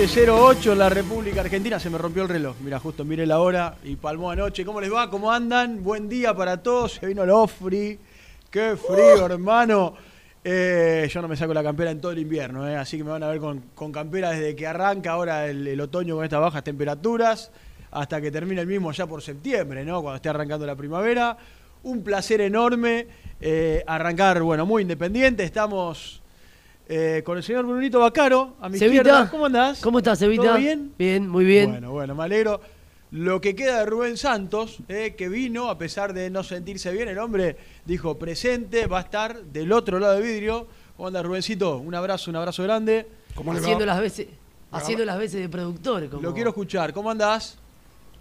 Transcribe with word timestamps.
...11.08 0.00 0.72
en 0.72 0.78
la 0.78 0.88
República 0.88 1.42
Argentina... 1.42 1.78
...se 1.78 1.90
me 1.90 1.98
rompió 1.98 2.22
el 2.22 2.30
reloj... 2.30 2.56
...mira, 2.64 2.78
justo 2.78 3.04
miré 3.04 3.26
la 3.26 3.38
hora 3.40 3.76
y 3.84 3.96
palmó 3.96 4.30
anoche... 4.30 4.64
¿Cómo 4.64 4.80
les 4.80 4.90
va? 4.90 5.10
¿Cómo 5.10 5.30
andan? 5.30 5.84
Buen 5.84 6.08
día 6.08 6.34
para 6.34 6.62
todos... 6.62 6.92
...se 6.92 7.06
vino 7.06 7.22
el 7.22 7.28
Ofri... 7.28 7.98
¡Qué 8.50 8.78
frío, 8.78 9.26
hermano! 9.26 9.92
Eh, 10.42 11.06
yo 11.12 11.20
no 11.20 11.28
me 11.28 11.36
saco 11.36 11.52
la 11.52 11.62
campera 11.62 11.90
en 11.90 12.00
todo 12.00 12.12
el 12.12 12.18
invierno... 12.18 12.66
eh, 12.66 12.76
...así 12.76 12.96
que 12.96 13.04
me 13.04 13.10
van 13.10 13.22
a 13.22 13.28
ver 13.28 13.40
con, 13.40 13.60
con 13.74 13.92
campera... 13.92 14.30
...desde 14.30 14.56
que 14.56 14.66
arranca 14.66 15.12
ahora 15.12 15.46
el, 15.46 15.78
otoño... 15.78 16.14
...con 16.16 16.24
estas 16.24 16.40
bajas 16.40 16.64
temperaturas... 16.64 17.52
...hasta 17.90 18.22
que 18.22 18.30
termine 18.30 18.62
el 18.62 18.66
mismo 18.66 18.92
ya 18.92 19.06
por 19.06 19.20
septiembre... 19.20 19.84
¿no? 19.84 20.00
Cuando 20.00 20.16
esté 20.16 20.30
arrancando 20.30 20.64
la 20.64 20.76
primavera... 20.76 21.36
Un 21.82 22.02
placer 22.02 22.40
enorme... 22.40 23.06
eh, 23.38 23.84
arrancar, 23.86 24.40
bueno, 24.40 24.64
muy 24.64 24.80
independiente... 24.80 25.44
...estamos... 25.44 26.19
eh, 26.92 27.22
con 27.24 27.36
el 27.36 27.44
señor 27.44 27.64
Brunito 27.66 28.00
Bacaro, 28.00 28.56
a 28.60 28.68
mi 28.68 28.76
Cevita, 28.76 29.02
izquierda. 29.02 29.30
¿Cómo 29.30 29.46
andás? 29.46 29.80
¿Cómo 29.80 29.98
estás, 29.98 30.20
Evita? 30.22 30.42
¿Todo 30.42 30.56
bien? 30.56 30.92
Bien, 30.98 31.28
muy 31.28 31.44
bien. 31.44 31.70
Bueno, 31.70 31.92
bueno, 31.92 32.16
me 32.16 32.24
alegro. 32.24 32.60
Lo 33.12 33.40
que 33.40 33.54
queda 33.54 33.78
de 33.78 33.86
Rubén 33.86 34.16
Santos, 34.16 34.78
eh, 34.88 35.14
que 35.16 35.28
vino, 35.28 35.70
a 35.70 35.78
pesar 35.78 36.12
de 36.12 36.30
no 36.30 36.42
sentirse 36.42 36.90
bien, 36.90 37.06
el 37.06 37.18
hombre 37.18 37.56
dijo 37.84 38.18
presente, 38.18 38.88
va 38.88 38.98
a 38.98 39.02
estar 39.02 39.40
del 39.40 39.70
otro 39.70 40.00
lado 40.00 40.14
del 40.14 40.24
vidrio. 40.24 40.66
¿Cómo 40.96 41.06
anda 41.06 41.22
Rubencito? 41.22 41.78
Un 41.78 41.94
abrazo, 41.94 42.28
un 42.28 42.36
abrazo 42.36 42.64
grande. 42.64 43.06
haciendo 43.36 43.86
las 43.86 44.00
veces, 44.00 44.26
haciendo 44.72 45.04
las 45.04 45.16
veces 45.16 45.42
de 45.42 45.48
productor. 45.48 46.10
Como... 46.10 46.22
Lo 46.22 46.34
quiero 46.34 46.50
escuchar. 46.50 46.92
¿Cómo 46.92 47.08
andás? 47.08 47.56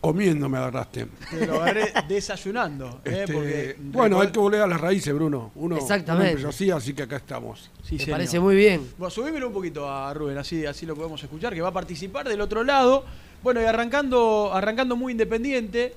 Comiendo 0.01 0.47
me 0.47 0.57
agarraste. 0.57 1.07
Te 1.29 1.45
lo 1.45 1.55
agarré 1.61 1.91
desayunando. 2.07 3.01
eh, 3.03 3.21
Este, 3.25 3.33
porque 3.33 3.75
bueno, 3.79 4.21
hay 4.21 4.29
que 4.29 4.39
volver 4.39 4.61
a 4.61 4.67
las 4.67 4.79
raíces, 4.79 5.13
Bruno. 5.13 5.51
Uno, 5.55 5.75
Exactamente. 5.75 6.39
uno 6.39 6.49
así, 6.49 6.71
así 6.71 6.93
que 6.93 7.03
acá 7.03 7.17
estamos. 7.17 7.69
Sí, 7.83 7.97
Me 7.99 8.05
parece 8.07 8.39
muy 8.39 8.55
bien. 8.55 8.87
Bueno, 8.97 9.09
subímelo 9.09 9.47
un 9.47 9.53
poquito 9.53 9.89
a 9.89 10.13
Rubén, 10.13 10.37
así, 10.37 10.65
así 10.65 10.85
lo 10.85 10.95
podemos 10.95 11.21
escuchar, 11.21 11.53
que 11.53 11.61
va 11.61 11.69
a 11.69 11.73
participar 11.73 12.29
del 12.29 12.39
otro 12.39 12.63
lado. 12.63 13.03
Bueno, 13.43 13.61
y 13.61 13.65
arrancando, 13.65 14.51
arrancando 14.53 14.95
muy 14.95 15.11
independiente, 15.11 15.93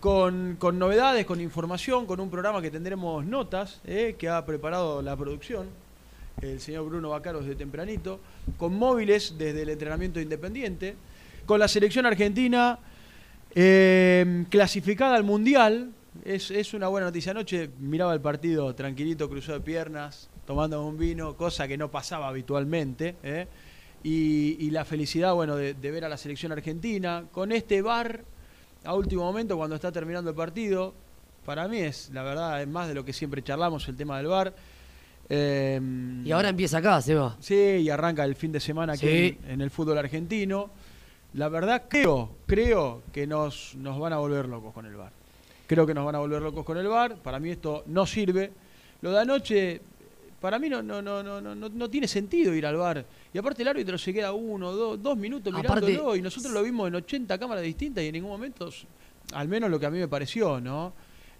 con, 0.00 0.56
con 0.58 0.78
novedades, 0.78 1.24
con 1.24 1.40
información, 1.40 2.04
con 2.04 2.20
un 2.20 2.28
programa 2.30 2.60
que 2.60 2.70
tendremos 2.70 3.24
notas, 3.24 3.80
eh, 3.86 4.16
que 4.18 4.28
ha 4.28 4.44
preparado 4.44 5.00
la 5.00 5.16
producción, 5.16 5.66
el 6.42 6.60
señor 6.60 6.84
Bruno 6.90 7.08
Bacaros 7.08 7.46
de 7.46 7.54
tempranito, 7.54 8.20
con 8.58 8.74
móviles 8.78 9.34
desde 9.38 9.62
el 9.62 9.70
entrenamiento 9.70 10.20
independiente, 10.20 10.94
con 11.46 11.58
la 11.58 11.68
selección 11.68 12.04
argentina 12.04 12.78
eh, 13.56 14.44
clasificada 14.50 15.16
al 15.16 15.24
Mundial. 15.24 15.90
Es, 16.24 16.50
es 16.50 16.74
una 16.74 16.88
buena 16.88 17.06
noticia. 17.08 17.32
Anoche 17.32 17.70
miraba 17.80 18.12
el 18.14 18.20
partido 18.20 18.74
tranquilito, 18.74 19.28
cruzado 19.28 19.58
de 19.58 19.64
piernas, 19.64 20.28
tomando 20.46 20.84
un 20.86 20.96
vino, 20.98 21.36
cosa 21.36 21.66
que 21.66 21.76
no 21.76 21.90
pasaba 21.90 22.28
habitualmente. 22.28 23.16
¿eh? 23.22 23.46
Y, 24.04 24.56
y 24.60 24.70
la 24.70 24.84
felicidad, 24.84 25.34
bueno, 25.34 25.56
de, 25.56 25.74
de 25.74 25.90
ver 25.90 26.04
a 26.04 26.08
la 26.08 26.16
selección 26.16 26.52
argentina 26.52 27.24
con 27.32 27.50
este 27.50 27.82
bar 27.82 28.22
a 28.84 28.94
último 28.94 29.24
momento 29.24 29.56
cuando 29.56 29.74
está 29.74 29.90
terminando 29.90 30.30
el 30.30 30.36
partido. 30.36 30.94
Para 31.44 31.66
mí 31.68 31.78
es, 31.78 32.10
la 32.12 32.22
verdad, 32.22 32.60
es 32.62 32.68
más 32.68 32.88
de 32.88 32.94
lo 32.94 33.04
que 33.04 33.12
siempre 33.12 33.42
charlamos 33.42 33.86
el 33.88 33.96
tema 33.96 34.16
del 34.18 34.26
bar. 34.26 34.54
Eh, 35.28 35.80
Y 36.24 36.30
ahora 36.32 36.48
empieza 36.48 36.78
acá, 36.78 37.00
Seba. 37.02 37.36
Sí, 37.40 37.54
y 37.54 37.88
arranca 37.90 38.24
el 38.24 38.34
fin 38.36 38.52
de 38.52 38.60
semana 38.60 38.92
aquí 38.94 39.06
Sí. 39.06 39.38
en, 39.44 39.50
en 39.52 39.60
el 39.60 39.70
fútbol 39.70 39.98
argentino. 39.98 40.70
La 41.36 41.48
verdad, 41.48 41.84
creo, 41.88 42.30
creo 42.46 43.02
que 43.12 43.26
nos, 43.26 43.74
nos 43.76 43.98
van 43.98 44.12
a 44.12 44.18
volver 44.18 44.46
locos 44.48 44.72
con 44.72 44.86
el 44.86 44.94
VAR. 44.96 45.12
Creo 45.66 45.86
que 45.86 45.94
nos 45.94 46.04
van 46.06 46.14
a 46.14 46.18
volver 46.18 46.40
locos 46.40 46.64
con 46.64 46.78
el 46.78 46.86
VAR. 46.88 47.16
Para 47.16 47.38
mí 47.38 47.50
esto 47.50 47.82
no 47.86 48.06
sirve. 48.06 48.50
Lo 49.02 49.10
de 49.12 49.20
anoche, 49.20 49.80
para 50.40 50.58
mí 50.58 50.68
no, 50.70 50.82
no, 50.82 51.02
no, 51.02 51.22
no, 51.22 51.40
no, 51.40 51.54
no- 51.54 51.68
no 51.68 51.90
tiene 51.90 52.08
sentido 52.08 52.54
ir 52.54 52.64
al 52.66 52.76
VAR. 52.76 53.04
Y 53.34 53.38
aparte 53.38 53.62
el 53.62 53.68
árbitro 53.68 53.98
se 53.98 54.14
queda 54.14 54.32
uno, 54.32 54.72
dos, 54.72 55.02
dos 55.02 55.16
minutos 55.18 55.52
Aparte- 55.52 55.86
mirándolo 55.86 56.16
y 56.16 56.22
nosotros 56.22 56.52
lo 56.54 56.62
vimos 56.62 56.88
en 56.88 56.94
80 56.94 57.38
cámaras 57.38 57.62
distintas 57.64 58.02
y 58.02 58.06
en 58.08 58.12
ningún 58.14 58.30
momento, 58.30 58.70
al 59.34 59.48
menos 59.48 59.70
lo 59.70 59.78
que 59.78 59.86
a 59.86 59.90
mí 59.90 59.98
me 59.98 60.08
pareció, 60.08 60.58
¿no? 60.60 60.94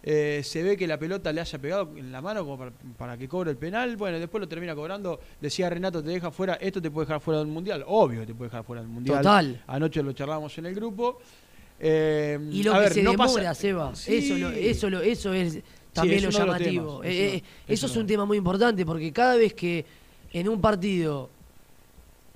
Eh, 0.08 0.40
se 0.44 0.62
ve 0.62 0.76
que 0.76 0.86
la 0.86 0.96
pelota 1.00 1.32
le 1.32 1.40
haya 1.40 1.58
pegado 1.58 1.90
en 1.96 2.12
la 2.12 2.22
mano 2.22 2.44
como 2.44 2.56
para, 2.56 2.70
para 2.96 3.18
que 3.18 3.26
cobre 3.26 3.50
el 3.50 3.56
penal. 3.56 3.96
Bueno, 3.96 4.20
después 4.20 4.40
lo 4.40 4.46
termina 4.46 4.72
cobrando. 4.72 5.18
Decía 5.40 5.68
Renato, 5.68 6.00
te 6.00 6.10
deja 6.10 6.30
fuera, 6.30 6.54
esto 6.54 6.80
te 6.80 6.92
puede 6.92 7.06
dejar 7.06 7.20
fuera 7.20 7.40
del 7.40 7.48
mundial. 7.48 7.82
Obvio 7.88 8.20
que 8.20 8.26
te 8.26 8.34
puede 8.34 8.48
dejar 8.50 8.62
fuera 8.64 8.82
del 8.82 8.88
mundial. 8.90 9.18
Total. 9.18 9.64
Anoche 9.66 10.02
lo 10.04 10.12
charlábamos 10.12 10.56
en 10.58 10.66
el 10.66 10.74
grupo. 10.76 11.18
Eh, 11.80 12.38
Y 12.52 12.62
lo 12.62 12.72
a 12.72 12.74
que 12.76 12.80
ver, 12.82 12.92
se 12.92 13.02
no 13.02 13.10
demora, 13.10 13.32
pasa- 13.32 13.54
Seba. 13.54 13.94
Sí. 13.96 14.16
Eso, 14.18 14.38
lo- 14.38 14.50
eso, 14.50 14.90
lo- 14.90 15.00
eso 15.02 15.32
es 15.34 15.58
también 15.92 16.18
es 16.18 16.24
lo 16.24 16.30
llamativo. 16.30 17.00
temas, 17.00 17.06
Eh, 17.06 17.26
es 17.26 17.32
uno- 17.42 17.42
eso 17.66 17.86
es 17.86 17.96
un 17.96 18.06
tema 18.06 18.24
muy 18.24 18.38
importante 18.38 18.86
porque 18.86 19.12
cada 19.12 19.34
vez 19.34 19.54
que 19.54 19.84
en 20.32 20.48
un 20.48 20.60
partido 20.60 21.28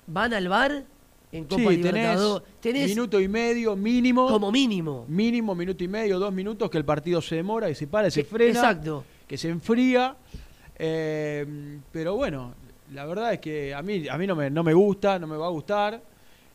van 0.07 0.33
al 0.33 0.47
bar 0.49 0.83
en 1.31 1.45
Copa 1.45 1.61
Sí, 1.61 1.77
Libertadores, 1.77 2.47
tenés 2.59 2.89
minuto 2.89 3.19
y 3.19 3.27
medio 3.27 3.75
mínimo. 3.75 4.27
como 4.27 4.51
mínimo. 4.51 5.05
Mínimo, 5.07 5.55
minuto 5.55 5.83
y 5.83 5.87
medio, 5.87 6.19
dos 6.19 6.33
minutos 6.33 6.69
que 6.69 6.77
el 6.77 6.85
partido 6.85 7.21
se 7.21 7.35
demora 7.35 7.69
y 7.69 7.75
se 7.75 7.87
para, 7.87 8.07
y 8.07 8.11
se 8.11 8.23
Que- 8.23 8.29
frena. 8.29 8.51
Exacto. 8.59 9.03
que 9.27 9.37
se 9.37 9.49
enfría. 9.49 10.15
eh, 10.77 11.45
pero 11.91 12.15
bueno, 12.15 12.53
la 12.93 13.05
verdad 13.05 13.33
es 13.33 13.39
que 13.39 13.73
a 13.73 13.81
mí, 13.81 14.07
a 14.07 14.17
mí 14.17 14.27
no, 14.27 14.35
me, 14.35 14.49
no 14.49 14.63
me 14.63 14.73
gusta, 14.73 15.19
no 15.19 15.27
me 15.27 15.37
va 15.37 15.45
a 15.47 15.49
gustar. 15.49 16.01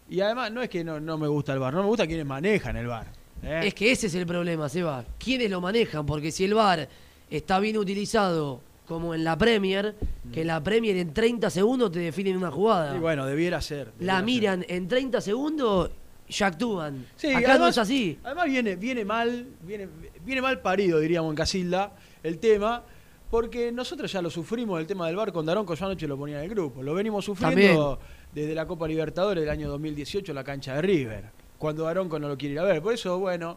Y 0.08 0.20
además, 0.20 0.52
no 0.52 0.62
es 0.62 0.68
que 0.68 0.84
no, 0.84 1.00
no 1.00 1.16
me 1.18 1.26
gusta 1.28 1.52
el 1.52 1.58
bar, 1.58 1.72
no 1.74 1.82
me 1.82 1.88
gusta 1.88 2.06
quienes 2.06 2.26
manejan 2.26 2.76
el 2.76 2.86
bar. 2.86 3.06
¿eh? 3.42 3.62
Es 3.64 3.74
que 3.74 3.90
ese 3.90 4.06
es 4.08 4.14
el 4.14 4.26
problema, 4.26 4.68
Seba. 4.68 5.04
¿Quiénes 5.18 5.50
lo 5.50 5.60
manejan? 5.60 6.04
Porque 6.06 6.30
si 6.30 6.44
el 6.44 6.54
VAR 6.54 6.88
está 7.30 7.58
bien 7.60 7.76
utilizado, 7.78 8.60
como 8.86 9.14
en 9.14 9.24
la 9.24 9.36
Premier, 9.36 9.94
que 10.32 10.44
la 10.44 10.62
Premier 10.62 10.96
en 10.96 11.12
30 11.12 11.50
segundos 11.50 11.92
te 11.92 11.98
definen 11.98 12.36
una 12.36 12.50
jugada. 12.50 12.96
Y 12.96 13.00
bueno, 13.00 13.26
debiera 13.26 13.60
ser. 13.60 13.92
la 14.00 14.22
miran 14.22 14.64
en 14.68 14.88
30 14.88 15.20
segundos, 15.20 15.90
ya 16.28 16.46
actúan. 16.46 17.06
Sí, 17.16 17.28
Acá 17.28 17.40
no 17.40 17.46
además- 17.54 17.70
es 17.72 17.78
así. 17.78 18.18
Además 18.24 18.46
viene, 18.46 18.76
viene 18.76 19.04
mal, 19.04 19.46
viene, 19.62 19.88
viene 20.24 20.40
mal 20.40 20.60
parido, 20.60 20.98
diríamos 21.00 21.30
en 21.30 21.36
Casilda, 21.36 21.92
el 22.22 22.38
tema, 22.38 22.82
porque 23.30 23.72
nosotros 23.72 24.10
ya 24.12 24.22
lo 24.22 24.30
sufrimos 24.30 24.80
el 24.80 24.86
tema 24.86 25.06
del 25.08 25.16
bar 25.16 25.32
con 25.32 25.44
Daronco, 25.46 25.74
yo 25.74 25.84
anoche 25.86 26.06
lo 26.06 26.16
ponía 26.16 26.38
en 26.38 26.44
el 26.44 26.50
grupo, 26.50 26.82
lo 26.82 26.94
venimos 26.94 27.24
sufriendo 27.24 27.98
desde 28.32 28.54
la 28.54 28.66
Copa 28.66 28.86
Libertadores 28.86 29.42
del 29.42 29.50
año 29.50 29.68
2018 29.68 30.30
en 30.32 30.36
la 30.36 30.44
cancha 30.44 30.74
de 30.76 30.82
River, 30.82 31.24
cuando 31.58 31.84
Daronco 31.84 32.18
no 32.18 32.28
lo 32.28 32.36
quiere 32.36 32.54
ir 32.54 32.60
a 32.60 32.64
ver. 32.64 32.80
Por 32.82 32.94
eso, 32.94 33.18
bueno, 33.18 33.56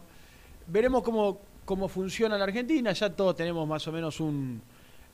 veremos 0.66 1.02
cómo, 1.02 1.40
cómo 1.64 1.86
funciona 1.88 2.36
la 2.38 2.44
Argentina, 2.44 2.92
ya 2.92 3.10
todos 3.10 3.36
tenemos 3.36 3.66
más 3.68 3.86
o 3.86 3.92
menos 3.92 4.18
un, 4.20 4.60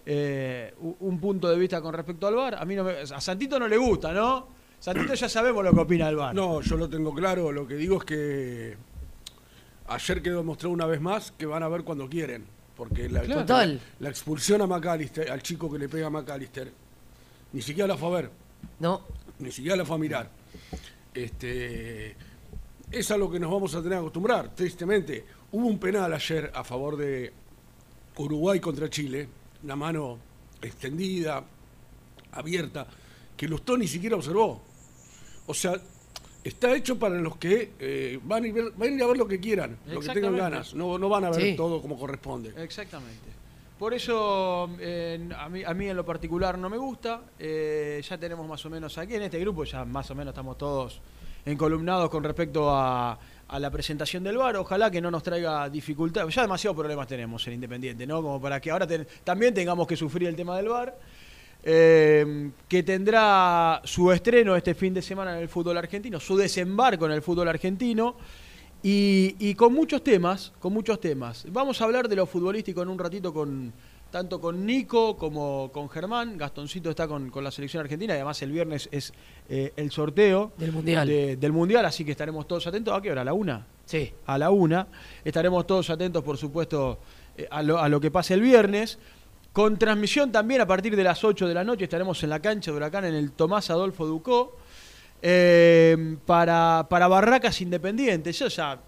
eh, 0.07 0.73
un 1.01 1.19
punto 1.21 1.49
de 1.49 1.59
vista 1.59 1.81
con 1.83 1.93
respecto 1.93 2.27
al 2.27 2.35
bar. 2.37 2.55
A 2.55 2.65
mí 2.65 2.75
no 2.77 2.85
me- 2.85 2.93
a 3.01 3.21
Santito 3.21 3.59
no 3.59 3.67
le 3.69 3.77
gusta, 3.77 4.13
¿no? 4.13 4.49
Santito 4.79 5.15
ya 5.15 5.29
sabemos 5.29 5.65
lo 5.65 5.73
que 5.73 5.81
opina 5.81 6.07
del 6.07 6.17
bar. 6.17 6.35
No, 6.35 6.61
yo 6.61 6.77
lo 6.77 6.89
tengo 6.89 7.13
claro. 7.15 7.51
Lo 7.51 7.67
que 7.67 7.75
digo 7.75 7.99
es 7.99 8.05
que 8.05 8.77
ayer 9.89 10.23
quedó 10.23 10.39
demostrado 10.39 10.73
una 10.73 10.87
vez 10.87 11.01
más 11.01 11.33
que 11.33 11.47
van 11.47 11.63
a 11.63 11.69
ver 11.69 11.83
cuando 11.83 12.09
quieren. 12.09 12.45
Porque 12.77 13.09
la, 13.09 13.23
Claro. 13.23 13.79
La 14.01 14.09
expulsión 14.11 14.61
a 14.63 14.67
McAllister, 14.67 15.31
al 15.31 15.43
chico 15.43 15.73
que 15.73 15.79
le 15.79 15.89
pega 15.89 16.09
a 16.09 16.11
McAllister, 16.11 16.71
ni 17.53 17.63
siquiera 17.63 17.89
la 17.89 17.97
fue 17.97 18.09
a 18.09 18.13
ver. 18.23 18.31
No. 18.79 19.01
Ni 19.39 19.51
siquiera 19.51 19.77
la 19.77 19.85
fue 19.87 19.97
a 19.97 19.99
mirar. 19.99 20.31
Este, 21.15 22.15
es 22.91 23.11
a 23.11 23.17
lo 23.17 23.31
que 23.31 23.41
nos 23.41 23.51
vamos 23.51 23.75
a 23.75 23.79
tener 23.79 23.93
que 23.93 24.01
acostumbrar, 24.03 24.55
tristemente. 24.55 25.25
Hubo 25.53 25.67
un 25.67 25.79
penal 25.79 26.13
ayer 26.13 26.51
a 26.55 26.63
favor 26.63 26.97
de 26.97 27.33
Uruguay 28.19 28.61
contra 28.61 28.91
Chile, 28.91 29.27
una 29.67 29.75
mano 29.75 30.19
extendida, 30.63 31.43
abierta, 32.33 32.87
que 33.37 33.49
Lustó 33.49 33.77
ni 33.77 33.89
siquiera 33.89 34.15
observó. 34.15 34.63
O 35.47 35.55
sea, 35.55 35.75
está 36.45 36.75
hecho 36.77 36.97
para 36.97 37.17
los 37.17 37.37
que 37.37 37.73
eh, 37.81 38.21
van, 38.23 38.45
a 38.45 38.47
ir, 38.47 38.55
van 38.77 38.89
a 38.89 38.93
ir 38.93 39.03
a 39.03 39.07
ver 39.09 39.17
lo 39.17 39.27
que 39.27 39.41
quieran, 39.41 39.77
lo 39.89 39.99
que 40.01 40.09
tengan 40.11 40.37
ganas. 40.37 40.73
No, 40.75 40.99
no 40.99 41.09
van 41.09 41.25
a 41.25 41.31
ver 41.31 41.41
Sí. 41.41 41.57
todo 41.57 41.83
como 41.83 41.99
corresponde. 41.99 42.55
Exactamente. 42.63 43.27
Por 43.77 43.93
eso 43.93 44.71
eh, 44.79 45.29
a, 45.37 45.49
mí, 45.49 45.65
a 45.65 45.75
mí 45.75 45.89
en 45.89 45.97
lo 45.97 46.07
particular 46.07 46.57
no 46.57 46.71
me 46.71 46.79
gusta. 46.79 47.23
Eh, 47.39 48.01
ya 48.09 48.17
tenemos 48.19 48.47
más 48.47 48.65
o 48.65 48.71
menos 48.71 48.97
aquí 48.99 49.17
en 49.17 49.23
este 49.23 49.41
grupo, 49.41 49.65
ya 49.65 49.85
más 49.85 50.09
o 50.13 50.15
menos 50.15 50.31
estamos 50.33 50.57
todos 50.57 51.01
encolumnados 51.45 52.09
con 52.09 52.23
respecto 52.23 52.71
a, 52.71 53.19
a 53.49 53.59
la 53.61 53.71
presentación 53.71 54.25
del 54.25 54.37
VAR. 54.37 54.57
Ojalá 54.57 54.91
que 54.91 55.01
no 55.01 55.11
nos 55.11 55.23
traiga 55.23 55.69
dificultades. 55.71 56.35
Ya 56.35 56.43
demasiados 56.43 56.77
problemas 56.77 57.07
tenemos 57.07 57.47
en 57.47 57.55
Independiente, 57.55 58.07
¿no? 58.07 58.23
Como 58.23 58.41
para 58.41 58.61
que 58.61 58.71
ahora 58.71 58.87
también 59.25 59.55
tengamos 59.55 59.87
que 59.87 59.97
sufrir 59.97 60.29
el 60.29 60.37
tema 60.37 60.57
del 60.57 60.69
VAR. 60.69 60.99
Eh, 61.69 62.51
que 62.69 62.83
tendrá 62.85 63.81
su 63.83 64.13
estreno 64.13 64.55
este 64.55 64.75
fin 64.75 64.95
de 64.95 65.03
semana 65.03 65.37
en 65.37 65.43
el 65.43 65.49
fútbol 65.49 65.77
argentino, 65.77 66.21
su 66.21 66.37
desembarco 66.37 67.07
en 67.07 67.13
el 67.13 67.23
fútbol 67.23 67.49
argentino. 67.49 68.17
Y, 68.83 69.35
y 69.41 69.55
con 69.55 69.73
muchos 69.73 70.05
temas, 70.05 70.53
con 70.61 70.73
muchos 70.73 71.01
temas. 71.01 71.47
Vamos 71.51 71.81
a 71.81 71.85
hablar 71.85 72.09
de 72.09 72.15
lo 72.15 72.27
futbolístico 72.27 72.83
en 72.83 72.89
un 72.89 72.99
ratito 72.99 73.35
con 73.35 73.73
tanto 74.11 74.41
con 74.41 74.65
Nico 74.65 75.17
como 75.17 75.71
con 75.73 75.89
Germán. 75.91 76.37
Gastoncito 76.39 76.91
está 76.91 77.07
con, 77.09 77.31
con 77.31 77.45
la 77.45 77.51
selección 77.51 77.83
argentina 77.83 78.13
y 78.15 78.17
además 78.17 78.41
el 78.43 78.53
viernes 78.53 78.89
es 78.93 79.13
eh, 79.49 79.73
el 79.77 79.91
sorteo 79.91 80.53
Del 80.57 80.73
Mundial. 80.73 81.07
de- 81.09 81.37
del 81.37 81.53
Mundial, 81.53 81.85
así 81.85 82.05
que 82.05 82.13
estaremos 82.13 82.47
todos 82.49 82.67
atentos. 82.67 82.95
¿A 82.97 83.01
qué 83.03 83.11
hora? 83.13 83.23
¿A 83.23 83.25
la 83.25 83.33
una? 83.33 83.67
Sí. 83.85 84.13
a 84.27 84.39
la 84.39 84.51
una. 84.51 84.87
Estaremos 85.25 85.67
todos 85.67 85.91
atentos, 85.91 86.23
por 86.25 86.37
supuesto, 86.39 86.99
eh, 87.37 87.47
a 87.51 87.63
lo, 87.63 87.79
a 87.79 87.89
lo 87.89 88.01
que 88.01 88.11
pase 88.11 88.35
el 88.35 88.41
viernes. 88.41 88.99
Con 89.53 89.79
transmisión 89.79 90.33
también 90.33 90.61
a 90.61 90.67
partir 90.67 90.95
de 90.97 91.03
las 91.05 91.25
8 91.25 91.49
de 91.49 91.55
la 91.55 91.65
noche 91.65 91.85
estaremos 91.85 92.23
en 92.23 92.31
la 92.31 92.41
cancha 92.41 92.71
de 92.71 92.77
Huracán 92.77 93.05
en 93.07 93.15
el 93.15 93.33
Tomás 93.33 93.71
Adolfo 93.71 94.05
Ducó 94.07 94.57
eh, 95.23 96.17
para, 96.27 96.87
para 96.91 97.09
Barracas 97.09 97.61
Independientes. 97.63 98.39
Yo 98.39 98.49
ya, 98.49 98.79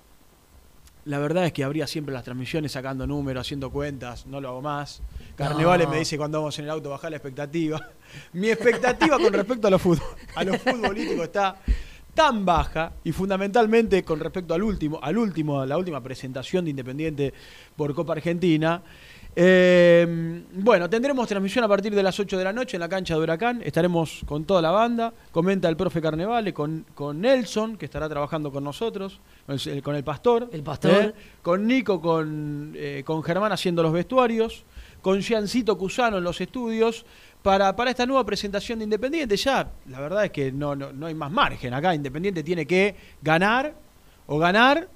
la 1.08 1.18
verdad 1.18 1.46
es 1.46 1.54
que 1.54 1.64
habría 1.64 1.86
siempre 1.86 2.12
las 2.12 2.22
transmisiones 2.22 2.72
sacando 2.72 3.06
números, 3.06 3.46
haciendo 3.46 3.70
cuentas, 3.70 4.26
no 4.26 4.42
lo 4.42 4.48
hago 4.50 4.60
más. 4.60 5.00
Carnevales 5.36 5.86
No. 5.86 5.92
me 5.94 5.98
dice 6.00 6.18
cuando 6.18 6.38
vamos 6.38 6.58
en 6.58 6.66
el 6.66 6.70
auto 6.70 6.90
bajar 6.90 7.10
la 7.10 7.16
expectativa. 7.16 7.80
Mi 8.34 8.50
expectativa 8.50 9.18
con 9.18 9.32
respecto 9.32 9.68
a 9.68 9.70
lo, 9.70 9.78
fútbol, 9.78 10.06
a 10.34 10.44
lo 10.44 10.58
futbolístico 10.58 11.24
está 11.24 11.56
tan 12.12 12.44
baja 12.44 12.92
y 13.04 13.12
fundamentalmente 13.12 14.02
con 14.02 14.20
respecto 14.20 14.52
al 14.52 14.62
último, 14.62 15.00
al 15.02 15.16
último, 15.16 15.62
a 15.62 15.66
la 15.66 15.78
última 15.78 16.02
presentación 16.02 16.66
de 16.66 16.72
Independiente 16.72 17.32
por 17.74 17.94
Copa 17.94 18.12
Argentina. 18.12 18.82
Eh, 19.40 20.42
bueno, 20.52 20.90
tendremos 20.90 21.28
transmisión 21.28 21.64
a 21.64 21.68
partir 21.68 21.94
de 21.94 22.02
las 22.02 22.18
8 22.18 22.36
de 22.38 22.42
la 22.42 22.52
noche 22.52 22.76
en 22.76 22.80
la 22.80 22.88
cancha 22.88 23.14
de 23.14 23.20
Huracán. 23.20 23.62
Estaremos 23.62 24.22
con 24.26 24.44
toda 24.44 24.60
la 24.60 24.72
banda. 24.72 25.14
Comenta 25.30 25.68
el 25.68 25.76
profe 25.76 26.02
Carnevale 26.02 26.52
con, 26.52 26.84
con 26.92 27.20
Nelson, 27.20 27.76
que 27.76 27.84
estará 27.84 28.08
trabajando 28.08 28.50
con 28.50 28.64
nosotros, 28.64 29.20
con 29.46 29.56
el, 29.64 29.80
con 29.80 29.94
el 29.94 30.02
pastor. 30.02 30.48
El 30.50 30.64
pastor. 30.64 31.14
Con 31.40 31.68
Nico, 31.68 32.00
con, 32.00 32.72
eh, 32.74 33.04
con 33.06 33.22
Germán 33.22 33.52
haciendo 33.52 33.80
los 33.80 33.92
vestuarios. 33.92 34.64
Con 35.02 35.20
Giancito 35.20 35.78
Cusano 35.78 36.18
en 36.18 36.24
los 36.24 36.40
estudios. 36.40 37.06
Para, 37.40 37.76
para 37.76 37.90
esta 37.90 38.06
nueva 38.06 38.26
presentación 38.26 38.80
de 38.80 38.86
Independiente, 38.86 39.36
ya 39.36 39.70
la 39.86 40.00
verdad 40.00 40.24
es 40.24 40.32
que 40.32 40.50
no, 40.50 40.74
no, 40.74 40.92
no 40.92 41.06
hay 41.06 41.14
más 41.14 41.30
margen 41.30 41.74
acá. 41.74 41.94
Independiente 41.94 42.42
tiene 42.42 42.66
que 42.66 42.96
ganar 43.22 43.72
o 44.26 44.36
ganar 44.36 44.88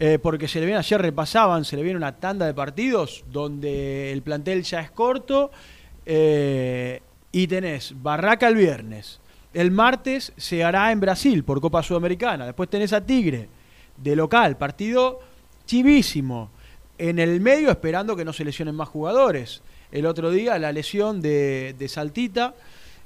eh, 0.00 0.18
porque 0.18 0.48
se 0.48 0.60
le 0.60 0.66
viene 0.66 0.78
ayer 0.78 1.00
repasaban, 1.00 1.64
se 1.64 1.76
le 1.76 1.82
viene 1.82 1.98
una 1.98 2.16
tanda 2.16 2.46
de 2.46 2.54
partidos 2.54 3.22
donde 3.30 4.10
el 4.10 4.22
plantel 4.22 4.62
ya 4.62 4.80
es 4.80 4.90
corto 4.90 5.50
eh, 6.06 7.02
y 7.30 7.46
tenés 7.46 7.94
Barraca 8.02 8.48
el 8.48 8.56
viernes. 8.56 9.20
El 9.52 9.70
martes 9.70 10.32
se 10.38 10.64
hará 10.64 10.90
en 10.90 11.00
Brasil 11.00 11.44
por 11.44 11.60
Copa 11.60 11.82
Sudamericana. 11.82 12.46
Después 12.46 12.70
tenés 12.70 12.92
a 12.94 13.04
Tigre 13.04 13.48
de 13.96 14.16
local, 14.16 14.56
partido 14.56 15.20
chivísimo. 15.66 16.50
En 16.96 17.18
el 17.18 17.40
medio 17.40 17.70
esperando 17.70 18.16
que 18.16 18.24
no 18.24 18.32
se 18.32 18.44
lesionen 18.44 18.74
más 18.74 18.88
jugadores. 18.88 19.62
El 19.92 20.06
otro 20.06 20.30
día 20.30 20.58
la 20.58 20.72
lesión 20.72 21.20
de, 21.20 21.74
de 21.78 21.88
Saltita 21.88 22.54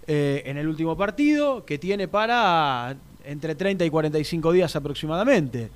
eh, 0.06 0.42
en 0.44 0.58
el 0.58 0.68
último 0.68 0.96
partido 0.96 1.64
que 1.64 1.78
tiene 1.78 2.08
para 2.08 2.94
entre 3.24 3.54
30 3.54 3.84
y 3.84 3.90
45 3.90 4.52
días 4.52 4.76
aproximadamente. 4.76 5.70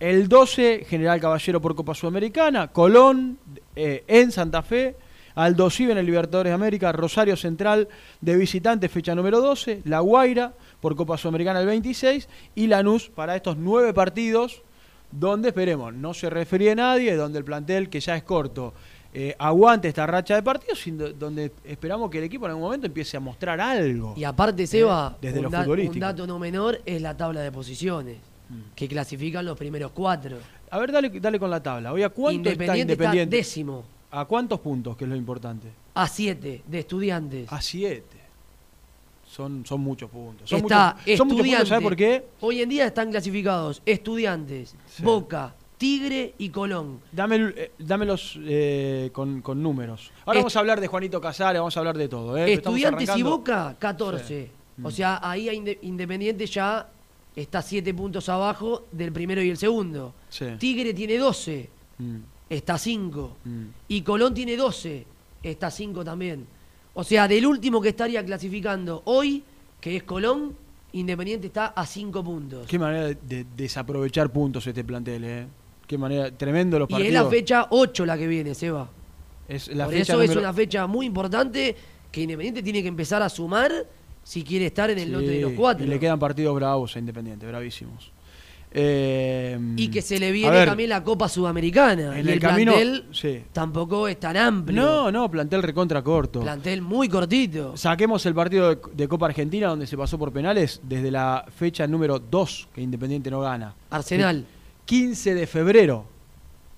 El 0.00 0.28
12, 0.28 0.84
General 0.88 1.20
Caballero 1.20 1.60
por 1.60 1.74
Copa 1.74 1.94
Sudamericana, 1.94 2.68
Colón 2.68 3.38
eh, 3.74 4.04
en 4.06 4.30
Santa 4.30 4.62
Fe, 4.62 4.94
Aldo 5.34 5.70
Civi 5.70 5.92
en 5.92 5.98
el 5.98 6.06
Libertadores 6.06 6.50
de 6.50 6.54
América, 6.54 6.92
Rosario 6.92 7.36
Central 7.36 7.88
de 8.20 8.36
visitante, 8.36 8.88
fecha 8.88 9.14
número 9.14 9.40
12, 9.40 9.82
La 9.84 10.00
Guaira 10.00 10.52
por 10.80 10.94
Copa 10.94 11.16
Sudamericana 11.18 11.60
el 11.60 11.66
26 11.66 12.28
y 12.54 12.66
Lanús 12.68 13.08
para 13.08 13.34
estos 13.36 13.56
nueve 13.56 13.92
partidos 13.92 14.62
donde 15.10 15.48
esperemos 15.48 15.94
no 15.94 16.12
se 16.14 16.28
refería 16.30 16.72
a 16.72 16.76
nadie, 16.76 17.16
donde 17.16 17.38
el 17.38 17.44
plantel 17.44 17.88
que 17.88 17.98
ya 18.00 18.16
es 18.16 18.22
corto 18.22 18.74
eh, 19.14 19.34
aguante 19.38 19.88
esta 19.88 20.06
racha 20.06 20.34
de 20.36 20.42
partidos 20.42 20.80
donde 21.18 21.50
esperamos 21.64 22.10
que 22.10 22.18
el 22.18 22.24
equipo 22.24 22.44
en 22.44 22.50
algún 22.50 22.64
momento 22.64 22.86
empiece 22.86 23.16
a 23.16 23.20
mostrar 23.20 23.58
algo. 23.60 24.14
Y 24.16 24.22
aparte, 24.24 24.66
Seba, 24.66 25.14
Eh, 25.16 25.26
desde 25.26 25.38
un, 25.38 25.44
lo 25.44 25.50
da- 25.50 25.62
futbolístico. 25.62 25.94
un 25.94 26.00
dato 26.00 26.26
no 26.26 26.38
menor 26.38 26.80
es 26.84 27.00
la 27.00 27.16
tabla 27.16 27.40
de 27.40 27.50
posiciones, 27.50 28.18
que 28.74 28.88
clasifican 28.88 29.44
los 29.44 29.56
primeros 29.58 29.90
cuatro. 29.92 30.38
A 30.70 30.78
ver, 30.78 30.92
dale, 30.92 31.10
dale 31.20 31.38
con 31.38 31.50
la 31.50 31.62
tabla. 31.62 31.92
Oye, 31.92 32.04
¿a 32.04 32.08
cuánto 32.10 32.36
Independiente 32.36 32.92
está 32.92 33.04
está 33.04 33.04
Independiente? 33.14 33.36
décimo, 33.36 33.84
¿A 34.10 34.24
cuántos 34.24 34.60
puntos, 34.60 34.96
que 34.96 35.04
es 35.04 35.10
lo 35.10 35.16
importante? 35.16 35.68
a 35.94 36.06
siete 36.08 36.62
de 36.66 36.78
estudiantes. 36.78 37.52
A 37.52 37.60
siete. 37.60 38.16
Son, 39.26 39.64
son 39.66 39.80
muchos 39.80 40.08
puntos. 40.10 40.48
Son 40.48 40.60
Está 40.60 40.94
muchos, 40.94 41.04
son 41.04 41.04
muchos 41.04 41.18
puntos, 41.18 41.36
estudiantes. 41.38 41.68
¿sabes 41.68 41.84
por 41.84 41.96
qué? 41.96 42.24
Hoy 42.40 42.62
en 42.62 42.68
día 42.70 42.86
están 42.86 43.10
clasificados 43.10 43.82
estudiantes, 43.84 44.74
Sí. 44.86 45.02
Boca, 45.02 45.54
Tigre 45.76 46.34
y 46.38 46.48
Colón. 46.48 47.00
Dame, 47.12 47.52
eh, 47.54 47.72
dámelos 47.78 48.38
eh, 48.42 49.10
con, 49.12 49.42
con 49.42 49.62
números. 49.62 50.10
Ahora 50.24 50.38
Est- 50.38 50.44
vamos 50.44 50.56
a 50.56 50.60
hablar 50.60 50.80
de 50.80 50.86
Juanito 50.86 51.20
Casares, 51.20 51.60
vamos 51.60 51.76
a 51.76 51.80
hablar 51.80 51.98
de 51.98 52.08
todo. 52.08 52.36
¿eh? 52.38 52.52
Estudiantes 52.54 53.10
y. 53.16 53.22
Boca, 53.22 53.76
14. 53.78 54.50
O 54.82 54.90
sea, 54.90 55.20
ahí 55.22 55.48
a 55.48 55.52
Independiente 55.52 56.46
ya 56.46 56.88
está 57.40 57.62
7 57.62 57.94
puntos 57.94 58.28
abajo 58.28 58.86
del 58.92 59.12
primero 59.12 59.42
y 59.42 59.50
el 59.50 59.56
segundo. 59.56 60.14
Sí. 60.28 60.46
Tigre 60.58 60.92
tiene 60.94 61.16
12, 61.18 61.70
Mm, 61.98 62.16
está 62.48 62.78
5. 62.78 63.36
mm. 63.44 63.64
Y 63.88 64.02
Colón 64.02 64.32
tiene 64.34 64.56
12, 64.56 65.04
está 65.42 65.70
5 65.70 66.04
también. 66.04 66.46
O 66.94 67.02
sea, 67.04 67.26
del 67.28 67.44
último 67.46 67.80
que 67.80 67.88
estaría 67.90 68.24
clasificando 68.24 69.02
hoy, 69.06 69.42
que 69.80 69.96
es 69.96 70.02
Colón, 70.04 70.54
Independiente 70.92 71.48
está 71.48 71.66
a 71.66 71.84
5 71.84 72.24
puntos. 72.24 72.66
Qué 72.66 72.78
manera 72.78 73.06
de, 73.08 73.14
de 73.16 73.46
desaprovechar 73.56 74.30
puntos 74.30 74.66
este 74.66 74.82
plantel, 74.84 75.24
¿eh? 75.24 75.46
Qué 75.86 75.98
manera, 75.98 76.30
tremendo 76.30 76.78
los 76.78 76.88
y 76.88 76.92
partidos. 76.92 77.08
es 77.14 77.22
la 77.22 77.28
fecha 77.28 77.66
8 77.70 78.06
la 78.06 78.16
que 78.16 78.26
viene, 78.26 78.54
Seba. 78.54 78.88
Es 79.48 79.68
la 79.68 79.84
Por 79.84 79.94
fecha 79.94 80.12
eso 80.14 80.22
es 80.22 80.36
una 80.36 80.52
fecha 80.52 80.86
muy 80.86 81.06
importante 81.06 81.74
que 82.10 82.22
Independiente 82.22 82.62
tiene 82.62 82.80
que 82.82 82.88
empezar 82.88 83.22
a 83.22 83.28
sumar 83.28 83.70
si 84.22 84.42
quiere 84.44 84.66
estar 84.66 84.90
en 84.90 84.98
el 84.98 85.06
Sí, 85.06 85.10
lote 85.12 85.28
de 85.28 85.40
los 85.40 85.52
cuatro. 85.52 85.84
Y 85.84 85.88
le 85.88 85.98
quedan 85.98 86.18
partidos 86.18 86.54
bravos 86.54 86.94
a 86.96 86.98
Independiente, 86.98 87.46
bravísimos. 87.46 88.12
Eh, 88.70 89.58
Y 89.76 89.88
que 89.88 90.02
se 90.02 90.18
le 90.18 90.28
a 90.28 90.30
viene 90.32 90.50
ver, 90.50 90.68
también 90.68 90.90
la 90.90 91.02
Copa 91.02 91.28
Sudamericana. 91.28 92.12
En 92.18 92.26
y 92.26 92.28
el 92.28 92.34
el, 92.34 92.38
camino- 92.40 92.72
plantel 92.72 93.04
sí. 93.12 93.42
tampoco 93.52 94.06
es 94.08 94.20
tan 94.20 94.36
amplio. 94.36 94.82
No, 94.82 95.10
no, 95.10 95.30
plantel 95.30 95.62
recontra 95.62 96.02
corto. 96.02 96.40
Plantel 96.40 96.82
muy 96.82 97.08
cortito. 97.08 97.76
Saquemos 97.76 98.24
el 98.26 98.34
partido 98.34 98.68
de, 98.74 98.78
de 98.94 99.08
Copa 99.08 99.26
Argentina 99.26 99.68
donde 99.68 99.86
se 99.86 99.96
pasó 99.96 100.18
por 100.18 100.32
penales 100.32 100.80
desde 100.82 101.10
la 101.10 101.46
fecha 101.56 101.86
número 101.86 102.18
2 102.18 102.68
que 102.74 102.82
Independiente 102.82 103.30
no 103.30 103.40
gana. 103.40 103.74
Arsenal. 103.90 104.44
15 104.84 105.34
de 105.34 105.46
febrero. 105.46 106.04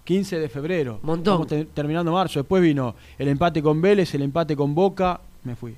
15 0.05 0.39
de 0.39 0.49
febrero. 0.49 1.01
Montón. 1.03 1.43
Estamos 1.43 1.49
te- 1.49 1.65
terminando 1.75 2.13
marzo. 2.13 2.39
Después 2.41 2.63
vino 2.63 2.95
el 3.19 3.29
empate 3.29 3.61
con 3.63 3.81
Vélez, 3.83 4.15
el 4.15 4.23
empate 4.23 4.55
con 4.57 4.75
Boca. 4.75 5.21
Me 5.45 5.57
fui. 5.57 5.75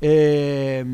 Eh, 0.00 0.84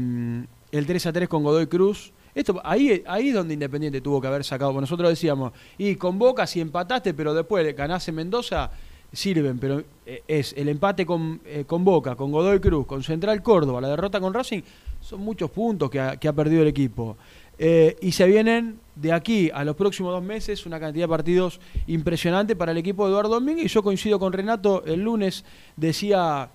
el 0.73 0.87
3 0.87 1.07
a 1.07 1.13
3 1.13 1.29
con 1.29 1.43
Godoy 1.43 1.67
Cruz. 1.67 2.13
Esto, 2.35 2.61
ahí, 2.65 3.03
ahí 3.07 3.29
es 3.29 3.35
donde 3.35 3.55
Independiente 3.55 4.01
tuvo 4.01 4.21
que 4.21 4.27
haber 4.27 4.45
sacado. 4.45 4.73
porque 4.73 4.83
Nosotros 4.83 5.09
decíamos, 5.09 5.53
y 5.79 5.97
con 5.97 6.19
Boca 6.19 6.47
si 6.47 6.61
empataste, 6.61 7.15
pero 7.15 7.33
después 7.33 7.75
ganás 7.75 8.07
en 8.09 8.17
Mendoza, 8.17 8.71
sirven. 9.13 9.59
Pero 9.59 9.83
eh, 10.05 10.23
es 10.29 10.53
el 10.57 10.69
empate 10.69 11.07
con, 11.07 11.41
eh, 11.47 11.65
con 11.67 11.85
Boca, 11.85 12.15
con 12.15 12.31
Godoy 12.31 12.61
Cruz, 12.61 12.87
con 12.87 13.03
Central 13.03 13.43
Córdoba, 13.43 13.81
la 13.81 13.89
derrota 13.89 14.21
con 14.21 14.35
Racing, 14.35 14.61
son 15.01 15.21
muchos 15.21 15.51
puntos 15.51 15.89
que 15.89 16.01
ha, 16.01 16.33
perdido 16.33 16.63
el 16.63 16.69
equipo. 16.69 17.17
Y 17.59 18.13
se 18.13 18.27
vienen 18.27 18.81
de 18.97 19.15
aquí 19.15 19.51
a 19.55 19.65
los 19.65 19.77
próximos 19.77 20.13
dos 20.13 20.23
meses 20.23 20.67
una 20.67 20.79
cantidad 20.79 21.05
de 21.05 21.09
partidos 21.09 21.59
impresionante 21.87 22.55
para 22.55 22.73
el 22.73 22.79
equipo 22.79 23.07
de 23.07 23.13
Eduardo 23.13 23.35
Domínguez. 23.35 23.65
Y 23.65 23.69
yo 23.69 23.83
coincido 23.83 24.19
con 24.19 24.35
Renato, 24.35 24.85
el 24.85 25.01
lunes 25.01 25.43
decía, 25.75 26.51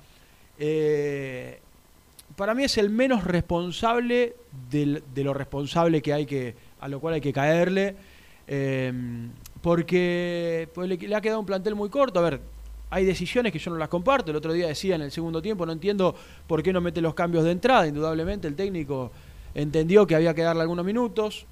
para 2.36 2.54
mí 2.54 2.64
es 2.64 2.78
el 2.78 2.90
menos 2.90 3.24
responsable 3.24 4.36
de 4.70 5.24
lo 5.24 5.34
responsable 5.34 6.02
que 6.02 6.14
hay 6.14 6.26
que, 6.26 6.56
a 6.80 6.88
lo 6.88 7.00
cual 7.00 7.16
hay 7.16 7.22
que 7.22 7.34
caerle, 7.34 7.96
eh, 8.48 8.92
porque 9.62 10.70
pues, 10.74 10.90
le, 10.90 11.16
ha 11.16 11.22
quedado 11.22 11.40
un 11.40 11.46
plantel 11.46 11.76
muy 11.76 11.90
corto. 11.90 12.20
A 12.20 12.24
ver, 12.24 12.42
hay 12.90 13.06
decisiones 13.06 13.52
que 13.52 13.60
yo 13.60 13.72
no 13.72 13.78
las 13.78 13.90
comparto. 13.90 14.32
El 14.32 14.38
otro 14.38 14.54
día 14.54 14.68
decía 14.68 14.96
en 14.96 15.02
el 15.02 15.12
segundo 15.12 15.42
tiempo, 15.42 15.66
no 15.66 15.72
entiendo 15.72 16.16
por 16.48 16.62
qué 16.64 16.74
no 16.74 16.82
mete 16.82 17.02
los 17.02 17.14
cambios 17.14 17.44
de 17.44 17.52
entrada. 17.52 17.88
Indudablemente 17.88 18.48
el 18.48 18.56
técnico 18.56 19.12
entendió 19.54 20.08
que 20.08 20.16
había 20.16 20.34
que 20.34 20.42
darle 20.42 20.64
algunos 20.64 20.86
minutos 20.86 21.46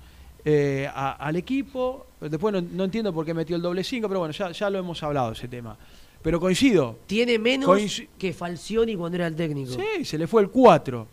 eh, 0.43 0.89
al 0.93 1.35
equipo. 1.35 2.07
Después 2.19 2.63
no, 2.63 2.83
entiendo 2.83 3.13
por 3.13 3.25
qué 3.25 3.33
metió 3.33 3.55
el 3.55 3.61
doble 3.61 3.83
5, 3.83 4.07
pero 4.07 4.19
bueno, 4.19 4.33
ya, 4.33 4.51
ya 4.51 4.69
lo 4.69 4.79
hemos 4.79 5.01
hablado 5.03 5.31
ese 5.31 5.47
tema. 5.47 5.77
Pero 6.21 6.39
coincido. 6.39 6.97
Tiene 7.07 7.39
menos 7.39 8.01
que 8.17 8.33
Falcioni 8.33 8.95
cuando 8.95 9.15
era 9.17 9.27
el 9.27 9.35
técnico. 9.35 9.71
Sí, 9.71 10.03
se 10.05 10.17
le 10.17 10.27
fue 10.27 10.41
el 10.41 10.49
4. 10.49 11.07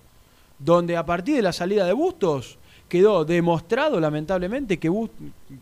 Donde 0.59 0.97
a 0.97 1.05
partir 1.07 1.37
de 1.37 1.43
la 1.43 1.53
salida 1.53 1.85
de 1.87 1.93
Bustos 1.93 2.59
quedó 2.89 3.25
demostrado, 3.25 4.01
lamentablemente, 4.01 4.79
que, 4.79 4.91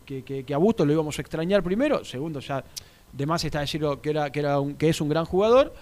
que, 0.05 0.23
que- 0.23 0.43
que 0.43 0.53
a 0.53 0.57
Bustos 0.57 0.87
lo 0.87 0.93
íbamos 0.93 1.17
a 1.17 1.21
extrañar 1.21 1.61
primero. 1.63 2.03
Segundo, 2.05 2.39
ya 2.39 2.63
de 3.11 3.25
más 3.25 3.43
está 3.45 3.59
decirlo 3.61 4.01
que, 4.01 4.09
era, 4.11 4.31
que, 4.31 4.39
era 4.39 4.59
un- 4.59 4.75
que 4.75 4.89
es 4.89 4.99
un 5.01 5.09
gran 5.09 5.25
jugador. 5.25 5.73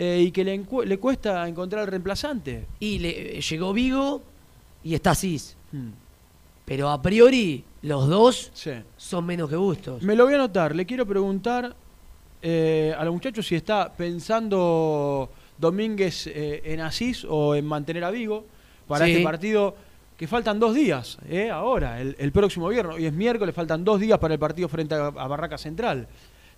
eh, 0.00 0.22
y 0.26 0.30
que 0.30 0.44
le, 0.44 0.64
le 0.86 0.98
cuesta 0.98 1.48
encontrar 1.48 1.82
el 1.82 1.88
reemplazante. 1.88 2.66
Y 2.78 3.00
le, 3.00 3.40
llegó 3.40 3.72
Vigo 3.72 4.22
y 4.84 4.94
está 4.94 5.12
Cis. 5.14 5.56
Hmm. 5.72 5.88
Pero 6.64 6.88
a 6.90 7.02
priori, 7.02 7.64
los 7.82 8.06
dos 8.08 8.50
Sí. 8.54 8.70
son 8.96 9.26
menos 9.26 9.50
que 9.50 9.56
Bustos. 9.56 10.02
Me 10.04 10.14
lo 10.14 10.22
voy 10.24 10.34
a 10.34 10.36
anotar. 10.36 10.76
Le 10.76 10.86
quiero 10.86 11.04
preguntar 11.04 11.74
eh, 12.42 12.94
a 12.96 13.04
los 13.04 13.12
muchachos 13.14 13.46
si 13.46 13.54
está 13.56 13.92
pensando 13.92 15.30
Domínguez 15.58 16.26
eh, 16.28 16.62
en 16.64 16.80
Asís 16.80 17.26
o 17.28 17.54
en 17.54 17.64
mantener 17.66 18.04
a 18.04 18.10
Vigo 18.10 18.46
para 18.86 19.04
Sí. 19.04 19.12
este 19.12 19.24
partido 19.24 19.74
que 20.16 20.26
faltan 20.26 20.58
dos 20.58 20.74
días, 20.74 21.18
eh, 21.28 21.48
ahora, 21.50 22.00
el, 22.00 22.16
el 22.18 22.32
próximo 22.32 22.68
viernes. 22.68 22.96
Hoy 22.96 23.06
es 23.06 23.12
miércoles, 23.12 23.54
faltan 23.54 23.84
dos 23.84 24.00
días 24.00 24.18
para 24.18 24.34
el 24.34 24.40
partido 24.40 24.68
frente 24.68 24.94
a, 24.96 25.06
a 25.06 25.26
Barraca 25.28 25.56
Central. 25.58 26.08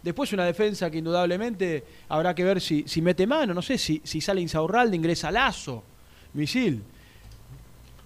Después 0.03 0.33
una 0.33 0.47
defensa 0.47 0.91
que 0.91 0.97
indudablemente 0.99 1.85
habrá 2.09 2.35
que 2.35 2.43
ver 2.43 2.61
si, 2.63 2.85
si 2.87 3.03
mete 3.03 3.27
mano, 3.27 3.53
no 3.53 3.61
sé, 3.61 3.77
si, 3.77 4.01
si 4.03 4.21
sale 4.23 4.41
Insaurralde, 4.41 4.97
ingresa 4.97 5.31
Lazo, 5.31 5.83
Misil. 6.33 6.83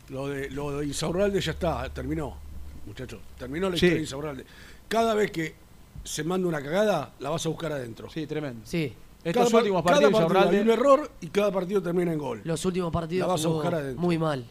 Lo 0.08 0.28
de, 0.28 0.50
lo 0.50 0.78
de 0.78 0.86
Insaurralde 0.86 1.40
ya 1.40 1.52
está, 1.52 1.88
terminó, 1.90 2.36
muchachos. 2.86 3.20
Terminó 3.38 3.70
la 3.70 3.76
Sí. 3.76 3.86
historia 3.86 3.94
de 3.94 4.00
Insaurralde. 4.02 4.44
Cada 4.88 5.14
vez 5.14 5.30
que 5.30 5.54
se 6.04 6.22
manda 6.22 6.46
una 6.46 6.62
cagada, 6.62 7.12
la 7.18 7.30
vas 7.30 7.44
a 7.44 7.48
buscar 7.48 7.72
adentro. 7.72 8.08
Sí, 8.10 8.26
tremendo. 8.26 8.60
Sí. 8.64 8.92
Estos 9.24 9.52
últimos 9.54 9.82
cada 9.82 9.96
partidos, 10.00 10.12
partido 10.22 10.28
Insaurralde- 10.40 10.56
hay 10.58 10.62
un 10.62 10.70
error 10.70 11.10
y 11.22 11.26
cada 11.28 11.50
partido 11.50 11.82
termina 11.82 12.12
en 12.12 12.18
gol. 12.18 12.42
Los 12.44 12.62
últimos 12.66 12.92
partidos 12.92 13.26
La 13.26 13.32
vas 13.32 13.44
a 13.44 13.48
buscar 13.48 13.74
adentro. 13.74 14.00
muy 14.02 14.18
mal. 14.18 14.44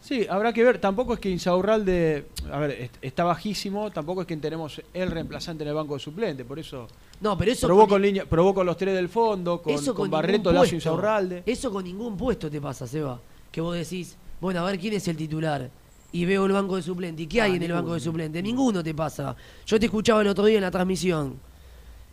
Sí, 0.00 0.26
habrá 0.28 0.52
que 0.52 0.62
ver. 0.62 0.78
Tampoco 0.78 1.14
es 1.14 1.20
que 1.20 1.30
Insaurralde, 1.30 2.26
a 2.52 2.58
ver, 2.58 2.72
est- 2.72 2.96
está 3.00 3.24
bajísimo. 3.24 3.90
Tampoco 3.90 4.20
es 4.22 4.26
que 4.26 4.36
tenemos 4.36 4.82
el 4.92 5.10
reemplazante 5.10 5.62
en 5.64 5.68
el 5.68 5.74
banco 5.74 5.94
de 5.94 6.00
suplente. 6.00 6.44
Por 6.44 6.58
eso 6.58 6.86
No, 7.22 7.38
pero 7.38 7.52
eso 7.52 7.66
probó 7.66 7.82
con, 7.82 7.88
con, 7.90 8.02
línea, 8.02 8.26
probó 8.26 8.52
con 8.52 8.66
los 8.66 8.76
tres 8.76 8.94
del 8.94 9.08
fondo, 9.08 9.62
con, 9.62 9.72
eso 9.72 9.94
con 9.94 10.02
con 10.04 10.10
Barreto, 10.10 10.52
Lazo. 10.52 10.74
Insaurralde. 10.74 11.42
Eso 11.46 11.70
con 11.72 11.84
ningún 11.84 12.16
puesto 12.18 12.50
te 12.50 12.60
pasa, 12.60 12.86
Seba. 12.86 13.18
Que 13.50 13.62
vos 13.62 13.74
decís, 13.74 14.16
bueno, 14.40 14.60
a 14.60 14.64
ver 14.70 14.78
quién 14.78 14.92
es 14.94 15.08
el 15.08 15.16
titular. 15.16 15.70
Y 16.14 16.24
veo 16.26 16.46
el 16.46 16.52
banco 16.52 16.76
de 16.76 16.82
suplente. 16.82 17.22
¿Y 17.22 17.26
qué 17.26 17.40
Ah, 17.40 17.44
hay 17.44 17.56
en 17.56 17.62
el 17.64 17.72
banco 17.72 17.92
de 17.94 17.98
suplente? 18.00 18.40
Ninguno 18.40 18.82
te 18.84 18.94
pasa. 18.94 19.34
Yo 19.66 19.80
te 19.80 19.86
escuchaba 19.86 20.22
el 20.22 20.28
otro 20.28 20.44
día 20.44 20.56
en 20.58 20.62
la 20.62 20.70
transmisión 20.70 21.38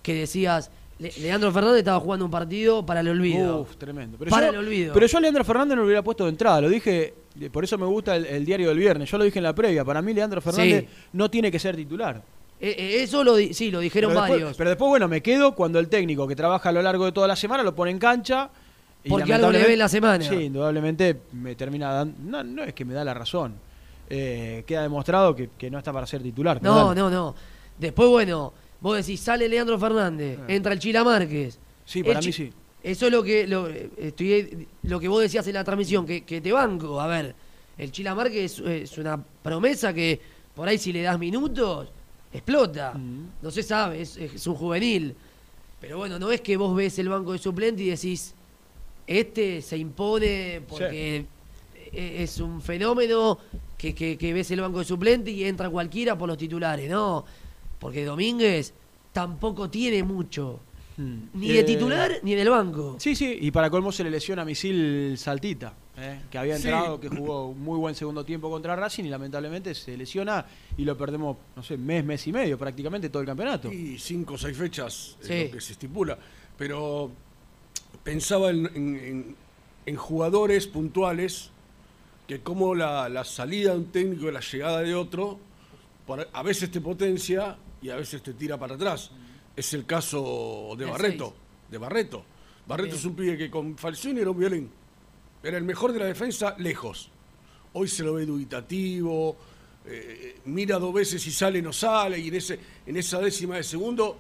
que 0.01 0.15
decías, 0.15 0.72
Le- 0.98 1.12
Leandro 1.20 1.51
Fernández 1.51 1.79
estaba 1.79 2.00
jugando 2.00 2.25
un 2.25 2.31
partido 2.31 2.86
para 2.86 3.00
el 3.01 3.08
olvido. 3.10 3.62
Uf, 3.62 3.75
tremendo. 3.77 4.17
Pero 4.20 4.29
para 4.31 4.48
yo, 4.48 4.53
el 4.53 4.58
olvido. 4.60 4.93
Pero 4.93 5.05
yo 5.05 5.17
a 5.17 5.22
Leandro 5.22 5.43
Fernández 5.43 5.75
no 5.75 5.81
lo 5.81 5.86
hubiera 5.86 6.03
puesto 6.03 6.24
de 6.25 6.29
entrada. 6.31 6.62
Lo 6.62 6.70
dije, 6.70 7.13
por 7.51 7.63
eso 7.63 7.77
me 7.77 7.86
gusta 7.86 8.15
el, 8.15 8.25
el 8.25 8.43
diario 8.46 8.70
del 8.70 8.77
viernes. 8.79 9.10
Yo 9.10 9.17
lo 9.20 9.24
dije 9.24 9.38
en 9.39 9.43
la 9.43 9.53
previa. 9.53 9.86
Para 9.86 10.01
mí, 10.01 10.13
Leandro 10.13 10.41
Fernández 10.41 10.86
Sí. 10.86 10.89
no 11.13 11.29
tiene 11.31 11.51
que 11.51 11.58
ser 11.60 11.75
titular. 11.75 12.22
Eh, 12.60 12.75
eh, 12.77 13.03
eso 13.03 13.24
lo 13.24 13.36
di- 13.36 13.53
sí, 13.53 13.70
lo 13.72 13.79
dijeron 13.79 14.10
pero 14.12 14.22
después, 14.22 14.39
varios. 14.41 14.58
pero 14.58 14.70
después, 14.72 14.89
bueno, 14.89 15.08
me 15.08 15.22
quedo 15.22 15.53
cuando 15.55 15.77
el 15.79 15.89
técnico 15.89 16.27
que 16.27 16.36
trabaja 16.36 16.70
a 16.70 16.72
lo 16.72 16.81
largo 16.84 17.05
de 17.05 17.12
toda 17.12 17.27
la 17.27 17.36
semana 17.36 17.62
lo 17.63 17.74
pone 17.75 17.89
en 17.91 18.00
cancha. 18.00 18.50
y 19.03 19.10
Porque 19.10 19.34
algo 19.34 19.51
le 19.51 19.63
ve 19.63 19.74
en 19.74 19.79
la 19.79 19.89
semana. 19.89 20.24
Sí, 20.24 20.36
indudablemente 20.36 21.22
me 21.34 21.55
termina 21.55 21.91
dando. 21.91 22.15
No, 22.24 22.43
no 22.43 22.63
es 22.63 22.74
que 22.75 22.86
me 22.86 22.93
da 22.93 23.03
la 23.03 23.13
razón. 23.15 23.55
Eh, 24.13 24.63
queda 24.67 24.81
demostrado 24.81 25.33
que, 25.33 25.49
que 25.57 25.71
no 25.71 25.77
está 25.77 25.93
para 25.93 26.05
ser 26.05 26.21
titular. 26.21 26.61
No, 26.61 26.93
no, 26.93 27.09
no. 27.09 27.33
Después, 27.79 28.09
bueno, 28.09 28.51
vos 28.81 28.97
decís, 28.97 29.21
sale 29.21 29.47
Leandro 29.47 29.79
Fernández, 29.79 30.37
Ah. 30.41 30.45
entra 30.49 30.73
el 30.73 30.79
Chila 30.79 31.03
Márquez. 31.05 31.57
Sí, 31.85 32.03
para 32.03 32.19
El 32.19 32.25
mí 32.25 32.33
sí. 32.33 32.51
Eso 32.83 33.05
es 33.05 33.11
lo 33.11 33.23
que 33.23 33.47
lo, 33.47 33.69
eh, 33.69 33.89
estoy, 33.97 34.67
lo 34.83 34.99
que 34.99 35.07
vos 35.07 35.21
decías 35.21 35.47
en 35.47 35.53
la 35.53 35.63
transmisión, 35.63 36.05
que, 36.05 36.25
que 36.25 36.41
te 36.41 36.51
banco. 36.51 36.99
A 36.99 37.07
ver, 37.07 37.33
el 37.77 37.91
Chila 37.91 38.13
Márquez 38.13 38.59
es, 38.59 38.91
es 38.91 38.97
una 38.97 39.23
promesa 39.41 39.93
que 39.93 40.19
por 40.53 40.67
ahí 40.67 40.77
si 40.77 40.91
le 40.91 41.03
das 41.03 41.17
minutos, 41.17 41.87
explota. 42.33 42.93
Mm. 42.93 43.27
No 43.41 43.49
se 43.49 43.63
sabe, 43.63 44.01
es, 44.01 44.17
es 44.17 44.45
un 44.45 44.55
juvenil. 44.55 45.15
Pero 45.79 45.97
bueno, 45.99 46.19
no 46.19 46.31
es 46.31 46.41
que 46.41 46.57
vos 46.57 46.75
ves 46.75 46.99
el 46.99 47.07
banco 47.07 47.31
de 47.31 47.37
suplente 47.39 47.81
y 47.83 47.89
decís, 47.91 48.35
este 49.07 49.61
se 49.61 49.77
impone 49.77 50.61
porque 50.67 51.25
es 51.93 52.39
un 52.39 52.61
fenómeno 52.61 53.37
que, 53.81 53.95
que, 53.95 54.15
que 54.15 54.31
ves 54.31 54.51
el 54.51 54.61
banco 54.61 54.77
de 54.77 54.85
suplente 54.85 55.31
y 55.31 55.43
entra 55.43 55.67
cualquiera 55.71 56.15
por 56.15 56.29
los 56.29 56.38
titulares, 56.38 56.88
no. 56.88 57.25
Porque 57.79 58.05
Domínguez 58.05 58.73
tampoco 59.11 59.71
tiene 59.71 60.03
mucho. 60.03 60.59
Mm. 60.97 61.15
Ni 61.33 61.47
de 61.47 61.59
Eh, 61.61 61.63
titular 61.63 62.11
ni 62.21 62.35
del 62.35 62.50
banco. 62.50 62.97
Sí, 63.00 63.15
sí, 63.15 63.39
y 63.41 63.50
para 63.50 63.71
colmo 63.71 63.91
se 63.91 64.03
le 64.03 64.11
lesiona 64.11 64.43
a 64.43 64.45
Misil 64.45 65.15
Saltita, 65.17 65.73
eh, 65.97 66.19
que 66.29 66.38
había 66.38 66.57
Sí. 66.57 66.67
entrado, 66.67 67.00
que 67.00 67.09
jugó 67.09 67.47
un 67.47 67.59
muy 67.63 67.79
buen 67.79 67.95
segundo 67.95 68.23
tiempo 68.23 68.51
contra 68.51 68.75
Racing 68.75 69.05
y 69.05 69.09
lamentablemente 69.09 69.73
se 69.73 69.97
lesiona 69.97 70.45
y 70.77 70.83
lo 70.85 70.95
perdemos, 70.95 71.38
no 71.55 71.63
sé, 71.63 71.75
mes, 71.75 72.05
mes 72.05 72.27
y 72.27 72.31
medio, 72.33 72.59
prácticamente 72.59 73.09
todo 73.09 73.21
el 73.21 73.25
campeonato. 73.27 73.71
Y 73.73 73.97
cinco 73.97 74.35
o 74.35 74.38
seis 74.38 74.55
fechas 74.55 75.17
Sí. 75.21 75.33
es 75.33 75.45
lo 75.50 75.55
que 75.55 75.61
se 75.61 75.71
estipula. 75.71 76.19
Pero 76.55 77.09
pensaba 78.03 78.51
en, 78.51 78.67
en- 78.75 78.95
en- 78.97 79.35
en 79.88 79.95
jugadores 79.95 80.67
puntuales 80.67 81.50
que 82.31 82.39
como 82.39 82.73
la, 82.73 83.09
la 83.09 83.25
salida 83.25 83.73
de 83.73 83.79
un 83.79 83.91
técnico 83.91 84.29
y 84.29 84.31
la 84.31 84.39
llegada 84.39 84.79
de 84.79 84.95
otro, 84.95 85.38
a 86.31 86.43
veces 86.43 86.71
te 86.71 86.79
potencia 86.79 87.57
y 87.81 87.89
a 87.89 87.97
veces 87.97 88.23
te 88.23 88.33
tira 88.33 88.57
para 88.57 88.75
atrás. 88.75 89.11
Es 89.53 89.73
el 89.73 89.85
caso 89.85 90.73
de 90.77 90.85
El 90.85 90.91
Barreto. 90.91 91.25
seis. 91.25 91.71
De 91.71 91.77
Barreto. 91.77 92.23
Barreto 92.65 92.88
Bien. 92.88 92.97
es 93.00 93.03
un 93.05 93.15
pibe 93.17 93.38
que 93.38 93.51
con 93.51 93.77
Falcioni 93.77 94.21
era 94.21 94.31
un 94.31 94.39
violín. 94.39 94.69
Era 95.43 95.57
el 95.57 95.65
mejor 95.65 95.91
de 95.91 96.00
la 96.00 96.05
defensa 96.05 96.55
lejos. 96.57 97.09
Hoy 97.73 97.89
se 97.89 98.01
lo 98.01 98.13
ve 98.13 98.25
dubitativo, 98.25 99.35
eh, 99.85 100.38
mira 100.45 100.79
dos 100.79 100.93
veces 100.93 101.21
si 101.21 101.31
sale 101.33 101.59
o 101.59 101.63
no 101.63 101.73
sale, 101.73 102.17
y 102.17 102.29
en, 102.29 102.35
ese, 102.35 102.57
en 102.85 102.95
esa 102.95 103.19
décima 103.19 103.57
de 103.57 103.63
segundo 103.63 104.17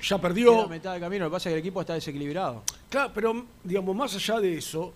ya 0.00 0.16
Queda 0.16 0.20
perdió. 0.22 0.62
a 0.62 0.68
mitad 0.68 0.92
del 0.92 1.02
camino, 1.02 1.24
lo 1.26 1.30
que 1.30 1.34
pasa 1.34 1.50
es 1.50 1.52
que 1.52 1.58
el 1.58 1.66
equipo 1.66 1.82
está 1.82 1.92
desequilibrado. 1.92 2.62
Claro, 2.88 3.10
pero 3.14 3.44
digamos, 3.62 3.94
más 3.94 4.14
allá 4.14 4.40
de 4.40 4.56
eso, 4.56 4.94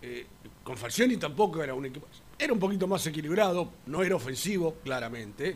eh, 0.00 0.24
con 0.66 0.76
Falcioni 0.76 1.16
tampoco 1.16 1.62
era 1.62 1.74
un 1.74 1.86
equipo. 1.86 2.08
Era 2.36 2.52
un 2.52 2.58
poquito 2.58 2.88
más 2.88 3.06
equilibrado, 3.06 3.70
no 3.86 4.02
era 4.02 4.16
ofensivo, 4.16 4.74
claramente. 4.82 5.54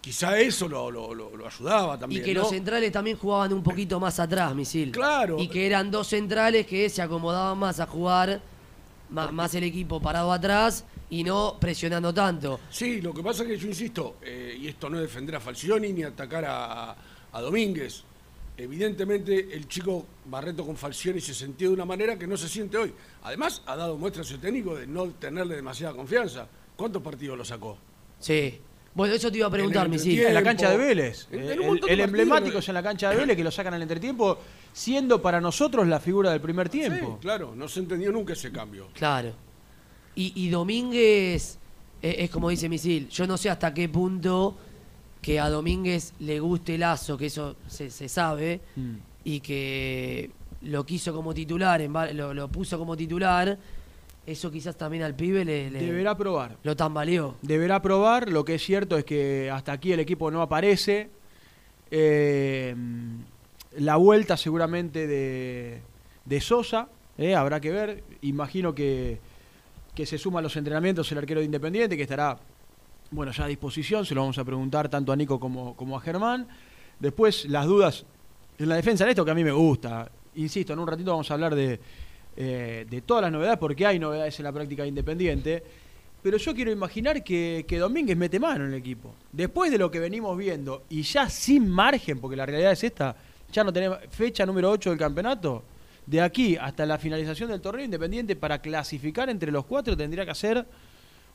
Quizá 0.00 0.38
eso 0.40 0.66
lo, 0.68 0.90
lo- 0.90 1.12
lo- 1.14 1.36
lo 1.36 1.46
ayudaba 1.46 1.96
Y 1.96 1.98
también. 1.98 2.24
que 2.24 2.32
¿no? 2.32 2.40
los 2.40 2.48
centrales 2.48 2.90
también 2.90 3.18
jugaban 3.18 3.52
un 3.52 3.62
poquito 3.62 4.00
más 4.00 4.18
atrás, 4.18 4.54
Misil. 4.54 4.90
Claro. 4.90 5.38
Y 5.38 5.48
que 5.48 5.66
eran 5.66 5.90
dos 5.90 6.08
centrales 6.08 6.66
que 6.66 6.88
se 6.88 7.02
acomodaban 7.02 7.58
más 7.58 7.78
a 7.78 7.86
jugar 7.86 8.40
Má- 9.10 9.30
más 9.30 9.54
el 9.54 9.64
equipo 9.64 10.00
parado 10.00 10.32
atrás 10.32 10.86
y 11.10 11.22
no 11.22 11.58
presionando 11.60 12.14
tanto. 12.14 12.58
Sí, 12.70 13.02
lo 13.02 13.12
que 13.12 13.22
pasa 13.22 13.42
es 13.42 13.50
que 13.50 13.58
yo 13.58 13.68
insisto, 13.68 14.16
eh, 14.22 14.56
y 14.58 14.66
esto 14.68 14.88
no 14.88 14.96
es 14.96 15.02
defender 15.02 15.36
a 15.36 15.40
Falcioni 15.40 15.92
ni 15.92 16.02
atacar 16.04 16.46
a, 16.46 16.96
a 17.30 17.40
Domínguez. 17.42 18.02
Evidentemente 18.62 19.48
el 19.52 19.66
chico 19.66 20.06
Barreto 20.26 20.64
con 20.64 20.76
Falcioni 20.76 21.20
se 21.20 21.34
sentía 21.34 21.66
de 21.68 21.74
una 21.74 21.84
manera 21.84 22.16
que 22.18 22.26
no 22.28 22.36
se 22.36 22.48
siente 22.48 22.76
hoy. 22.78 22.92
Además, 23.24 23.60
ha 23.66 23.74
dado 23.76 23.96
muestras 23.98 24.26
su 24.28 24.38
técnico 24.38 24.76
de 24.76 24.86
no 24.86 25.08
tenerle 25.08 25.56
demasiada 25.56 25.94
confianza. 25.94 26.46
¿Cuántos 26.76 27.02
partidos 27.02 27.36
lo 27.36 27.44
sacó? 27.44 27.76
Sí. 28.20 28.60
Bueno, 28.94 29.14
eso 29.14 29.32
te 29.32 29.38
iba 29.38 29.46
a 29.46 29.50
preguntar, 29.50 29.86
En 29.86 29.90
Misil. 29.92 30.20
En 30.22 30.34
la 30.34 30.42
cancha 30.44 30.70
de 30.70 30.76
Vélez. 30.76 31.26
En- 31.32 31.50
en 31.50 31.60
un 31.60 31.80
El, 31.88 32.00
emblemático 32.00 32.58
es 32.58 32.68
en 32.68 32.74
la 32.74 32.82
cancha 32.82 33.10
de 33.10 33.16
Vélez 33.16 33.36
que 33.36 33.42
lo 33.42 33.50
sacan 33.50 33.74
al 33.74 33.82
entretiempo, 33.82 34.38
siendo 34.72 35.20
para 35.20 35.40
nosotros 35.40 35.88
la 35.88 35.98
figura 35.98 36.30
del 36.30 36.40
primer 36.40 36.68
Sí, 36.70 36.78
tiempo. 36.78 37.18
claro, 37.20 37.54
no 37.56 37.66
se 37.68 37.80
entendió 37.80 38.12
nunca 38.12 38.34
ese 38.34 38.52
cambio. 38.52 38.88
Claro. 38.94 39.32
Y, 40.14 40.32
y 40.36 40.50
Domínguez, 40.50 41.58
eh, 42.02 42.16
es 42.18 42.30
como 42.30 42.50
dice 42.50 42.68
Misil, 42.68 43.08
yo 43.08 43.26
no 43.26 43.36
sé 43.38 43.48
hasta 43.50 43.72
qué 43.74 43.88
punto 43.88 44.56
que 45.22 45.40
a 45.40 45.48
Domínguez 45.48 46.12
le 46.20 46.38
guste 46.40 46.76
Lazo, 46.76 47.16
que 47.16 47.26
eso 47.26 47.56
se, 47.68 47.88
se 47.90 48.08
sabe, 48.08 48.60
Mm. 48.76 48.94
y 49.24 49.40
que 49.40 50.30
lo 50.62 50.84
quiso 50.84 51.14
como 51.14 51.32
titular, 51.32 51.80
en 51.80 51.92
lo, 52.16 52.34
lo 52.34 52.48
puso 52.48 52.76
como 52.78 52.96
titular, 52.96 53.56
eso 54.26 54.50
quizás 54.50 54.76
también 54.76 55.02
al 55.04 55.14
pibe 55.14 55.44
le, 55.44 55.70
le- 55.70 55.80
Deberá 55.80 56.16
probar. 56.16 56.56
lo 56.62 56.76
tambaleó. 56.76 57.36
Deberá 57.42 57.80
probar. 57.82 58.28
Lo 58.30 58.44
que 58.44 58.56
es 58.56 58.62
cierto 58.62 58.98
es 58.98 59.04
que 59.04 59.50
hasta 59.50 59.72
aquí 59.72 59.92
el 59.92 60.00
equipo 60.00 60.30
no 60.30 60.42
aparece. 60.42 61.08
Eh, 61.90 62.74
la 63.78 63.96
vuelta 63.96 64.36
seguramente 64.36 65.06
de, 65.06 65.80
de 66.24 66.40
Sosa, 66.40 66.88
eh, 67.18 67.34
habrá 67.34 67.60
que 67.60 67.70
ver. 67.70 68.04
Imagino 68.22 68.74
que, 68.74 69.18
que 69.94 70.06
se 70.06 70.18
suma 70.18 70.38
a 70.38 70.42
los 70.42 70.56
entrenamientos 70.56 71.10
el 71.12 71.18
arquero 71.18 71.40
de 71.40 71.46
Independiente, 71.46 71.96
que 71.96 72.02
estará 72.02 72.38
bueno, 73.12 73.30
ya 73.30 73.44
a 73.44 73.48
disposición. 73.48 74.04
Se 74.04 74.14
lo 74.14 74.22
vamos 74.22 74.38
a 74.38 74.44
preguntar 74.44 74.88
tanto 74.88 75.12
a 75.12 75.16
Nico 75.16 75.38
como, 75.38 75.96
a 75.96 76.00
Germán. 76.00 76.48
Después, 76.98 77.44
las 77.44 77.66
dudas 77.66 78.04
en 78.58 78.68
la 78.68 78.76
defensa, 78.76 79.04
en 79.04 79.10
esto 79.10 79.24
que 79.24 79.30
a 79.30 79.34
mí 79.34 79.44
me 79.44 79.52
gusta. 79.52 80.10
Insisto, 80.34 80.72
en 80.72 80.78
un 80.78 80.86
ratito 80.86 81.10
vamos 81.10 81.30
a 81.30 81.34
hablar 81.34 81.54
de, 81.54 81.78
eh, 82.36 83.02
todas 83.06 83.22
las 83.22 83.32
novedades, 83.32 83.58
porque 83.58 83.86
hay 83.86 83.98
novedades 83.98 84.38
en 84.38 84.44
la 84.44 84.52
práctica 84.52 84.82
de 84.82 84.88
Independiente. 84.88 85.62
Pero 86.22 86.36
yo 86.36 86.54
quiero 86.54 86.70
imaginar 86.70 87.22
que, 87.22 87.64
que 87.66 87.78
Domínguez 87.78 88.16
mete 88.16 88.38
mano 88.40 88.64
en 88.64 88.72
el 88.72 88.78
equipo. 88.78 89.14
Después 89.30 89.70
de 89.70 89.78
lo 89.78 89.90
que 89.90 89.98
venimos 89.98 90.36
viendo, 90.38 90.84
y 90.88 91.02
ya 91.02 91.28
sin 91.28 91.68
margen, 91.68 92.20
porque 92.20 92.36
la 92.36 92.46
realidad 92.46 92.72
es 92.72 92.84
esta, 92.84 93.16
ya 93.52 93.64
no 93.64 93.72
tenemos 93.72 93.98
fecha 94.10 94.46
número 94.46 94.70
8 94.70 94.90
del 94.90 94.98
campeonato, 94.98 95.64
de 96.06 96.20
aquí 96.20 96.56
hasta 96.56 96.86
la 96.86 96.98
finalización 96.98 97.50
del 97.50 97.60
torneo 97.60 97.84
Independiente, 97.84 98.36
para 98.36 98.60
clasificar 98.60 99.28
entre 99.28 99.52
los 99.52 99.66
cuatro 99.66 99.96
tendría 99.96 100.24
que 100.24 100.30
hacer 100.30 100.66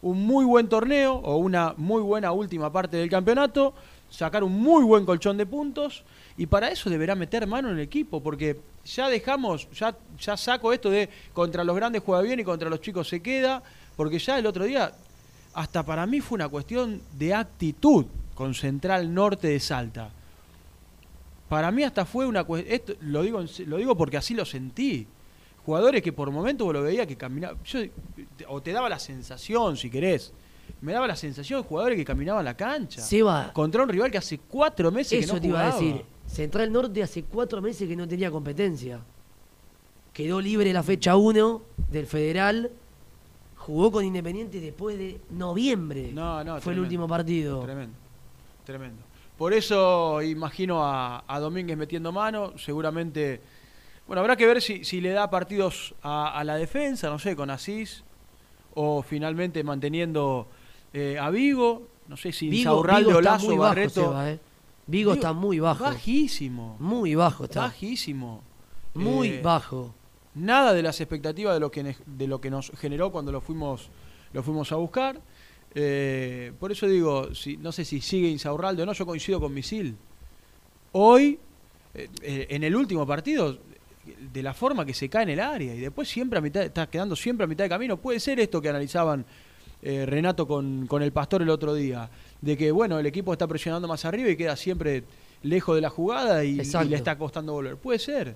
un 0.02 0.26
muy 0.26 0.46
buen 0.46 0.68
torneo 0.68 1.14
o 1.16 1.38
una 1.38 1.74
muy 1.78 2.02
buena 2.02 2.32
última 2.32 2.72
parte 2.72 2.98
del 2.98 3.10
campeonato, 3.10 3.74
sacar 4.10 4.44
un 4.44 4.54
muy 4.54 4.84
buen 4.84 5.06
colchón 5.06 5.38
de 5.38 5.46
puntos 5.46 6.04
y 6.38 6.46
para 6.46 6.70
eso 6.70 6.90
deberá 6.90 7.16
meter 7.16 7.48
mano 7.48 7.70
en 7.70 7.76
el 7.76 7.82
equipo, 7.82 8.22
porque 8.22 8.60
ya 8.86 9.10
dejamos, 9.10 9.70
ya, 9.72 9.96
ya 10.20 10.38
saco 10.38 10.72
esto 10.72 10.90
de 10.90 11.10
contra 11.34 11.64
los 11.64 11.76
grandes 11.76 12.04
juega 12.06 12.22
bien 12.22 12.40
y 12.40 12.44
contra 12.44 12.70
los 12.70 12.82
chicos 12.82 13.10
se 13.10 13.22
queda, 13.22 13.64
porque 13.96 14.20
ya 14.20 14.38
el 14.38 14.46
otro 14.46 14.66
día, 14.66 14.94
hasta 15.54 15.84
para 15.84 16.06
mí 16.06 16.22
fue 16.22 16.36
una 16.36 16.50
cuestión 16.50 17.02
de 17.18 17.34
actitud 17.34 18.06
con 18.36 18.54
Central 18.54 19.14
Norte 19.14 19.48
de 19.48 19.60
Salta. 19.60 20.12
Para 21.50 21.72
mí 21.72 21.84
hasta 21.84 22.06
fue 22.06 22.28
una 22.28 22.44
cuestión, 22.44 22.98
lo 23.02 23.24
digo, 23.24 23.44
lo 23.66 23.78
digo 23.78 23.98
porque 23.98 24.18
así 24.18 24.36
lo 24.36 24.46
sentí. 24.46 25.08
Jugadores 25.68 26.02
que 26.02 26.14
por 26.14 26.32
momentos 26.32 26.64
vos 26.64 26.74
lo 26.74 26.82
veía 26.82 27.06
que 27.06 27.18
caminaban, 27.18 27.58
o 28.48 28.62
te 28.62 28.72
daba 28.72 28.88
la 28.88 29.00
sensación, 29.00 29.76
si 29.76 29.90
querés, 29.90 30.32
me 30.80 30.94
daba 30.94 31.08
la 31.08 31.18
sensación 31.18 31.62
de 31.62 31.68
jugadores 31.68 31.98
que 31.98 32.06
caminaban 32.06 32.46
la 32.46 32.56
cancha. 32.56 33.02
Seba, 33.02 33.52
Contra 33.52 33.84
un 33.84 33.90
rival 33.90 34.10
que 34.10 34.18
hace 34.18 34.38
cuatro 34.38 34.94
meses 34.94 35.26
eso 35.26 35.34
que 35.34 35.36
no 35.36 35.42
te 35.42 35.48
iba 35.50 35.68
a 35.68 35.74
decir. 35.74 36.06
Central 36.26 36.72
Norte 36.72 37.04
hace 37.04 37.24
cuatro 37.24 37.62
meses 37.62 37.86
que 37.86 37.98
no 37.98 38.08
tenía 38.08 38.32
competencia. 38.32 39.02
Quedó 40.14 40.40
libre 40.40 40.72
la 40.72 40.84
fecha 40.84 41.18
1 41.18 41.62
del 41.92 42.06
Federal. 42.06 42.72
Jugó 43.58 43.92
con 43.92 44.06
Independiente 44.06 44.62
después 44.62 44.98
de 44.98 45.20
noviembre. 45.32 46.14
No, 46.14 46.46
no, 46.46 46.62
Fue 46.62 46.72
el 46.72 46.80
último 46.80 47.10
partido. 47.10 47.60
Tremendo, 47.64 47.98
tremendo. 48.64 49.02
Por 49.38 49.52
eso 49.52 50.22
imagino 50.22 50.82
a, 50.82 51.26
a 51.28 51.40
Domínguez 51.42 51.78
metiendo 51.78 52.14
mano, 52.14 52.54
seguramente... 52.58 53.57
Bueno, 54.08 54.22
habrá 54.22 54.36
que 54.38 54.46
ver 54.46 54.62
si, 54.62 54.84
si 54.86 55.02
le 55.02 55.12
da 55.12 55.30
partidos 55.30 55.94
a, 56.02 56.38
a 56.40 56.44
la 56.44 56.56
defensa, 56.56 57.10
no 57.10 57.20
sé, 57.20 57.36
con 57.36 57.50
Asís, 57.50 58.04
o 58.74 59.02
finalmente 59.02 59.64
manteniendo 59.64 60.48
eh, 60.94 61.18
a 61.20 61.30
Vigo, 61.30 61.88
no 62.08 62.16
sé 62.16 62.32
si 62.32 62.48
Vigo, 62.50 62.82
Vigo 62.84 63.20
Lazo, 63.22 63.48
muy 63.48 63.58
bajo, 63.58 63.70
Barreto... 63.70 64.02
Seba, 64.02 64.32
eh. 64.32 64.40
Vigo 64.90 65.12
está 65.14 65.34
muy 65.34 65.60
bajo. 65.60 65.84
Bajísimo, 65.84 66.78
Muy 66.80 67.14
bajo 67.14 67.44
está. 67.44 67.64
bajísimo. 67.64 68.42
Muy 68.94 69.28
Eh, 69.32 69.42
bajo. 69.44 69.94
nada 70.34 70.74
de 70.74 70.82
las 70.82 71.02
expectativas 71.02 71.54
de 71.56 71.60
lo 71.60 71.70
que 71.70 71.94
de 72.06 72.28
lo 72.28 72.40
que 72.40 72.50
nos 72.50 72.72
generó 72.80 73.12
cuando 73.12 73.34
lo 73.34 73.42
fuimos 73.42 73.90
lo 74.32 74.42
fuimos 74.44 74.72
a 74.72 74.78
buscar 74.78 75.20
Eh, 75.76 76.54
por 76.60 76.72
eso 76.72 76.88
digo 76.88 77.36
si 77.36 77.58
no 77.58 77.72
sé 77.74 77.84
si 77.84 78.00
sigue 78.00 78.30
Insaurralde 78.30 78.82
o 78.84 78.86
no 78.86 78.94
yo 78.94 79.06
coincido 79.06 79.40
con 79.42 79.54
Misil 79.54 79.98
hoy 80.94 81.38
eh, 81.94 82.48
en 82.50 82.64
el 82.64 82.74
último 82.76 83.06
partido 83.06 83.58
de 84.20 84.44
la 84.44 84.54
forma 84.54 84.86
que 84.86 84.94
se 84.94 85.10
cae 85.10 85.24
en 85.24 85.30
el 85.30 85.40
área 85.40 85.74
y 85.76 85.80
después 85.80 86.08
siempre 86.08 86.40
a 86.40 86.42
mitad 86.42 86.64
está 86.64 86.88
quedando 86.88 87.16
siempre 87.16 87.44
a 87.46 87.48
mitad 87.48 87.66
de 87.66 87.70
camino 87.70 87.98
puede 87.98 88.20
ser 88.20 88.40
esto 88.40 88.62
que 88.62 88.70
analizaban 88.70 89.26
eh, 89.82 90.06
Renato 90.06 90.48
con, 90.48 90.88
con 90.88 91.02
el 91.04 91.12
pastor 91.12 91.42
el 91.42 91.50
otro 91.50 91.74
día 91.74 92.10
de 92.42 92.58
que 92.58 92.72
bueno 92.72 93.00
el 93.00 93.06
equipo 93.06 93.32
está 93.34 93.48
presionando 93.48 93.88
más 93.88 94.06
arriba 94.06 94.30
y 94.30 94.36
queda 94.36 94.56
siempre 94.56 95.04
lejos 95.44 95.76
de 95.76 95.82
la 95.82 95.90
jugada 95.90 96.44
y, 96.44 96.56
le 96.56 96.96
está 96.96 97.18
costando 97.18 97.54
volver 97.54 97.78
puede 97.78 98.00
ser 98.00 98.36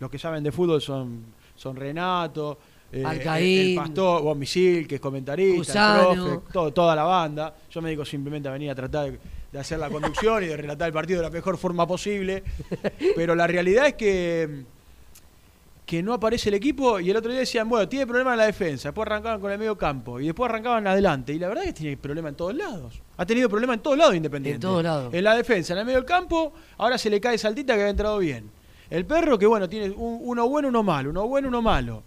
los 0.00 0.10
que 0.10 0.18
saben 0.18 0.42
de 0.44 0.52
fútbol 0.52 0.80
son, 0.80 1.24
son 1.56 1.76
Renato, 1.76 2.58
eh, 2.92 3.04
Alcaín. 3.04 3.70
el, 3.70 3.76
Pastor, 3.76 4.22
vos 4.22 4.36
Misil, 4.36 4.86
que 4.86 4.94
es 4.94 5.00
comentarista, 5.00 5.58
Cusano. 5.58 6.12
el 6.12 6.20
profe, 6.20 6.52
todo- 6.52 6.72
toda 6.72 6.96
la 6.96 7.02
banda. 7.02 7.54
Yo 7.70 7.82
me 7.82 7.90
digo 7.90 8.04
simplemente 8.04 8.48
a 8.48 8.52
venir 8.52 8.70
a 8.70 8.74
tratar 8.74 9.10
de, 9.10 9.18
de 9.52 9.58
hacer 9.58 9.78
la 9.78 9.90
conducción 9.90 10.44
y 10.44 10.46
de 10.46 10.56
relatar 10.56 10.86
el 10.86 10.94
partido 10.94 11.20
de 11.20 11.26
la 11.26 11.30
mejor 11.30 11.58
forma 11.58 11.86
posible. 11.86 12.42
Pero 13.16 13.34
la 13.34 13.46
realidad 13.46 13.88
es 13.88 13.94
que, 13.94 14.64
que 15.88 16.02
no 16.02 16.12
aparece 16.12 16.50
el 16.50 16.54
equipo 16.54 17.00
y 17.00 17.08
el 17.08 17.16
otro 17.16 17.30
día 17.30 17.40
decían, 17.40 17.66
bueno, 17.66 17.88
tiene 17.88 18.06
problema 18.06 18.32
en 18.32 18.36
la 18.40 18.44
defensa, 18.44 18.88
después 18.90 19.06
arrancaban 19.06 19.40
con 19.40 19.50
el 19.50 19.58
medio 19.58 19.78
campo 19.78 20.20
y 20.20 20.26
después 20.26 20.50
arrancaban 20.50 20.86
adelante. 20.86 21.32
Y 21.32 21.38
la 21.38 21.48
verdad 21.48 21.64
es 21.64 21.70
que 21.72 21.80
tiene 21.80 21.96
problema 21.96 22.28
en 22.28 22.34
todos 22.34 22.54
lados. 22.54 23.00
Ha 23.16 23.24
tenido 23.24 23.48
problema 23.48 23.72
en 23.72 23.80
todos 23.80 23.96
lados 23.96 24.14
Independiente. 24.14 24.56
En 24.56 24.60
todos 24.60 24.82
lados. 24.84 25.14
En 25.14 25.24
la 25.24 25.34
defensa, 25.34 25.72
en 25.72 25.78
el 25.78 25.86
medio 25.86 26.04
campo, 26.04 26.52
ahora 26.76 26.98
se 26.98 27.08
le 27.08 27.18
cae 27.22 27.38
Saltita 27.38 27.72
que 27.74 27.80
había 27.80 27.90
entrado 27.90 28.18
bien. 28.18 28.50
El 28.90 29.06
perro 29.06 29.38
que, 29.38 29.46
bueno, 29.46 29.66
tiene 29.66 29.88
un- 29.88 30.18
uno 30.24 30.46
bueno, 30.46 30.68
uno 30.68 30.82
malo, 30.82 31.08
uno 31.08 31.26
bueno, 31.26 31.48
uno 31.48 31.62
malo. 31.62 32.02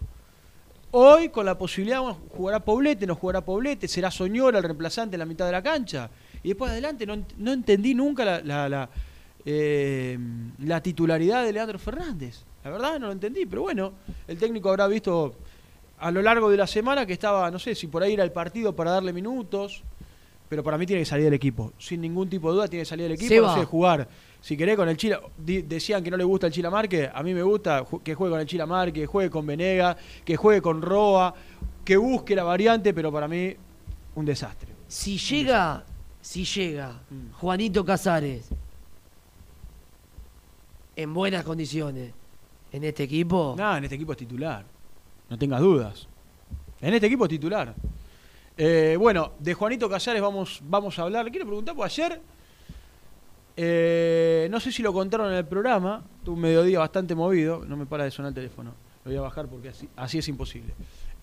Hoy, 0.91 1.29
con 1.29 1.47
la 1.47 1.57
posibilidad, 1.57 2.01
bueno, 2.01 2.19
jugará 2.37 2.59
Poblete, 2.59 3.07
no 3.07 3.15
jugará 3.15 3.41
Poblete, 3.41 3.87
será 3.87 4.11
Soñora 4.11 4.59
el 4.59 4.63
reemplazante 4.63 5.15
en 5.15 5.19
la 5.21 5.25
mitad 5.25 5.47
de 5.47 5.53
la 5.53 5.63
cancha. 5.63 6.07
Y 6.43 6.49
después 6.49 6.69
adelante 6.69 7.07
no, 7.07 7.17
no 7.37 7.51
entendí 7.51 7.95
nunca 7.95 8.25
la, 8.25 8.41
la, 8.41 8.69
la, 8.69 8.89
eh, 9.43 10.19
la 10.59 10.83
titularidad 10.83 11.43
de 11.45 11.53
Leandro 11.53 11.79
Fernández. 11.79 12.43
La 12.63 12.69
verdad 12.71 12.99
no 12.99 13.07
lo 13.07 13.11
entendí, 13.13 13.45
pero 13.45 13.63
bueno, 13.63 13.93
el 14.27 14.37
técnico 14.37 14.69
habrá 14.69 14.87
visto 14.87 15.35
a 15.99 16.11
lo 16.11 16.21
largo 16.21 16.49
de 16.49 16.57
la 16.57 16.67
semana 16.67 17.05
que 17.05 17.13
estaba, 17.13 17.49
no 17.51 17.59
sé 17.59 17.75
si 17.75 17.87
por 17.87 18.03
ahí 18.03 18.13
era 18.13 18.23
el 18.23 18.31
partido 18.31 18.75
para 18.75 18.91
darle 18.91 19.13
minutos, 19.13 19.83
pero 20.49 20.63
para 20.63 20.77
mí 20.77 20.85
tiene 20.85 21.01
que 21.01 21.05
salir 21.05 21.25
del 21.25 21.33
equipo. 21.33 21.73
Sin 21.77 22.01
ningún 22.01 22.29
tipo 22.29 22.49
de 22.49 22.55
duda 22.55 22.67
tiene 22.67 22.81
que 22.81 22.89
salir 22.89 23.03
del 23.03 23.13
equipo, 23.13 23.41
no 23.41 23.55
sé, 23.55 23.65
jugar. 23.65 24.07
Si 24.41 24.57
querés 24.57 24.75
con 24.75 24.89
el 24.89 24.97
Chila, 24.97 25.21
decían 25.37 26.03
que 26.03 26.11
no 26.11 26.17
le 26.17 26.23
gusta 26.23 26.47
el 26.47 26.53
Chila 26.53 26.69
Marque, 26.69 27.09
a 27.13 27.23
mí 27.23 27.33
me 27.33 27.43
gusta 27.43 27.85
que 28.03 28.15
juegue 28.15 28.31
con 28.31 28.39
el 28.39 28.47
Chila 28.47 28.65
Marque, 28.65 29.01
que 29.01 29.05
juegue 29.07 29.29
con 29.29 29.45
Venega, 29.45 29.95
que 30.25 30.35
juegue 30.35 30.61
con 30.61 30.81
Roa, 30.81 31.33
que 31.85 31.97
busque 31.97 32.35
la 32.35 32.43
variante, 32.43 32.93
pero 32.93 33.11
para 33.11 33.27
mí 33.27 33.55
un 34.15 34.25
desastre. 34.25 34.69
Si 34.87 35.17
llega, 35.17 35.85
si 36.19 36.43
llega 36.43 36.99
Mm. 37.09 37.31
Juanito 37.33 37.85
Casares 37.85 38.49
en 40.95 41.13
buenas 41.13 41.43
condiciones 41.43 42.13
en 42.71 42.83
este 42.83 43.03
equipo, 43.03 43.55
Nada, 43.57 43.77
en 43.77 43.83
este 43.83 43.95
equipo 43.95 44.13
es 44.13 44.17
titular. 44.17 44.65
No 45.29 45.37
tengas 45.37 45.61
dudas. 45.61 46.07
En 46.79 46.93
este 46.93 47.07
equipo 47.07 47.25
es 47.25 47.29
titular. 47.29 47.73
Eh, 48.57 48.95
bueno, 48.99 49.31
de 49.39 49.53
Juanito 49.53 49.89
Casares 49.89 50.21
vamos, 50.21 50.61
vamos 50.63 50.97
a 50.99 51.03
hablar. 51.03 51.25
Le 51.25 51.31
quiero 51.31 51.45
preguntar, 51.45 51.75
pues 51.75 51.97
ayer, 51.97 52.21
eh, 53.55 54.47
no 54.51 54.59
sé 54.59 54.71
si 54.71 54.81
lo 54.81 54.93
contaron 54.93 55.31
en 55.31 55.37
el 55.37 55.45
programa, 55.45 56.03
tuve 56.23 56.35
un 56.35 56.41
mediodía 56.41 56.79
bastante 56.79 57.15
movido, 57.15 57.63
no 57.65 57.77
me 57.77 57.85
para 57.85 58.05
de 58.05 58.11
sonar 58.11 58.29
el 58.29 58.35
teléfono, 58.35 58.73
lo 59.03 59.11
voy 59.11 59.17
a 59.17 59.21
bajar 59.21 59.47
porque 59.47 59.69
así, 59.69 59.87
así 59.95 60.17
es 60.19 60.27
imposible. 60.27 60.73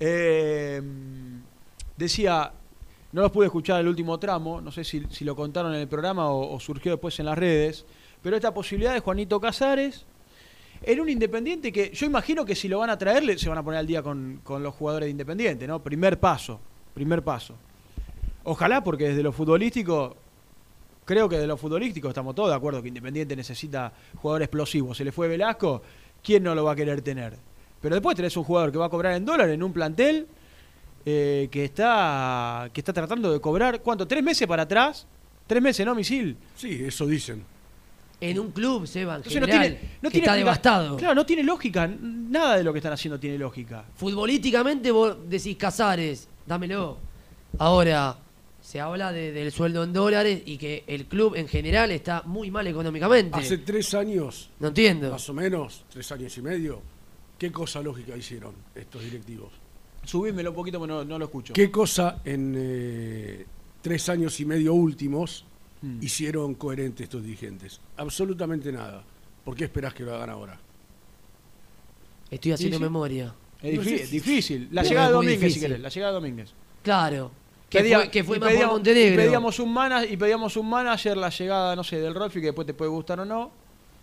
Eh, 0.00 0.82
decía, 1.96 2.52
no 3.12 3.22
los 3.22 3.30
pude 3.30 3.46
escuchar 3.46 3.80
el 3.80 3.88
último 3.88 4.18
tramo, 4.18 4.61
no 4.61 4.70
sé 4.70 4.84
si, 4.84 5.04
si 5.11 5.24
lo 5.24 5.34
contaron 5.34 5.74
en 5.74 5.80
el 5.80 5.88
programa 5.88 6.30
o, 6.30 6.54
o 6.54 6.61
surgió 6.61 6.92
después 6.92 7.18
en 7.20 7.26
las 7.26 7.38
redes, 7.38 7.87
pero 8.22 8.37
esta 8.37 8.52
posibilidad 8.52 8.94
de 8.94 9.00
Juanito 9.00 9.40
Casares 9.40 10.06
en 10.83 11.01
un 11.01 11.09
Independiente 11.09 11.73
que 11.73 11.91
yo 11.93 12.07
imagino 12.07 12.45
que 12.45 12.55
si 12.55 12.69
lo 12.69 12.79
van 12.79 12.91
a 12.91 12.99
traerle 12.99 13.38
se 13.38 13.49
van 13.49 13.59
a 13.59 13.62
poner 13.62 13.81
al 13.81 13.87
día 13.87 14.03
con, 14.03 14.41
con 14.43 14.62
los 14.62 14.75
jugadores 14.75 15.07
de 15.07 15.11
Independiente, 15.11 15.67
¿no? 15.67 15.83
Primer 15.83 16.19
paso, 16.19 16.61
primer 16.95 17.23
paso. 17.23 17.55
Ojalá 18.45 18.83
porque 18.83 19.09
desde 19.09 19.23
lo 19.23 19.33
futbolístico, 19.33 20.17
creo 21.05 21.29
que 21.29 21.38
de 21.38 21.47
lo 21.47 21.57
futbolístico 21.57 22.09
estamos 22.09 22.35
todos 22.35 22.51
de 22.51 22.57
acuerdo 22.57 22.81
que 22.81 22.88
Independiente 22.88 23.37
necesita 23.37 23.93
jugador 24.17 24.43
explosivo. 24.43 24.95
Se 24.95 25.05
le 25.05 25.12
fue 25.12 25.29
Velasco, 25.29 25.83
¿quién 26.23 26.43
no 26.43 26.55
lo 26.55 26.64
va 26.64 26.73
a 26.73 26.77
querer 26.77 27.03
tener? 27.03 27.37
Pero 27.81 27.95
después 27.95 28.17
tenés 28.17 28.37
un 28.37 28.45
jugador 28.45 28.73
que 28.73 28.79
va 28.79 28.87
a 28.87 28.88
cobrar 28.88 29.14
en 29.14 29.25
dólar 29.25 29.51
en 29.51 29.62
un 29.62 29.73
plantel 29.73 30.27
eh, 31.05 31.49
que, 31.51 31.64
está, 31.64 32.71
que 32.73 32.81
está 32.81 32.93
tratando 32.93 33.33
de 33.33 33.41
cobrar, 33.41 33.81
¿cuánto? 33.83 34.07
¿Tres 34.07 34.23
meses 34.23 34.47
para 34.47 34.64
atrás? 34.64 35.07
¿Tres 35.47 35.62
meses, 35.62 35.87
no, 35.87 35.95
misil? 35.95 36.37
Sí, 36.57 36.85
eso 36.85 37.07
dicen. 37.07 37.45
En 38.20 38.38
un 38.40 38.50
club, 38.50 38.87
Seba, 38.87 39.12
en 39.14 39.18
Entonces 39.18 39.40
no 39.40 39.46
tiene, 39.46 39.68
no 39.68 39.74
que 39.74 39.78
tiene 39.78 40.02
está 40.02 40.18
explica- 40.18 40.35
devastado. 40.37 40.96
Claro, 40.96 41.14
no 41.14 41.24
tiene 41.24 41.44
lógica. 41.44 41.87
Nada 41.87 42.57
de 42.57 42.64
lo 42.64 42.72
que 42.72 42.81
están 42.81 42.92
haciendo 42.92 43.18
tiene 43.20 43.38
lógica. 43.38 43.85
Futbolísticamente 43.94 44.90
vos 44.90 45.16
decís 45.28 45.57
Casares, 45.57 46.26
dámelo. 46.44 46.98
Ahora, 47.59 48.16
se 48.61 48.81
habla 48.81 49.12
de- 49.12 49.31
del 49.33 49.52
sueldo 49.52 49.85
en 49.85 49.92
dólares 49.92 50.42
y 50.46 50.59
que 50.59 50.83
el 50.88 51.07
club 51.07 51.37
en 51.37 51.46
general 51.46 51.90
está 51.92 52.22
muy 52.26 52.50
mal 52.50 52.66
económicamente. 52.66 53.38
Hace 53.38 53.59
tres 53.59 53.94
años, 53.94 54.50
No 54.59 54.68
entiendo. 54.68 55.11
más 55.12 55.28
o 55.31 55.35
menos, 55.35 55.85
tres 55.88 56.11
años 56.11 56.37
y 56.37 56.42
medio, 56.42 56.83
¿qué 57.38 57.52
cosa 57.52 57.81
lógica 57.81 58.16
hicieron 58.16 58.52
estos 58.74 59.02
directivos? 59.04 59.52
Subímelo 60.04 60.50
un 60.50 60.57
poquito 60.57 60.78
porque 60.81 60.92
no, 60.92 61.04
no 61.04 61.18
lo 61.18 61.26
escucho. 61.26 61.52
¿Qué 61.52 61.70
cosa 61.70 62.20
en 62.24 62.54
eh, 62.59 63.46
tres 63.81 64.09
años 64.09 64.38
y 64.40 64.44
medio 64.44 64.74
últimos 64.74 65.44
Mm. 65.83 66.03
hicieron 66.03 66.55
coherentes 66.55 67.05
estos 67.05 67.23
dirigentes? 67.23 67.81
Absolutamente 67.97 68.73
nada. 68.73 69.03
¿Por 69.45 69.55
qué 69.55 69.64
esperás 69.64 69.95
que 69.95 70.03
lo 70.05 70.14
hagan 70.14 70.31
ahora? 70.31 70.59
Estoy 72.31 72.53
haciendo 72.53 72.77
sí. 72.79 72.83
memoria. 72.83 73.35
Es 73.62 73.75
No 73.75 73.83
difí- 73.83 73.99
sé. 73.99 74.07
difícil. 74.07 74.69
La 74.73 74.83
No, 74.83 74.88
llegada 74.88 75.07
de 75.09 75.12
Domínguez, 75.14 75.38
si 75.41 75.45
difícil. 75.47 75.62
querés. 75.62 75.81
La 75.81 75.88
llegada 75.88 76.12
de 76.12 76.14
Domínguez. 76.21 76.51
Claro. 76.83 77.31
Que 77.71 77.81
Pedía- 77.81 77.99
fue, 78.01 78.11
que 78.11 78.25
fue 78.25 78.37
y 78.37 78.41
más 78.41 78.49
pedíamos- 78.51 78.67
por 78.71 78.77
Montenegro. 78.79 79.14
Y 79.23 79.27
pedíamos, 79.27 79.59
un 79.59 79.73
mana- 79.73 80.05
y 80.07 80.17
pedíamos 80.17 80.57
un 80.57 80.69
manager, 80.71 81.17
la 81.17 81.29
llegada, 81.29 81.77
no 81.77 81.85
sé, 81.85 81.99
del 82.01 82.14
Rolfi, 82.14 82.41
que 82.41 82.47
después 82.47 82.67
te 82.67 82.75
puede 82.75 82.91
gustar 82.91 83.21
o 83.21 83.25
no. 83.25 83.51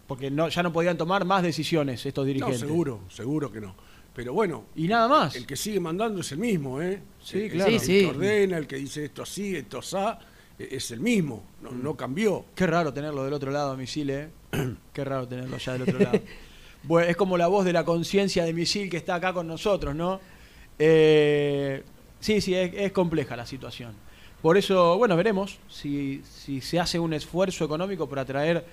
Porque 0.08 0.30
no, 0.30 0.50
ya 0.50 0.62
no 0.62 0.72
podían 0.72 0.98
tomar 0.98 1.26
más 1.26 1.42
decisiones 1.42 2.06
estos 2.06 2.24
No, 2.24 2.28
dirigentes. 2.28 2.60
seguro, 2.60 3.02
seguro 3.10 3.52
que 3.52 3.60
no. 3.62 3.76
Pero 4.16 4.34
bueno, 4.34 4.66
Y 4.76 4.88
nada 4.88 5.08
más. 5.08 5.36
el 5.36 5.48
que 5.48 5.56
sigue 5.56 5.80
mandando 5.80 6.22
es 6.22 6.32
el 6.32 6.38
mismo, 6.38 6.80
¿eh? 6.82 7.02
Sí, 7.24 7.40
El- 7.44 7.52
claro. 7.52 7.72
El 7.72 7.80
Sí, 7.80 7.88
que 7.88 8.00
sí. 8.02 8.06
ordena, 8.06 8.58
el 8.60 8.68
que 8.68 8.76
dice 8.76 9.06
esto 9.06 9.24
así, 9.24 9.56
esto 9.56 9.80
asá, 9.80 10.20
eh, 10.20 10.26
es 10.58 10.92
el 10.92 11.00
mismo. 11.00 11.44
No, 11.62 11.72
Mm. 11.72 11.84
no 11.84 11.96
cambió. 11.96 12.46
Qué 12.56 12.66
raro 12.68 12.94
tenerlo 12.94 13.24
del 13.24 13.34
otro 13.34 13.52
lado, 13.52 13.76
Misil, 13.78 14.10
¿eh? 14.10 14.30
Qué 14.94 15.04
raro 15.04 15.28
tenerlo 15.28 15.58
ya 15.58 15.74
del 15.74 15.82
otro 15.84 16.00
lado. 16.00 16.20
Bueno, 16.88 17.10
es 17.10 17.18
como 17.18 17.36
la 17.36 17.48
voz 17.48 17.66
de 17.66 17.74
la 17.74 17.84
conciencia 17.84 18.44
de 18.46 18.54
Misil 18.54 18.92
que 18.92 18.98
está 18.98 19.16
acá 19.16 19.34
con 19.34 19.48
nosotros, 19.48 19.96
¿no? 19.96 20.20
Eh, 20.78 21.82
sí, 22.20 22.42
sí, 22.42 22.54
es, 22.54 22.72
es 22.76 22.92
compleja 22.92 23.36
la 23.36 23.46
situación. 23.48 23.94
Por 24.42 24.56
eso, 24.56 24.96
bueno, 24.98 25.16
veremos 25.16 25.58
si, 25.68 26.22
si 26.24 26.62
se 26.62 26.80
hace 26.80 27.00
un 27.00 27.14
esfuerzo 27.14 27.66
económico 27.66 28.08
para 28.08 28.22
atraer 28.22 28.64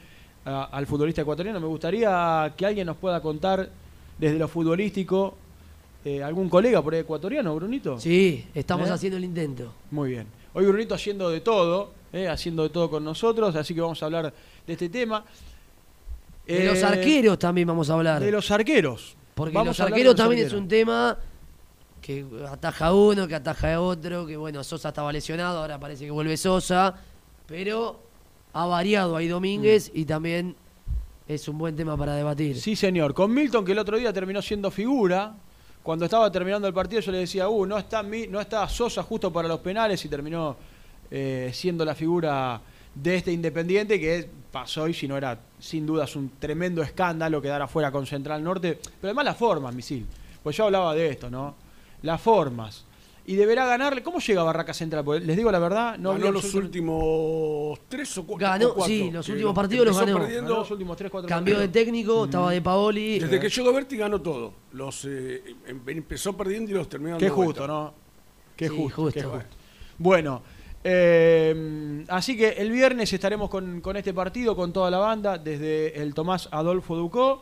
a- 0.44 0.64
al 0.64 0.86
futbolista 0.86 1.22
ecuatoriano. 1.22 1.58
Me 1.58 1.66
gustaría 1.68 2.52
que 2.54 2.66
alguien 2.66 2.86
nos 2.86 2.98
pueda 2.98 3.22
contar 3.22 3.70
desde 4.18 4.38
lo 4.38 4.46
futbolístico, 4.46 5.34
eh, 6.04 6.22
algún 6.22 6.50
colega 6.50 6.82
por 6.82 6.92
ahí 6.92 7.00
ecuatoriano, 7.00 7.54
Brunito. 7.54 7.98
Sí, 7.98 8.44
estamos 8.54 8.90
¿Eh? 8.90 8.92
haciendo 8.92 9.16
el 9.16 9.24
intento. 9.24 9.72
Muy 9.90 10.10
bien. 10.10 10.26
Hoy 10.54 10.66
Brunito 10.66 10.94
haciendo 10.94 11.30
de 11.30 11.40
todo, 11.40 11.92
eh, 12.12 12.28
haciendo 12.28 12.62
de 12.62 12.68
todo 12.68 12.90
con 12.90 13.04
nosotros, 13.04 13.54
así 13.56 13.74
que 13.74 13.80
vamos 13.80 14.02
a 14.02 14.06
hablar 14.06 14.32
de 14.66 14.72
este 14.72 14.88
tema. 14.88 15.24
De 16.46 16.62
Eh, 16.62 16.66
los 16.66 16.82
arqueros 16.82 17.38
también 17.38 17.66
vamos 17.68 17.88
a 17.88 17.94
hablar. 17.94 18.22
De 18.22 18.30
los 18.30 18.50
arqueros. 18.50 19.16
Porque 19.34 19.54
Vamos 19.54 19.78
los 19.78 19.80
a 19.80 19.84
arqueros 19.84 20.12
los 20.12 20.16
también 20.16 20.46
es 20.46 20.52
un 20.52 20.68
tema 20.68 21.16
que 22.02 22.26
ataja 22.50 22.92
uno, 22.92 23.26
que 23.26 23.34
ataja 23.34 23.74
a 23.74 23.80
otro, 23.80 24.26
que 24.26 24.36
bueno, 24.36 24.62
Sosa 24.62 24.88
estaba 24.88 25.12
lesionado, 25.12 25.60
ahora 25.60 25.78
parece 25.78 26.04
que 26.04 26.10
vuelve 26.10 26.36
Sosa, 26.36 26.96
pero 27.46 28.00
ha 28.52 28.66
variado 28.66 29.16
ahí 29.16 29.28
Domínguez 29.28 29.90
y 29.94 30.04
también 30.04 30.54
es 31.28 31.48
un 31.48 31.56
buen 31.56 31.76
tema 31.76 31.96
para 31.96 32.14
debatir. 32.14 32.60
Sí, 32.60 32.76
señor. 32.76 33.14
Con 33.14 33.32
Milton, 33.32 33.64
que 33.64 33.72
el 33.72 33.78
otro 33.78 33.96
día 33.96 34.12
terminó 34.12 34.42
siendo 34.42 34.70
figura. 34.70 35.34
Cuando 35.82 36.04
estaba 36.04 36.30
terminando 36.30 36.68
el 36.68 36.74
partido, 36.74 37.00
yo 37.00 37.10
le 37.12 37.18
decía, 37.18 37.48
uh, 37.48 37.66
no 37.66 37.76
está, 37.78 38.02
Mi- 38.02 38.26
no 38.28 38.40
está 38.40 38.68
Sosa 38.68 39.02
justo 39.02 39.32
para 39.32 39.48
los 39.48 39.58
penales 39.60 40.04
y 40.04 40.08
terminó 40.08 40.56
eh, 41.10 41.50
siendo 41.52 41.84
la 41.84 41.94
figura 41.94 42.60
de 42.94 43.16
este 43.16 43.32
Independiente 43.32 43.98
que 43.98 44.28
pasó 44.52 44.86
y 44.86 44.94
si 44.94 45.08
no 45.08 45.16
era 45.16 45.38
sin 45.58 45.84
dudas 45.86 46.14
un 46.14 46.30
tremendo 46.38 46.82
escándalo 46.82 47.40
quedar 47.42 47.62
afuera 47.62 47.90
con 47.90 48.06
Central 48.06 48.44
Norte. 48.44 48.78
Pero 48.82 49.08
además 49.08 49.24
las 49.24 49.36
formas, 49.36 49.74
Misil. 49.74 50.06
Pues 50.42 50.56
yo 50.56 50.66
hablaba 50.66 50.94
de 50.94 51.08
esto, 51.08 51.30
¿no? 51.30 51.54
Las 52.02 52.20
formas. 52.20 52.84
Y 53.24 53.36
deberá 53.36 53.64
ganarle. 53.66 54.02
¿Cómo 54.02 54.18
llega 54.18 54.42
Barraca 54.42 54.74
Central? 54.74 55.04
Porque 55.04 55.24
les 55.24 55.36
digo 55.36 55.50
la 55.52 55.58
verdad, 55.60 55.96
no 55.98 56.12
Ganó 56.12 56.32
los 56.32 56.52
últimos 56.54 57.78
tres 57.88 58.16
o 58.18 58.26
cu- 58.26 58.36
Ganó, 58.36 58.74
cuatro. 58.74 58.86
sí, 58.94 59.10
los 59.10 59.28
últimos 59.28 59.54
partidos 59.54 59.86
los 59.86 59.98
ganó. 59.98 60.18
ganó 60.18 60.48
los 60.48 60.70
últimos 60.70 60.96
tres, 60.96 61.10
cuatro 61.10 61.28
Cambió 61.28 61.58
de 61.58 61.68
técnico, 61.68 62.24
estaba 62.24 62.50
de 62.50 62.60
Paoli. 62.60 63.18
Desde 63.20 63.38
que 63.40 63.48
llegó 63.48 63.72
Berti 63.72 63.96
ganó 63.96 64.20
todo. 64.20 64.52
Los 64.72 65.04
eh, 65.04 65.42
em- 65.66 65.80
empezó 65.86 66.36
perdiendo 66.36 66.70
y 66.70 66.74
los 66.74 66.88
terminó 66.88 67.18
Qué 67.18 67.28
justo, 67.28 67.44
vuelta. 67.44 67.66
¿no? 67.66 67.94
Qué 68.56 68.68
Sí, 68.68 68.76
justo, 68.76 69.02
justo. 69.02 69.20
qué 69.20 69.26
justo. 69.26 69.48
Bueno, 69.98 70.42
eh, 70.84 72.04
así 72.08 72.36
que 72.36 72.48
el 72.50 72.70
viernes 72.70 73.12
estaremos 73.12 73.48
con, 73.50 73.80
con 73.80 73.96
este 73.96 74.12
partido, 74.14 74.56
con 74.56 74.72
toda 74.72 74.90
la 74.90 74.98
banda, 74.98 75.38
desde 75.38 76.00
el 76.00 76.14
Tomás 76.14 76.48
Adolfo 76.50 76.96
Ducó. 76.96 77.40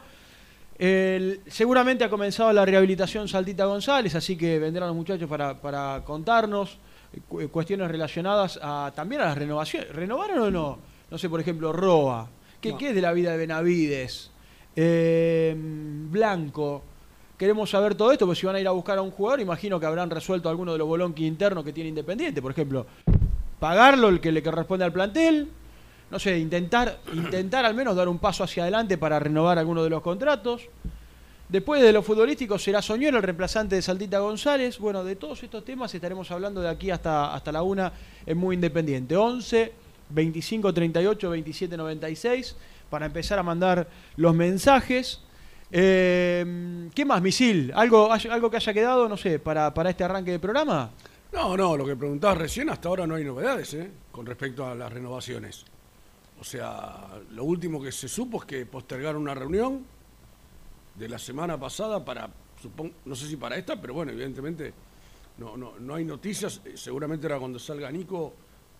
El- 0.78 1.40
seguramente 1.46 2.04
ha 2.04 2.10
comenzado 2.10 2.52
la 2.52 2.64
rehabilitación 2.64 3.28
Saltita 3.28 3.66
González, 3.66 4.14
así 4.14 4.36
que 4.36 4.58
vendrán 4.58 4.88
los 4.88 4.96
muchachos 4.96 5.28
para, 5.28 5.60
para 5.60 6.02
contarnos 6.04 6.78
eh, 7.12 7.20
cu- 7.28 7.48
cuestiones 7.50 7.90
relacionadas 7.90 8.58
a, 8.62 8.90
también 8.94 9.20
a 9.20 9.26
las 9.26 9.38
renovaciones. 9.38 9.90
¿Renovaron 9.94 10.38
o 10.38 10.50
no? 10.50 10.78
No 11.10 11.18
sé, 11.18 11.28
por 11.28 11.40
ejemplo, 11.40 11.72
Roa. 11.72 12.28
¿Qué, 12.60 12.72
No. 12.72 12.78
qué 12.78 12.88
es 12.90 12.94
de 12.94 13.00
la 13.02 13.12
vida 13.12 13.32
de 13.32 13.36
Benavides? 13.38 14.30
Eh, 14.76 15.54
Blanco. 15.56 16.82
Queremos 17.40 17.70
saber 17.70 17.94
todo 17.94 18.12
esto, 18.12 18.26
porque 18.26 18.38
si 18.38 18.44
van 18.44 18.56
a 18.56 18.60
ir 18.60 18.68
a 18.68 18.70
buscar 18.72 18.98
a 18.98 19.00
un 19.00 19.10
jugador, 19.10 19.40
imagino 19.40 19.80
que 19.80 19.86
habrán 19.86 20.10
resuelto 20.10 20.50
alguno 20.50 20.72
de 20.72 20.78
los 20.78 20.86
bolonquis 20.86 21.26
internos 21.26 21.64
que 21.64 21.72
tiene 21.72 21.88
Independiente. 21.88 22.42
Por 22.42 22.52
ejemplo, 22.52 22.84
pagarlo 23.58 24.10
el 24.10 24.20
que 24.20 24.30
le 24.30 24.42
corresponde 24.42 24.84
al 24.84 24.92
plantel. 24.92 25.48
No 26.10 26.18
sé, 26.18 26.38
intentar, 26.38 26.98
intentar 27.14 27.64
al 27.64 27.72
menos 27.72 27.96
dar 27.96 28.10
un 28.10 28.18
paso 28.18 28.44
hacia 28.44 28.64
adelante 28.64 28.98
para 28.98 29.18
renovar 29.18 29.58
alguno 29.58 29.82
de 29.82 29.88
los 29.88 30.02
contratos. 30.02 30.68
Después 31.48 31.80
de 31.80 31.94
lo 31.94 32.02
futbolístico 32.02 32.58
será 32.58 32.82
Soñero, 32.82 33.16
el 33.16 33.22
reemplazante 33.22 33.74
de 33.74 33.80
Saltita 33.80 34.18
González. 34.18 34.78
Bueno, 34.78 35.02
de 35.02 35.16
todos 35.16 35.42
estos 35.42 35.64
temas 35.64 35.94
estaremos 35.94 36.30
hablando 36.30 36.60
de 36.60 36.68
aquí 36.68 36.90
hasta, 36.90 37.34
hasta 37.34 37.50
la 37.52 37.62
una 37.62 37.90
en 38.26 38.36
Muy 38.36 38.54
Independiente. 38.54 39.16
11 39.16 39.72
25 40.10 40.74
38 40.74 41.30
27 41.30 41.74
96 41.78 42.56
para 42.90 43.06
empezar 43.06 43.38
a 43.38 43.42
mandar 43.42 43.88
los 44.16 44.34
mensajes. 44.34 45.22
Eh, 45.72 46.88
¿Qué 46.94 47.04
más, 47.04 47.22
Misil? 47.22 47.72
¿Algo, 47.74 48.10
¿Algo 48.12 48.50
que 48.50 48.56
haya 48.56 48.72
quedado, 48.74 49.08
no 49.08 49.16
sé, 49.16 49.38
para, 49.38 49.72
para 49.72 49.90
este 49.90 50.04
arranque 50.04 50.32
de 50.32 50.38
programa? 50.38 50.90
No, 51.32 51.56
no, 51.56 51.76
lo 51.76 51.86
que 51.86 51.94
preguntabas 51.94 52.38
recién, 52.38 52.70
hasta 52.70 52.88
ahora 52.88 53.06
no 53.06 53.14
hay 53.14 53.24
novedades 53.24 53.72
¿eh? 53.74 53.90
con 54.10 54.26
respecto 54.26 54.66
a 54.66 54.74
las 54.74 54.92
renovaciones. 54.92 55.64
O 56.40 56.44
sea, 56.44 57.06
lo 57.30 57.44
último 57.44 57.80
que 57.80 57.92
se 57.92 58.08
supo 58.08 58.38
es 58.40 58.44
que 58.46 58.66
postergaron 58.66 59.22
una 59.22 59.34
reunión 59.34 59.84
de 60.96 61.08
la 61.08 61.18
semana 61.18 61.58
pasada 61.60 62.04
para, 62.04 62.28
supon- 62.62 62.92
no 63.04 63.14
sé 63.14 63.28
si 63.28 63.36
para 63.36 63.56
esta, 63.56 63.80
pero 63.80 63.94
bueno, 63.94 64.10
evidentemente 64.10 64.72
no, 65.38 65.56
no, 65.56 65.74
no 65.78 65.94
hay 65.94 66.04
noticias. 66.04 66.62
Eh, 66.64 66.72
Seguramente 66.76 67.26
era 67.26 67.38
cuando 67.38 67.58
salga 67.60 67.90
Nico. 67.92 68.34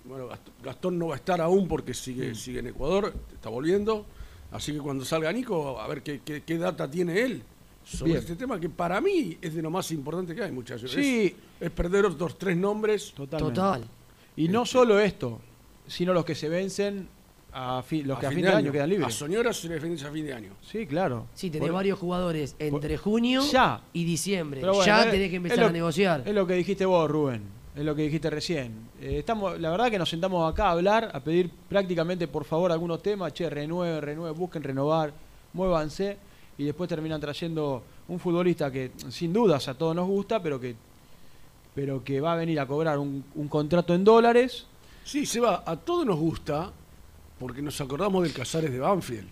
Bueno, 0.05 0.29
Gast- 0.29 0.50
Gastón 0.62 0.98
no 0.98 1.09
va 1.09 1.14
a 1.14 1.18
estar 1.18 1.40
aún 1.40 1.68
porque 1.68 1.94
sigue, 1.94 2.35
sigue 2.35 2.59
en 2.61 2.68
Ecuador, 2.68 3.12
está 3.33 3.48
volviendo. 3.50 4.07
Así 4.52 4.72
que 4.72 4.78
cuando 4.78 5.04
salga 5.04 5.32
Nico, 5.32 5.80
a 5.80 5.86
ver 5.88 6.02
qué, 6.02 6.20
qué- 6.24 6.42
qué 6.42 6.58
data 6.58 6.90
tiene 6.90 7.20
él 7.20 7.42
sobre 7.84 8.12
Bien. 8.12 8.18
este 8.18 8.36
tema, 8.36 8.58
que 8.60 8.68
para 8.68 9.00
mí 9.00 9.36
es 9.40 9.54
de 9.54 9.62
lo 9.62 9.70
más 9.70 9.90
importante 9.92 10.34
que 10.34 10.42
hay, 10.42 10.52
muchachos. 10.52 10.90
Sí. 10.90 11.34
Es, 11.60 11.66
es 11.66 11.70
perder 11.70 12.04
otros 12.06 12.36
tres 12.38 12.56
nombres. 12.56 13.12
Totalmente. 13.12 13.54
Total. 13.54 13.84
Y 14.36 14.48
no 14.48 14.64
solo 14.66 14.98
esto, 15.00 15.40
sino 15.86 16.12
los 16.12 16.24
que 16.24 16.34
se 16.34 16.48
vencen, 16.48 17.08
a 17.52 17.82
fi- 17.82 18.02
los 18.04 18.18
que 18.18 18.26
a 18.26 18.30
fin 18.30 18.42
de 18.42 18.48
año, 18.48 18.70
quedan 18.70 18.84
A 18.84 18.86
libres. 18.86 19.14
Soñora 19.14 19.52
se 19.52 19.66
le 19.68 19.74
defiende 19.74 20.04
a 20.06 20.10
fin 20.10 20.24
de 20.24 20.32
año. 20.32 20.52
Sí, 20.62 20.86
claro. 20.86 21.26
Sí, 21.34 21.50
tenés 21.50 21.66
Por- 21.66 21.74
varios 21.74 21.98
jugadores 21.98 22.54
entre 22.60 22.96
junio 22.96 23.42
Ya. 23.50 23.82
y 23.92 24.04
diciembre. 24.04 24.60
Bueno, 24.60 24.84
ya 24.84 25.04
es- 25.04 25.10
tenés 25.10 25.30
que 25.30 25.36
empezar 25.36 25.58
lo- 25.58 25.66
a 25.66 25.72
negociar. 25.72 26.22
Es 26.26 26.34
lo 26.34 26.46
que 26.46 26.54
dijiste 26.54 26.84
vos, 26.84 27.10
Rubén. 27.10 27.42
Es 27.81 27.87
lo 27.87 27.97
que 27.97 28.03
dijiste 28.03 28.29
recién. 28.29 28.90
Eh, 29.01 29.21
estamos, 29.21 29.59
la 29.59 29.71
verdad 29.71 29.90
que 29.90 29.99
nos 29.99 30.11
sentamos 30.11 30.53
acá 30.53 30.66
a 30.66 30.73
hablar, 30.73 31.11
a 31.14 31.21
pedir 31.21 31.49
prácticamente 31.66 32.29
por 32.29 32.45
favor 32.45 32.71
algunos 32.71 33.03
temas. 33.03 33.33
Che, 33.33 33.49
renueven, 33.49 34.03
renueven, 34.03 34.38
busquen 34.38 34.62
renovar, 34.62 35.14
muévanse. 35.55 36.19
Y 36.59 36.64
después 36.64 36.90
terminan 36.90 37.19
trayendo 37.23 37.83
un 38.09 38.21
futbolista 38.21 38.71
que 38.71 38.90
sin 39.09 39.33
dudas 39.33 39.66
a 39.66 39.73
todos 39.73 39.97
nos 39.97 40.07
gusta, 40.07 40.43
pero 40.43 40.61
que, 40.61 40.77
pero 41.75 42.05
que 42.05 42.21
va 42.21 42.35
a 42.35 42.37
venir 42.37 42.61
a 42.61 42.66
cobrar 42.66 42.99
un, 42.99 43.25
un 43.35 43.49
contrato 43.49 43.95
en 43.95 44.05
dólares. 44.05 44.66
Sí, 45.03 45.25
se 45.25 45.40
va. 45.40 45.62
A 45.64 45.75
todos 45.75 46.05
nos 46.05 46.19
gusta 46.19 46.71
porque 47.38 47.62
nos 47.62 47.81
acordamos 47.81 48.25
del 48.25 48.35
Casares 48.35 48.71
de 48.71 48.79
Banfield. 48.79 49.29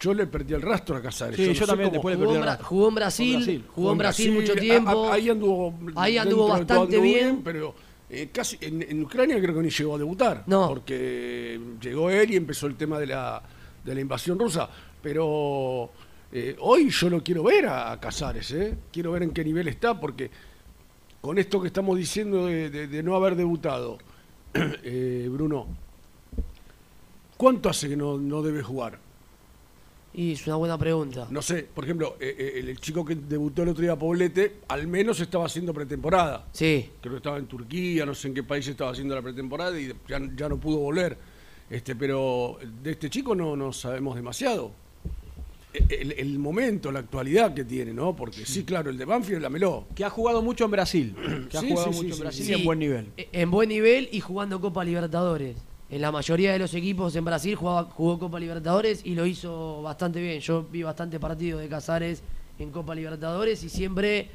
Yo 0.00 0.14
le 0.14 0.26
perdí 0.26 0.54
el 0.54 0.62
rastro 0.62 0.96
a 0.96 1.02
Casares. 1.02 1.36
Sí, 1.36 1.46
no 1.48 1.52
yo 1.52 1.60
sé 1.60 1.66
también 1.66 1.92
después 1.92 2.14
le 2.14 2.16
Jugó 2.16 2.30
perdí 2.32 2.38
el 2.38 2.42
Bra- 2.42 2.50
rastro. 2.52 2.66
jugó 2.68 2.88
en 2.88 2.94
Brasil, 2.94 3.64
jugó 3.74 3.92
en 3.92 3.98
Brasil 3.98 4.32
mucho 4.32 4.52
a- 4.52 4.56
a- 4.56 4.58
tiempo. 4.58 5.12
ahí 5.12 5.28
anduvo, 5.28 5.74
Ahí 5.94 6.16
bastante 6.16 6.72
anduvo 6.74 7.02
bien. 7.02 7.40
pero 7.44 7.74
eh, 8.08 8.30
casi 8.32 8.56
en, 8.62 8.80
en 8.82 9.02
Ucrania 9.04 9.38
creo 9.40 9.54
que 9.54 9.60
ni 9.60 9.70
llegó 9.70 9.94
a 9.94 9.98
debutar. 9.98 10.44
No. 10.46 10.68
Porque 10.68 11.60
llegó 11.82 12.08
él 12.10 12.30
y 12.32 12.36
empezó 12.36 12.66
el 12.66 12.76
tema 12.76 12.98
de 12.98 13.06
la, 13.08 13.42
de 13.84 13.94
la 13.94 14.00
invasión 14.00 14.38
rusa. 14.38 14.68
Pero 15.02 15.90
eh, 16.32 16.56
hoy 16.60 16.88
yo 16.90 17.10
lo 17.10 17.22
quiero 17.22 17.42
ver 17.42 17.66
a, 17.66 17.92
a 17.92 18.00
Casares, 18.00 18.50
¿eh? 18.52 18.76
Quiero 18.90 19.12
ver 19.12 19.22
en 19.24 19.30
qué 19.32 19.44
nivel 19.44 19.68
está, 19.68 20.00
porque 20.00 20.30
con 21.20 21.38
esto 21.38 21.60
que 21.60 21.66
estamos 21.66 21.98
diciendo 21.98 22.46
de, 22.46 22.70
de- 22.70 22.86
de 22.88 23.02
no 23.02 23.14
haber 23.16 23.36
debutado, 23.36 23.98
eh, 24.54 25.28
Bruno, 25.30 25.66
¿cuánto 27.36 27.68
hace 27.68 27.88
que 27.88 27.96
no, 27.96 28.16
no 28.18 28.42
debe 28.42 28.62
jugar? 28.62 28.98
Y 30.12 30.32
es 30.32 30.44
una 30.46 30.56
buena 30.56 30.76
pregunta. 30.76 31.28
No 31.30 31.40
sé, 31.40 31.62
por 31.72 31.84
ejemplo, 31.84 32.16
eh, 32.18 32.34
eh, 32.36 32.52
el, 32.56 32.68
el 32.70 32.80
chico 32.80 33.04
que 33.04 33.14
debutó 33.14 33.62
el 33.62 33.68
otro 33.68 33.82
día, 33.82 33.96
Poblete, 33.96 34.56
al 34.68 34.88
menos 34.88 35.20
estaba 35.20 35.46
haciendo 35.46 35.72
pretemporada. 35.72 36.48
Sí. 36.52 36.90
Creo 37.00 37.12
que 37.12 37.16
estaba 37.18 37.38
en 37.38 37.46
Turquía, 37.46 38.04
no 38.04 38.14
sé 38.14 38.28
en 38.28 38.34
qué 38.34 38.42
país 38.42 38.66
estaba 38.66 38.90
haciendo 38.90 39.14
la 39.14 39.22
pretemporada 39.22 39.78
y 39.80 39.92
ya, 40.08 40.20
ya 40.36 40.48
no 40.48 40.58
pudo 40.58 40.78
volver. 40.78 41.16
Este, 41.70 41.94
pero 41.94 42.58
de 42.82 42.90
este 42.90 43.08
chico 43.08 43.36
no, 43.36 43.54
no 43.54 43.72
sabemos 43.72 44.16
demasiado. 44.16 44.72
E- 45.72 45.86
El, 46.00 46.12
el 46.18 46.38
momento, 46.40 46.90
la 46.90 46.98
actualidad 46.98 47.54
que 47.54 47.62
tiene, 47.64 47.94
¿no? 47.94 48.16
Porque 48.16 48.44
sí, 48.44 48.64
claro, 48.64 48.90
el 48.90 48.98
de 48.98 49.04
Banfield 49.04 49.40
la 49.40 49.48
meló. 49.50 49.86
Que 49.94 50.04
ha 50.04 50.10
jugado 50.10 50.42
mucho 50.42 50.64
en 50.64 50.72
Brasil. 50.72 51.14
Que 51.48 51.56
ha 51.56 51.60
Sí, 51.60 51.68
jugado 51.70 51.92
sí, 51.92 51.98
sí, 51.98 52.02
mucho 52.02 52.14
sí, 52.16 52.20
en 52.20 52.24
Brasil 52.24 52.44
sí. 52.46 52.50
y 52.50 52.54
en 52.56 52.64
buen 52.64 52.78
nivel. 52.80 53.06
Eh, 53.16 53.28
En 53.30 53.50
buen 53.52 53.68
nivel 53.68 54.08
y 54.10 54.18
jugando 54.18 54.60
Copa 54.60 54.82
Libertadores. 54.84 55.56
En 55.90 56.00
la 56.00 56.12
mayoría 56.12 56.52
de 56.52 56.58
los 56.60 56.72
equipos 56.74 57.14
en 57.16 57.24
Brasil 57.24 57.56
jugaba- 57.56 57.84
jugó 57.90 58.18
Copa 58.18 58.38
Libertadores 58.38 59.00
y 59.04 59.14
lo 59.14 59.26
hizo 59.26 59.82
bastante 59.82 60.20
bien. 60.20 60.40
Yo 60.40 60.64
vi 60.70 60.82
bastante 60.84 61.18
partidos 61.18 61.60
de 61.60 61.68
Casares 61.68 62.22
en 62.58 62.70
Copa 62.70 62.94
Libertadores 62.94 63.64
y 63.64 63.68
siempre, 63.68 64.28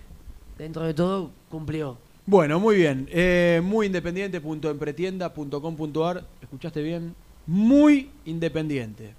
dentro 0.58 0.84
de 0.84 0.94
todo, 0.94 1.32
cumplió. 1.50 1.98
Bueno, 2.26 2.60
muy 2.60 2.76
bien. 2.76 3.08
Eh, 3.12 3.62
muy 3.64 3.86
independiente.empretienda.com.ar. 3.86 6.26
¿Escuchaste 6.42 6.82
bien? 6.82 7.16
Muy 7.48 8.10
independiente. 8.26 9.14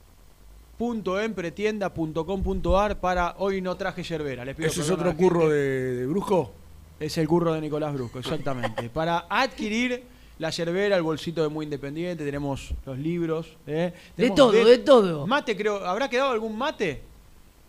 Punto 0.77 1.19
empretienda.com.ar 1.21 3.01
para 3.01 3.35
hoy 3.39 3.63
no 3.63 3.77
traje 3.77 4.03
yerbera. 4.03 4.45
Les 4.45 4.55
pido 4.57 4.69
¿Ese 4.69 4.81
es 4.83 4.91
otro 4.91 5.17
curro 5.17 5.49
de, 5.49 5.95
de 5.97 6.07
Brujo? 6.07 6.53
Es 7.01 7.17
el 7.19 7.27
curro 7.29 7.55
de 7.55 7.61
Nicolás 7.63 7.95
Brusco, 7.95 8.19
exactamente. 8.19 8.91
Para 8.95 9.25
adquirir 9.31 10.03
la 10.39 10.51
yerbera, 10.51 10.97
el 10.97 11.03
bolsito 11.03 11.43
de 11.43 11.49
Muy 11.49 11.65
Independiente, 11.65 12.25
tenemos 12.25 12.73
los 12.85 12.99
libros. 12.99 13.47
¿eh? 13.67 13.93
De 14.17 14.31
todo, 14.31 14.53
de 14.53 14.79
todo. 14.79 15.27
Mate, 15.27 15.57
creo. 15.57 15.85
¿Habrá 15.87 16.09
quedado 16.11 16.31
algún 16.31 16.57
mate? 16.59 17.01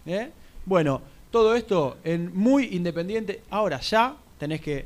¿Eh? 0.06 0.30
Bueno, 0.66 1.02
todo 1.32 1.56
esto 1.56 1.98
en 2.04 2.36
Muy 2.38 2.76
Independiente. 2.76 3.42
Ahora 3.50 3.80
ya 3.80 4.16
tenés 4.38 4.60
que, 4.62 4.86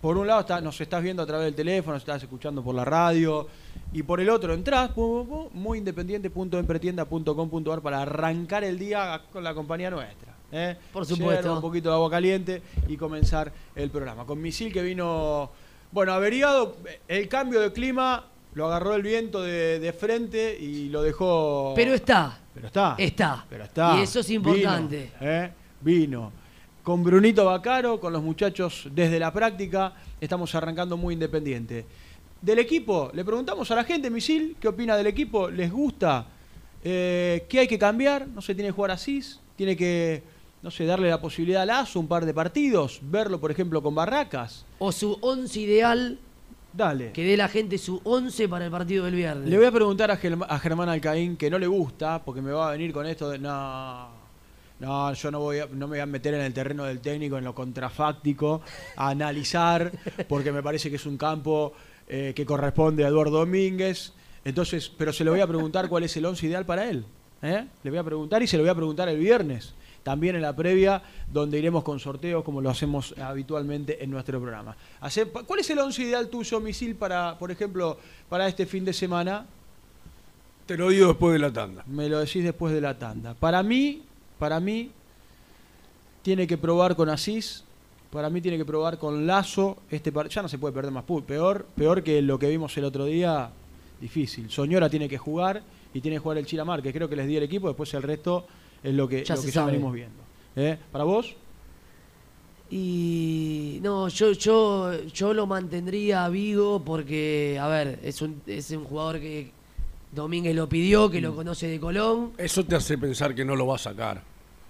por 0.00 0.16
un 0.16 0.26
lado 0.26 0.40
está- 0.40 0.60
nos 0.60 0.80
estás 0.80 1.00
viendo 1.02 1.22
a 1.22 1.26
través 1.26 1.44
del 1.46 1.54
teléfono, 1.54 1.94
nos 1.94 2.02
estás 2.02 2.22
escuchando 2.22 2.62
por 2.62 2.74
la 2.74 2.84
radio. 2.84 3.46
Y 3.92 4.02
por 4.04 4.20
el 4.20 4.30
otro 4.30 4.54
entrás, 4.54 4.90
pum, 4.92 5.26
pum, 5.26 5.48
muyindependiente.empretienda.com.ar 5.52 7.80
para 7.80 8.02
arrancar 8.02 8.64
el 8.64 8.78
día 8.78 9.20
con 9.32 9.42
la 9.44 9.54
compañía 9.54 9.90
nuestra. 9.90 10.34
¿eh? 10.52 10.76
Por 10.92 11.04
supuesto. 11.06 11.42
Yerba, 11.42 11.54
un 11.56 11.60
poquito 11.60 11.88
de 11.88 11.94
agua 11.94 12.10
caliente 12.10 12.62
y 12.88 12.96
comenzar 12.96 13.52
el 13.74 13.90
programa. 13.90 14.24
Con 14.26 14.40
Misil 14.40 14.72
que 14.72 14.82
vino, 14.82 15.50
bueno, 15.92 16.12
averiado, 16.12 16.76
el 17.08 17.28
cambio 17.28 17.60
de 17.60 17.72
clima 17.72 18.26
lo 18.54 18.66
agarró 18.66 18.94
el 18.94 19.02
viento 19.02 19.42
de, 19.42 19.78
de 19.78 19.92
frente 19.92 20.56
y 20.58 20.88
lo 20.88 21.02
dejó... 21.02 21.72
Pero 21.76 21.94
está. 21.94 22.38
Pero 22.54 22.66
está. 22.66 22.94
Está. 22.98 23.46
Pero 23.48 23.64
está. 23.64 23.96
Y 23.98 24.02
eso 24.02 24.20
es 24.20 24.30
importante. 24.30 25.12
Vino, 25.18 25.32
¿eh? 25.32 25.52
Vino. 25.80 26.32
Con 26.82 27.04
Brunito 27.04 27.44
Bacaro, 27.44 28.00
con 28.00 28.12
los 28.12 28.22
muchachos 28.22 28.88
desde 28.92 29.18
la 29.18 29.32
práctica, 29.32 29.94
estamos 30.20 30.54
arrancando 30.54 30.96
muy 30.96 31.14
independiente. 31.14 31.84
Del 32.40 32.58
equipo, 32.58 33.10
le 33.12 33.24
preguntamos 33.24 33.70
a 33.70 33.76
la 33.76 33.84
gente, 33.84 34.10
Misil, 34.10 34.56
¿qué 34.58 34.68
opina 34.68 34.96
del 34.96 35.06
equipo? 35.06 35.50
¿Les 35.50 35.70
gusta? 35.70 36.26
Eh, 36.82 37.44
¿Qué 37.48 37.60
hay 37.60 37.68
que 37.68 37.78
cambiar? 37.78 38.26
No 38.26 38.40
se 38.40 38.54
tiene 38.54 38.70
que 38.70 38.72
jugar 38.72 38.92
así, 38.92 39.20
tiene 39.56 39.76
que, 39.76 40.22
no 40.62 40.70
sé, 40.70 40.84
darle 40.84 41.08
la 41.08 41.20
posibilidad 41.20 41.62
a 41.62 41.66
Lazo 41.66 41.98
un 42.00 42.08
par 42.08 42.26
de 42.26 42.34
partidos, 42.34 43.00
verlo, 43.02 43.40
por 43.40 43.50
ejemplo, 43.50 43.82
con 43.82 43.94
Barracas. 43.94 44.64
O 44.78 44.92
su 44.92 45.16
once 45.22 45.60
ideal, 45.60 46.18
Dale. 46.72 47.12
que 47.12 47.24
dé 47.24 47.36
la 47.36 47.48
gente 47.48 47.78
su 47.78 48.00
once 48.04 48.48
para 48.48 48.66
el 48.66 48.70
partido 48.70 49.04
del 49.06 49.14
viernes. 49.14 49.48
Le 49.48 49.56
voy 49.56 49.66
a 49.66 49.72
preguntar 49.72 50.10
a, 50.10 50.18
Germ- 50.20 50.46
a 50.48 50.58
Germán 50.58 50.88
Alcaín 50.88 51.36
que 51.36 51.48
no 51.50 51.58
le 51.58 51.66
gusta, 51.66 52.22
porque 52.24 52.42
me 52.42 52.52
va 52.52 52.68
a 52.68 52.72
venir 52.72 52.92
con 52.92 53.06
esto 53.06 53.30
de 53.30 53.38
no, 53.38 54.08
no, 54.80 55.12
yo 55.14 55.30
no 55.30 55.40
voy 55.40 55.58
a- 55.60 55.66
no 55.66 55.86
me 55.88 55.96
voy 55.96 56.00
a 56.00 56.06
meter 56.06 56.34
en 56.34 56.42
el 56.42 56.52
terreno 56.52 56.84
del 56.84 57.00
técnico, 57.00 57.38
en 57.38 57.44
lo 57.44 57.54
contrafáctico, 57.54 58.60
a 58.96 59.08
analizar, 59.08 59.90
porque 60.28 60.52
me 60.52 60.62
parece 60.62 60.90
que 60.90 60.96
es 60.96 61.06
un 61.06 61.16
campo 61.16 61.72
eh, 62.06 62.32
que 62.36 62.44
corresponde 62.44 63.04
a 63.04 63.08
Eduardo 63.08 63.38
Domínguez. 63.38 64.12
Entonces, 64.44 64.90
pero 64.96 65.12
se 65.12 65.22
le 65.24 65.30
voy 65.30 65.40
a 65.40 65.46
preguntar 65.46 65.88
cuál 65.88 66.04
es 66.04 66.16
el 66.16 66.24
once 66.26 66.46
ideal 66.46 66.64
para 66.66 66.88
él. 66.88 67.04
¿eh? 67.42 67.66
Le 67.82 67.90
voy 67.90 67.98
a 67.98 68.04
preguntar 68.04 68.42
y 68.42 68.46
se 68.46 68.56
lo 68.56 68.62
voy 68.62 68.70
a 68.70 68.74
preguntar 68.74 69.08
el 69.08 69.18
viernes. 69.18 69.74
También 70.02 70.34
en 70.36 70.42
la 70.42 70.56
previa, 70.56 71.02
donde 71.30 71.58
iremos 71.58 71.84
con 71.84 72.00
sorteos 72.00 72.42
como 72.42 72.60
lo 72.60 72.70
hacemos 72.70 73.14
habitualmente 73.18 74.02
en 74.02 74.10
nuestro 74.10 74.40
programa. 74.40 74.74
¿Cuál 75.46 75.60
es 75.60 75.70
el 75.70 75.78
once 75.78 76.02
ideal 76.02 76.28
tuyo, 76.28 76.58
Misil, 76.60 76.94
para, 76.94 77.38
por 77.38 77.50
ejemplo, 77.50 77.98
para 78.28 78.48
este 78.48 78.64
fin 78.64 78.84
de 78.84 78.92
semana? 78.92 79.46
Te 80.66 80.76
lo 80.76 80.88
digo 80.88 81.08
después 81.08 81.32
de 81.34 81.38
la 81.38 81.52
tanda. 81.52 81.84
Me 81.86 82.08
lo 82.08 82.20
decís 82.20 82.44
después 82.44 82.72
de 82.72 82.80
la 82.80 82.98
tanda. 82.98 83.34
Para 83.34 83.62
mí, 83.62 84.02
para 84.38 84.58
mí, 84.60 84.90
tiene 86.22 86.46
que 86.46 86.56
probar 86.56 86.96
con 86.96 87.08
Asís. 87.08 87.64
Para 88.10 88.30
mí 88.30 88.40
tiene 88.40 88.56
que 88.56 88.64
probar 88.64 88.98
con 88.98 89.26
Lazo. 89.26 89.78
Este 89.90 90.12
par- 90.12 90.28
ya 90.28 90.42
no 90.42 90.48
se 90.48 90.58
puede 90.58 90.72
perder 90.72 90.92
más. 90.92 91.04
Peor, 91.26 91.66
peor 91.76 92.02
que 92.02 92.22
lo 92.22 92.38
que 92.38 92.48
vimos 92.48 92.76
el 92.78 92.84
otro 92.84 93.04
día. 93.04 93.50
Difícil. 94.00 94.50
Soñora 94.50 94.88
tiene 94.88 95.08
que 95.08 95.18
jugar 95.18 95.62
y 95.92 96.00
tiene 96.00 96.16
que 96.16 96.20
jugar 96.20 96.38
el 96.38 96.46
Chilamar, 96.46 96.82
que 96.82 96.92
creo 96.92 97.08
que 97.08 97.16
les 97.16 97.26
di 97.26 97.36
el 97.36 97.42
equipo. 97.42 97.68
Después 97.68 97.92
el 97.94 98.02
resto 98.02 98.46
es 98.82 98.94
lo 98.94 99.08
que 99.08 99.24
Ya 99.24 99.36
lo 99.36 99.42
que 99.42 99.50
ya 99.50 99.64
venimos 99.64 99.92
viendo. 99.92 100.22
¿Eh? 100.56 100.78
¿Para 100.90 101.04
vos? 101.04 101.34
Y 102.70 103.80
no, 103.82 104.08
yo, 104.08 104.32
yo, 104.32 105.02
yo 105.04 105.34
lo 105.34 105.46
mantendría 105.46 106.24
a 106.24 106.28
Vigo 106.28 106.82
porque, 106.84 107.58
a 107.60 107.66
ver, 107.66 107.98
es 108.02 108.22
un, 108.22 108.40
es 108.46 108.70
un 108.70 108.84
jugador 108.84 109.18
que 109.20 109.50
Domínguez 110.12 110.54
lo 110.54 110.68
pidió, 110.68 111.10
que 111.10 111.20
Mm. 111.20 111.24
lo 111.24 111.34
conoce 111.36 111.66
de 111.66 111.80
Colón. 111.80 112.32
Eso 112.38 112.64
te 112.64 112.76
hace 112.76 112.96
pensar 112.98 113.34
que 113.34 113.44
no 113.44 113.56
lo 113.56 113.66
va 113.66 113.74
a 113.76 113.78
sacar. 113.78 114.22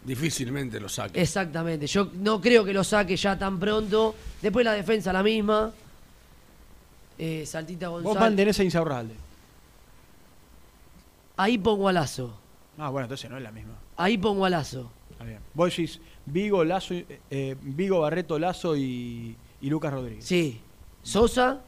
Difícilmente 0.04 0.80
lo 0.80 0.88
saque. 0.88 1.20
Exactamente, 1.20 1.86
yo 1.86 2.10
no 2.14 2.40
creo 2.40 2.64
que 2.64 2.72
lo 2.72 2.82
saque 2.84 3.16
ya 3.16 3.38
tan 3.38 3.58
pronto. 3.60 4.14
Después 4.40 4.64
la 4.64 4.72
defensa 4.72 5.12
la 5.12 5.22
misma. 5.22 5.70
Eh, 7.18 7.44
Saltita 7.44 7.90
Vos 7.90 8.02
González. 8.02 8.30
mantenés 8.30 8.60
a 8.60 8.64
Insaurralde. 8.64 9.14
Ahí 11.36 11.58
pongo 11.58 11.88
a 11.88 11.92
Lazo. 11.92 12.32
Ah, 12.78 12.88
bueno, 12.88 13.04
entonces 13.04 13.30
no 13.30 13.36
es 13.36 13.42
la 13.42 13.50
misma. 13.52 13.74
Ahí 13.96 14.16
pongo 14.18 14.44
a 14.44 14.50
Lazo. 14.50 14.90
Está 15.10 15.24
bien. 15.24 15.38
Vos 15.54 15.70
decís 15.70 16.00
Vigo, 16.26 16.64
Lazo, 16.64 16.94
eh, 17.30 17.56
Vigo, 17.60 18.00
Barreto, 18.00 18.38
Lazo 18.38 18.76
y, 18.76 19.36
y 19.60 19.68
Lucas 19.70 19.92
Rodríguez. 19.92 20.24
Sí. 20.24 20.60
Sosa, 21.02 21.60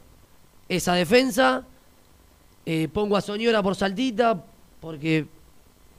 esa 0.68 0.94
defensa. 0.94 1.64
eh, 2.64 2.88
pongo 2.92 3.16
a 3.16 3.20
Soñora 3.20 3.62
por 3.62 3.74
Saltita, 3.74 4.44
porque 4.80 5.26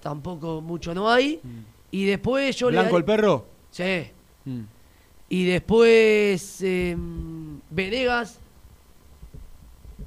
tampoco 0.02 0.62
mucho 0.62 0.94
no 0.94 1.10
hay. 1.10 1.40
Y 1.92 2.06
después 2.06 2.56
yo 2.56 2.68
¿Blanco 2.70 2.92
le. 2.94 2.98
el 3.00 3.06
perro? 3.06 3.46
Sí. 3.72 4.08
Mm. 4.46 4.62
Y 5.30 5.46
después 5.46 6.62
eh, 6.62 6.96
Venegas, 7.70 8.40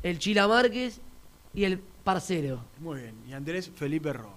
el 0.02 0.18
Chila 0.18 0.46
Márquez 0.48 1.00
y 1.54 1.64
el 1.64 1.78
Parcero. 1.78 2.60
Muy 2.80 3.00
bien. 3.02 3.14
Y 3.28 3.32
Andrés 3.32 3.70
Felipe 3.74 4.12
Roa. 4.12 4.35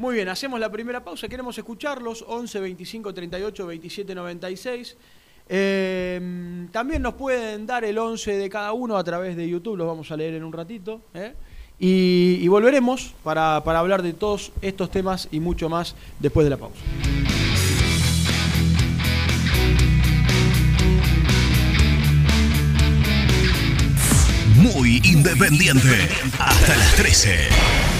Muy 0.00 0.14
bien, 0.14 0.30
hacemos 0.30 0.58
la 0.58 0.72
primera 0.72 1.04
pausa. 1.04 1.28
Queremos 1.28 1.58
escucharlos. 1.58 2.24
11 2.26 2.58
25 2.60 3.12
38 3.12 3.66
27 3.66 4.14
96. 4.14 4.96
Eh, 5.46 6.66
también 6.72 7.02
nos 7.02 7.12
pueden 7.12 7.66
dar 7.66 7.84
el 7.84 7.98
11 7.98 8.38
de 8.38 8.48
cada 8.48 8.72
uno 8.72 8.96
a 8.96 9.04
través 9.04 9.36
de 9.36 9.46
YouTube. 9.46 9.76
Los 9.76 9.86
vamos 9.86 10.10
a 10.10 10.16
leer 10.16 10.32
en 10.32 10.44
un 10.44 10.54
ratito. 10.54 11.02
¿eh? 11.12 11.34
Y, 11.78 12.38
y 12.40 12.48
volveremos 12.48 13.12
para, 13.22 13.62
para 13.62 13.80
hablar 13.80 14.00
de 14.00 14.14
todos 14.14 14.52
estos 14.62 14.90
temas 14.90 15.28
y 15.30 15.38
mucho 15.38 15.68
más 15.68 15.94
después 16.18 16.46
de 16.46 16.50
la 16.50 16.56
pausa. 16.56 16.80
Muy 24.56 25.02
independiente. 25.04 26.08
Hasta 26.38 26.74
las 26.74 26.96
13. 26.96 27.99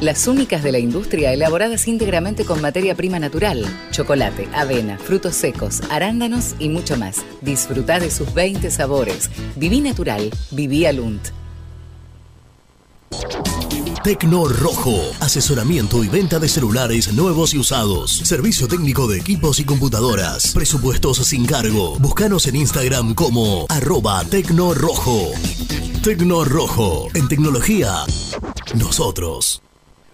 Las 0.00 0.26
únicas 0.26 0.62
de 0.62 0.72
la 0.72 0.78
industria 0.78 1.32
elaboradas 1.32 1.88
íntegramente 1.88 2.44
con 2.44 2.60
materia 2.60 2.94
prima 2.94 3.18
natural, 3.18 3.64
chocolate, 3.90 4.48
avena, 4.52 4.98
frutos 4.98 5.34
secos, 5.34 5.80
arándanos 5.90 6.54
y 6.58 6.68
mucho 6.68 6.96
más. 6.96 7.24
Disfruta 7.40 7.98
de 7.98 8.10
sus 8.10 8.34
20 8.34 8.70
sabores. 8.70 9.30
Viví 9.56 9.80
natural, 9.80 10.30
viví 10.50 10.84
Alunt. 10.86 11.28
Tecno 14.04 14.46
Rojo, 14.46 15.00
asesoramiento 15.20 16.04
y 16.04 16.08
venta 16.08 16.38
de 16.38 16.46
celulares 16.50 17.14
nuevos 17.14 17.54
y 17.54 17.58
usados, 17.58 18.10
servicio 18.12 18.68
técnico 18.68 19.06
de 19.06 19.18
equipos 19.18 19.60
y 19.60 19.64
computadoras, 19.64 20.52
presupuestos 20.52 21.16
sin 21.16 21.46
cargo. 21.46 21.96
Búscanos 21.98 22.46
en 22.46 22.56
Instagram 22.56 23.14
como 23.14 23.64
arroba 23.70 24.22
Tecno 24.24 24.74
Rojo. 24.74 25.30
Rojo, 26.44 27.08
en 27.14 27.28
tecnología, 27.28 28.04
nosotros. 28.74 29.63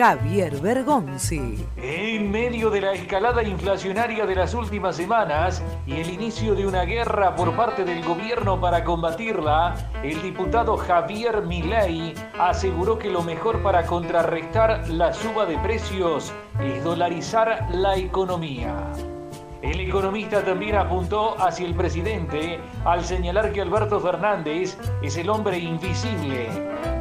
Javier 0.00 0.58
Bergonzi. 0.62 1.62
En 1.76 2.30
medio 2.30 2.70
de 2.70 2.80
la 2.80 2.94
escalada 2.94 3.42
inflacionaria 3.42 4.24
de 4.24 4.34
las 4.34 4.54
últimas 4.54 4.96
semanas 4.96 5.62
y 5.86 5.92
el 6.00 6.08
inicio 6.08 6.54
de 6.54 6.66
una 6.66 6.84
guerra 6.84 7.36
por 7.36 7.54
parte 7.54 7.84
del 7.84 8.02
gobierno 8.02 8.58
para 8.58 8.82
combatirla, 8.82 9.74
el 10.02 10.22
diputado 10.22 10.78
Javier 10.78 11.42
Milei 11.42 12.14
aseguró 12.38 12.98
que 12.98 13.10
lo 13.10 13.20
mejor 13.20 13.62
para 13.62 13.84
contrarrestar 13.84 14.88
la 14.88 15.12
suba 15.12 15.44
de 15.44 15.58
precios 15.58 16.32
es 16.62 16.82
dolarizar 16.82 17.68
la 17.70 17.94
economía. 17.96 18.74
El 19.62 19.78
economista 19.78 20.42
también 20.42 20.76
apuntó 20.76 21.38
hacia 21.38 21.66
el 21.66 21.74
presidente 21.74 22.58
al 22.86 23.04
señalar 23.04 23.52
que 23.52 23.60
Alberto 23.60 24.00
Fernández 24.00 24.78
es 25.02 25.18
el 25.18 25.28
hombre 25.28 25.58
invisible, 25.58 26.48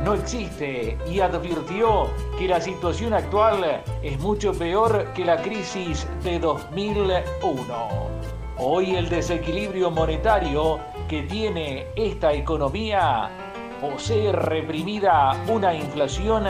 no 0.04 0.14
existe 0.14 0.98
y 1.10 1.22
advirtió 1.22 2.10
que 2.38 2.50
la 2.50 2.60
situación 2.60 3.14
actual 3.14 3.82
es 4.04 4.20
mucho 4.20 4.54
peor 4.54 5.06
que 5.14 5.24
la 5.24 5.42
crisis 5.42 6.06
de 6.22 6.38
2001. 6.40 7.64
Hoy 8.58 8.96
el 8.96 9.08
desequilibrio 9.08 9.90
monetario 9.90 10.80
que 11.08 11.24
tiene 11.24 11.88
esta 11.96 12.34
economía 12.34 13.30
posee 13.80 14.34
reprimida 14.34 15.32
una 15.48 15.74
inflación 15.74 16.44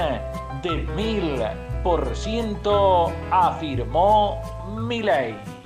de 0.64 0.72
mil 0.96 1.44
por 1.84 2.16
ciento, 2.16 3.12
afirmó 3.30 4.42
Milei 4.76 5.59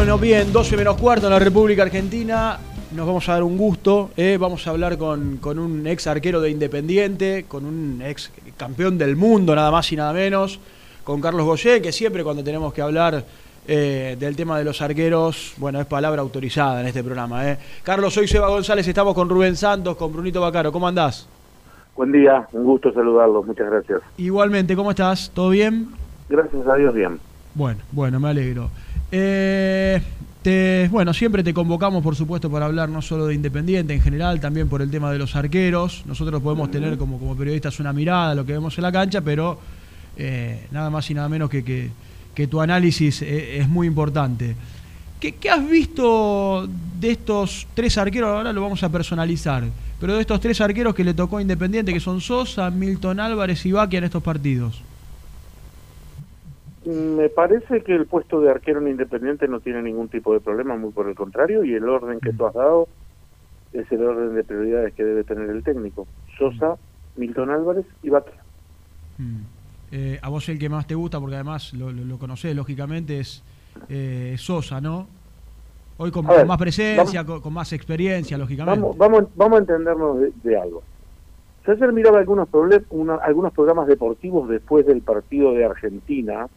Bueno, 0.08 0.22
bien, 0.22 0.54
12 0.54 0.78
menos 0.78 0.96
cuarto 0.96 1.26
en 1.28 1.34
la 1.34 1.40
República 1.40 1.84
Argentina. 1.84 2.58
Nos 2.96 3.06
vamos 3.06 3.28
a 3.28 3.34
dar 3.34 3.44
un 3.44 3.58
gusto. 3.58 4.12
eh, 4.16 4.38
Vamos 4.40 4.66
a 4.66 4.70
hablar 4.70 4.98
con, 4.98 5.36
con 5.36 5.60
un 5.60 5.86
ex 5.86 6.08
arquero 6.08 6.40
de 6.40 6.50
Independiente, 6.50 7.44
con 7.46 7.66
un 7.66 8.02
ex 8.02 8.32
campeón 8.56 8.98
del 8.98 9.18
mundo, 9.18 9.54
nada 9.54 9.70
más 9.70 9.92
y 9.92 9.98
nada 9.98 10.14
menos, 10.14 10.62
con 11.04 11.20
Carlos 11.20 11.46
Goyé, 11.46 11.82
que 11.82 11.92
siempre 11.92 12.24
cuando 12.24 12.42
tenemos 12.42 12.74
que 12.74 12.82
hablar 12.82 13.26
eh, 13.68 14.16
del 14.18 14.38
tema 14.38 14.58
de 14.58 14.64
los 14.64 14.82
arqueros, 14.82 15.56
bueno, 15.58 15.82
es 15.82 15.86
palabra 15.88 16.22
autorizada 16.22 16.80
en 16.80 16.88
este 16.88 17.04
programa. 17.04 17.46
¿eh? 17.46 17.58
Carlos, 17.84 18.14
soy 18.14 18.30
Seba 18.30 18.48
González, 18.48 18.88
estamos 18.88 19.14
con 19.14 19.28
Rubén 19.28 19.58
Santos, 19.58 19.98
con 19.98 20.14
Brunito 20.14 20.40
Bacaro. 20.40 20.72
¿Cómo 20.72 20.88
andás? 20.88 21.28
Buen 21.98 22.14
día, 22.14 22.48
un 22.54 22.64
gusto 22.64 22.94
saludarlos, 22.94 23.46
muchas 23.46 23.70
gracias. 23.70 24.00
Igualmente, 24.16 24.74
¿cómo 24.74 24.90
estás? 24.92 25.30
¿Todo 25.34 25.50
bien? 25.50 25.90
Gracias 26.30 26.66
a 26.66 26.76
Dios, 26.76 26.94
bien. 26.94 27.20
Bueno, 27.54 27.82
bueno, 27.92 28.22
me 28.22 28.30
alegro. 28.30 28.70
Eh, 29.12 30.02
bueno, 30.92 31.14
siempre 31.14 31.44
te 31.44 31.54
convocamos, 31.54 32.02
por 32.02 32.16
supuesto, 32.16 32.50
para 32.50 32.66
hablar 32.66 32.88
no 32.88 33.02
solo 33.02 33.28
de 33.28 33.34
Independiente 33.34 33.94
en 33.94 34.02
general, 34.02 34.40
también 34.40 34.70
por 34.70 34.82
el 34.82 34.90
tema 34.90 35.12
de 35.12 35.18
los 35.18 35.36
arqueros. 35.36 36.04
Nosotros 36.06 36.42
podemos 36.42 36.72
tener 36.72 36.98
como, 36.98 37.20
como 37.20 37.36
periodistas 37.36 37.80
una 37.80 37.92
mirada 37.92 38.32
a 38.32 38.36
lo 38.36 38.46
que 38.46 38.54
vemos 38.54 38.78
en 38.78 38.84
la 38.84 38.92
cancha, 38.92 39.22
pero 39.22 39.60
eh, 40.16 40.68
nada 40.72 40.90
más 40.90 41.10
y 41.12 41.14
nada 41.14 41.28
menos 41.28 41.50
que, 41.50 41.92
que, 42.34 42.48
tu 42.48 42.62
análisis 42.62 43.22
eh, 43.24 43.60
es 43.60 43.68
muy 43.68 43.88
importante. 43.88 44.56
¿Qué, 45.20 45.34
¿Qué, 45.34 45.50
has 45.50 45.68
visto 45.68 46.70
de 47.00 47.12
estos 47.12 47.68
tres 47.74 47.98
arqueros? 47.98 48.30
Ahora 48.30 48.54
lo 48.54 48.62
vamos 48.62 48.82
a 48.84 48.90
personalizar, 48.90 49.66
pero 50.00 50.16
de 50.16 50.22
estos 50.22 50.40
tres 50.40 50.62
arqueros 50.62 50.96
que 50.96 51.04
le 51.04 51.14
tocó 51.14 51.42
Independiente, 51.42 51.92
que 51.92 52.00
son 52.00 52.22
Sosa, 52.22 52.70
Milton 52.70 53.20
Álvarez 53.20 53.66
y 53.66 53.74
Baquia 53.74 53.98
en 53.98 54.06
estos 54.06 54.24
partidos. 54.24 54.82
Me 56.88 57.28
parece 57.28 57.84
que 57.84 57.94
el 57.94 58.06
puesto 58.06 58.40
de 58.40 58.50
arquero 58.50 58.80
en 58.80 58.88
Independiente 58.88 59.50
no 59.50 59.60
tiene 59.60 59.82
ningún 59.82 60.08
tipo 60.08 60.32
de 60.32 60.40
problema, 60.40 60.78
muy 60.78 60.92
por 60.92 61.10
el 61.10 61.16
contrario, 61.16 61.66
y 61.66 61.74
el 61.74 61.88
orden 61.90 62.22
que 62.22 62.32
tú 62.32 62.46
has 62.46 62.54
dado 62.54 62.88
es 63.74 63.92
el 63.92 64.06
orden 64.06 64.34
de 64.34 64.44
prioridades 64.46 64.94
que 64.94 65.04
debe 65.04 65.26
tener 65.26 65.50
el 65.50 65.64
técnico. 65.64 66.08
Sosa, 66.38 66.78
Milton 67.18 67.50
Álvarez 67.50 67.86
y 68.04 68.10
Baquia. 68.10 68.42
Mm. 69.18 69.42
Eh, 69.92 70.20
a 70.22 70.30
vos 70.30 70.48
el 70.48 70.58
que 70.58 70.70
más 70.70 70.88
te 70.88 70.96
gusta, 70.96 71.20
porque 71.20 71.36
además 71.36 71.74
lo, 71.74 71.92
lo, 71.92 72.06
lo 72.06 72.18
conocés 72.18 72.56
lógicamente, 72.56 73.20
es 73.20 73.44
eh, 73.90 74.36
Sosa, 74.38 74.80
¿no? 74.80 75.08
Hoy 75.98 76.10
con, 76.12 76.26
ver, 76.26 76.40
con 76.40 76.48
más 76.48 76.58
presencia, 76.58 77.22
vamos, 77.22 77.34
con, 77.34 77.42
con, 77.42 77.54
más 77.54 77.74
experiencia, 77.74 78.38
lógicamente. 78.38 78.80
Vamos, 78.80 78.98
vamos, 78.98 79.26
vamos 79.36 79.58
a 79.58 79.60
entendernos 79.60 80.20
de, 80.22 80.32
de 80.42 80.58
algo. 80.58 80.84
Yo 81.66 81.74
ayer 81.74 81.92
miraba 81.92 82.20
algunos, 82.20 82.48
una, 82.92 83.16
algunos 83.16 83.52
programas 83.52 83.88
deportivos 83.88 84.48
después 84.48 84.86
del 84.86 85.02
partido 85.02 85.52
de 85.52 85.66
Argentina, 85.66 86.48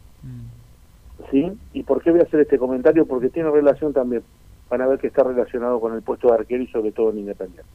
¿sí? 1.29 1.51
¿Y 1.73 1.83
por 1.83 2.01
qué 2.01 2.11
voy 2.11 2.19
a 2.21 2.23
hacer 2.23 2.41
este 2.41 2.57
comentario? 2.57 3.05
Porque 3.05 3.29
tiene 3.29 3.49
relación 3.49 3.93
también, 3.93 4.23
van 4.69 4.81
a 4.81 4.87
ver 4.87 4.99
que 4.99 5.07
está 5.07 5.23
relacionado 5.23 5.79
con 5.79 5.93
el 5.93 6.01
puesto 6.01 6.27
de 6.27 6.35
arquero 6.35 6.63
y 6.63 6.67
sobre 6.67 6.91
todo 6.91 7.11
en 7.11 7.19
Independiente. 7.19 7.69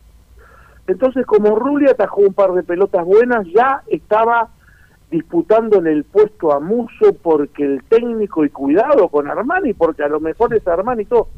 Entonces, 0.87 1.27
como 1.27 1.57
Rulli 1.57 1.89
atajó 1.89 2.21
un 2.21 2.35
par 2.35 2.53
de 2.53 2.63
pelotas 2.63 3.05
buenas, 3.05 3.47
ya 3.49 3.83
estaba 3.89 4.51
disputándole 5.11 5.93
el 5.93 6.05
puesto 6.05 6.53
a 6.53 6.61
Muso 6.61 7.15
porque 7.23 7.65
el 7.65 7.83
técnico 7.85 8.45
y 8.45 8.51
cuidado 8.51 9.09
con 9.09 9.29
Armani, 9.29 9.73
porque 9.73 10.03
a 10.03 10.09
lo 10.09 10.21
mejor 10.21 10.55
es 10.55 10.67
Armani 10.67 11.03
y 11.03 11.07
todo. 11.07 11.29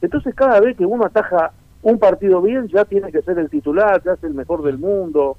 Entonces, 0.00 0.34
cada 0.34 0.60
vez 0.60 0.76
que 0.76 0.86
uno 0.86 1.04
ataja 1.04 1.52
un 1.82 1.98
partido 1.98 2.40
bien, 2.40 2.68
ya 2.68 2.84
tiene 2.84 3.12
que 3.12 3.22
ser 3.22 3.38
el 3.38 3.50
titular, 3.50 4.02
ya 4.02 4.12
es 4.12 4.24
el 4.24 4.34
mejor 4.34 4.62
del 4.62 4.78
mundo. 4.78 5.36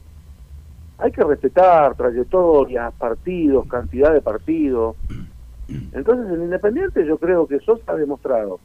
Hay 0.98 1.12
que 1.12 1.24
respetar 1.24 1.96
trayectorias, 1.96 2.93
partidos, 2.93 3.68
cantidad 3.68 4.14
de 4.14 4.22
partidos. 4.22 4.96
Entonces, 5.68 6.32
en 6.32 6.43
Independiente 6.43 7.06
yo 7.06 7.18
creo 7.18 7.48
que 7.48 7.60
Sosa 7.60 7.93
ha 7.93 7.96
demostrado 7.96 8.60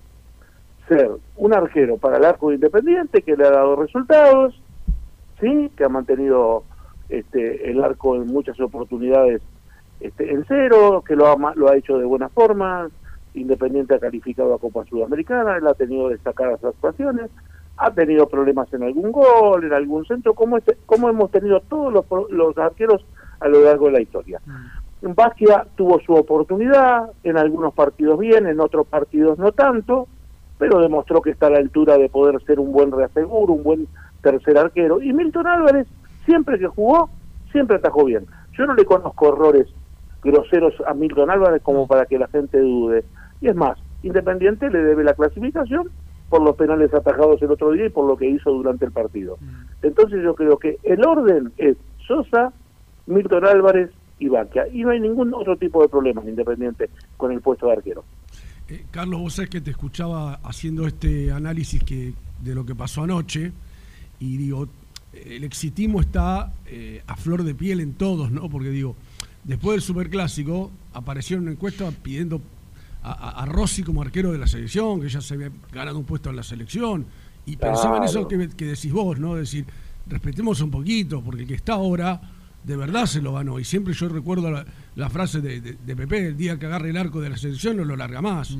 ser 0.86 1.10
un 1.36 1.54
arquero 1.54 1.96
para 1.96 2.18
el 2.18 2.24
arco 2.24 2.48
de 2.48 2.56
Independiente, 2.56 3.22
que 3.22 3.36
le 3.36 3.46
ha 3.46 3.50
dado 3.50 3.76
resultados, 3.76 4.60
sí, 5.40 5.70
que 5.76 5.84
ha 5.84 5.88
mantenido 5.88 6.64
este, 7.08 7.70
el 7.70 7.82
arco 7.82 8.16
en 8.16 8.26
muchas 8.26 8.58
oportunidades 8.60 9.40
este, 10.00 10.32
en 10.32 10.44
cero, 10.46 11.02
que 11.06 11.16
lo 11.16 11.26
ha, 11.26 11.54
lo 11.54 11.68
ha 11.68 11.76
hecho 11.76 11.98
de 11.98 12.04
buena 12.04 12.28
forma, 12.28 12.88
Independiente 13.34 13.94
ha 13.94 14.00
calificado 14.00 14.54
a 14.54 14.58
Copa 14.58 14.84
Sudamericana, 14.84 15.56
él 15.56 15.66
ha 15.66 15.74
tenido 15.74 16.08
destacadas 16.08 16.62
actuaciones, 16.64 17.30
ha 17.80 17.90
tenido 17.92 18.28
problemas 18.28 18.72
en 18.74 18.82
algún 18.82 19.10
gol, 19.10 19.64
en 19.64 19.72
algún 19.72 20.04
centro, 20.04 20.34
como, 20.34 20.58
este, 20.58 20.76
como 20.84 21.08
hemos 21.08 21.30
tenido 21.30 21.60
todos 21.60 21.90
los, 21.90 22.04
los 22.30 22.56
arqueros 22.58 23.04
a 23.40 23.48
lo 23.48 23.64
largo 23.64 23.86
de 23.86 23.92
la 23.92 24.00
historia. 24.02 24.40
Mm. 24.44 25.14
Basquia 25.14 25.66
tuvo 25.76 25.98
su 26.00 26.12
oportunidad, 26.12 27.10
en 27.24 27.38
algunos 27.38 27.72
partidos 27.72 28.18
bien, 28.18 28.46
en 28.46 28.60
otros 28.60 28.86
partidos 28.86 29.38
no 29.38 29.52
tanto, 29.52 30.08
pero 30.58 30.78
demostró 30.80 31.22
que 31.22 31.30
está 31.30 31.46
a 31.46 31.50
la 31.50 31.58
altura 31.58 31.96
de 31.96 32.10
poder 32.10 32.38
ser 32.44 32.60
un 32.60 32.70
buen 32.70 32.92
reaseguro, 32.92 33.54
un 33.54 33.62
buen 33.62 33.88
tercer 34.20 34.58
arquero. 34.58 35.00
Y 35.00 35.14
Milton 35.14 35.46
Álvarez, 35.46 35.86
siempre 36.26 36.58
que 36.58 36.66
jugó, 36.66 37.08
siempre 37.50 37.76
atajó 37.76 38.04
bien. 38.04 38.26
Yo 38.58 38.66
no 38.66 38.74
le 38.74 38.84
conozco 38.84 39.28
errores 39.32 39.68
groseros 40.22 40.74
a 40.86 40.92
Milton 40.92 41.30
Álvarez 41.30 41.62
como 41.62 41.86
para 41.86 42.04
que 42.04 42.18
la 42.18 42.28
gente 42.28 42.60
dude. 42.60 43.04
Y 43.40 43.48
es 43.48 43.56
más, 43.56 43.78
Independiente 44.02 44.70
le 44.70 44.82
debe 44.82 45.04
la 45.04 45.14
clasificación 45.14 45.90
por 46.30 46.42
los 46.42 46.56
penales 46.56 46.94
atajados 46.94 47.42
el 47.42 47.50
otro 47.50 47.72
día 47.72 47.86
y 47.86 47.90
por 47.90 48.06
lo 48.06 48.16
que 48.16 48.30
hizo 48.30 48.50
durante 48.52 48.86
el 48.86 48.92
partido. 48.92 49.36
Entonces 49.82 50.22
yo 50.22 50.34
creo 50.34 50.58
que 50.58 50.78
el 50.84 51.04
orden 51.04 51.52
es 51.58 51.76
Sosa, 52.06 52.52
Milton 53.06 53.44
Álvarez 53.44 53.90
y 54.20 54.28
Baquia. 54.28 54.68
Y 54.68 54.82
no 54.82 54.90
hay 54.90 55.00
ningún 55.00 55.34
otro 55.34 55.56
tipo 55.56 55.82
de 55.82 55.88
problemas 55.88 56.24
Independiente 56.26 56.88
con 57.16 57.32
el 57.32 57.40
puesto 57.40 57.66
de 57.66 57.72
arquero. 57.72 58.04
Eh, 58.68 58.84
Carlos, 58.92 59.20
vos 59.20 59.34
sabés 59.34 59.50
que 59.50 59.60
te 59.60 59.72
escuchaba 59.72 60.34
haciendo 60.44 60.86
este 60.86 61.32
análisis 61.32 61.82
que, 61.82 62.14
de 62.40 62.54
lo 62.54 62.64
que 62.64 62.76
pasó 62.76 63.02
anoche 63.02 63.50
y 64.20 64.36
digo, 64.36 64.68
el 65.12 65.42
exitismo 65.42 66.00
está 66.00 66.52
eh, 66.66 67.02
a 67.08 67.16
flor 67.16 67.42
de 67.42 67.54
piel 67.54 67.80
en 67.80 67.94
todos, 67.94 68.30
¿no? 68.30 68.48
Porque 68.48 68.68
digo, 68.68 68.94
después 69.42 69.74
del 69.74 69.82
Superclásico 69.82 70.70
aparecieron 70.92 71.48
encuestas 71.48 71.92
pidiendo 71.94 72.40
a, 73.02 73.42
a, 73.42 73.46
Rossi 73.46 73.82
como 73.82 74.02
arquero 74.02 74.32
de 74.32 74.38
la 74.38 74.46
selección, 74.46 75.00
que 75.00 75.08
ya 75.08 75.20
se 75.20 75.34
había 75.34 75.50
ganado 75.72 75.98
un 75.98 76.04
puesto 76.04 76.30
en 76.30 76.36
la 76.36 76.42
selección, 76.42 77.06
y 77.46 77.56
claro. 77.56 77.74
pensaba 77.74 77.96
en 77.96 78.04
eso 78.04 78.28
que, 78.28 78.48
que, 78.50 78.66
decís 78.66 78.92
vos, 78.92 79.18
¿no? 79.18 79.34
decir, 79.34 79.64
respetemos 80.06 80.60
un 80.60 80.70
poquito, 80.70 81.22
porque 81.22 81.42
el 81.42 81.48
que 81.48 81.54
está 81.54 81.74
ahora 81.74 82.20
de 82.64 82.76
verdad 82.76 83.06
se 83.06 83.22
lo 83.22 83.32
ganó. 83.32 83.58
Y 83.58 83.64
siempre 83.64 83.94
yo 83.94 84.08
recuerdo 84.08 84.50
la, 84.50 84.64
la 84.96 85.08
frase 85.08 85.40
de, 85.40 85.60
de, 85.60 85.76
de, 85.84 85.96
Pepe, 85.96 86.26
el 86.26 86.36
día 86.36 86.58
que 86.58 86.66
agarre 86.66 86.90
el 86.90 86.96
arco 86.96 87.20
de 87.20 87.30
la 87.30 87.36
selección 87.36 87.76
no 87.76 87.84
lo 87.84 87.96
larga 87.96 88.20
más. 88.20 88.56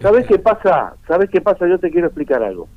¿Sabes 0.00 0.22
este... 0.22 0.34
qué 0.34 0.38
pasa? 0.40 0.94
¿Sabes 1.06 1.30
qué 1.30 1.40
pasa? 1.40 1.68
Yo 1.68 1.78
te 1.78 1.90
quiero 1.90 2.08
explicar 2.08 2.42
algo. 2.42 2.68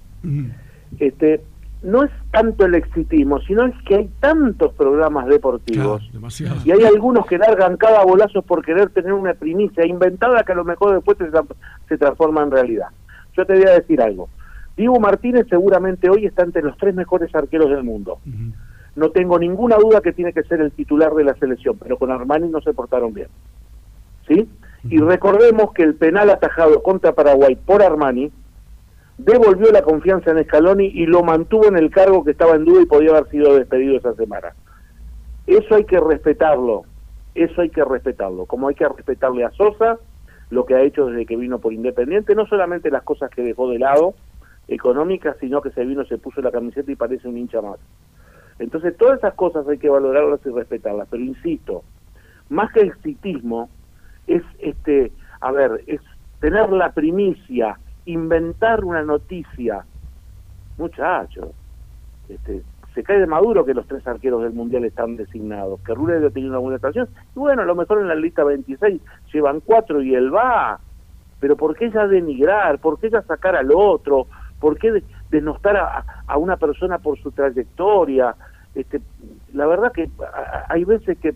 Este, 1.00 1.42
no 1.82 2.04
es 2.04 2.12
tanto 2.32 2.66
el 2.66 2.76
exitismo, 2.76 3.40
sino 3.42 3.66
es 3.66 3.76
que 3.84 3.96
hay 3.96 4.10
tantos 4.20 4.74
programas 4.74 5.28
deportivos 5.28 6.02
claro, 6.12 6.56
y 6.66 6.72
hay 6.72 6.84
algunos 6.84 7.26
que 7.26 7.38
largan 7.38 7.78
cada 7.78 8.04
bolazo 8.04 8.42
por 8.42 8.66
querer 8.66 8.90
tener 8.90 9.14
una 9.14 9.34
primicia 9.34 9.86
inventada 9.86 10.44
que 10.44 10.52
a 10.52 10.56
lo 10.56 10.66
mejor 10.66 10.96
después 10.96 11.18
se, 11.18 11.30
se 11.88 11.98
transforma 11.98 12.44
en 12.44 12.52
realidad. 12.52 12.88
Yo 13.38 13.46
te 13.46 13.54
voy 13.54 13.64
a 13.64 13.80
decir 13.80 14.02
algo. 14.02 14.28
Diego 14.76 15.00
Martínez 15.00 15.48
seguramente 15.50 16.10
hoy 16.10 16.26
está 16.26 16.44
entre 16.44 16.62
los 16.62 16.78
tres 16.78 16.94
mejores 16.96 17.34
arqueros 17.34 17.70
del 17.70 17.84
mundo. 17.84 18.20
Uh 18.26 18.30
-huh. 18.30 18.54
No 18.96 19.10
tengo 19.12 19.40
ninguna 19.40 19.78
duda 19.78 20.02
que 20.02 20.12
tiene 20.12 20.34
que 20.34 20.44
ser 20.44 20.60
el 20.60 20.72
titular 20.72 21.14
de 21.14 21.24
la 21.24 21.34
selección, 21.36 21.78
pero 21.78 21.98
con 21.98 22.12
Armani 22.12 22.50
no 22.50 22.62
se 22.62 22.74
portaron 22.74 23.14
bien. 23.14 23.28
¿Sí? 24.28 24.40
Uh 24.40 24.88
-huh. 24.88 24.94
Y 24.94 24.98
recordemos 25.00 25.72
que 25.74 25.84
el 25.84 25.96
penal 25.96 26.30
atajado 26.30 26.84
contra 26.84 27.14
Paraguay 27.14 27.56
por 27.56 27.82
Armani 27.82 28.32
devolvió 29.20 29.70
la 29.72 29.82
confianza 29.82 30.32
en 30.32 30.44
Scaloni 30.46 30.86
y 30.86 31.06
lo 31.06 31.24
mantuvo 31.24 31.68
en 31.68 31.78
el 31.78 31.92
cargo 31.92 32.24
que 32.24 32.32
estaba 32.32 32.56
en 32.56 32.64
duda 32.64 32.82
y 32.82 32.86
podía 32.86 33.12
haber 33.12 33.30
sido 33.30 33.54
despedido 33.56 33.98
esa 33.98 34.14
semana. 34.16 34.54
Eso 35.46 35.76
hay 35.76 35.84
que 35.84 36.00
respetarlo, 36.00 36.84
eso 37.36 37.62
hay 37.62 37.70
que 37.70 37.84
respetarlo, 37.84 38.46
como 38.46 38.70
hay 38.70 38.76
que 38.76 38.88
respetarle 38.88 39.44
a 39.44 39.52
Sosa 39.52 39.98
lo 40.50 40.66
que 40.66 40.74
ha 40.74 40.82
hecho 40.82 41.08
desde 41.08 41.26
que 41.26 41.36
vino 41.36 41.60
por 41.60 41.74
Independiente, 41.74 42.34
no 42.34 42.48
solamente 42.48 42.90
las 42.90 43.04
cosas 43.04 43.30
que 43.30 43.44
dejó 43.44 43.70
de 43.70 43.78
lado 43.78 44.14
económicas, 44.70 45.36
sino 45.40 45.62
que 45.62 45.72
se 45.72 45.84
vino, 45.84 46.06
se 46.06 46.18
puso 46.18 46.42
la 46.42 46.52
camiseta 46.52 46.90
y 46.92 46.96
parece 46.96 47.28
un 47.28 47.38
hincha 47.38 47.62
más. 47.62 47.80
Entonces 48.58 48.96
todas 48.98 49.18
esas 49.18 49.34
cosas 49.34 49.68
hay 49.68 49.80
que 49.80 49.90
valorarlas 49.90 50.40
y 50.46 50.50
respetarlas, 50.50 51.08
pero 51.12 51.24
insisto, 51.24 51.84
más 52.48 52.72
que 52.72 52.82
exitismo 52.82 53.70
es 54.28 54.44
este, 54.60 55.12
a 55.42 55.52
ver, 55.52 55.84
es 55.88 56.00
tener 56.40 56.70
la 56.72 56.94
primicia, 56.94 57.78
inventar 58.12 58.84
una 58.84 59.04
noticia. 59.04 59.86
Muchachos, 60.78 61.50
este, 62.28 62.62
se 62.94 63.04
cae 63.04 63.20
de 63.20 63.28
maduro 63.28 63.66
que 63.66 63.74
los 63.74 63.88
tres 63.88 64.06
arqueros 64.08 64.44
del 64.44 64.54
Mundial 64.54 64.86
están 64.86 65.16
designados, 65.16 65.80
que 65.82 65.92
ha 65.92 66.30
tenido 66.30 66.52
una 66.52 66.60
buena 66.60 66.78
estación, 66.78 67.08
y 67.36 67.40
bueno, 67.40 67.62
a 67.62 67.66
lo 67.66 67.76
mejor 67.76 68.02
en 68.02 68.08
la 68.08 68.16
lista 68.16 68.44
26 68.44 69.02
llevan 69.34 69.60
cuatro 69.62 70.02
y 70.02 70.16
él 70.16 70.34
va, 70.34 70.80
pero 71.40 71.56
¿por 71.56 71.76
qué 71.76 71.92
ya 71.92 72.08
denigrar? 72.08 72.80
¿Por 72.80 73.00
qué 73.00 73.10
ya 73.10 73.22
sacar 73.22 73.56
al 73.56 73.72
otro? 73.74 74.28
¿Por 74.60 74.78
qué 74.78 75.04
denostar 75.30 75.78
a, 75.78 76.24
a 76.28 76.38
una 76.38 76.58
persona 76.58 76.98
por 76.98 77.18
su 77.20 77.32
trayectoria? 77.32 78.36
Este, 78.76 79.02
la 79.54 79.66
verdad 79.66 79.92
que 79.92 80.10
hay 80.68 80.84
veces 80.84 81.18
que 81.20 81.36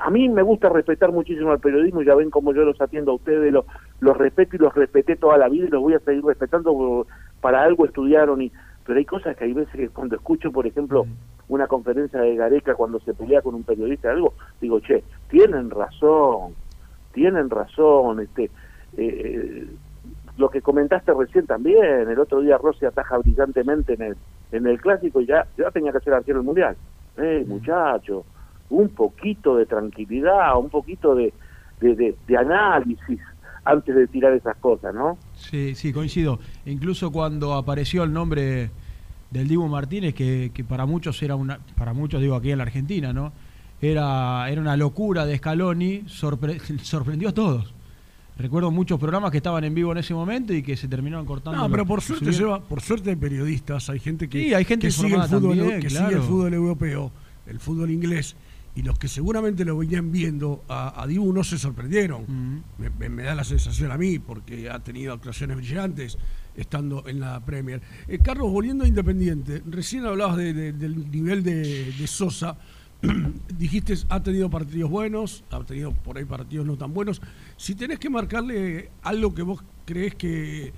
a 0.00 0.10
mí 0.10 0.28
me 0.28 0.42
gusta 0.42 0.68
respetar 0.68 1.12
muchísimo 1.12 1.52
al 1.52 1.60
periodismo, 1.60 2.02
ya 2.02 2.14
ven 2.14 2.30
como 2.30 2.52
yo 2.52 2.64
los 2.64 2.80
atiendo 2.80 3.12
a 3.12 3.14
ustedes, 3.14 3.52
los, 3.52 3.64
los 4.00 4.16
respeto 4.16 4.56
y 4.56 4.58
los 4.58 4.74
respeté 4.74 5.16
toda 5.16 5.38
la 5.38 5.48
vida 5.48 5.66
y 5.66 5.70
los 5.70 5.82
voy 5.82 5.94
a 5.94 6.00
seguir 6.00 6.24
respetando, 6.24 7.06
para 7.40 7.62
algo 7.62 7.84
estudiaron, 7.84 8.42
y 8.42 8.52
pero 8.84 8.98
hay 8.98 9.04
cosas 9.04 9.36
que 9.36 9.44
hay 9.44 9.52
veces 9.52 9.74
que 9.74 9.88
cuando 9.88 10.14
escucho, 10.14 10.52
por 10.52 10.66
ejemplo, 10.66 11.06
una 11.48 11.66
conferencia 11.66 12.20
de 12.20 12.36
Gareca 12.36 12.74
cuando 12.74 13.00
se 13.00 13.14
pelea 13.14 13.42
con 13.42 13.54
un 13.54 13.64
periodista 13.64 14.10
algo, 14.10 14.34
digo, 14.60 14.80
che, 14.80 15.02
tienen 15.28 15.70
razón, 15.70 16.54
tienen 17.12 17.50
razón, 17.50 18.20
este 18.20 18.50
eh, 18.96 19.66
lo 20.38 20.50
que 20.50 20.60
comentaste 20.62 21.12
recién 21.14 21.46
también, 21.46 22.08
el 22.08 22.18
otro 22.18 22.40
día 22.40 22.58
Rossi 22.58 22.84
ataja 22.84 23.18
brillantemente 23.18 23.94
en 23.94 24.02
el, 24.02 24.16
en 24.52 24.66
el 24.66 24.80
clásico 24.80 25.20
y 25.20 25.26
ya, 25.26 25.46
ya 25.56 25.70
tenía 25.70 25.92
que 25.92 26.00
ser 26.00 26.14
arquero 26.14 26.38
del 26.38 26.46
mundial. 26.46 26.76
Eh, 27.16 27.44
muchacho, 27.46 28.24
un 28.70 28.88
poquito 28.88 29.56
de 29.56 29.66
tranquilidad, 29.66 30.58
un 30.58 30.68
poquito 30.68 31.14
de, 31.14 31.32
de, 31.80 32.14
de, 32.26 32.36
análisis 32.36 33.20
antes 33.64 33.94
de 33.94 34.06
tirar 34.06 34.32
esas 34.32 34.56
cosas, 34.56 34.94
¿no? 34.94 35.18
Sí, 35.34 35.74
sí, 35.74 35.92
coincido. 35.92 36.38
Incluso 36.66 37.10
cuando 37.10 37.54
apareció 37.54 38.04
el 38.04 38.12
nombre 38.12 38.70
del 39.30 39.48
Dibu 39.48 39.66
Martínez, 39.66 40.14
que, 40.14 40.50
que 40.54 40.64
para 40.64 40.86
muchos 40.86 41.22
era 41.22 41.36
una, 41.36 41.58
para 41.76 41.92
muchos 41.92 42.20
digo 42.20 42.36
aquí 42.36 42.50
en 42.50 42.58
la 42.58 42.64
Argentina, 42.64 43.12
¿no? 43.12 43.32
Era, 43.80 44.48
era 44.50 44.60
una 44.60 44.76
locura 44.76 45.26
de 45.26 45.36
Scaloni, 45.36 46.04
sorprendió 46.08 47.28
a 47.28 47.32
todos. 47.32 47.74
Recuerdo 48.38 48.70
muchos 48.70 49.00
programas 49.00 49.30
que 49.30 49.38
estaban 49.38 49.64
en 49.64 49.74
vivo 49.74 49.92
en 49.92 49.98
ese 49.98 50.12
momento 50.12 50.52
y 50.52 50.62
que 50.62 50.76
se 50.76 50.88
terminaron 50.88 51.24
cortando. 51.24 51.58
No, 51.58 51.70
pero 51.70 51.86
por 51.86 52.02
suerte 52.02 52.30
lleva, 52.32 52.60
por 52.60 52.82
suerte 52.82 53.10
hay 53.10 53.16
periodistas, 53.16 53.88
hay 53.88 53.98
gente 53.98 54.28
que, 54.28 54.54
hay 54.54 54.64
gente 54.64 54.88
que, 54.88 54.90
sigue, 54.90 55.14
el 55.14 55.22
fútbol, 55.22 55.80
que 55.80 55.88
sigue 55.88 56.14
el 56.14 56.20
fútbol 56.20 56.52
europeo, 56.52 57.10
el 57.46 57.58
fútbol 57.58 57.90
inglés, 57.90 58.36
y 58.76 58.82
los 58.82 58.98
que 58.98 59.08
seguramente 59.08 59.64
lo 59.64 59.78
venían 59.78 60.12
viendo 60.12 60.62
a, 60.68 61.02
a 61.02 61.06
Dibu 61.06 61.32
no 61.32 61.42
se 61.42 61.58
sorprendieron. 61.58 62.62
me, 62.76 63.22
da 63.22 63.34
la 63.34 63.42
sensación 63.42 63.90
a 63.90 63.96
mí, 63.96 64.18
porque 64.18 64.68
ha 64.68 64.78
tenido 64.80 65.14
actuaciones 65.14 65.56
brillantes 65.56 66.18
estando 66.54 67.02
en 67.08 67.20
la 67.20 67.40
Premier. 67.40 67.80
Eh, 68.06 68.18
Carlos, 68.18 68.52
volviendo 68.52 68.84
a 68.84 68.86
Independiente, 68.86 69.62
recién 69.66 70.04
hablabas 70.04 70.36
del 70.36 71.10
nivel 71.10 71.42
de, 71.42 71.90
de 71.92 72.06
Sosa. 72.06 72.58
dijiste, 73.58 73.94
ha 74.10 74.22
tenido 74.22 74.50
partidos 74.50 74.90
buenos, 74.90 75.42
ha 75.50 75.64
tenido 75.64 75.92
por 75.92 76.18
ahí 76.18 76.26
partidos 76.26 76.66
no 76.66 76.76
tan 76.76 76.92
buenos. 76.92 77.22
Si 77.56 77.74
tenés 77.74 77.98
que 77.98 78.10
marcarle 78.10 78.90
algo 79.02 79.34
que 79.34 79.42
vos 79.42 79.62
crees 79.86 80.14
que 80.16 80.74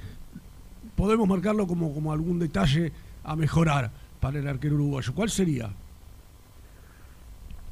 podemos 0.95 1.29
marcarlo 1.29 1.67
como, 1.67 1.93
como 1.93 2.13
algún 2.13 2.39
detalle 2.39 2.93
a 3.25 3.35
mejorar 3.35 3.91
para 4.21 4.39
el 4.39 4.47
arquero 4.47 4.77
uruguayo, 4.77 5.15
¿cuál 5.15 5.31
sería? 5.31 5.71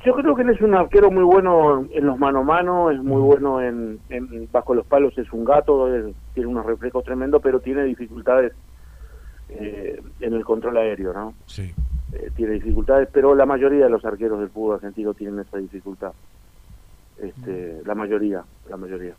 Yo 0.07 0.15
creo 0.15 0.37
que 0.37 0.43
él 0.43 0.51
es 0.51 0.61
un 0.61 0.73
arquero 0.73 1.11
muy 1.11 1.25
bueno 1.25 1.85
en 1.91 2.07
los 2.07 2.17
mano 2.17 2.39
a 2.39 2.43
mano, 2.45 2.93
es 2.93 3.03
muy 3.03 3.21
bueno 3.21 3.61
en, 3.61 3.99
bajo 4.53 4.73
los 4.73 4.87
palos, 4.87 5.19
es 5.19 5.33
un 5.33 5.45
gato, 5.45 5.89
tiene 6.33 6.49
unos 6.49 6.65
reflejos 6.65 7.03
tremendos, 7.03 7.43
pero 7.43 7.59
tiene 7.59 7.83
dificultades 7.83 8.53
eh, 9.49 10.01
en 10.21 10.33
el 10.33 10.45
control 10.45 10.77
aéreo, 10.77 11.13
¿no? 11.13 11.35
Sí. 11.47 11.75
Eh, 12.13 12.31
tiene 12.37 12.53
dificultades, 12.53 13.09
pero 13.13 13.35
la 13.35 13.47
mayoría 13.47 13.87
de 13.87 13.91
los 13.91 14.05
arqueros 14.05 14.39
del 14.39 14.51
fútbol 14.51 14.77
argentino 14.77 15.13
tienen 15.13 15.41
esa 15.41 15.59
dificultad. 15.59 16.13
Este, 17.19 17.83
La 17.85 17.97
mayoría, 17.97 18.45
la 18.71 18.77
mayoría. 18.77 19.15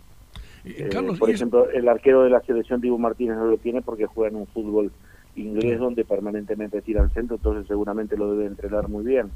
Eh, 0.63 0.89
por 1.19 1.29
ejemplo, 1.29 1.69
el 1.69 1.89
arquero 1.89 2.23
de 2.23 2.29
la 2.29 2.39
selección, 2.39 2.79
Diego 2.79 2.97
Martínez, 2.97 3.35
no 3.35 3.47
lo 3.47 3.57
tiene 3.57 3.81
porque 3.81 4.05
juega 4.05 4.29
en 4.29 4.37
un 4.37 4.47
fútbol 4.47 4.89
inglés 5.35 5.79
donde 5.79 6.05
permanentemente 6.05 6.81
tiran 6.81 7.09
centro, 7.09 7.35
entonces 7.35 7.67
seguramente 7.67 8.15
lo 8.15 8.31
debe 8.31 8.45
entrenar 8.45 8.87
muy 8.87 9.03
bien. 9.03 9.31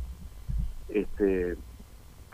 Este, 0.93 1.57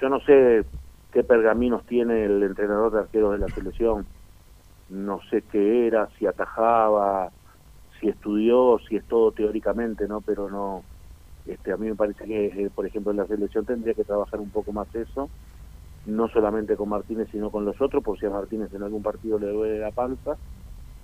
yo 0.01 0.09
no 0.09 0.19
sé 0.21 0.65
qué 1.11 1.23
pergaminos 1.23 1.85
tiene 1.85 2.25
el 2.25 2.43
entrenador 2.43 2.93
de 2.93 2.99
arqueros 2.99 3.33
de 3.33 3.39
la 3.39 3.49
selección, 3.51 4.09
no 4.89 5.21
sé 5.29 5.43
qué 5.43 5.87
era, 5.87 6.09
si 6.17 6.25
atajaba, 6.27 7.33
si 7.99 8.09
estudió, 8.09 8.79
si 8.89 8.97
es 8.97 9.07
todo 9.07 9.31
teóricamente, 9.33 10.07
¿no? 10.07 10.21
Pero 10.21 10.49
no, 10.49 10.85
este, 11.45 11.71
a 11.73 11.77
mí 11.77 11.87
me 11.89 11.95
parece 11.95 12.25
que, 12.25 12.47
eh, 12.47 12.71
por 12.71 12.87
ejemplo, 12.87 13.11
en 13.11 13.17
la 13.19 13.27
selección 13.27 13.65
tendría 13.65 13.95
que 13.95 14.05
trabajar 14.05 14.39
un 14.41 14.51
poco 14.51 14.73
más 14.73 14.93
eso, 14.95 15.31
no 16.05 16.27
solamente 16.29 16.77
con 16.77 16.89
Martínez, 16.89 17.29
sino 17.31 17.51
con 17.51 17.65
los 17.65 17.81
otros, 17.81 18.03
por 18.03 18.19
si 18.19 18.25
a 18.27 18.29
Martínez 18.31 18.73
en 18.73 18.83
algún 18.83 19.03
partido 19.03 19.39
le 19.39 19.49
duele 19.49 19.79
la 19.79 19.91
panza. 19.91 20.39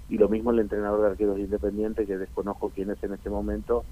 Y 0.08 0.18
lo 0.18 0.30
mismo 0.30 0.52
el 0.52 0.60
entrenador 0.60 1.02
de 1.02 1.08
arqueros 1.10 1.40
independiente, 1.40 2.08
que 2.08 2.18
desconozco 2.18 2.72
quién 2.72 2.92
es 2.92 3.04
en 3.04 3.14
este 3.14 3.30
momento, 3.30 3.86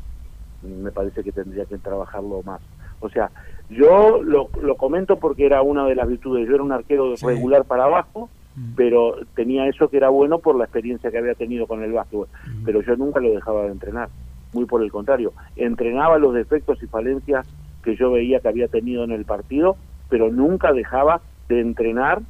me 0.62 0.91
parece 0.91 1.24
que 1.24 1.32
tendría 1.34 1.66
que 1.68 1.80
trabajarlo 1.80 2.43
más. 2.43 2.62
O 3.02 3.10
sea, 3.10 3.30
yo 3.70 4.22
lo, 4.24 4.49
lo 4.62 4.76
comento 4.76 5.18
porque 5.18 5.45
era 5.45 5.62
una 5.62 5.86
de 5.86 5.95
las 5.95 6.08
virtudes. 6.08 6.47
Yo 6.47 6.56
era 6.56 6.64
un 6.64 6.72
arquero 6.72 7.14
regular 7.22 7.66
para 7.66 7.86
abajo, 7.86 8.30
mm. 8.56 8.76
pero 8.76 9.16
tenía 9.36 9.68
eso 9.68 9.89
que 9.89 9.97
era 9.97 10.10
bueno 10.10 10.39
por 10.39 10.56
la 10.56 10.64
experiencia 10.64 11.12
que 11.12 11.18
había 11.18 11.36
tenido 11.36 11.68
con 11.68 11.84
el 11.84 11.91
básquetbol. 11.91 12.28
Mm. 12.47 12.64
Pero 12.64 12.82
yo 12.82 12.95
nunca 12.95 13.20
lo 13.20 13.32
dejaba 13.32 13.64
de 13.64 13.72
entrenar 13.72 14.10
muy 14.54 14.66
por 14.66 14.84
el 14.84 14.91
contrario, 14.91 15.34
entrenaba 15.56 16.18
los 16.18 16.34
defectos 16.34 16.82
y 16.84 16.88
falencias 16.88 17.47
que 17.84 17.95
yo 17.95 18.12
veía 18.12 18.39
que 18.39 18.49
había 18.49 18.68
tenido 18.68 19.04
en 19.04 19.12
el 19.12 19.26
partido, 19.26 19.78
pero 20.10 20.30
nunca 20.30 20.74
dejaba 20.74 21.22
de 21.47 21.62
entrenar 21.62 22.22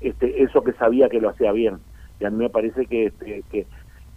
este, 0.00 0.42
eso 0.42 0.62
que 0.62 0.72
sabía 0.74 1.08
que 1.08 1.20
lo 1.20 1.30
hacía 1.30 1.52
bien. 1.52 1.78
Y 2.20 2.24
a 2.24 2.30
mí 2.30 2.36
me 2.36 2.50
parece 2.50 2.86
que, 2.86 3.06
este, 3.06 3.42
que 3.50 3.66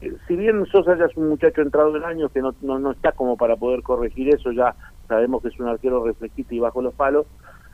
eh, 0.02 0.14
si 0.28 0.36
bien 0.36 0.66
Sosa 0.68 0.98
ya 0.98 1.06
es 1.06 1.18
un 1.18 1.30
muchacho 1.30 1.62
entrado 1.62 1.96
en 1.96 2.04
años 2.04 2.32
que 2.32 2.42
no, 2.42 2.54
no, 2.62 2.80
no, 2.80 2.92
está 2.92 3.12
como 3.12 3.38
para 3.38 3.56
poder 3.56 3.82
corregir 3.82 4.34
eso, 4.34 4.52
ya 4.52 4.76
sabemos 5.12 5.42
que 5.42 5.50
es 5.50 5.60
un 5.60 5.68
arquero 5.68 6.06
reflejista 6.06 6.56
y 6.56 6.60
bajo 6.60 6.82
los 6.82 6.94
palos, 6.94 7.26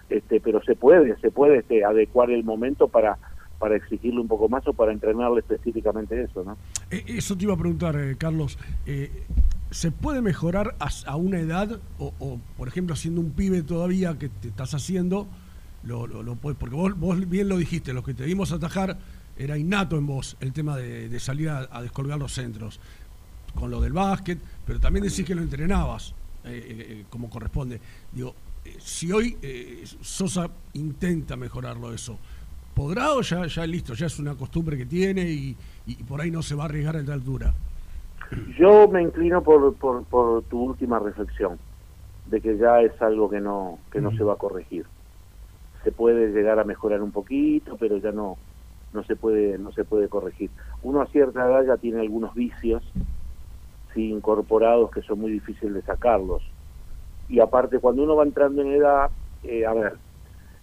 este, 0.09 0.41
pero 0.41 0.61
se 0.63 0.75
puede, 0.75 1.15
se 1.19 1.29
puede 1.29 1.59
este, 1.59 1.85
adecuar 1.85 2.31
el 2.31 2.43
momento 2.43 2.87
para 2.87 3.17
para 3.59 3.75
exigirle 3.75 4.19
un 4.19 4.27
poco 4.27 4.47
más 4.49 4.67
o 4.67 4.73
para 4.73 4.93
entrenarle 4.93 5.39
específicamente 5.39 6.21
eso, 6.21 6.43
¿no? 6.43 6.55
Eh, 6.91 7.03
eso 7.07 7.35
te 7.35 7.45
iba 7.45 7.55
a 7.55 7.57
preguntar, 7.57 7.95
eh, 7.95 8.15
Carlos. 8.15 8.59
Eh, 8.85 9.23
¿Se 9.71 9.89
puede 9.89 10.21
mejorar 10.21 10.75
a, 10.77 11.15
una 11.15 11.39
edad 11.39 11.79
o, 11.97 12.39
por 12.55 12.67
ejemplo, 12.67 12.95
siendo 12.95 13.19
un 13.19 13.31
pibe 13.31 13.63
todavía 13.63 14.15
que 14.19 14.29
te 14.29 14.49
estás 14.49 14.75
haciendo, 14.75 15.27
lo, 15.83 16.05
lo, 16.05 16.35
porque 16.35 16.75
vos, 16.75 16.97
vos, 16.97 17.27
bien 17.27 17.49
lo 17.49 17.57
dijiste, 17.57 17.93
lo 17.93 18.03
que 18.03 18.13
te 18.13 18.25
dimos 18.25 18.51
atajar 18.51 18.97
era 19.37 19.57
innato 19.57 19.97
en 19.97 20.07
vos 20.07 20.37
el 20.39 20.53
tema 20.53 20.77
de, 20.77 21.19
salir 21.19 21.49
a, 21.49 21.81
descolgar 21.81 22.17
los 22.17 22.33
centros, 22.33 22.79
con 23.55 23.69
lo 23.71 23.81
del 23.81 23.93
básquet, 23.93 24.39
pero 24.65 24.79
también 24.79 25.03
decís 25.03 25.25
que 25.25 25.35
lo 25.35 25.41
entrenabas 25.41 26.13
como 27.09 27.29
corresponde. 27.29 27.79
Digo, 28.11 28.33
si 28.79 29.11
hoy 29.11 29.37
Sosa 30.01 30.49
intenta 30.73 31.35
mejorarlo 31.35 31.93
eso, 31.93 32.17
¿podrá 32.73 33.13
o 33.13 33.21
ya, 33.21 33.45
ya 33.47 33.65
listo, 33.65 33.93
ya 33.93 34.05
es 34.05 34.19
una 34.19 34.35
costumbre 34.35 34.77
que 34.77 34.85
tiene 34.85 35.23
y, 35.29 35.55
y 35.85 36.03
por 36.03 36.21
ahí 36.21 36.31
no 36.31 36.41
se 36.41 36.55
va 36.55 36.63
a 36.63 36.65
arriesgar 36.65 36.97
a 36.97 37.01
la 37.01 37.13
altura? 37.13 37.53
Yo 38.57 38.87
me 38.87 39.01
inclino 39.01 39.41
por, 39.41 39.73
por, 39.75 40.03
por, 40.05 40.43
tu 40.43 40.61
última 40.61 40.99
reflexión, 40.99 41.57
de 42.25 42.41
que 42.41 42.57
ya 42.57 42.81
es 42.81 43.01
algo 43.01 43.29
que 43.29 43.39
no, 43.39 43.79
que 43.91 44.01
no 44.01 44.11
se 44.11 44.23
va 44.23 44.33
a 44.33 44.37
corregir. 44.37 44.85
Se 45.83 45.91
puede 45.91 46.33
llegar 46.33 46.59
a 46.59 46.65
mejorar 46.65 47.01
un 47.01 47.11
poquito, 47.11 47.77
pero 47.77 47.97
ya 47.97 48.11
no, 48.11 48.37
no 48.93 49.03
se 49.03 49.15
puede, 49.15 49.57
no 49.57 49.71
se 49.71 49.85
puede 49.85 50.09
corregir. 50.09 50.49
Uno 50.83 51.01
a 51.01 51.07
cierta 51.07 51.45
edad 51.45 51.65
ya 51.65 51.77
tiene 51.77 52.01
algunos 52.01 52.33
vicios 52.33 52.83
incorporados 54.05 54.91
que 54.91 55.01
son 55.01 55.19
muy 55.19 55.31
difíciles 55.31 55.73
de 55.73 55.81
sacarlos. 55.81 56.43
Y 57.29 57.39
aparte, 57.39 57.79
cuando 57.79 58.03
uno 58.03 58.15
va 58.15 58.23
entrando 58.23 58.61
en 58.61 58.73
edad, 58.73 59.09
eh, 59.43 59.65
a 59.65 59.73
ver, 59.73 59.93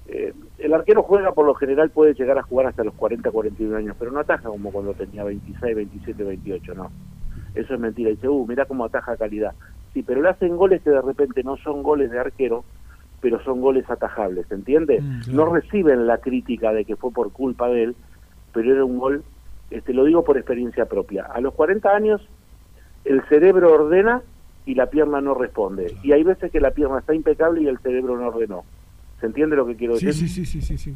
eh, 0.06 0.32
el 0.58 0.74
arquero 0.74 1.02
juega 1.02 1.32
por 1.32 1.46
lo 1.46 1.54
general, 1.54 1.90
puede 1.90 2.14
llegar 2.14 2.38
a 2.38 2.42
jugar 2.42 2.66
hasta 2.66 2.84
los 2.84 2.94
40, 2.94 3.30
41 3.30 3.76
años, 3.76 3.96
pero 3.98 4.10
no 4.10 4.20
ataja 4.20 4.48
como 4.48 4.70
cuando 4.70 4.94
tenía 4.94 5.24
26, 5.24 5.76
27, 5.76 6.24
28, 6.24 6.74
no. 6.74 6.90
Eso 7.54 7.74
es 7.74 7.80
mentira. 7.80 8.10
Dice, 8.10 8.28
uh, 8.28 8.46
mira 8.46 8.66
cómo 8.66 8.84
ataja 8.84 9.16
calidad. 9.16 9.54
Sí, 9.92 10.02
pero 10.02 10.20
le 10.20 10.28
hacen 10.28 10.56
goles 10.56 10.82
que 10.82 10.90
de 10.90 11.00
repente 11.00 11.42
no 11.42 11.56
son 11.58 11.82
goles 11.82 12.10
de 12.10 12.18
arquero, 12.18 12.64
pero 13.20 13.42
son 13.44 13.60
goles 13.60 13.88
atajables, 13.88 14.50
¿entiende? 14.50 15.00
Mm, 15.00 15.34
no 15.34 15.46
reciben 15.46 16.06
la 16.06 16.18
crítica 16.18 16.72
de 16.72 16.84
que 16.84 16.96
fue 16.96 17.10
por 17.12 17.32
culpa 17.32 17.68
de 17.68 17.84
él, 17.84 17.96
pero 18.52 18.72
era 18.72 18.84
un 18.84 18.98
gol, 18.98 19.24
este 19.70 19.94
lo 19.94 20.04
digo 20.04 20.24
por 20.24 20.36
experiencia 20.36 20.86
propia. 20.86 21.24
A 21.24 21.40
los 21.40 21.54
40 21.54 21.88
años 21.88 22.28
el 23.04 23.22
cerebro 23.28 23.72
ordena 23.72 24.22
y 24.66 24.74
la 24.74 24.86
pierna 24.86 25.20
no 25.20 25.34
responde. 25.34 25.96
Y 26.02 26.12
hay 26.12 26.22
veces 26.22 26.50
que 26.50 26.60
la 26.60 26.70
pierna 26.70 26.98
está 26.98 27.14
impecable 27.14 27.62
y 27.62 27.66
el 27.66 27.78
cerebro 27.78 28.18
no 28.18 28.28
ordenó. 28.28 28.64
¿Se 29.20 29.26
entiende 29.26 29.56
lo 29.56 29.66
que 29.66 29.76
quiero 29.76 29.94
decir? 29.94 30.14
Sí, 30.14 30.28
sí, 30.28 30.46
sí, 30.46 30.62
sí, 30.62 30.78
sí. 30.78 30.94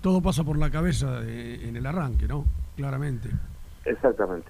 Todo 0.00 0.20
pasa 0.20 0.44
por 0.44 0.58
la 0.58 0.70
cabeza 0.70 1.20
en 1.26 1.76
el 1.76 1.84
arranque, 1.84 2.28
¿no? 2.28 2.44
Claramente. 2.76 3.28
Exactamente. 3.84 4.48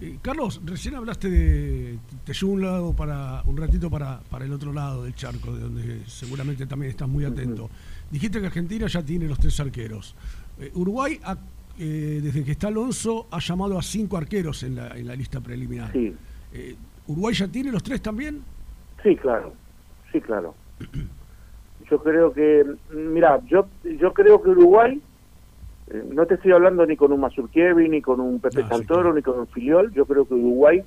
Eh, 0.00 0.18
Carlos, 0.22 0.60
recién 0.64 0.94
hablaste 0.94 1.28
de. 1.28 1.98
Te 2.24 2.32
llevo 2.32 2.52
un 2.52 2.62
lado 2.62 2.92
para 2.92 3.42
un 3.46 3.56
ratito 3.56 3.90
para, 3.90 4.20
para 4.30 4.44
el 4.44 4.52
otro 4.52 4.72
lado 4.72 5.04
del 5.04 5.14
charco, 5.14 5.52
de 5.52 5.60
donde 5.60 6.02
seguramente 6.06 6.66
también 6.66 6.90
estás 6.90 7.08
muy 7.08 7.24
atento. 7.24 7.68
Dijiste 8.10 8.40
que 8.40 8.46
Argentina 8.46 8.86
ya 8.86 9.02
tiene 9.02 9.26
los 9.26 9.38
tres 9.38 9.58
arqueros. 9.60 10.14
Eh, 10.60 10.70
Uruguay, 10.74 11.20
eh, 11.78 12.20
desde 12.22 12.44
que 12.44 12.52
está 12.52 12.68
Alonso, 12.68 13.26
ha 13.30 13.38
llamado 13.38 13.78
a 13.78 13.82
cinco 13.82 14.16
arqueros 14.16 14.62
en 14.62 14.76
la, 14.76 14.96
en 14.96 15.06
la 15.06 15.14
lista 15.14 15.40
preliminar. 15.40 15.92
Sí. 15.92 16.14
¿Uruguay 17.06 17.34
ya 17.34 17.48
tiene 17.48 17.72
los 17.72 17.82
tres 17.82 18.02
también? 18.02 18.42
Sí, 19.02 19.16
claro. 19.16 19.52
Sí, 20.12 20.20
claro. 20.20 20.54
yo 21.90 22.02
creo 22.02 22.32
que. 22.32 22.64
Mira, 22.92 23.40
yo, 23.46 23.66
yo 23.98 24.12
creo 24.12 24.42
que 24.42 24.50
Uruguay 24.50 25.00
eh, 25.90 26.04
no 26.12 26.26
te 26.26 26.34
estoy 26.34 26.52
hablando 26.52 26.84
ni 26.86 26.96
con 26.96 27.12
un 27.12 27.20
Mazurkiewicz, 27.20 27.90
ni 27.90 28.02
con 28.02 28.20
un 28.20 28.40
Pepe 28.40 28.66
Santoro, 28.68 29.14
ni 29.14 29.22
con 29.22 29.38
un 29.38 29.46
Filiol. 29.48 29.92
Yo 29.92 30.04
creo 30.06 30.26
que 30.26 30.34
Uruguay, 30.34 30.82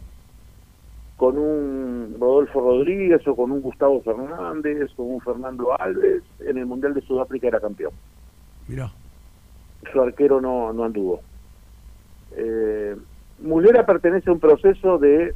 con 1.17 1.37
un 1.37 2.15
Rodolfo 2.19 2.61
Rodríguez 2.61 3.25
o 3.27 3.35
con 3.35 3.51
un 3.51 3.61
Gustavo 3.61 4.01
Fernández, 4.01 4.91
con 4.95 5.07
un 5.07 5.21
Fernando 5.21 5.79
Alves, 5.79 6.23
en 6.39 6.57
el 6.57 6.65
Mundial 6.65 6.93
de 6.93 7.01
Sudáfrica 7.01 7.47
era 7.47 7.59
campeón. 7.59 7.93
Mira. 8.67 8.91
Su 9.91 10.01
arquero 10.01 10.41
no, 10.41 10.73
no 10.73 10.83
anduvo. 10.83 11.21
Eh, 12.35 12.95
Mulera 13.39 13.85
pertenece 13.85 14.29
a 14.29 14.33
un 14.33 14.39
proceso 14.39 14.97
de 14.97 15.33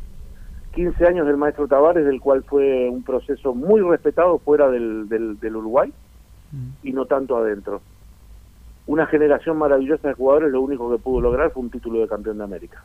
15 0.73 1.07
años 1.07 1.25
del 1.25 1.37
maestro 1.37 1.67
Tavares, 1.67 2.05
del 2.05 2.21
cual 2.21 2.43
fue 2.43 2.89
un 2.89 3.03
proceso 3.03 3.55
muy 3.55 3.81
respetado 3.81 4.37
fuera 4.39 4.69
del, 4.69 5.09
del, 5.09 5.39
del 5.39 5.55
Uruguay 5.55 5.91
y 6.83 6.93
no 6.93 7.05
tanto 7.05 7.35
adentro. 7.37 7.81
Una 8.87 9.07
generación 9.07 9.57
maravillosa 9.57 10.09
de 10.09 10.13
jugadores, 10.13 10.51
lo 10.51 10.61
único 10.61 10.91
que 10.91 11.01
pudo 11.01 11.21
lograr 11.21 11.51
fue 11.51 11.63
un 11.63 11.71
título 11.71 11.99
de 11.99 12.07
campeón 12.07 12.37
de 12.37 12.43
América. 12.43 12.83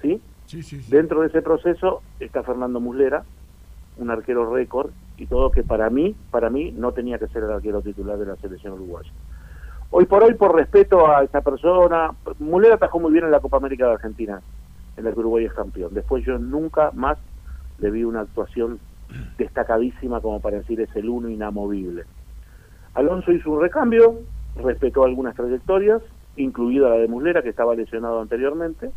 ¿Sí? 0.00 0.20
Sí, 0.46 0.62
sí, 0.62 0.80
sí. 0.80 0.90
Dentro 0.90 1.20
de 1.20 1.28
ese 1.28 1.42
proceso 1.42 2.02
está 2.18 2.42
Fernando 2.42 2.80
Muslera, 2.80 3.24
un 3.98 4.10
arquero 4.10 4.52
récord 4.54 4.90
y 5.16 5.26
todo 5.26 5.50
que 5.50 5.62
para 5.62 5.90
mí, 5.90 6.14
para 6.30 6.50
mí 6.50 6.72
no 6.72 6.92
tenía 6.92 7.18
que 7.18 7.28
ser 7.28 7.42
el 7.42 7.50
arquero 7.52 7.82
titular 7.82 8.18
de 8.18 8.26
la 8.26 8.36
selección 8.36 8.74
uruguaya. 8.74 9.10
Hoy 9.92 10.06
por 10.06 10.22
hoy, 10.22 10.34
por 10.34 10.54
respeto 10.54 11.10
a 11.10 11.24
esta 11.24 11.40
persona, 11.40 12.14
Muslera 12.38 12.76
atajó 12.76 13.00
muy 13.00 13.10
bien 13.10 13.24
en 13.24 13.32
la 13.32 13.40
Copa 13.40 13.56
América 13.56 13.86
de 13.86 13.94
Argentina, 13.94 14.40
en 14.96 15.04
la 15.04 15.12
que 15.12 15.18
Uruguay 15.18 15.46
es 15.46 15.52
campeón. 15.52 15.92
Después 15.92 16.24
yo 16.24 16.38
nunca 16.38 16.92
más 16.94 17.18
le 17.78 17.90
vi 17.90 18.04
una 18.04 18.20
actuación 18.20 18.78
destacadísima 19.36 20.20
como 20.20 20.38
para 20.40 20.58
decir 20.58 20.80
es 20.80 20.94
el 20.94 21.08
uno 21.08 21.28
inamovible. 21.28 22.04
Alonso 22.94 23.32
hizo 23.32 23.50
un 23.50 23.62
recambio, 23.62 24.20
respetó 24.62 25.02
algunas 25.04 25.34
trayectorias, 25.34 26.02
incluida 26.36 26.88
la 26.88 26.94
de 26.94 27.08
Muslera, 27.08 27.42
que 27.42 27.48
estaba 27.48 27.74
lesionado 27.74 28.20
anteriormente, 28.20 28.92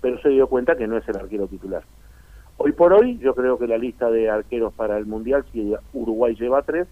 pero 0.00 0.20
se 0.20 0.30
dio 0.30 0.48
cuenta 0.48 0.76
que 0.76 0.88
no 0.88 0.96
es 0.96 1.08
el 1.08 1.16
arquero 1.16 1.46
titular. 1.46 1.84
Hoy 2.56 2.72
por 2.72 2.92
hoy, 2.92 3.18
yo 3.18 3.36
creo 3.36 3.56
que 3.56 3.68
la 3.68 3.78
lista 3.78 4.10
de 4.10 4.30
arqueros 4.30 4.74
para 4.74 4.98
el 4.98 5.06
Mundial, 5.06 5.44
si 5.52 5.74
Uruguay 5.92 6.34
lleva 6.34 6.62
tres, 6.62 6.88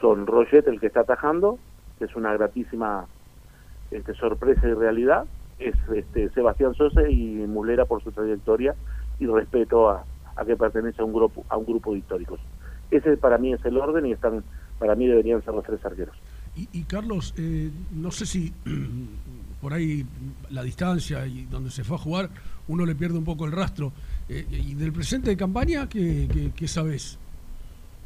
son 0.00 0.26
Roget, 0.26 0.66
el 0.66 0.80
que 0.80 0.86
está 0.86 1.00
atajando, 1.00 1.58
es 2.04 2.16
una 2.16 2.32
gratísima 2.32 3.06
este, 3.90 4.14
sorpresa 4.14 4.66
y 4.68 4.74
realidad, 4.74 5.26
es 5.58 5.74
este, 5.94 6.30
Sebastián 6.30 6.74
Sosa 6.74 7.08
y 7.08 7.34
Muslera 7.46 7.84
por 7.84 8.02
su 8.02 8.10
trayectoria 8.12 8.74
y 9.18 9.26
respeto 9.26 9.90
a, 9.90 10.04
a 10.36 10.44
que 10.44 10.56
pertenece 10.56 11.02
a 11.02 11.04
un 11.04 11.12
grupo 11.12 11.44
a 11.48 11.56
un 11.56 11.66
grupo 11.66 11.92
de 11.92 11.98
históricos. 11.98 12.40
Ese 12.90 13.16
para 13.16 13.38
mí 13.38 13.52
es 13.52 13.64
el 13.64 13.76
orden 13.76 14.06
y 14.06 14.12
están 14.12 14.42
para 14.78 14.94
mí 14.94 15.06
deberían 15.06 15.42
ser 15.44 15.54
los 15.54 15.64
tres 15.64 15.84
arqueros. 15.84 16.16
Y, 16.56 16.68
y 16.72 16.82
Carlos, 16.84 17.34
eh, 17.38 17.70
no 17.92 18.10
sé 18.10 18.26
si 18.26 18.52
por 19.60 19.72
ahí 19.72 20.04
la 20.50 20.62
distancia 20.62 21.26
y 21.26 21.44
donde 21.44 21.70
se 21.70 21.84
fue 21.84 21.96
a 21.96 22.00
jugar, 22.00 22.30
uno 22.68 22.84
le 22.84 22.94
pierde 22.94 23.18
un 23.18 23.24
poco 23.24 23.44
el 23.44 23.52
rastro. 23.52 23.92
Eh, 24.28 24.46
¿Y 24.50 24.74
del 24.74 24.92
presente 24.92 25.30
de 25.30 25.36
campaña 25.36 25.88
qué, 25.88 26.28
qué, 26.32 26.52
qué 26.54 26.68
sabes? 26.68 27.18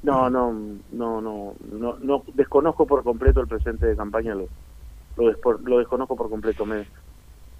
No, 0.03 0.31
no, 0.31 0.53
no, 0.91 1.21
no, 1.21 1.57
no, 1.61 1.99
no, 1.99 2.25
desconozco 2.35 2.87
por 2.87 3.03
completo 3.03 3.41
el 3.41 3.49
presente 3.49 3.87
de 3.87 3.97
campaña, 3.97 4.35
lo, 4.35 4.49
lo, 5.17 5.25
despo- 5.33 5.59
lo 5.65 5.79
desconozco 5.79 6.17
por 6.17 6.31
completo. 6.31 6.67
Me, 6.67 6.87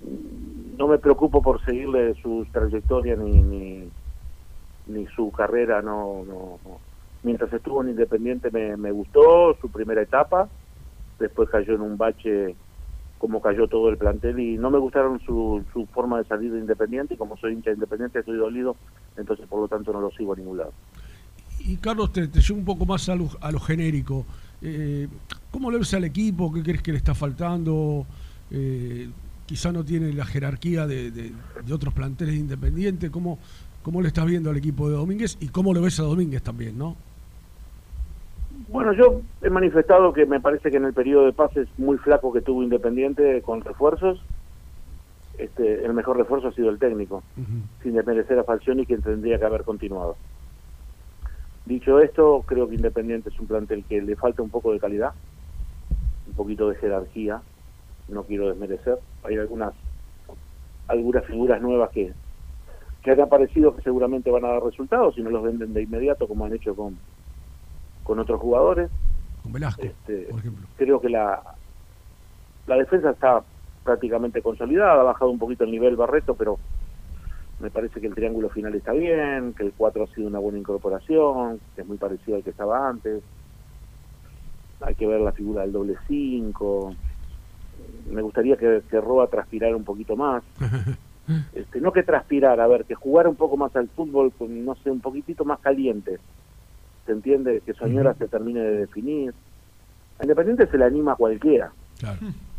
no 0.01 0.89
me 0.89 0.99
preocupo 0.99 1.43
por 1.43 1.63
seguirle 1.65 2.15
su 2.23 2.47
trayectoria 2.53 3.17
ni, 3.17 3.43
ni, 3.43 3.93
ni 4.87 5.07
su 5.09 5.33
carrera, 5.33 5.83
no, 5.83 6.25
no. 6.25 6.83
Mientras 7.23 7.53
estuvo 7.53 7.83
en 7.83 7.91
Independiente 7.91 8.51
me, 8.51 8.77
me 8.77 8.93
gustó 8.93 9.55
su 9.61 9.71
primera 9.71 10.03
etapa, 10.03 10.51
después 11.19 11.49
cayó 11.51 11.75
en 11.75 11.83
un 11.83 11.97
bache 11.99 12.57
como 13.19 13.41
cayó 13.41 13.69
todo 13.69 13.89
el 13.91 13.99
plantel 13.99 14.39
y 14.41 14.59
no 14.59 14.71
me 14.71 14.79
gustaron 14.79 15.21
su, 15.21 15.67
su 15.73 15.87
forma 15.89 16.19
de 16.19 16.27
salir 16.27 16.53
de 16.53 16.61
Independiente 16.61 17.17
como 17.19 17.37
soy 17.39 17.55
hincha 17.55 17.71
de 17.71 17.77
Independiente 17.77 18.21
estoy 18.21 18.37
dolido, 18.39 18.79
entonces 19.17 19.49
por 19.49 19.61
lo 19.61 19.69
tanto 19.69 19.93
no 19.93 20.01
lo 20.01 20.11
sigo 20.13 20.35
a 20.35 20.37
ningún 20.37 20.59
lado. 20.59 20.75
Y 21.67 21.77
Carlos, 21.77 22.13
te, 22.13 22.29
te 22.29 22.41
llevo 22.41 22.59
un 22.61 22.65
poco 22.65 22.87
más 22.87 23.09
a 23.09 23.15
lo, 23.17 23.29
a 23.41 23.51
lo 23.51 23.59
genérico. 23.61 24.25
Eh, 24.63 25.09
¿Cómo 25.51 25.71
le 25.71 25.79
ves 25.79 25.93
al 25.95 26.05
equipo? 26.05 26.53
¿Qué 26.53 26.63
crees 26.63 26.83
que 26.83 26.93
le 26.93 26.99
está 26.99 27.15
faltando? 27.15 28.07
Eh, 28.51 29.09
quizá 29.47 29.73
no 29.73 29.85
tiene 29.85 30.13
la 30.13 30.25
jerarquía 30.25 30.87
de, 30.87 31.11
de- 31.11 31.33
de 31.65 31.73
otros 31.75 31.93
planteles 31.95 32.35
de 32.35 32.41
Independiente. 32.41 33.11
¿Cómo, 33.11 33.39
¿Cómo 33.83 34.01
le 34.01 34.09
estás 34.09 34.27
viendo 34.27 34.51
al 34.51 34.57
equipo 34.57 34.89
de 34.89 34.97
Domínguez? 34.97 35.37
Y 35.41 35.49
cómo 35.49 35.75
lo 35.75 35.81
ves 35.83 35.99
a 36.01 36.05
Domínguez 36.05 36.43
también, 36.43 36.79
¿no? 36.79 36.97
Bueno, 38.69 38.93
yo 38.95 39.21
he 39.43 39.51
manifestado 39.51 40.13
que 40.13 40.27
me 40.27 40.41
parece 40.41 40.71
que 40.71 40.77
en 40.79 40.85
el 40.87 40.93
periodo 40.95 41.27
de 41.27 41.33
pases 41.33 41.69
muy 41.79 41.99
flaco 41.99 42.33
que 42.33 42.41
tuvo 42.41 42.63
Independiente 42.63 43.43
con 43.43 43.61
refuerzos, 43.61 44.21
este, 45.39 45.85
el 45.85 45.93
mejor 45.93 46.17
refuerzo 46.17 46.49
ha 46.49 46.53
sido 46.53 46.71
el 46.71 46.79
técnico, 46.79 47.23
sin 47.83 47.95
desmerecer 47.95 48.39
a 48.39 48.45
Falcioni, 48.45 48.87
quien 48.87 49.03
tendría 49.03 49.39
que 49.39 49.45
haber 49.45 49.63
continuado. 49.65 50.17
Dicho 51.67 51.99
esto, 51.99 52.45
creo 52.47 52.69
que 52.69 52.77
Independiente 52.77 53.29
es 53.29 53.39
un 53.41 53.47
plantel 53.49 53.85
que 53.85 54.01
le 54.01 54.15
falta 54.17 54.41
un 54.43 54.51
poco 54.51 54.73
de 54.73 54.79
calidad, 54.81 55.13
un 56.29 56.35
poquito 56.35 56.69
de 56.69 56.77
jerarquía, 56.77 57.43
no 58.09 58.23
quiero 58.23 58.49
desmerecer. 58.49 58.99
Hay 59.25 59.37
algunas 59.37 59.75
algunas 60.89 61.25
figuras 61.25 61.61
nuevas 61.61 61.91
que, 61.91 62.13
que 63.03 63.11
han 63.11 63.21
aparecido 63.21 63.75
que 63.75 63.83
seguramente 63.83 64.31
van 64.31 64.45
a 64.45 64.49
dar 64.53 64.63
resultados 64.63 65.17
si 65.17 65.23
no 65.23 65.31
los 65.31 65.43
venden 65.43 65.75
de 65.75 65.83
inmediato, 65.83 66.29
como 66.29 66.45
han 66.45 66.53
hecho 66.55 66.77
con, 66.77 66.97
con 68.05 68.21
otros 68.21 68.41
jugadores. 68.41 68.89
Con 69.43 69.53
Velasco, 69.53 69.83
Este, 69.83 70.29
por 70.31 70.39
ejemplo. 70.39 70.67
creo 70.77 71.01
que 71.01 71.09
la, 71.09 71.43
la 72.69 72.77
defensa 72.77 73.11
está 73.11 73.43
prácticamente 73.83 74.41
consolidada, 74.43 75.01
ha 75.01 75.05
bajado 75.05 75.31
un 75.33 75.39
poquito 75.41 75.65
el 75.65 75.73
nivel 75.73 75.97
Barreto, 75.97 76.35
pero 76.37 76.59
me 77.61 77.71
parece 77.71 78.01
que 78.01 78.07
el 78.07 78.15
triángulo 78.15 78.51
final 78.51 78.75
está 78.75 78.93
bien, 78.93 79.55
que 79.55 79.65
el 79.65 79.73
4 79.77 80.05
ha 80.05 80.15
sido 80.15 80.29
una 80.29 80.39
buena 80.39 80.59
incorporación, 80.59 81.59
que 81.75 81.83
es 81.83 81.87
muy 81.87 81.97
parecido 81.97 82.37
al 82.37 82.45
que 82.45 82.51
estaba 82.51 82.89
antes. 82.89 83.23
Hay 84.81 84.95
que 84.95 85.07
ver 85.07 85.21
la 85.21 85.33
figura 85.33 85.63
del 85.63 85.73
doble 85.73 85.97
5. 86.07 86.95
Me 88.11 88.23
gustaría 88.23 88.57
que, 88.57 88.83
que 88.91 89.01
Roa 89.01 89.27
transpirara 89.29 89.77
un 89.77 89.85
poquito 89.85 90.17
más. 90.17 90.43
Este, 91.53 91.81
no 91.81 91.93
que 91.93 92.05
transpirara, 92.05 92.63
a 92.63 92.69
ver, 92.69 92.85
que 92.85 92.95
jugara 92.95 93.29
un 93.29 93.35
poco 93.35 93.57
más 93.57 93.75
al 93.75 93.89
fútbol, 93.89 94.33
con, 94.33 94.65
no 94.65 94.77
sé, 94.77 94.91
un 94.91 95.01
poquitito 95.01 95.45
más 95.45 95.59
caliente. 95.59 96.19
¿Se 97.05 97.13
entiende? 97.13 97.63
Que 97.65 97.75
Soñora 97.75 98.15
se 98.15 98.29
termine 98.29 98.61
de 98.61 98.79
definir. 98.79 99.35
A 100.19 100.25
Independiente 100.25 100.67
se 100.67 100.79
le 100.79 100.85
anima 100.85 101.13
a 101.13 101.17
cualquiera. 101.17 101.73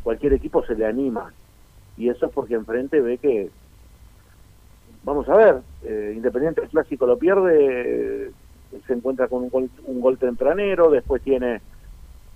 Cualquier 0.04 0.34
equipo 0.34 0.66
se 0.66 0.76
le 0.76 0.86
anima. 0.86 1.32
Y 1.98 2.10
eso 2.10 2.26
es 2.28 2.32
porque 2.32 2.56
enfrente 2.56 3.02
ve 3.02 3.18
que. 3.18 3.50
Vamos 5.04 5.28
a 5.30 5.36
ver, 5.36 5.62
eh, 5.84 6.14
Independiente 6.16 6.62
el 6.62 6.70
clásico 6.70 7.06
lo 7.06 7.18
pierde, 7.18 8.28
eh, 8.28 8.32
se 8.86 8.94
encuentra 8.94 9.28
con 9.28 9.44
un 9.44 9.50
gol, 9.50 9.70
un 9.86 10.02
gol 10.02 10.18
tempranero, 10.18 10.90
después 10.90 11.22
tiene. 11.22 11.62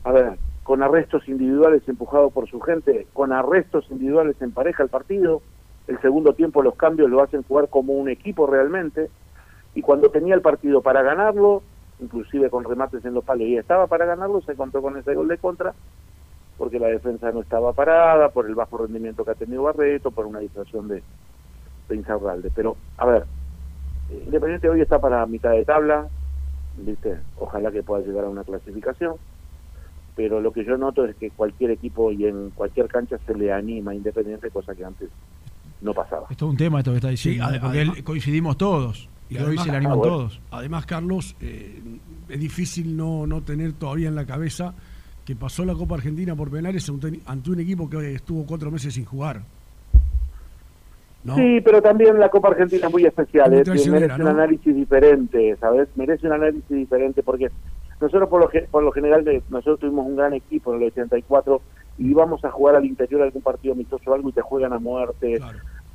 A 0.04 0.12
ver, 0.12 0.38
con 0.64 0.82
arrestos 0.82 1.28
individuales 1.28 1.88
empujados 1.88 2.32
por 2.32 2.50
su 2.50 2.60
gente, 2.62 3.08
con 3.14 3.32
arrestos 3.34 3.86
individuales 3.90 4.42
en 4.42 4.52
pareja 4.52 4.84
el 4.84 4.90
partido. 4.90 5.42
El 5.88 6.00
segundo 6.02 6.34
tiempo 6.34 6.62
los 6.62 6.76
cambios 6.76 7.10
lo 7.10 7.22
hacen 7.22 7.44
jugar 7.44 7.68
como 7.70 7.94
un 7.94 8.10
equipo 8.10 8.48
realmente. 8.48 9.10
Y 9.76 9.82
cuando 9.82 10.10
tenía 10.10 10.36
el 10.36 10.42
partido 10.42 10.82
para 10.82 11.02
ganarlo, 11.02 11.64
inclusive 12.00 12.50
con 12.50 12.64
remates 12.64 13.04
en 13.06 13.14
los 13.14 13.24
palos, 13.24 13.48
y 13.48 13.58
estaba 13.58 13.88
para 13.88 14.06
ganarlo, 14.06 14.42
se 14.42 14.54
encontró 14.54 14.82
con 14.82 14.98
ese 14.98 15.14
gol 15.14 15.28
de 15.28 15.38
contra, 15.38 15.74
porque 16.58 16.80
la 16.80 16.88
defensa 16.88 17.32
no 17.32 17.42
estaba 17.42 17.74
parada, 17.74 18.30
por 18.30 18.46
el 18.46 18.56
bajo 18.56 18.78
rendimiento 18.78 19.24
que 19.24 19.32
ha 19.32 19.36
tenido 19.36 19.64
Barreto, 19.64 20.12
por 20.12 20.26
una 20.26 20.40
distracción 20.40 20.88
de, 20.88 21.04
de 21.92 21.98
Insaurralde. 21.98 22.52
Pero, 22.56 22.76
a 22.98 23.06
ver, 23.06 23.26
Independiente 24.26 24.68
hoy 24.70 24.82
está 24.82 25.00
para 25.00 25.26
mitad 25.26 25.52
de 25.52 25.64
tabla, 25.64 26.08
¿viste? 26.78 27.18
Ojalá 27.38 27.72
que 27.72 27.82
pueda 27.84 28.06
llegar 28.06 28.26
a 28.26 28.30
una 28.30 28.44
clasificación. 28.44 29.16
Pero 30.16 30.42
lo 30.42 30.52
que 30.52 30.66
yo 30.66 30.78
noto 30.78 31.06
es 31.06 31.16
que 31.16 31.30
cualquier 31.32 31.72
equipo 31.72 32.12
y 32.12 32.26
en 32.26 32.50
cualquier 32.50 32.88
cancha 32.90 33.18
se 33.26 33.34
le 33.34 33.52
anima 33.54 33.92
a 33.92 33.96
Independiente, 33.96 34.50
cosa 34.52 34.76
que 34.76 34.84
antes 34.84 35.10
no 35.82 35.94
pasaba. 35.94 36.28
Es 36.30 36.36
todo 36.38 36.50
un 36.50 36.58
tema 36.58 36.80
esto 36.80 36.92
que 36.92 36.98
está 36.98 37.10
diciendo, 37.10 37.46
ade- 37.46 37.60
porque 37.62 37.78
además- 37.80 37.98
él- 37.98 38.04
coincidimos 38.04 38.58
todos. 38.58 39.10
Y, 39.30 39.38
hoy 39.38 39.44
además- 39.44 39.66
se 39.66 39.72
le 39.72 39.78
animan 39.78 39.94
Ah, 39.94 39.96
bueno. 39.96 40.14
todos. 40.18 40.42
Además, 40.52 40.86
Carlos, 40.86 41.36
eh, 41.40 41.82
es 42.28 42.40
difícil 42.40 42.98
no, 42.98 43.26
no 43.26 43.42
tener 43.42 43.72
todavía 43.74 44.10
en 44.10 44.16
la 44.16 44.26
cabeza 44.26 44.74
que 45.24 45.36
pasó 45.38 45.64
la 45.64 45.74
Copa 45.74 45.96
Argentina 45.96 46.36
por 46.36 46.52
penales 46.52 46.88
ante- 46.90 47.22
ante 47.26 47.50
un 47.52 47.60
equipo 47.62 47.90
que 47.90 48.16
estuvo 48.16 48.46
cuatro 48.46 48.70
meses 48.70 48.94
sin 48.94 49.06
jugar. 49.06 49.44
¿No? 51.24 51.36
Sí, 51.36 51.62
pero 51.64 51.82
también 51.82 52.20
la 52.20 52.30
Copa 52.30 52.50
Argentina 52.50 52.88
es 52.88 52.92
muy 52.92 53.06
especial, 53.06 53.52
Muy 53.52 53.60
¿eh? 53.60 53.64
merece 53.90 54.18
¿no? 54.18 54.24
un 54.26 54.28
análisis 54.32 54.76
diferente, 54.76 55.56
¿sabes? 55.60 55.88
Merece 55.96 56.28
un 56.28 56.34
análisis 56.34 56.68
diferente 56.70 57.22
porque 57.24 57.50
nosotros 58.00 58.28
por 58.30 58.42
lo, 58.42 58.50
por 58.72 58.84
lo 58.84 58.92
general, 58.92 59.24
de- 59.24 59.44
nosotros 59.50 59.80
tuvimos 59.80 60.08
un 60.08 60.16
gran 60.16 60.34
equipo 60.34 60.74
en 60.74 60.82
el 60.82 60.88
84 60.88 61.62
y 61.98 62.10
íbamos 62.10 62.44
a 62.44 62.50
jugar 62.52 62.76
al 62.76 62.86
interior 62.86 63.22
de 63.22 63.28
algún 63.28 63.44
partido 63.44 63.74
amistoso 63.74 64.10
o 64.10 64.14
algo 64.14 64.30
y 64.30 64.34
te 64.34 64.42
juegan 64.42 64.74
a 64.74 64.80
muerte, 64.80 65.40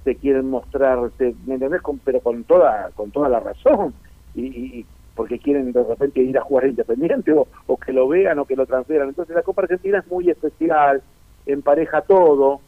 te 0.05 0.15
quieren 0.17 0.49
mostrar, 0.49 1.11
te- 1.19 1.35
¿me 1.47 1.55
entendés? 1.55 1.83
Con- 1.83 1.99
pero 1.99 2.21
con 2.21 2.45
toda, 2.45 2.91
con 2.95 3.11
toda 3.11 3.29
la 3.29 3.41
razón. 3.41 3.93
Y, 4.35 4.47
y- 4.81 4.87
porque 5.17 5.39
quieren 5.39 5.73
de 5.73 5.83
repente 5.83 6.21
ir 6.21 6.37
a 6.37 6.43
jugar 6.43 6.67
Independiente 6.67 7.33
o, 7.33 7.49
o 7.67 7.77
que 7.79 7.91
lo 7.91 8.07
vean 8.07 8.39
o 8.39 8.45
que 8.45 8.55
lo 8.55 8.67
transfieran. 8.67 9.09
Entonces 9.09 9.35
la 9.35 9.43
Copa 9.43 9.63
Argentina 9.63 9.99
es 9.99 10.07
muy 10.13 10.29
especial, 10.29 11.03
empareja 11.47 12.03
todo, 12.03 12.61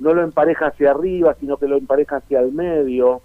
no 0.00 0.14
lo 0.14 0.22
empareja 0.22 0.68
hacia 0.68 0.90
arriba, 0.90 1.36
sino 1.38 1.56
que 1.56 1.68
lo 1.68 1.76
empareja 1.76 2.16
hacia 2.16 2.40
el 2.40 2.52
medio. 2.52 3.20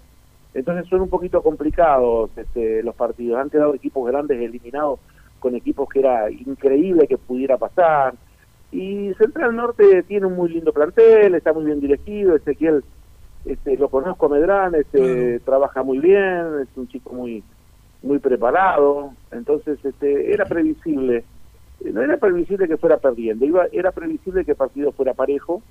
Entonces 0.53 0.87
son 0.87 1.01
un 1.01 1.09
poquito 1.09 1.41
complicados 1.41 2.29
este, 2.37 2.83
los 2.83 2.95
partidos. 2.95 3.39
Han 3.39 3.49
quedado 3.49 3.73
equipos 3.73 4.07
grandes 4.07 4.39
eliminados 4.39 4.99
con 5.39 5.55
equipos 5.55 5.89
que 5.89 5.99
era 5.99 6.29
increíble 6.29 7.07
que 7.07 7.17
pudiera 7.17 7.57
pasar. 7.57 8.13
Y 8.71 9.13
Central 9.15 9.55
Norte 9.55 10.03
tiene 10.03 10.27
un 10.27 10.35
muy 10.35 10.49
lindo 10.49 10.73
plantel, 10.73 11.35
está 11.35 11.53
muy 11.53 11.65
bien 11.65 11.79
dirigido, 11.79 12.35
Ezequiel 12.35 12.83
este, 13.45 13.77
lo 13.77 13.89
conozco 13.89 14.25
a 14.25 14.29
Medrán, 14.29 14.75
este, 14.75 15.39
trabaja 15.41 15.83
muy 15.83 15.99
bien, 15.99 16.61
es 16.61 16.67
un 16.75 16.87
chico 16.87 17.13
muy 17.13 17.43
muy 18.01 18.19
preparado, 18.19 19.13
entonces 19.31 19.83
este, 19.83 20.31
era 20.31 20.45
previsible, 20.45 21.23
no 21.83 22.01
era 22.01 22.17
previsible 22.17 22.67
que 22.67 22.77
fuera 22.77 22.97
perdiendo, 22.97 23.45
iba, 23.45 23.65
era 23.71 23.91
previsible 23.91 24.45
que 24.45 24.51
el 24.51 24.57
partido 24.57 24.91
fuera 24.91 25.15
parejo, 25.15 25.61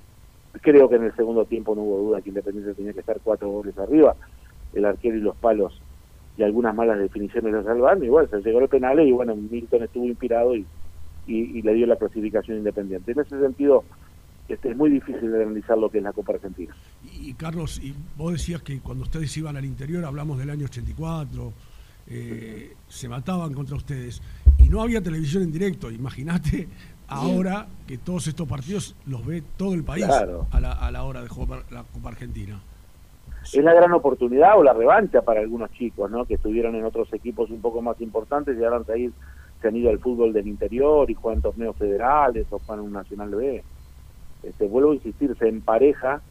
creo 0.61 0.89
que 0.89 0.95
en 0.95 1.05
el 1.05 1.15
segundo 1.15 1.45
tiempo 1.45 1.75
no 1.75 1.81
hubo 1.81 1.97
duda 1.97 2.21
que 2.21 2.29
Independiente 2.29 2.73
tenía 2.73 2.93
que 2.93 2.99
estar 2.99 3.19
cuatro 3.23 3.49
goles 3.49 3.77
arriba, 3.77 4.15
el 4.73 4.85
arquero 4.85 5.17
y 5.17 5.21
los 5.21 5.35
palos 5.35 5.81
y 6.37 6.43
algunas 6.43 6.75
malas 6.75 6.99
definiciones 6.99 7.53
lo 7.53 7.63
salvaron, 7.63 8.07
bueno, 8.09 8.27
se 8.29 8.41
llegó 8.41 8.59
el 8.59 8.67
penal 8.67 8.99
y 8.99 9.11
bueno, 9.11 9.35
Milton 9.35 9.83
estuvo 9.83 10.05
inspirado 10.05 10.55
y, 10.55 10.65
y, 11.27 11.59
y 11.59 11.61
le 11.61 11.73
dio 11.73 11.87
la 11.87 11.95
clasificación 11.95 12.57
independiente. 12.57 13.13
En 13.13 13.19
ese 13.19 13.39
sentido, 13.39 13.85
este, 14.47 14.71
es 14.71 14.77
muy 14.77 14.89
difícil 14.91 15.31
de 15.31 15.43
analizar 15.43 15.77
lo 15.77 15.89
que 15.89 15.99
es 15.99 16.03
la 16.03 16.13
Copa 16.13 16.33
Argentina. 16.33 16.75
Y, 17.03 17.33
Carlos, 17.33 17.79
y 17.81 17.93
vos 18.17 18.33
decías 18.33 18.61
que 18.61 18.79
cuando 18.79 19.03
ustedes 19.03 19.35
iban 19.37 19.57
al 19.57 19.65
interior, 19.65 20.05
hablamos 20.05 20.37
del 20.37 20.49
año 20.49 20.65
84, 20.65 21.53
eh, 22.07 22.73
se 22.87 23.09
mataban 23.09 23.53
contra 23.53 23.75
ustedes 23.75 24.21
y 24.59 24.69
no 24.69 24.81
había 24.81 25.01
televisión 25.01 25.43
en 25.43 25.51
directo. 25.51 25.89
Imagínate 25.89 26.67
ahora 27.07 27.67
que 27.87 27.97
todos 27.97 28.27
estos 28.27 28.47
partidos 28.47 28.95
los 29.05 29.25
ve 29.25 29.43
todo 29.57 29.73
el 29.73 29.83
país 29.83 30.05
a, 30.05 30.59
la, 30.59 30.71
a 30.71 30.91
la 30.91 31.03
hora 31.03 31.21
de 31.21 31.29
jugar 31.29 31.63
la 31.71 31.83
Copa 31.83 32.09
Argentina. 32.09 32.59
Es 33.43 33.63
la 33.63 33.73
gran 33.73 33.91
oportunidad 33.93 34.57
o 34.57 34.63
la 34.63 34.73
revancha 34.73 35.21
para 35.21 35.41
algunos 35.41 35.71
chicos, 35.71 36.09
¿no? 36.09 36.25
Que 36.25 36.35
estuvieron 36.35 36.75
en 36.75 36.83
otros 36.83 37.13
equipos 37.13 37.49
un 37.51 37.61
poco 37.61 37.81
más 37.81 37.99
importantes 38.01 38.57
y 38.57 38.63
ahora 38.63 38.77
han, 38.77 38.85
se 38.85 39.67
han 39.67 39.75
ido 39.75 39.91
al 39.91 39.99
fútbol 39.99 40.33
del 40.33 40.47
interior 40.47 41.09
y 41.09 41.13
juegan 41.13 41.41
torneos 41.41 41.75
federales 41.75 42.47
o 42.49 42.59
juegan 42.59 42.85
un 42.85 42.93
Nacional 42.93 43.29
B. 43.29 43.63
Este, 44.41 44.67
vuelvo 44.67 44.91
a 44.91 44.95
insistir, 44.95 45.35
se 45.37 45.47
empareja. 45.47 46.21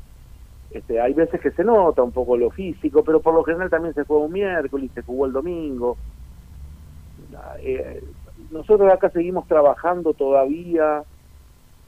Este, 0.70 1.00
hay 1.00 1.12
veces 1.12 1.40
que 1.40 1.52
se 1.52 1.62
nota 1.62 2.02
un 2.02 2.10
poco 2.10 2.36
lo 2.36 2.50
físico, 2.50 3.04
pero 3.04 3.20
por 3.20 3.34
lo 3.34 3.44
general 3.44 3.70
también 3.70 3.94
se 3.94 4.04
juega 4.04 4.24
un 4.24 4.32
miércoles, 4.32 4.90
se 4.92 5.02
jugó 5.02 5.26
el 5.26 5.32
domingo. 5.32 5.96
Eh, 7.60 8.02
nosotros 8.54 8.90
acá 8.90 9.10
seguimos 9.10 9.46
trabajando 9.46 10.14
todavía 10.14 11.04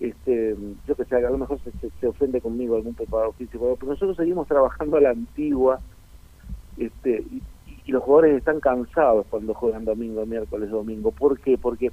este, 0.00 0.56
yo 0.86 0.94
que 0.94 1.04
sé, 1.04 1.16
a 1.16 1.30
lo 1.30 1.38
mejor 1.38 1.58
se, 2.00 2.06
ofende 2.06 2.40
conmigo 2.40 2.76
algún 2.76 2.94
preparador 2.94 3.34
físico, 3.34 3.76
pero 3.80 3.92
nosotros 3.92 4.16
seguimos 4.16 4.46
trabajando 4.46 4.98
a 4.98 5.00
la 5.00 5.10
antigua, 5.10 5.80
este, 6.76 7.24
y, 7.30 7.42
los 7.86 8.02
jugadores 8.02 8.38
están 8.38 8.58
cansados 8.58 9.26
cuando 9.30 9.54
juegan 9.54 9.84
domingo, 9.84 10.26
miércoles, 10.26 10.68
domingo. 10.70 11.12
¿Por 11.12 11.38
qué? 11.38 11.56
Porque, 11.56 11.92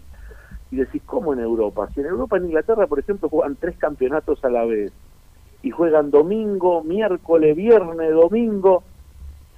y 0.72 0.78
decís, 0.78 1.04
¿cómo 1.06 1.34
en 1.34 1.40
Europa? 1.40 1.88
Si 1.94 2.00
en 2.00 2.08
Europa, 2.08 2.38
en 2.38 2.46
Inglaterra, 2.46 2.88
por 2.88 2.98
ejemplo, 2.98 3.30
juegan 3.30 3.56
tres 3.58 3.78
campeonatos 3.78 4.44
a 4.44 4.50
la 4.50 4.66
vez, 4.66 4.92
y 5.62 5.70
juegan 5.70 6.10
domingo, 6.10 6.84
miércoles, 6.84 7.56
viernes, 7.56 8.12
domingo, 8.12 8.84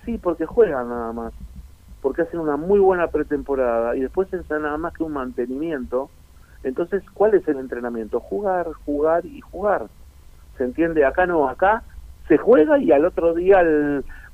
sí, 0.03 0.17
porque 0.17 0.45
juegan 0.45 0.89
nada 0.89 1.13
más, 1.13 1.33
porque 2.05 2.21
hacen 2.21 2.39
una 2.39 2.55
muy 2.55 2.77
buena 2.77 3.07
pretemporada, 3.07 3.95
y 3.95 4.01
después 4.01 4.31
es 4.31 4.47
nada 4.47 4.77
más 4.77 4.93
que 4.93 5.01
un 5.01 5.13
mantenimiento, 5.13 6.11
entonces, 6.61 7.01
¿cuál 7.15 7.33
es 7.33 7.47
el 7.47 7.57
entrenamiento? 7.57 8.19
Jugar, 8.19 8.67
jugar 8.85 9.25
y 9.25 9.41
jugar. 9.41 9.87
¿Se 10.55 10.65
entiende? 10.65 11.03
Acá 11.03 11.25
no, 11.25 11.49
acá 11.49 11.81
se 12.27 12.37
juega 12.37 12.77
y 12.77 12.91
al 12.91 13.05
otro 13.05 13.33
día 13.33 13.63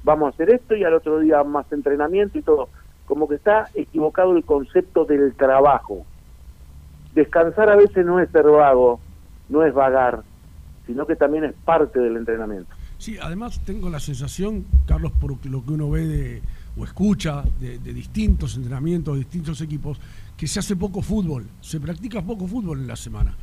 vamos 0.03 0.25
a 0.25 0.29
hacer 0.31 0.49
esto 0.49 0.75
y 0.75 0.83
al 0.83 0.95
otro 0.95 1.19
día 1.19 1.45
más 1.45 1.71
entrenamiento 1.71 2.37
y 2.37 2.41
todo. 2.41 2.67
Como 3.05 3.29
que 3.29 3.35
está 3.35 3.69
equivocado 3.73 4.35
el 4.35 4.43
concepto 4.43 5.05
del 5.05 5.33
trabajo. 5.35 6.05
Descansar 7.15 7.69
a 7.69 7.77
veces 7.77 8.05
no 8.05 8.19
es 8.19 8.29
ser 8.31 8.47
vago, 8.47 8.99
no 9.47 9.63
es 9.63 9.73
vagar, 9.73 10.23
sino 10.87 11.05
que 11.05 11.15
también 11.15 11.45
es 11.45 11.53
parte 11.63 12.01
del 12.01 12.17
entrenamiento. 12.17 12.75
Sí, 12.97 13.17
además 13.21 13.61
tengo 13.63 13.89
la 13.89 14.01
sensación, 14.01 14.65
Carlos, 14.85 15.13
por 15.13 15.31
lo 15.45 15.63
que 15.63 15.71
uno 15.71 15.89
ve 15.89 16.05
de, 16.05 16.41
o 16.77 16.83
escucha 16.85 17.43
de, 17.59 17.77
distintos 17.79 18.55
entrenamientos, 18.55 19.15
de 19.15 19.19
distintos 19.19 19.61
equipos, 19.61 19.99
que 20.37 20.47
se 20.47 20.59
hace 20.59 20.75
poco 20.75 21.01
fútbol, 21.01 21.45
se 21.59 21.79
practica 21.79 22.21
poco 22.21 22.47
fútbol 22.47 22.79
en 22.79 22.87
la 22.87 22.95
semana. 22.95 23.35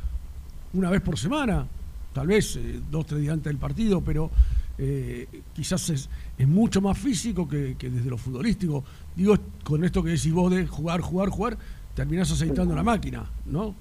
Una 0.73 0.89
vez 0.89 1.01
por 1.01 1.17
semana, 1.17 1.65
tal 2.13 2.27
vez 2.27 2.55
eh, 2.55 2.79
dos, 2.89 3.05
tres 3.05 3.21
días 3.21 3.33
antes 3.33 3.45
del 3.45 3.57
partido, 3.57 4.01
pero 4.01 4.29
eh, 4.77 5.27
quizás 5.53 5.89
es, 5.89 6.09
es, 6.37 6.47
mucho 6.47 6.81
más 6.81 6.97
físico 6.97 7.47
que, 7.47 7.75
desde 7.79 8.09
lo 8.09 8.17
futbolístico. 8.17 8.83
Digo, 9.15 9.35
con 9.63 9.83
esto 9.83 10.03
que 10.03 10.11
decís 10.11 10.33
vos 10.33 10.51
de 10.51 10.65
jugar, 10.67 11.01
jugar, 11.01 11.29
jugar, 11.29 11.57
terminás 11.93 12.31
aceitando 12.31 12.75
la 12.75 12.83
máquina, 12.83 13.25
¿no? 13.45 13.75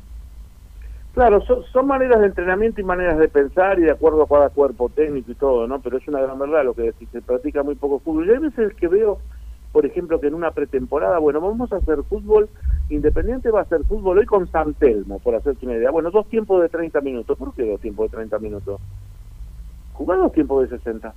Claro, 1.14 1.44
son, 1.46 1.64
son, 1.72 1.86
maneras 1.86 2.20
de 2.20 2.26
entrenamiento 2.26 2.80
y 2.80 2.84
maneras 2.84 3.18
de 3.18 3.28
pensar 3.28 3.78
y 3.78 3.82
de 3.82 3.90
acuerdo 3.90 4.22
a 4.22 4.28
cada 4.28 4.50
cuerpo 4.50 4.88
técnico 4.88 5.32
y 5.32 5.34
todo, 5.34 5.66
¿no? 5.66 5.80
Pero 5.80 5.98
es 5.98 6.06
una 6.06 6.20
gran 6.20 6.38
verdad 6.38 6.64
lo 6.64 6.74
que 6.74 6.82
decís, 6.82 7.08
se 7.10 7.22
practica 7.22 7.62
muy 7.62 7.74
poco 7.74 7.98
fútbol. 7.98 8.28
Y 8.28 8.30
hay 8.30 8.38
veces 8.38 8.74
que 8.74 8.86
veo 8.86 9.18
por 9.72 9.84
ejemplo, 9.84 10.20
que 10.20 10.28
en 10.28 10.34
una 10.34 10.50
pretemporada, 10.52 11.18
bueno, 11.18 11.40
vamos 11.40 11.72
a 11.72 11.76
hacer 11.76 12.02
fútbol, 12.04 12.48
Independiente 12.90 13.50
va 13.50 13.60
a 13.60 13.62
hacer 13.62 13.84
fútbol 13.84 14.18
hoy 14.18 14.24
con 14.24 14.50
San 14.50 14.72
Telmo, 14.74 15.18
por 15.18 15.34
hacerte 15.34 15.66
una 15.66 15.76
idea. 15.76 15.90
Bueno, 15.90 16.10
dos 16.10 16.26
tiempos 16.28 16.62
de 16.62 16.70
30 16.70 17.02
minutos. 17.02 17.36
¿Por 17.36 17.52
qué 17.52 17.70
dos 17.70 17.80
tiempos 17.80 18.10
de 18.10 18.16
30 18.16 18.38
minutos? 18.38 18.80
Jugar 19.92 20.18
dos 20.18 20.32
tiempos 20.32 20.62
de 20.62 20.78
60. 20.78 21.12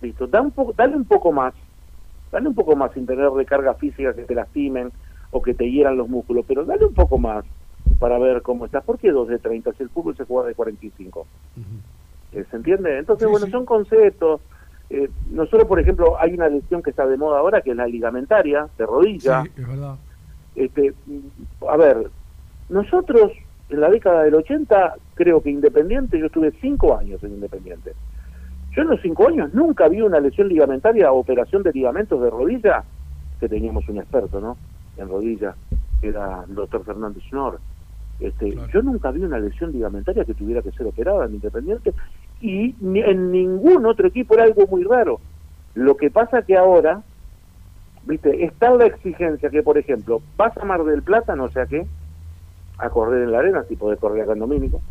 Listo, 0.00 0.26
da 0.26 0.40
un 0.40 0.50
poco, 0.50 0.72
dale 0.72 0.96
un 0.96 1.04
poco 1.04 1.30
más. 1.30 1.54
Dale 2.32 2.48
un 2.48 2.54
poco 2.54 2.74
más 2.74 2.92
sin 2.92 3.06
tener 3.06 3.30
recarga 3.30 3.74
física 3.74 4.14
que 4.14 4.24
te 4.24 4.34
lastimen 4.34 4.90
o 5.30 5.40
que 5.40 5.54
te 5.54 5.70
hieran 5.70 5.96
los 5.96 6.08
músculos, 6.08 6.44
pero 6.48 6.64
dale 6.64 6.86
un 6.86 6.94
poco 6.94 7.18
más 7.18 7.44
para 8.00 8.18
ver 8.18 8.42
cómo 8.42 8.64
estás. 8.64 8.82
¿Por 8.82 8.98
qué 8.98 9.12
dos 9.12 9.28
de 9.28 9.38
30 9.38 9.72
si 9.74 9.84
el 9.84 9.90
fútbol 9.90 10.16
se 10.16 10.24
juega 10.24 10.48
de 10.48 10.54
45? 10.54 11.26
¿Se 12.32 12.56
entiende? 12.56 12.98
Entonces, 12.98 13.28
bueno, 13.28 13.46
son 13.46 13.64
conceptos 13.64 14.40
eh, 14.90 15.08
nosotros, 15.30 15.64
por 15.66 15.80
ejemplo, 15.80 16.16
hay 16.20 16.34
una 16.34 16.48
lesión 16.48 16.82
que 16.82 16.90
está 16.90 17.06
de 17.06 17.16
moda 17.16 17.38
ahora, 17.38 17.62
que 17.62 17.70
es 17.70 17.76
la 17.76 17.86
ligamentaria, 17.86 18.68
de 18.76 18.86
rodilla. 18.86 19.42
Sí, 19.42 19.50
es 19.56 19.68
verdad. 19.68 19.96
Este, 20.54 20.92
a 21.68 21.76
ver, 21.76 22.10
nosotros 22.68 23.32
en 23.72 23.80
la 23.80 23.88
década 23.88 24.24
del 24.24 24.34
80, 24.34 24.96
creo 25.14 25.42
que 25.42 25.50
Independiente, 25.50 26.18
yo 26.18 26.26
estuve 26.26 26.52
cinco 26.60 26.96
años 26.96 27.22
en 27.24 27.32
Independiente. 27.32 27.94
Yo 28.72 28.82
en 28.82 28.88
los 28.88 29.00
cinco 29.00 29.28
años 29.28 29.52
nunca 29.54 29.88
vi 29.88 30.02
una 30.02 30.20
lesión 30.20 30.48
ligamentaria 30.48 31.10
o 31.12 31.18
operación 31.18 31.62
de 31.62 31.72
ligamentos 31.72 32.20
de 32.22 32.30
rodilla, 32.30 32.84
que 33.40 33.48
teníamos 33.48 33.88
un 33.88 33.98
experto, 33.98 34.40
¿no? 34.40 34.56
En 34.96 35.08
rodilla, 35.08 35.54
que 36.00 36.08
era 36.08 36.44
el 36.48 36.54
doctor 36.54 36.84
Fernández 36.84 37.22
Schnorr. 37.24 37.58
Este, 38.20 38.56
Yo 38.72 38.82
nunca 38.82 39.10
vi 39.10 39.22
una 39.22 39.38
lesión 39.38 39.72
ligamentaria 39.72 40.24
que 40.24 40.34
tuviera 40.34 40.62
que 40.62 40.70
ser 40.72 40.86
operada 40.86 41.26
en 41.26 41.34
Independiente 41.34 41.92
y 42.42 42.74
en 42.80 43.30
ningún 43.30 43.86
otro 43.86 44.08
equipo 44.08 44.34
era 44.34 44.42
algo 44.42 44.66
muy 44.66 44.82
raro. 44.82 45.20
Lo 45.74 45.96
que 45.96 46.10
pasa 46.10 46.42
que 46.42 46.56
ahora, 46.56 47.02
viste, 48.04 48.44
está 48.44 48.70
la 48.70 48.86
exigencia 48.86 49.48
que, 49.48 49.62
por 49.62 49.78
ejemplo, 49.78 50.20
vas 50.36 50.56
a 50.58 50.64
Mar 50.64 50.82
del 50.82 51.02
Plata, 51.02 51.36
no 51.36 51.48
sé 51.50 51.60
a 51.60 51.66
qué, 51.66 51.86
a 52.78 52.90
correr 52.90 53.22
en 53.22 53.32
la 53.32 53.38
arena, 53.38 53.64
si 53.68 53.76
podés 53.76 54.00
correr 54.00 54.24
acá 54.24 54.32
en 54.32 54.40
Domínico, 54.40 54.82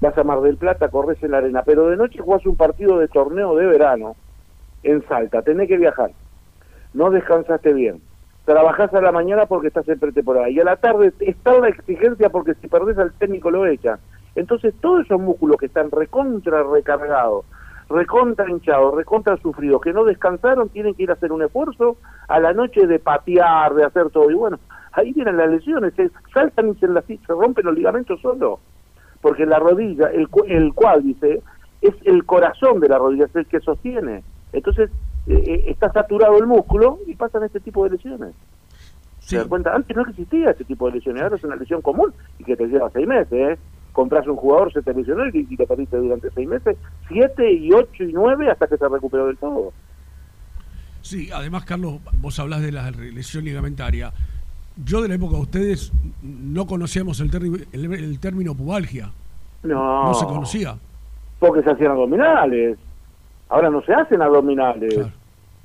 vas 0.00 0.16
a 0.16 0.24
Mar 0.24 0.40
del 0.40 0.56
Plata, 0.56 0.88
corres 0.88 1.22
en 1.22 1.32
la 1.32 1.38
arena, 1.38 1.62
pero 1.64 1.88
de 1.88 1.96
noche 1.96 2.18
jugás 2.18 2.46
un 2.46 2.56
partido 2.56 2.98
de 2.98 3.08
torneo 3.08 3.54
de 3.56 3.66
verano 3.66 4.16
en 4.82 5.06
Salta, 5.06 5.42
tenés 5.42 5.68
que 5.68 5.76
viajar, 5.76 6.12
no 6.94 7.10
descansaste 7.10 7.74
bien, 7.74 8.00
trabajás 8.46 8.94
a 8.94 9.02
la 9.02 9.12
mañana 9.12 9.44
porque 9.44 9.68
estás 9.68 9.86
en 9.90 9.98
pretemporada. 9.98 10.48
Y 10.48 10.58
a 10.58 10.64
la 10.64 10.76
tarde 10.76 11.12
está 11.20 11.58
la 11.58 11.68
exigencia 11.68 12.30
porque 12.30 12.54
si 12.54 12.68
perdés 12.68 12.96
al 12.96 13.12
técnico 13.12 13.50
lo 13.50 13.66
echa 13.66 13.98
entonces 14.34 14.74
todos 14.80 15.04
esos 15.04 15.20
músculos 15.20 15.56
que 15.58 15.66
están 15.66 15.90
recontra 15.90 16.62
recargados, 16.62 17.44
recontra 17.88 18.48
hinchados, 18.48 18.94
recontra 18.94 19.36
sufridos, 19.38 19.80
que 19.82 19.92
no 19.92 20.04
descansaron, 20.04 20.68
tienen 20.68 20.94
que 20.94 21.02
ir 21.02 21.10
a 21.10 21.14
hacer 21.14 21.32
un 21.32 21.42
esfuerzo 21.42 21.96
a 22.28 22.38
la 22.38 22.52
noche 22.52 22.86
de 22.86 22.98
patear, 22.98 23.74
de 23.74 23.84
hacer 23.84 24.10
todo. 24.10 24.30
Y 24.30 24.34
bueno, 24.34 24.58
ahí 24.92 25.12
vienen 25.12 25.36
las 25.36 25.50
lesiones, 25.50 25.94
se 25.94 26.10
saltan 26.32 26.70
y 26.70 26.74
se, 26.74 26.86
se 26.86 27.32
rompen 27.32 27.66
los 27.66 27.74
ligamentos 27.74 28.20
solo. 28.20 28.60
Porque 29.20 29.44
la 29.44 29.58
rodilla, 29.58 30.06
el, 30.06 30.28
el 30.46 30.72
cuádriceps, 30.72 31.44
es 31.82 31.94
el 32.04 32.24
corazón 32.24 32.80
de 32.80 32.88
la 32.88 32.98
rodilla, 32.98 33.24
es 33.24 33.36
el 33.36 33.46
que 33.46 33.60
sostiene. 33.60 34.22
Entonces 34.52 34.90
eh, 35.26 35.42
eh, 35.46 35.64
está 35.66 35.92
saturado 35.92 36.38
el 36.38 36.46
músculo 36.46 36.98
y 37.06 37.14
pasan 37.14 37.44
este 37.44 37.60
tipo 37.60 37.84
de 37.84 37.90
lesiones. 37.90 38.34
¿Se 39.18 39.36
dan 39.36 39.48
cuenta? 39.48 39.74
Antes 39.74 39.96
no 39.96 40.02
existía 40.02 40.50
este 40.50 40.64
tipo 40.64 40.86
de 40.86 40.96
lesiones, 40.96 41.22
ahora 41.22 41.36
es 41.36 41.44
una 41.44 41.56
lesión 41.56 41.82
común 41.82 42.12
y 42.38 42.44
que 42.44 42.56
te 42.56 42.66
lleva 42.66 42.90
seis 42.90 43.06
meses, 43.06 43.32
¿eh? 43.32 43.58
Compras 44.00 44.26
un 44.26 44.36
jugador, 44.36 44.72
se 44.72 44.80
te 44.80 44.94
lesionó 44.94 45.28
y, 45.28 45.46
y 45.50 45.56
lo 45.56 45.66
perdiste 45.66 45.98
durante 45.98 46.30
seis 46.30 46.48
meses, 46.48 46.74
siete 47.06 47.52
y 47.52 47.70
ocho 47.70 48.02
y 48.02 48.14
nueve 48.14 48.50
hasta 48.50 48.66
que 48.66 48.78
se 48.78 48.88
recuperó 48.88 49.26
del 49.26 49.36
todo. 49.36 49.74
Sí, 51.02 51.28
además, 51.30 51.66
Carlos, 51.66 51.96
vos 52.14 52.38
hablas 52.38 52.62
de 52.62 52.72
la 52.72 52.90
lesión 52.90 53.44
ligamentaria. 53.44 54.10
Yo 54.82 55.02
de 55.02 55.08
la 55.08 55.16
época 55.16 55.36
de 55.36 55.42
ustedes 55.42 55.92
no 56.22 56.66
conocíamos 56.66 57.20
el, 57.20 57.66
el, 57.72 58.20
término 58.20 58.54
pubalgia. 58.54 59.10
No. 59.62 60.04
No 60.04 60.14
se 60.14 60.24
conocía. 60.24 60.76
Porque 61.38 61.62
se 61.62 61.72
hacían 61.72 61.90
abdominales. 61.90 62.78
Ahora 63.50 63.68
no 63.68 63.82
se 63.82 63.92
hacen 63.92 64.22
abdominales. 64.22 64.98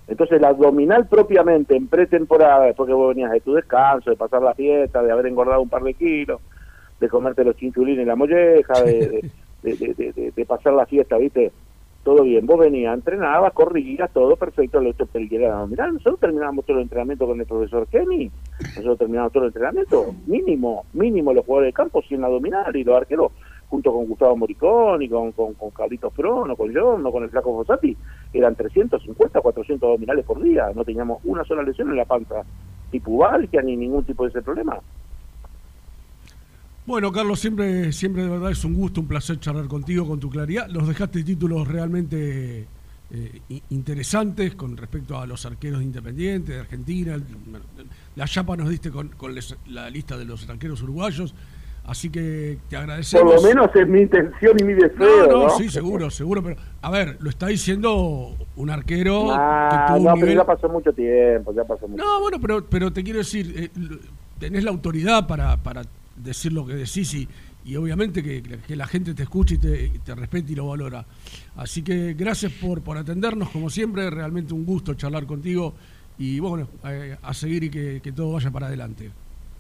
Entonces, 0.10 0.40
el 0.40 0.46
abdominal 0.46 1.08
propiamente 1.08 1.78
en 1.78 1.88
pretemporada, 1.88 2.66
después 2.66 2.88
que 2.88 2.94
vos 2.94 3.16
venías 3.16 3.32
de 3.32 3.40
tu 3.40 3.54
descanso, 3.54 4.10
de 4.10 4.18
pasar 4.18 4.42
la 4.42 4.54
fiesta, 4.54 5.02
de 5.02 5.12
haber 5.12 5.28
engordado 5.28 5.62
un 5.62 5.70
par 5.70 5.84
de 5.84 5.94
kilos, 5.94 6.42
de 7.00 7.10
comerte 7.10 7.44
los 7.44 7.56
chinchulines 7.58 8.04
y 8.04 8.06
la 8.06 8.16
molleja, 8.16 8.82
de, 8.84 9.30
de, 9.64 10.32
de- 10.36 10.46
pasar 10.46 10.74
la 10.74 10.86
fiesta, 10.86 11.18
¿viste? 11.18 11.52
Todo 12.04 12.22
bien. 12.24 12.46
Vos 12.46 12.60
venías, 12.60 12.94
entrenabas, 12.94 13.52
corrías, 13.54 14.12
todo 14.14 14.36
perfecto, 14.36 14.80
lo 14.80 14.94
que 14.94 15.28
queríamos. 15.28 15.70
Mirá, 15.72 15.92
nosotros 15.92 16.20
terminábamos 16.20 16.64
todo 16.66 16.78
el 16.78 16.84
entrenamiento 16.84 17.26
con 17.26 17.40
el 17.40 17.48
profesor 17.48 17.88
Kenny, 17.88 18.30
nosotros 18.60 19.00
terminábamos 19.00 19.34
todo 19.34 19.44
el 19.44 19.50
entrenamiento, 19.50 20.14
mínimo, 20.28 20.86
mínimo 20.94 21.34
los 21.34 21.44
jugadores 21.46 21.70
de 21.70 21.74
campo, 21.74 22.04
100 22.04 22.24
abdominales 22.24 22.76
y 22.76 22.84
los 22.84 22.96
arqueros 22.96 23.32
junto 23.68 23.92
con 23.92 24.06
Gustavo 24.06 24.38
Moriconi, 24.38 25.10
con, 25.10 25.32
con, 25.32 25.56
con 25.56 25.72
Carlitos 25.72 26.14
Prono, 26.14 26.56
con 26.56 26.72
John, 26.74 27.02
con 27.12 27.24
el 27.24 27.30
Flaco 27.32 27.56
Fossati, 27.56 27.98
eran 28.32 28.56
350, 28.56 29.42
400 29.42 29.88
abdominales 29.88 30.24
por 30.24 30.40
día, 30.44 30.70
no 30.76 30.86
teníamos 30.86 31.20
una 31.26 31.44
sola 31.44 31.64
lesión 31.64 31.90
en 31.90 31.98
la 31.98 32.06
panza, 32.06 32.44
ni 32.94 33.00
pubalgia, 33.00 33.64
ni 33.64 33.76
ningún 33.76 34.04
tipo 34.06 34.24
de 34.24 34.30
ese 34.30 34.44
problema. 34.44 34.78
Bueno, 36.86 37.12
Carlos, 37.12 37.40
siempre, 37.40 37.92
siempre 37.92 38.24
de 38.24 38.30
verdad 38.30 38.52
es 38.52 38.64
un 38.64 38.76
gusto, 38.76 39.02
un 39.02 39.08
placer 39.08 39.40
charlar 39.40 39.68
contigo, 39.68 40.06
con 40.08 40.20
tu 40.20 40.30
claridad. 40.30 40.68
Nos 40.68 40.88
dejaste 40.88 41.24
títulos 41.24 41.68
realmente 41.68 42.68
eh, 43.12 43.42
interesantes 43.72 44.54
con 44.54 44.78
respecto 44.78 45.18
a 45.20 45.26
los 45.26 45.46
arqueros 45.48 45.80
de 45.80 45.86
Independiente, 45.86 46.54
de 46.54 46.60
Argentina. 46.60 47.18
La 48.16 48.28
chapa 48.28 48.56
nos 48.56 48.70
diste 48.70 48.92
con, 48.92 49.10
con 49.10 49.34
les- 49.34 49.56
la 49.68 49.90
lista 49.90 50.16
de 50.16 50.26
los 50.26 50.48
arqueros 50.48 50.82
uruguayos. 50.84 51.34
Así 51.88 52.10
que 52.10 52.58
te 52.70 52.78
agradecemos. 52.78 53.34
Por 53.34 53.42
lo 53.44 53.48
menos 53.48 53.70
es 53.76 53.88
mi 53.88 54.02
intención 54.02 54.56
y 54.60 54.64
mi 54.64 54.74
deseo, 54.74 55.28
No, 55.28 55.32
¿no? 55.32 55.44
no, 55.46 55.50
sí, 55.58 55.70
seguro, 55.70 56.10
seguro. 56.12 56.44
Pero, 56.44 56.56
a 56.82 56.92
ver, 56.92 57.18
lo 57.20 57.30
está 57.32 57.48
diciendo 57.48 58.36
un 58.56 58.70
arquero 58.70 59.28
Ah, 59.32 59.70
que 59.88 59.94
tuvo 59.94 60.04
no, 60.06 60.14
un 60.14 60.20
pero 60.20 60.32
nivel... 60.32 60.38
ya 60.38 60.46
pasó 60.46 60.70
mucho 60.70 60.94
tiempo, 60.94 61.54
ya 61.54 61.64
pasó 61.64 61.88
mucho 61.88 62.04
No, 62.04 62.22
bueno, 62.22 62.40
pero, 62.42 62.66
pero 62.66 62.92
te 62.94 63.04
quiero 63.04 63.20
decir, 63.20 63.54
eh, 63.56 63.70
tenés 64.40 64.64
la 64.64 64.72
autoridad 64.72 65.28
para, 65.28 65.58
para 65.58 65.84
decir 66.16 66.54
lo 66.54 66.66
que 66.66 66.74
decís 66.76 67.14
y, 67.14 67.28
y 67.66 67.76
obviamente 67.76 68.22
que, 68.24 68.42
que 68.42 68.76
la 68.76 68.88
gente 68.88 69.14
te 69.14 69.24
escuche 69.24 69.56
y 69.56 69.58
te, 69.58 69.90
te 70.04 70.16
respete 70.16 70.52
y 70.54 70.56
lo 70.56 70.68
valora. 70.68 71.06
Así 71.56 71.82
que 71.82 72.14
gracias 72.14 72.52
por, 72.54 72.82
por 72.82 72.98
atendernos, 72.98 73.50
como 73.50 73.70
siempre, 73.70 74.10
realmente 74.10 74.54
un 74.54 74.66
gusto 74.66 74.94
charlar 74.94 75.26
contigo 75.26 75.74
y 76.18 76.40
bueno, 76.40 76.68
eh, 76.86 77.18
a 77.22 77.34
seguir 77.34 77.64
y 77.66 77.70
que, 77.70 78.02
que 78.02 78.12
todo 78.12 78.34
vaya 78.34 78.52
para 78.52 78.68
adelante. 78.68 79.12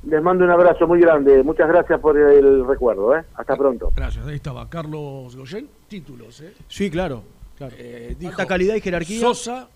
Les 0.08 0.22
mando 0.22 0.46
un 0.46 0.52
abrazo 0.52 0.88
muy 0.88 1.00
grande. 1.02 1.42
Muchas 1.44 1.68
gracias 1.68 2.00
por 2.00 2.16
el 2.16 2.66
recuerdo. 2.68 3.18
¿eh? 3.18 3.24
Hasta 3.36 3.56
pronto. 3.56 3.92
Gracias, 3.96 4.26
ahí 4.28 4.36
estaba 4.36 4.70
Carlos 4.70 5.36
Goyen, 5.36 5.68
títulos. 5.88 6.42
¿eh? 6.42 6.54
Sí, 6.68 6.92
claro. 6.92 7.24
claro. 7.58 7.74
Eh, 7.78 8.16
dijo 8.20 8.32
Alta 8.32 8.46
calidad 8.46 8.76
y 8.76 8.82
jerarquía. 8.82 9.20
Sosa, 9.20 9.68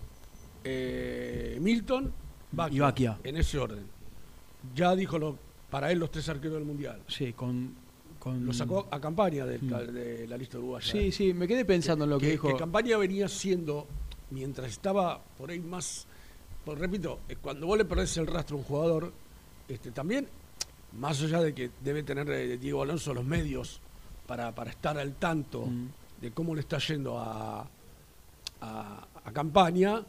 eh, 0.63 1.57
Milton, 1.59 2.13
Baquia, 2.51 2.77
Y 2.77 2.79
Baquia. 2.79 3.17
En 3.23 3.37
ese 3.37 3.57
orden. 3.57 3.83
Ya 4.75 4.95
dijo 4.95 5.17
lo, 5.17 5.35
para 5.69 5.91
él 5.91 5.99
los 5.99 6.11
tres 6.11 6.27
arqueros 6.29 6.55
del 6.57 6.65
Mundial. 6.65 7.01
Sí, 7.07 7.33
con... 7.33 7.73
con... 8.19 8.45
Lo 8.45 8.53
sacó 8.53 8.87
a 8.91 8.99
campaña 8.99 9.45
de, 9.45 9.59
Mm. 9.59 9.69
la- 9.69 9.83
de 9.83 10.27
la 10.27 10.37
lista 10.37 10.57
uruguaya. 10.57 10.91
Sí, 10.91 11.11
sí, 11.11 11.33
me 11.33 11.47
quedé 11.47 11.65
pensando 11.65 12.03
en 12.05 12.09
lo 12.11 12.17
que, 12.19 12.25
que, 12.27 12.31
dijo. 12.33 12.47
que 12.49 12.55
campaña 12.55 12.97
venía 12.97 13.27
siendo, 13.27 13.87
mientras 14.31 14.69
estaba 14.71 15.21
por 15.37 15.49
ahí 15.51 15.59
más. 15.59 16.07
Pues 16.65 16.77
repito, 16.77 17.19
eh, 17.29 17.35
cuando 17.41 17.67
vos 17.67 17.77
le 17.77 17.85
perdés 17.85 18.17
el 18.17 18.27
rastro 18.27 18.57
a 18.57 18.59
un 18.59 18.65
jugador, 18.65 19.13
este, 19.67 19.91
también, 19.91 20.27
más 20.99 21.21
allá 21.21 21.39
de 21.41 21.53
que 21.53 21.69
debe 21.83 22.03
tener 22.03 22.29
eh, 22.31 22.57
Diego 22.57 22.81
Alonso 22.81 23.13
los 23.13 23.23
medios 23.25 23.79
para, 24.27 24.53
para 24.53 24.71
estar 24.71 24.97
al 24.97 25.13
tanto 25.15 25.65
Mm. 25.65 25.87
de 26.21 26.31
cómo 26.31 26.53
le 26.55 26.61
está 26.61 26.77
yendo 26.79 27.17
a, 27.17 27.61
a, 28.61 29.07
a 29.23 29.31
campaña, 29.31 30.03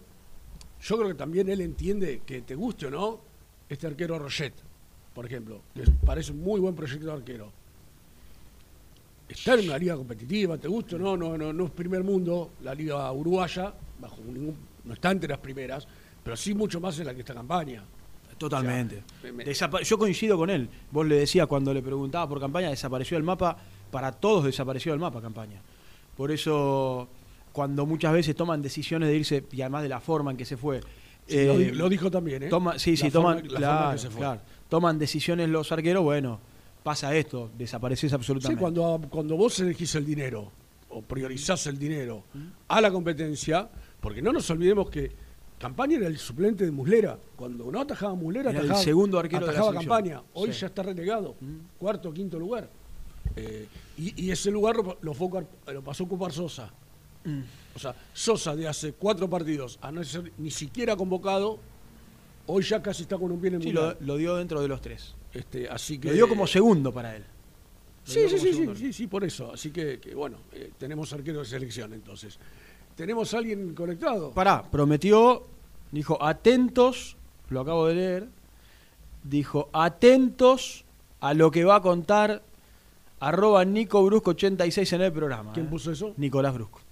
yo 0.82 0.96
creo 0.96 1.08
que 1.08 1.14
también 1.14 1.48
él 1.50 1.60
entiende 1.60 2.22
que 2.26 2.40
te 2.42 2.54
guste 2.54 2.86
o 2.86 2.90
no, 2.90 3.20
este 3.68 3.86
arquero 3.86 4.18
Roget, 4.18 4.54
por 5.20 5.26
ejemplo, 5.26 5.60
que 5.74 5.82
parece 6.06 6.32
un 6.32 6.40
muy 6.40 6.58
buen 6.60 6.74
proyecto 6.74 7.04
de 7.08 7.12
arquero. 7.12 7.52
Está 9.28 9.52
en 9.52 9.66
una 9.68 9.76
liga 9.76 9.94
competitiva, 9.94 10.56
te 10.56 10.66
gusta 10.66 10.96
no, 10.96 11.14
no, 11.14 11.36
no, 11.36 11.52
no 11.52 11.64
es 11.66 11.70
primer 11.72 12.02
mundo, 12.02 12.52
la 12.62 12.74
liga 12.74 13.12
uruguaya, 13.12 13.70
bajo 14.00 14.16
ningún, 14.24 14.56
no 14.82 14.94
está 14.94 15.10
entre 15.10 15.28
las 15.28 15.36
primeras, 15.38 15.86
pero 16.24 16.38
sí 16.38 16.54
mucho 16.54 16.80
más 16.80 16.98
en 17.00 17.04
la 17.04 17.12
que 17.12 17.20
está 17.20 17.34
campaña. 17.34 17.84
Totalmente. 18.38 18.96
O 18.96 19.20
sea, 19.20 19.30
me- 19.30 19.32
me- 19.32 19.44
Desapa- 19.44 19.82
yo 19.82 19.98
coincido 19.98 20.38
con 20.38 20.48
él. 20.48 20.66
Vos 20.90 21.04
le 21.06 21.16
decías 21.16 21.46
cuando 21.46 21.74
le 21.74 21.82
preguntaba 21.82 22.26
por 22.26 22.40
campaña, 22.40 22.70
desapareció 22.70 23.18
el 23.18 23.22
mapa. 23.22 23.58
Para 23.90 24.12
todos 24.12 24.44
desapareció 24.46 24.94
el 24.94 25.00
mapa 25.00 25.20
campaña. 25.20 25.60
Por 26.16 26.30
eso, 26.30 27.08
cuando 27.52 27.84
muchas 27.84 28.14
veces 28.14 28.34
toman 28.34 28.62
decisiones 28.62 29.10
de 29.10 29.16
irse, 29.16 29.44
y 29.52 29.60
además 29.60 29.82
de 29.82 29.90
la 29.90 30.00
forma 30.00 30.30
en 30.30 30.38
que 30.38 30.46
se 30.46 30.56
fue. 30.56 30.80
Sí, 31.26 31.44
lo 31.44 31.58
lo 31.74 31.88
dijo 31.90 32.10
también, 32.10 32.44
¿eh? 32.44 32.48
toma- 32.48 32.78
sí, 32.78 32.92
La 32.92 32.96
sí, 32.96 33.10
forma- 33.10 33.34
toman, 33.36 33.36
la 33.36 33.42
forma 33.42 33.58
claro, 33.58 33.92
que 33.92 33.98
se 33.98 34.08
fue. 34.10 34.18
claro. 34.18 34.40
Toman 34.70 34.98
decisiones 34.98 35.50
los 35.50 35.70
arqueros, 35.72 36.02
bueno, 36.02 36.40
pasa 36.82 37.14
esto, 37.14 37.50
desapareces 37.58 38.10
Sí, 38.10 38.14
absolutamente. 38.14 38.58
cuando, 38.60 38.98
cuando 39.10 39.36
vos 39.36 39.60
elegís 39.60 39.94
el 39.96 40.06
dinero 40.06 40.50
o 40.88 41.02
priorizás 41.02 41.66
el 41.66 41.78
dinero 41.78 42.24
a 42.68 42.80
la 42.80 42.90
competencia, 42.90 43.68
porque 44.00 44.22
no 44.22 44.32
nos 44.32 44.48
olvidemos 44.48 44.88
que 44.88 45.28
Campaña 45.58 45.98
era 45.98 46.06
el 46.06 46.16
suplente 46.16 46.64
de 46.64 46.70
Muslera. 46.70 47.18
Cuando 47.36 47.70
no 47.70 47.82
atajaba 47.82 48.14
Muslera, 48.14 48.48
Era 48.48 48.60
el 48.60 48.64
atajaba, 48.64 48.82
segundo 48.82 49.18
arquero 49.18 49.46
de 49.46 49.52
la 49.52 49.58
atajaba. 49.58 49.74
Campaña. 49.78 50.22
Hoy 50.32 50.54
Sí. 50.54 50.60
ya 50.60 50.66
está 50.68 50.82
relegado, 50.82 51.34
cuarto 51.78 52.08
o 52.08 52.12
quinto 52.14 52.38
lugar. 52.38 52.70
Eh, 53.36 53.68
y, 53.98 54.24
y 54.24 54.30
ese 54.30 54.50
lugar 54.50 54.76
lo, 54.76 54.96
lo 55.02 55.12
fue 55.12 55.28
lo 55.66 55.82
pasó 55.84 56.04
a 56.04 56.06
ocupar 56.06 56.32
Sosa. 56.32 56.70
Mm. 57.24 57.40
O 57.76 57.78
sea, 57.78 57.94
Sosa 58.14 58.56
de 58.56 58.66
hace 58.68 58.94
cuatro 58.94 59.28
partidos, 59.28 59.78
a 59.82 59.92
no 59.92 60.02
ser 60.02 60.32
ni 60.38 60.50
siquiera 60.50 60.96
convocado, 60.96 61.58
hoy 62.50 62.62
ya 62.62 62.82
casi 62.82 63.02
está 63.02 63.16
con 63.18 63.30
un 63.32 63.40
pie 63.40 63.48
en 63.48 63.54
el 63.56 63.62
Sí, 63.62 63.72
lo, 63.72 63.94
lo 64.00 64.16
dio 64.16 64.36
dentro 64.36 64.60
de 64.60 64.68
los 64.68 64.80
tres. 64.80 65.14
Este, 65.32 65.68
así 65.68 65.98
que 65.98 66.08
Lo 66.08 66.14
dio 66.14 66.28
como 66.28 66.46
segundo 66.46 66.92
para 66.92 67.16
él. 67.16 67.22
Lo 67.22 68.12
Sí, 68.12 68.28
sí, 68.28 68.38
sí, 68.38 68.52
sí, 68.52 68.66
sí, 68.74 68.92
sí, 68.92 69.06
por 69.06 69.24
eso. 69.24 69.52
Así 69.52 69.70
que, 69.70 70.00
que, 70.00 70.14
bueno, 70.14 70.38
eh, 70.52 70.72
tenemos 70.78 71.12
arquero 71.12 71.40
de 71.40 71.44
selección 71.44 71.92
entonces. 71.92 72.38
¿Tenemos 72.96 73.32
a 73.34 73.38
alguien 73.38 73.74
conectado? 73.74 74.32
Pará, 74.32 74.62
prometió, 74.62 75.46
dijo, 75.92 76.22
atentos, 76.22 77.16
lo 77.50 77.60
acabo 77.60 77.86
de 77.86 77.94
leer, 77.94 78.28
dijo, 79.22 79.70
atentos 79.72 80.84
a 81.20 81.34
lo 81.34 81.50
que 81.50 81.64
va 81.64 81.76
a 81.76 81.80
contar 81.82 82.42
arroba 83.20 83.64
Nico 83.64 84.02
Brusco 84.04 84.30
86 84.30 84.92
en 84.94 85.02
el 85.02 85.12
programa. 85.12 85.52
¿Quién 85.52 85.66
¿eh? 85.66 85.70
puso 85.70 85.92
eso? 85.92 86.14
Nicolás 86.16 86.54
Brusco. 86.54 86.80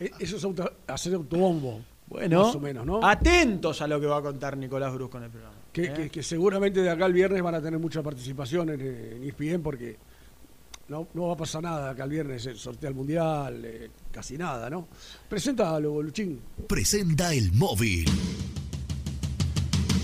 Eh, 0.00 0.10
Eso 0.18 0.36
es 0.36 0.44
auto- 0.44 0.70
hacer 0.86 1.14
autobombo. 1.14 1.80
Bueno, 2.08 2.44
Más 2.46 2.54
o 2.54 2.60
menos, 2.60 2.86
¿no? 2.86 3.04
atentos 3.04 3.82
a 3.82 3.86
lo 3.88 4.00
que 4.00 4.06
va 4.06 4.18
a 4.18 4.22
contar 4.22 4.56
Nicolás 4.56 4.94
Brusco 4.94 5.18
en 5.18 5.24
el 5.24 5.30
programa. 5.30 5.56
Que, 5.72 5.84
¿eh? 5.86 5.92
que- 5.94 6.10
que 6.10 6.22
seguramente 6.22 6.80
de 6.80 6.88
acá 6.90 7.04
al 7.04 7.12
viernes 7.12 7.42
van 7.42 7.54
a 7.56 7.60
tener 7.60 7.78
mucha 7.80 8.02
participación 8.02 8.70
en, 8.70 8.80
en 8.80 9.24
ESPN 9.24 9.60
porque 9.62 9.96
no, 10.88 11.08
no 11.14 11.26
va 11.26 11.34
a 11.34 11.36
pasar 11.36 11.62
nada 11.64 11.90
acá 11.90 12.04
el 12.04 12.10
viernes, 12.10 12.46
el 12.46 12.56
sorteo 12.58 12.88
al 12.88 12.94
mundial, 12.94 13.60
eh, 13.64 13.90
casi 14.12 14.38
nada, 14.38 14.70
¿no? 14.70 14.86
Preséntalo, 15.28 16.00
Luchín. 16.00 16.40
Presenta 16.68 17.34
el 17.34 17.52
móvil. 17.52 18.06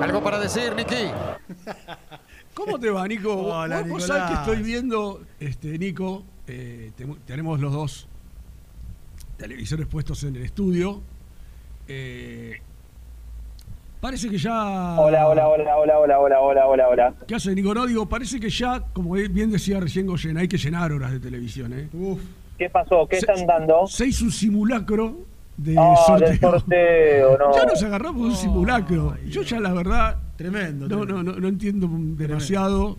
¿Algo 0.00 0.22
para 0.22 0.38
decir, 0.38 0.74
Niki? 0.74 1.10
¿Cómo 2.54 2.78
te 2.78 2.90
va, 2.90 3.06
Nico? 3.06 3.34
Hola, 3.34 3.82
Vos- 3.82 4.06
sabés 4.06 4.24
que 4.28 4.34
estoy 4.34 4.62
viendo, 4.62 5.22
este, 5.38 5.78
Nico, 5.78 6.24
eh, 6.46 6.92
te- 6.96 7.06
tenemos 7.26 7.60
los 7.60 7.72
dos 7.72 8.08
televisores 9.36 9.86
puestos 9.86 10.24
en 10.24 10.36
el 10.36 10.42
estudio. 10.42 11.00
Eh, 11.86 12.54
parece 14.00 14.28
que 14.30 14.38
ya... 14.38 14.98
Hola, 14.98 15.28
hola, 15.28 15.48
hola, 15.48 15.76
hola, 15.76 15.98
hola, 15.98 16.18
hola, 16.18 16.40
hola, 16.40 16.66
hola, 16.66 16.88
hola. 16.88 17.14
¿Qué 17.26 17.34
hace, 17.34 17.54
Nico? 17.54 17.74
No, 17.74 17.86
digo, 17.86 18.08
parece 18.08 18.40
que 18.40 18.50
ya, 18.50 18.80
como 18.92 19.12
bien 19.12 19.50
decía 19.50 19.78
recién 19.78 20.06
Goyen, 20.06 20.38
hay 20.38 20.48
que 20.48 20.56
llenar 20.58 20.90
horas 20.92 21.12
de 21.12 21.20
televisión, 21.20 21.72
¿eh? 21.74 21.88
¿Qué 22.56 22.70
pasó? 22.70 23.06
¿Qué 23.08 23.20
Se- 23.20 23.26
están 23.30 23.46
dando? 23.46 23.86
Se 23.86 24.06
hizo 24.06 24.24
un 24.24 24.32
simulacro 24.32 25.18
de 25.58 25.76
Ah, 25.78 25.94
sorteo. 26.06 26.28
del 26.28 26.40
sorteo, 26.40 27.38
no. 27.38 27.52
Ya 27.54 27.64
nos 27.66 27.82
agarramos 27.82 28.22
un 28.22 28.34
simulacro. 28.36 29.16
Yo 29.28 29.42
ya 29.42 29.60
la 29.60 29.72
verdad 29.74 30.16
Tremendo. 30.36 30.88
no, 30.88 31.04
no, 31.04 31.22
no, 31.22 31.32
no 31.38 31.48
entiendo 31.48 31.88
demasiado. 31.90 32.96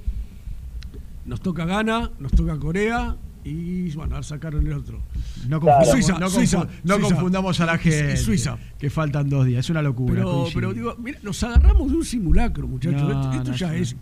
Nos 1.25 1.41
toca 1.41 1.65
Ghana, 1.65 2.11
nos 2.19 2.31
toca 2.31 2.57
Corea 2.57 3.15
y, 3.43 3.91
bueno, 3.95 4.21
sacaron 4.23 4.65
el 4.65 4.73
otro. 4.73 4.99
No 5.47 5.59
Claro. 5.59 5.85
Suiza, 5.85 6.13
no 6.19 6.27
confu- 6.27 6.29
Suiza, 6.31 6.67
no 6.83 6.95
Suiza. 6.95 7.15
confundamos 7.15 7.59
a 7.61 7.65
la 7.65 7.77
gente. 7.77 8.17
Suiza. 8.17 8.57
Que 8.77 8.89
faltan 8.89 9.29
dos 9.29 9.45
días. 9.45 9.59
Es 9.65 9.69
una 9.69 9.81
locura. 9.81 10.15
Pero, 10.15 10.45
pero 10.53 10.73
digo, 10.73 10.95
mira, 10.97 11.19
nos 11.23 11.41
agarramos 11.43 11.89
de 11.91 11.97
un 11.97 12.05
simulacro, 12.05 12.67
muchachos. 12.67 13.01
No, 13.01 13.09
esto 13.11 13.31
esto 13.31 13.51
no, 13.51 13.55
ya 13.57 13.67
no. 13.67 13.73
es. 13.73 13.95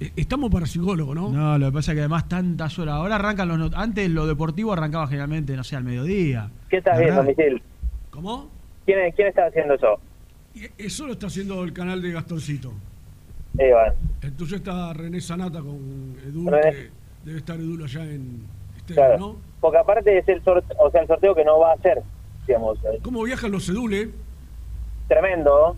eh, 0.00 0.12
Estamos 0.16 0.50
para 0.50 0.66
psicólogo, 0.66 1.14
¿no? 1.14 1.30
No, 1.30 1.58
lo 1.58 1.66
que 1.66 1.72
pasa 1.72 1.92
es 1.92 1.96
que 1.96 2.00
además 2.02 2.28
tantas 2.28 2.78
horas. 2.78 2.94
Ahora 2.94 3.16
arrancan 3.16 3.48
los. 3.48 3.72
Antes 3.74 4.08
lo 4.10 4.26
deportivo 4.26 4.72
arrancaba 4.72 5.06
generalmente, 5.08 5.56
no 5.56 5.64
sé, 5.64 5.76
al 5.76 5.84
mediodía. 5.84 6.50
¿Qué 6.68 6.76
estás 6.76 6.98
¿Verdad? 6.98 7.22
viendo, 7.24 7.42
Michel? 7.42 7.62
¿Cómo? 8.10 8.48
¿Quién, 8.86 9.10
¿Quién 9.12 9.28
está 9.28 9.46
haciendo 9.46 9.74
eso? 9.74 9.98
Y 10.54 10.66
Eso 10.78 11.06
lo 11.06 11.12
está 11.12 11.26
haciendo 11.28 11.62
el 11.64 11.72
canal 11.72 12.02
de 12.02 12.12
Gastoncito. 12.12 12.72
Eh, 13.58 13.72
bueno. 13.72 13.94
El 14.22 14.32
tuyo 14.34 14.56
está 14.56 14.92
René 14.92 15.20
Sanata 15.20 15.60
con 15.60 16.16
Edu, 16.26 16.48
René. 16.50 16.70
que 16.70 16.90
debe 17.24 17.38
estar 17.38 17.56
Edu 17.56 17.84
allá 17.84 18.04
en 18.04 18.44
Estela, 18.76 19.06
Claro. 19.06 19.18
¿no? 19.18 19.36
Porque 19.60 19.78
aparte 19.78 20.18
es 20.18 20.28
el 20.28 20.42
sorteo, 20.42 20.76
o 20.78 20.90
sea, 20.90 21.02
el 21.02 21.06
sorteo 21.06 21.34
que 21.34 21.44
no 21.44 21.58
va 21.58 21.72
a 21.72 21.74
hacer, 21.74 22.02
digamos. 22.46 22.78
¿Cómo 23.02 23.22
viajan 23.22 23.52
los 23.52 23.68
Edule? 23.68 24.10
Tremendo. 25.08 25.76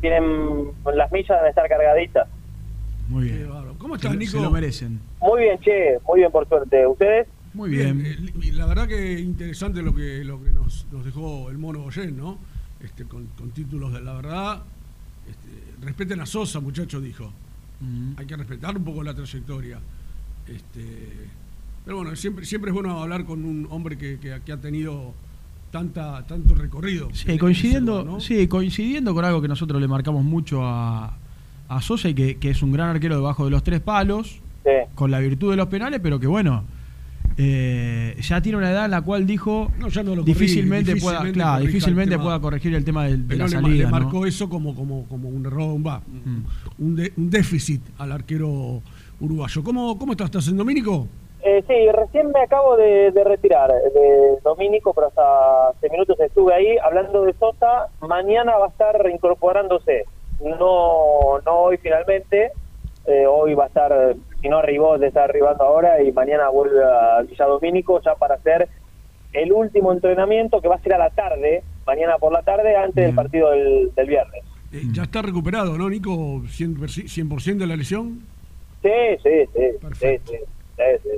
Tienen 0.00 0.68
las 0.94 1.10
millas 1.12 1.28
deben 1.38 1.48
estar 1.48 1.68
cargaditas. 1.68 2.28
Muy 3.08 3.24
bien. 3.24 3.48
¿Cómo 3.78 3.94
estás, 3.96 4.16
Nico? 4.16 4.32
se 4.32 4.40
lo 4.40 4.50
merecen. 4.50 5.00
Muy 5.20 5.42
bien, 5.42 5.58
che, 5.60 5.98
muy 6.06 6.20
bien 6.20 6.30
por 6.32 6.46
suerte. 6.48 6.86
¿Ustedes? 6.86 7.26
Muy 7.54 7.70
bien. 7.70 8.02
eh, 8.04 8.52
la 8.52 8.66
verdad 8.66 8.86
que 8.88 9.18
interesante 9.20 9.82
lo 9.82 9.94
que 9.94 10.22
lo 10.24 10.42
que 10.42 10.50
nos, 10.50 10.86
nos 10.92 11.04
dejó 11.04 11.50
el 11.50 11.58
mono 11.58 11.80
Goyen, 11.82 12.16
¿no? 12.16 12.38
Este, 12.80 13.04
con, 13.04 13.26
con 13.38 13.50
títulos 13.50 13.92
de 13.92 14.00
la 14.00 14.12
verdad. 14.14 14.62
Este, 15.28 15.84
respeten 15.84 16.20
a 16.20 16.26
Sosa, 16.26 16.60
muchachos, 16.60 17.02
dijo. 17.02 17.32
Hay 18.16 18.26
que 18.26 18.36
respetar 18.36 18.76
un 18.76 18.84
poco 18.84 19.02
la 19.02 19.14
trayectoria. 19.14 19.78
Este, 20.46 21.28
pero 21.84 21.98
bueno, 21.98 22.14
siempre, 22.16 22.44
siempre 22.44 22.70
es 22.70 22.74
bueno 22.74 23.00
hablar 23.02 23.24
con 23.24 23.44
un 23.44 23.66
hombre 23.70 23.96
que, 23.96 24.18
que- 24.18 24.40
que 24.44 24.52
ha 24.52 24.56
tenido 24.60 25.14
tanta 25.70 26.26
tanto 26.26 26.54
recorrido. 26.54 27.08
Sí, 27.12 27.36
coincidiendo, 27.38 28.20
sí, 28.20 28.48
coincidiendo 28.48 29.14
con 29.14 29.24
algo 29.24 29.42
que 29.42 29.48
nosotros 29.48 29.80
le 29.80 29.86
marcamos 29.88 30.24
mucho 30.24 30.64
a, 30.64 31.16
a 31.68 31.82
Sosa 31.82 32.08
y 32.08 32.14
que, 32.14 32.36
que 32.38 32.50
es 32.50 32.62
un 32.62 32.72
gran 32.72 32.88
arquero 32.88 33.16
debajo 33.16 33.44
de 33.44 33.50
los 33.50 33.62
tres 33.62 33.80
palos, 33.80 34.40
con 34.94 35.10
la 35.10 35.18
virtud 35.20 35.50
de 35.50 35.56
los 35.56 35.68
penales, 35.68 36.00
pero 36.02 36.18
que 36.20 36.26
bueno, 36.26 36.64
eh, 37.40 38.16
ya 38.20 38.40
tiene 38.42 38.58
una 38.58 38.70
edad 38.72 38.86
en 38.86 38.90
la 38.90 39.00
cual 39.02 39.24
dijo 39.26 39.70
No, 39.78 39.88
ya 39.88 40.02
no 40.02 40.16
lo 40.16 40.22
difícilmente, 40.24 40.96
pueda, 40.96 41.20
difícilmente 41.20 42.10
claro, 42.16 42.22
el 42.22 42.22
pueda 42.22 42.40
corregir 42.40 42.74
el 42.74 42.84
tema 42.84 43.04
del- 43.04 43.28
de, 43.28 43.34
Pero 43.36 43.38
la 43.38 43.44
le, 43.46 43.52
salida. 43.62 43.76
le 43.76 43.84
¿no? 43.84 43.90
marcó 43.90 44.26
eso 44.26 44.48
como, 44.48 44.74
como, 44.74 45.06
como 45.08 45.28
un 45.28 45.46
error, 45.46 45.72
un, 45.72 45.86
va, 45.86 46.02
un, 46.78 46.96
de- 46.96 47.12
un 47.16 47.30
déficit 47.30 47.80
al 47.98 48.10
arquero 48.12 48.82
uruguayo. 49.20 49.62
¿Cómo, 49.62 49.96
cómo 49.98 50.12
estás? 50.12 50.26
¿Estás 50.26 50.48
en 50.48 50.56
Domínico? 50.56 51.06
Eh, 51.44 51.62
sí, 51.68 51.74
recién 51.92 52.32
me 52.32 52.40
acabo 52.40 52.76
de, 52.76 53.12
de 53.12 53.22
retirar 53.24 53.70
de 53.70 54.38
Domínico, 54.42 54.92
pero 54.92 55.06
hasta 55.06 55.68
hace 55.70 55.88
minutos 55.90 56.18
estuve 56.18 56.52
ahí 56.52 56.76
hablando 56.84 57.22
de 57.22 57.32
Sosa. 57.34 57.86
Mañana 58.00 58.56
va 58.58 58.66
a 58.66 58.68
estar 58.70 59.00
reincorporándose. 59.00 60.04
No, 60.40 61.38
no 61.46 61.52
hoy 61.56 61.76
finalmente. 61.78 62.50
Eh, 63.06 63.24
hoy 63.26 63.54
va 63.54 63.64
a 63.64 63.66
estar, 63.68 64.16
si 64.40 64.48
no 64.48 64.58
arribó, 64.58 64.98
de 64.98 65.08
estar 65.08 65.24
arribando 65.30 65.64
ahora 65.64 66.02
y 66.02 66.12
mañana 66.12 66.48
vuelve 66.48 66.82
a 66.84 67.22
Villa 67.22 67.44
Domínico 67.46 68.00
ya 68.02 68.14
para 68.14 68.36
hacer 68.36 68.68
el 69.32 69.52
último 69.52 69.92
entrenamiento 69.92 70.60
que 70.60 70.68
va 70.68 70.76
a 70.76 70.80
ser 70.82 70.94
a 70.94 70.98
la 70.98 71.10
tarde, 71.10 71.62
mañana 71.86 72.18
por 72.18 72.32
la 72.32 72.42
tarde, 72.42 72.76
antes 72.76 73.04
del 73.04 73.14
partido 73.14 73.50
del, 73.50 73.90
del 73.94 74.06
viernes. 74.06 74.42
Eh, 74.72 74.82
ya 74.92 75.02
está 75.04 75.22
recuperado, 75.22 75.76
¿no, 75.76 75.88
Nico? 75.88 76.10
¿100%, 76.10 77.38
100 77.40 77.58
de 77.58 77.66
la 77.66 77.76
lesión? 77.76 78.20
Sí, 78.82 78.90
sí, 79.22 79.46
sí. 79.54 79.70
Sí, 80.00 80.18
sí, 80.24 80.36
sí, 80.76 80.84
sí. 81.02 81.10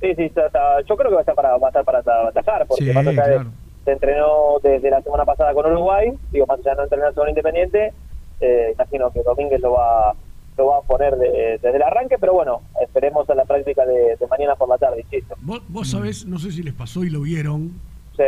Sí, 0.00 0.14
sí, 0.16 0.22
está- 0.24 0.46
está- 0.46 0.80
yo 0.82 0.96
creo 0.96 1.10
que 1.10 1.14
va 1.14 1.20
a 1.20 1.22
estar 1.22 1.34
para, 1.36 1.56
va 1.58 1.68
a 1.68 1.70
estar 1.70 1.84
para 1.84 1.98
ata- 2.00 2.28
atajar, 2.28 2.66
porque 2.66 2.92
más 2.92 3.06
allá 3.06 3.22
de- 3.28 3.34
claro. 3.36 3.50
se 3.84 3.92
entrenó 3.92 4.58
desde 4.62 4.90
la 4.90 5.00
semana 5.00 5.24
pasada 5.24 5.54
con 5.54 5.64
Uruguay, 5.66 6.12
digo, 6.32 6.46
más 6.46 6.58
allá 6.58 6.70
de 6.72 6.76
no 6.78 6.82
entrenar 6.84 7.14
con 7.14 7.28
Independiente, 7.28 7.92
eh, 8.40 8.72
imagino 8.74 9.12
que 9.12 9.22
Domínguez 9.22 9.60
lo 9.60 9.72
va 9.72 10.12
lo 10.58 10.66
va 10.66 10.78
a 10.78 10.82
poner 10.82 11.16
de- 11.16 11.58
desde 11.62 11.76
el 11.76 11.82
arranque, 11.82 12.16
pero 12.20 12.34
bueno, 12.34 12.60
esperemos 12.82 13.28
a 13.30 13.34
la 13.34 13.44
práctica 13.44 13.84
de, 13.86 14.16
de 14.20 14.26
mañana 14.30 14.54
por 14.56 14.68
la 14.68 14.78
tarde, 14.78 15.00
insisto. 15.02 15.34
Vos, 15.40 15.62
vos 15.68 15.88
sabés, 15.88 16.26
no 16.26 16.38
sé 16.38 16.52
si 16.52 16.62
les 16.62 16.74
pasó 16.74 17.04
y 17.04 17.10
lo 17.10 17.20
vieron. 17.22 17.72
Sí. 18.16 18.22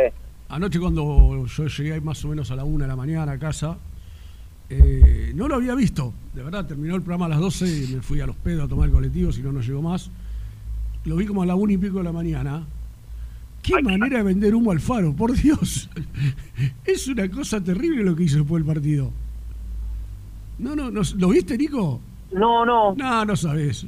Anoche 0.49 0.79
cuando 0.79 1.45
yo 1.45 1.67
llegué 1.67 2.01
más 2.01 2.23
o 2.25 2.29
menos 2.29 2.49
a 2.51 2.55
la 2.55 2.63
una 2.63 2.85
de 2.85 2.89
la 2.89 2.95
mañana 2.95 3.31
a 3.33 3.39
casa, 3.39 3.77
eh, 4.69 5.31
no 5.35 5.47
lo 5.47 5.55
había 5.55 5.75
visto. 5.75 6.13
De 6.33 6.43
verdad, 6.43 6.65
terminó 6.65 6.95
el 6.95 7.01
programa 7.01 7.25
a 7.27 7.29
las 7.29 7.39
12 7.39 7.65
y 7.67 7.95
me 7.95 8.01
fui 8.01 8.19
a 8.21 8.25
los 8.27 8.35
pedos 8.35 8.65
a 8.65 8.67
tomar 8.67 8.87
el 8.87 8.93
colectivo, 8.93 9.31
si 9.31 9.41
no, 9.41 9.51
no 9.51 9.61
llegó 9.61 9.81
más. 9.81 10.09
Lo 11.05 11.15
vi 11.15 11.25
como 11.27 11.43
a 11.43 11.45
la 11.45 11.55
una 11.55 11.73
y 11.73 11.77
pico 11.77 11.99
de 11.99 12.03
la 12.03 12.11
mañana. 12.11 12.65
Qué 13.61 13.81
manera 13.81 14.17
de 14.17 14.23
vender 14.23 14.53
humo 14.55 14.71
al 14.71 14.79
faro, 14.79 15.13
por 15.13 15.33
Dios. 15.33 15.89
Es 16.85 17.07
una 17.07 17.29
cosa 17.29 17.61
terrible 17.63 18.03
lo 18.03 18.15
que 18.15 18.23
hizo 18.23 18.37
después 18.39 18.63
del 18.63 18.73
partido. 18.73 19.11
No, 20.59 20.75
no, 20.75 20.89
no 20.91 21.01
¿lo 21.17 21.29
viste, 21.29 21.57
Nico? 21.57 21.99
No, 22.35 22.65
no. 22.65 22.95
No, 22.95 23.25
no 23.25 23.35
sabes. 23.35 23.85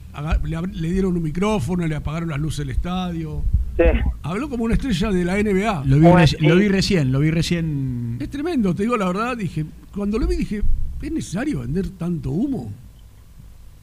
Le, 0.73 0.89
dieron 0.91 1.15
un 1.17 1.23
micrófono, 1.23 1.85
le 1.85 1.95
apagaron 1.95 2.29
las 2.29 2.39
luces 2.39 2.59
del 2.59 2.69
estadio. 2.69 3.43
Sí. 3.77 3.83
Habló 4.23 4.49
como 4.49 4.63
una 4.63 4.73
estrella 4.73 5.11
de 5.11 5.23
la 5.25 5.35
NBA. 5.37 5.83
Lo 5.85 5.97
vi, 5.99 6.05
reci- 6.07 6.39
lo 6.39 6.55
vi 6.55 6.67
recién, 6.67 7.11
lo 7.11 7.19
vi 7.19 7.29
recién. 7.31 8.17
Es 8.19 8.29
tremendo, 8.29 8.73
te 8.73 8.83
digo 8.83 8.97
la 8.97 9.05
verdad. 9.07 9.37
Dije, 9.37 9.65
cuando 9.93 10.17
lo 10.17 10.25
vi 10.27 10.35
dije, 10.37 10.61
¿es 11.01 11.11
necesario 11.11 11.59
vender 11.59 11.89
tanto 11.89 12.31
humo? 12.31 12.71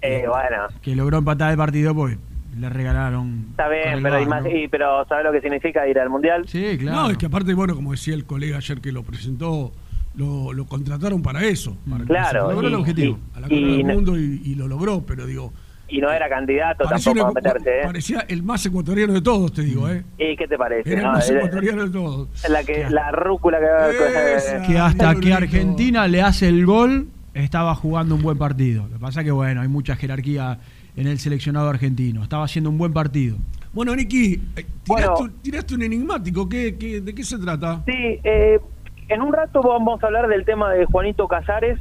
Eh, 0.03 0.25
bueno, 0.29 0.67
Que 0.83 0.95
logró 0.97 1.19
empatar 1.19 1.53
el 1.53 1.57
partido, 1.57 1.95
pues 1.95 2.19
le 2.59 2.69
regalaron. 2.69 3.47
está 3.51 3.69
bien, 3.69 4.03
pero, 4.03 4.21
y- 4.51 4.69
pero 4.69 5.05
¿sabes 5.09 5.25
lo 5.25 5.33
que 5.33 5.41
significa 5.41 5.87
ir 5.89 5.99
al 5.99 6.11
Mundial? 6.11 6.45
Sí, 6.47 6.79
No, 6.83 7.11
es 7.11 7.17
que 7.19 7.27
aparte, 7.27 7.55
bueno, 7.55 7.75
como 7.75 7.93
decía 7.93 8.15
el 8.15 8.25
colega 8.25 8.59
ayer 8.59 8.81
que 8.81 8.93
lo 8.93 9.03
presentó, 9.03 9.73
lo, 10.17 10.53
lo 10.53 10.67
contrataron 10.67 11.23
para 11.23 11.45
eso. 11.45 11.77
Para 11.89 12.03
que 12.03 12.07
Claro, 12.09 12.49
se 12.49 12.55
logró 12.55 12.69
el 12.69 12.73
y- 12.73 12.77
objetivo. 12.77 13.19
y- 13.19 13.37
a 13.37 13.41
la 13.41 13.49
Copa 13.49 13.61
del 13.61 13.87
no- 13.87 13.95
Mundo 13.95 14.19
y, 14.19 14.41
y 14.45 14.55
lo 14.55 14.69
logró, 14.69 15.03
pero 15.07 15.27
digo, 15.27 15.53
Y 15.89 16.01
no 16.01 16.11
era 16.11 16.29
candidato 16.29 16.85
parecía, 16.85 17.13
tampoco 17.13 17.31
una- 17.33 17.41
a 17.41 17.43
meterse, 17.55 17.81
¿eh? 17.81 17.83
parecía 17.85 18.21
el 18.29 18.43
más 18.43 18.65
ecuatoriano 18.67 19.13
de 19.13 19.21
todos, 19.23 19.53
te 19.53 19.63
digo, 19.63 19.89
¿eh? 19.91 20.03
¿Y 20.19 20.37
qué 20.37 20.47
te 20.49 20.57
parece? 20.57 20.91
Era 20.91 21.01
el 21.03 21.07
más 21.09 21.29
Eh, 21.31 21.37
ecuatoriano 21.37 21.83
de 21.85 21.91
todos. 21.91 22.29
La, 22.49 22.65
que, 22.65 22.89
la 22.91 23.11
rúcula 23.13 23.59
que... 23.61 24.67
que 24.67 24.79
hasta 24.79 25.15
que 25.17 25.33
Argentina 25.33 26.07
le 26.09 26.23
hace 26.23 26.49
el 26.49 26.65
gol 26.65 27.09
estaba 27.35 27.75
jugando 27.75 28.15
un 28.15 28.23
buen 28.23 28.39
partido. 28.39 28.85
Lo 28.87 28.95
que 28.95 28.99
pasa 29.01 29.25
que 29.25 29.31
bueno, 29.31 29.61
hay 29.61 29.69
mucha 29.69 29.97
jerarquía 29.97 30.59
en 30.97 31.07
el 31.09 31.19
seleccionado 31.19 31.69
argentino. 31.69 32.23
Estaba 32.23 32.45
haciendo 32.45 32.71
un 32.71 32.79
buen 32.79 32.93
partido. 32.93 33.37
Bueno, 33.73 33.95
Niki, 33.97 34.35
eh, 34.35 34.65
tiraste, 34.85 34.85
Bueno. 34.87 35.33
tiraste 35.43 35.75
un 35.75 35.83
enigmático. 35.83 36.49
¿Qué, 36.49 36.77
qué, 36.79 37.01
de 37.01 37.13
qué 37.15 37.25
se 37.25 37.37
trata? 37.39 37.83
Sí, 37.87 38.21
eh, 38.23 38.61
en 39.09 39.23
un 39.23 39.33
rato 39.33 39.63
vamos 39.63 40.03
a 40.03 40.07
hablar 40.07 40.29
del 40.29 40.45
tema 40.45 40.73
de 40.73 40.87
Juanito 40.87 41.29
Casares, 41.29 41.79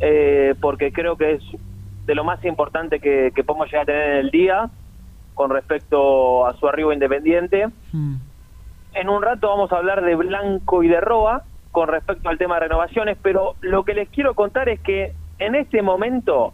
eh, 0.00 0.54
porque 0.60 0.92
creo 0.92 1.16
que 1.16 1.32
es 1.32 1.42
de 2.06 2.14
lo 2.14 2.24
más 2.24 2.44
importante 2.44 3.00
que, 3.00 3.32
que 3.34 3.44
podemos 3.44 3.66
llegar 3.68 3.82
a 3.82 3.86
tener 3.86 4.10
en 4.10 4.16
el 4.18 4.30
día 4.30 4.70
con 5.34 5.50
respecto 5.50 6.46
a 6.46 6.54
su 6.54 6.68
arribo 6.68 6.92
independiente. 6.92 7.68
En 8.94 9.08
un 9.08 9.22
rato 9.22 9.48
vamos 9.48 9.72
a 9.72 9.78
hablar 9.78 10.04
de 10.04 10.14
Blanco 10.14 10.82
y 10.82 10.88
de 10.88 11.00
Roa 11.00 11.44
con 11.70 11.88
respecto 11.88 12.28
al 12.28 12.38
tema 12.38 12.54
de 12.54 12.60
renovaciones, 12.68 13.16
pero 13.22 13.54
lo 13.60 13.84
que 13.84 13.94
les 13.94 14.08
quiero 14.10 14.34
contar 14.34 14.68
es 14.68 14.80
que 14.80 15.14
en 15.38 15.54
este 15.54 15.80
momento, 15.80 16.52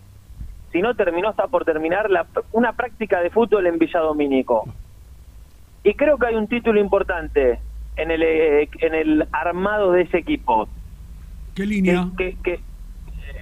si 0.71 0.81
no 0.81 0.95
terminó, 0.95 1.31
está 1.31 1.49
por 1.49 1.65
terminar 1.65 2.09
la, 2.09 2.27
una 2.53 2.73
práctica 2.73 3.21
de 3.21 3.31
fútbol 3.31 3.67
en 3.67 3.79
Villa 3.79 4.01
Domínico. 4.01 4.65
Y 5.83 5.95
creo 5.95 6.19
que 6.19 6.27
hay 6.27 6.37
un 6.37 6.47
título 6.47 6.81
importante 6.81 7.59
en 7.99 8.11
el, 8.11 8.23
eh, 8.23 8.69
en 8.81 8.95
el 8.95 9.29
armado 9.33 9.93
de 9.93 10.03
ese 10.03 10.19
equipo. 10.19 10.69
¿Qué 11.55 11.67
línea? 11.67 12.09
Que, 12.17 12.37
que- 12.43 12.61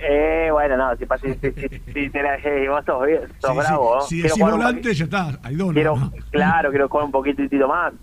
eh, 0.08 0.48
bueno, 0.52 0.76
no, 0.76 0.94
si, 0.96 1.06
si, 1.06 1.34
si, 1.34 1.68
si, 1.68 1.92
si 1.92 2.10
te 2.10 2.22
la- 2.22 2.36
eh, 2.36 2.68
vos 2.68 2.84
sos, 2.84 3.06
sos 3.40 3.50
Sí, 3.52 3.56
bravo. 3.58 4.00
Si 4.02 4.22
decís 4.22 4.42
volante, 4.42 4.92
ya 4.94 5.04
está. 5.04 5.38
Hay 5.42 5.54
dos. 5.54 5.72
Quiero, 5.72 5.96
¿no? 5.96 6.12
claro, 6.30 6.70
quiero 6.70 6.88
jugar 6.88 7.06
un 7.06 7.12
poquitito 7.12 7.68
más. 7.68 7.92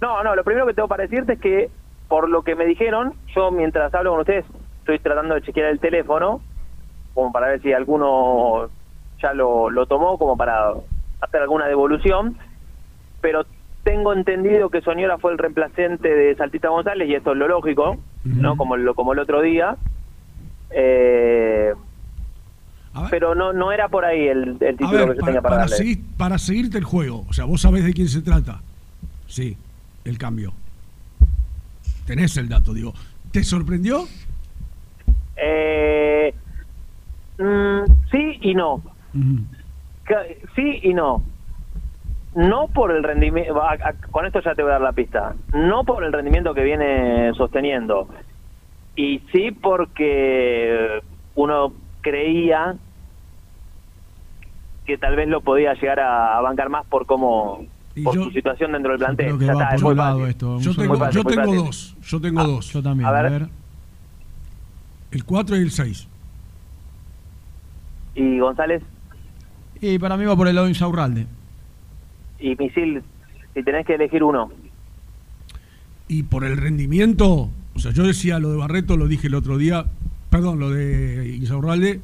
No, 0.00 0.22
no, 0.24 0.34
lo 0.34 0.42
primero 0.44 0.66
que 0.66 0.72
tengo 0.72 0.88
para 0.88 1.02
decirte 1.02 1.34
es 1.34 1.40
que, 1.40 1.70
por 2.08 2.26
lo 2.30 2.42
que 2.42 2.54
me 2.54 2.64
dijeron, 2.64 3.12
yo 3.36 3.50
mientras 3.50 3.92
hablo 3.94 4.12
con 4.12 4.20
ustedes, 4.20 4.46
estoy 4.78 4.98
tratando 4.98 5.34
de 5.34 5.42
chequear 5.42 5.66
el 5.68 5.78
teléfono, 5.78 6.40
como 7.12 7.30
para 7.30 7.48
ver 7.48 7.60
si 7.60 7.74
alguno 7.74 8.70
ya 9.22 9.34
lo, 9.34 9.68
lo 9.68 9.84
tomó, 9.84 10.16
como 10.16 10.38
para 10.38 10.70
hacer 11.20 11.42
alguna 11.42 11.66
devolución, 11.66 12.38
pero 13.20 13.44
tengo 13.84 14.12
entendido 14.12 14.68
que 14.70 14.80
Soñora 14.82 15.18
fue 15.18 15.32
el 15.32 15.38
reemplacente 15.38 16.08
de 16.08 16.34
Saltita 16.36 16.68
González, 16.68 17.08
y 17.08 17.14
esto 17.14 17.32
es 17.32 17.36
lo 17.38 17.48
lógico, 17.48 17.98
¿no? 18.24 18.56
Como, 18.56 18.76
lo, 18.76 18.94
como 18.94 19.12
el 19.12 19.18
otro 19.18 19.40
día. 19.42 19.76
Eh, 20.70 21.72
pero 23.10 23.34
no 23.34 23.52
no 23.52 23.70
era 23.72 23.88
por 23.88 24.04
ahí 24.04 24.26
el, 24.26 24.56
el 24.60 24.76
título 24.76 24.90
ver, 24.90 25.08
que 25.10 25.14
yo 25.14 25.20
para, 25.20 25.26
tenía 25.26 25.42
para, 25.42 25.56
para 25.56 25.56
darle. 25.62 25.76
seguir- 25.76 26.04
para 26.16 26.38
seguirte 26.38 26.78
el 26.78 26.84
juego, 26.84 27.24
o 27.28 27.32
sea, 27.32 27.44
vos 27.44 27.60
sabés 27.60 27.84
de 27.84 27.92
quién 27.92 28.08
se 28.08 28.20
trata. 28.22 28.60
Sí, 29.26 29.56
el 30.04 30.18
cambio. 30.18 30.52
Tenés 32.06 32.36
el 32.36 32.48
dato, 32.48 32.74
digo. 32.74 32.92
¿Te 33.30 33.44
sorprendió? 33.44 34.06
Eh, 35.36 36.34
mm, 37.38 37.84
sí 38.10 38.38
y 38.42 38.54
no. 38.54 38.82
Sí 40.56 40.80
y 40.82 40.92
no. 40.92 41.22
No 42.34 42.68
por 42.68 42.92
el 42.92 43.02
rendimiento, 43.02 43.60
con 44.10 44.26
esto 44.26 44.40
ya 44.40 44.54
te 44.54 44.62
voy 44.62 44.70
a 44.70 44.74
dar 44.74 44.82
la 44.82 44.92
pista, 44.92 45.34
no 45.52 45.84
por 45.84 46.04
el 46.04 46.12
rendimiento 46.12 46.54
que 46.54 46.62
viene 46.62 47.32
sosteniendo, 47.34 48.08
y 48.96 49.20
sí 49.32 49.50
porque 49.50 51.00
uno 51.34 51.72
creía 52.00 52.76
que 54.86 54.98
tal 54.98 55.16
vez 55.16 55.28
lo 55.28 55.40
podía 55.40 55.74
llegar 55.74 56.00
a, 56.00 56.38
a 56.38 56.40
bancar 56.40 56.68
más 56.68 56.86
por 56.86 57.06
cómo 57.06 57.64
por 58.04 58.14
su 58.14 58.30
situación 58.30 58.72
dentro 58.72 58.92
del 58.92 58.98
plantel. 59.00 59.42
Está, 59.42 59.74
es. 59.74 59.80
Yo 59.80 60.74
tengo, 60.74 60.96
fácil, 60.96 61.22
yo 61.22 61.24
tengo 61.24 61.42
fácil. 61.42 61.56
dos. 61.56 61.96
Yo 62.02 62.20
tengo 62.20 62.44
dos. 62.44 62.72
Yo 62.72 62.82
también. 62.82 63.08
A 63.08 63.12
ver. 63.12 63.48
El 65.10 65.24
4 65.24 65.56
y 65.56 65.60
el 65.60 65.70
6. 65.72 66.08
Y 68.14 68.38
González 68.38 68.82
Y 69.80 69.98
para 69.98 70.16
mí 70.16 70.24
va 70.24 70.36
por 70.36 70.46
el 70.46 70.54
lado 70.54 70.66
de 70.66 70.72
Insaurralde. 70.72 71.26
Y 72.40 72.56
Misil, 72.56 73.02
si 73.54 73.62
tenés 73.62 73.86
que 73.86 73.94
elegir 73.94 74.22
uno. 74.22 74.50
Y 76.08 76.24
por 76.24 76.44
el 76.44 76.56
rendimiento, 76.56 77.50
o 77.74 77.78
sea, 77.78 77.92
yo 77.92 78.04
decía 78.04 78.38
lo 78.38 78.50
de 78.50 78.56
Barreto, 78.56 78.96
lo 78.96 79.06
dije 79.06 79.28
el 79.28 79.34
otro 79.34 79.58
día, 79.58 79.84
perdón, 80.30 80.58
lo 80.58 80.70
de 80.70 81.36
Insaurralde, 81.36 82.00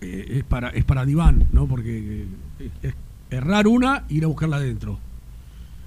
eh, 0.00 0.26
es 0.30 0.44
para 0.44 0.70
es 0.70 0.84
para 0.84 1.04
Diván, 1.04 1.46
¿no? 1.52 1.66
Porque 1.66 2.24
eh, 2.60 2.70
es 2.82 2.94
errar 3.30 3.66
una 3.66 4.04
ir 4.08 4.24
a 4.24 4.26
buscarla 4.26 4.56
adentro. 4.56 4.98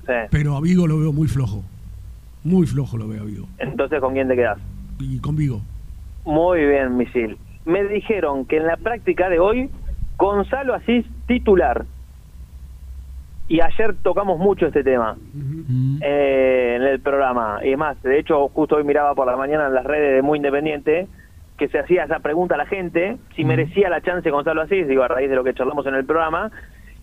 Sí. 0.06 0.14
Pero 0.32 0.56
a 0.56 0.62
Vigo 0.62 0.88
lo 0.88 1.00
veo 1.00 1.12
muy 1.12 1.28
flojo. 1.28 1.64
Muy 2.44 2.66
flojo 2.66 2.98
lo 2.98 3.08
veo 3.08 3.24
a 3.24 3.26
Vigo. 3.26 3.48
Entonces, 3.58 4.00
¿con 4.00 4.14
quién 4.14 4.28
te 4.28 4.36
quedás? 4.36 4.58
Y 5.00 5.20
con 5.20 5.36
Vigo. 5.36 5.62
Muy 6.26 6.66
bien, 6.66 6.96
Misil. 6.96 7.38
Me 7.66 7.84
dijeron 7.84 8.46
que 8.46 8.58
en 8.58 8.68
la 8.68 8.78
práctica 8.78 9.28
de 9.30 9.40
hoy, 9.40 9.70
Gonzalo 10.18 10.74
Asís 10.74 11.06
titular. 11.28 11.86
Y 13.48 13.62
ayer 13.62 13.96
tocamos 14.04 14.38
mucho 14.40 14.68
este 14.68 14.84
tema 14.84 15.18
eh, 16.02 16.74
en 16.76 16.84
el 16.84 17.00
programa. 17.00 17.60
Y 17.64 17.72
es 17.72 17.78
más, 17.78 18.02
de 18.04 18.20
hecho, 18.20 18.50
justo 18.50 18.76
hoy 18.76 18.84
miraba 18.84 19.16
por 19.16 19.26
la 19.26 19.38
mañana 19.38 19.68
en 19.68 19.74
las 19.74 19.86
redes 19.86 20.16
de 20.16 20.22
Muy 20.22 20.38
Independiente 20.38 21.08
que 21.58 21.70
se 21.70 21.80
hacía 21.80 22.04
esa 22.04 22.20
pregunta 22.20 22.54
a 22.54 22.58
la 22.60 22.68
gente, 22.68 23.18
si 23.36 23.44
merecía 23.44 23.90
la 23.90 24.02
chance 24.02 24.30
Gonzalo 24.30 24.62
Asís, 24.62 24.88
digo, 24.88 25.02
a 25.02 25.08
raíz 25.08 25.28
de 25.28 25.36
lo 25.36 25.44
que 25.44 25.56
charlamos 25.56 25.88
en 25.88 25.96
el 25.96 26.06
programa, 26.06 26.52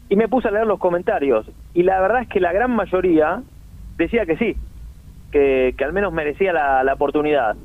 y 0.09 0.15
me 0.15 0.29
puse 0.29 0.47
a 0.47 0.53
leer 0.53 0.67
los 0.67 0.79
comentarios. 0.79 1.51
Y 1.73 1.83
la 1.83 2.01
verdad 2.01 2.23
es 2.23 2.29
que 2.29 2.39
la 2.39 2.53
gran 2.53 2.71
mayoría 2.71 3.43
decía 3.99 4.27
que 4.27 4.37
sí, 4.37 4.57
que, 5.33 5.75
que 5.77 5.85
al 5.85 5.93
menos 5.93 6.13
merecía 6.13 6.53
la, 6.53 6.85
la 6.85 6.95
oportunidad. 6.95 7.57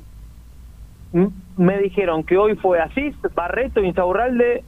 M- 1.12 1.30
me 1.56 1.78
dijeron 1.78 2.24
que 2.24 2.36
hoy 2.36 2.56
fue 2.56 2.80
Asís, 2.80 3.14
Barreto, 3.36 3.84
Insaurralde, 3.84 4.64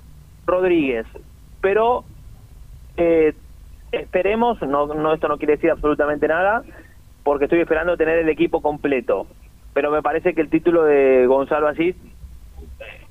Rodríguez. 0.47 1.07
Pero 1.61 2.05
eh, 2.97 3.35
esperemos, 3.93 4.61
no, 4.63 4.87
no 4.95 5.15
esto 5.15 5.29
no 5.29 5.39
quiere 5.39 5.55
decir 5.55 5.71
absolutamente 5.71 6.27
nada, 6.27 6.63
porque 7.23 7.45
estoy 7.45 7.61
esperando 7.61 7.97
tener 7.97 8.19
el 8.19 8.29
equipo 8.29 8.61
completo. 8.61 9.27
Pero 9.75 9.91
me 9.91 10.03
parece 10.03 10.35
que 10.35 10.41
el 10.41 10.49
título 10.51 10.85
de 10.85 11.27
Gonzalo 11.27 11.69
Asís 11.69 11.95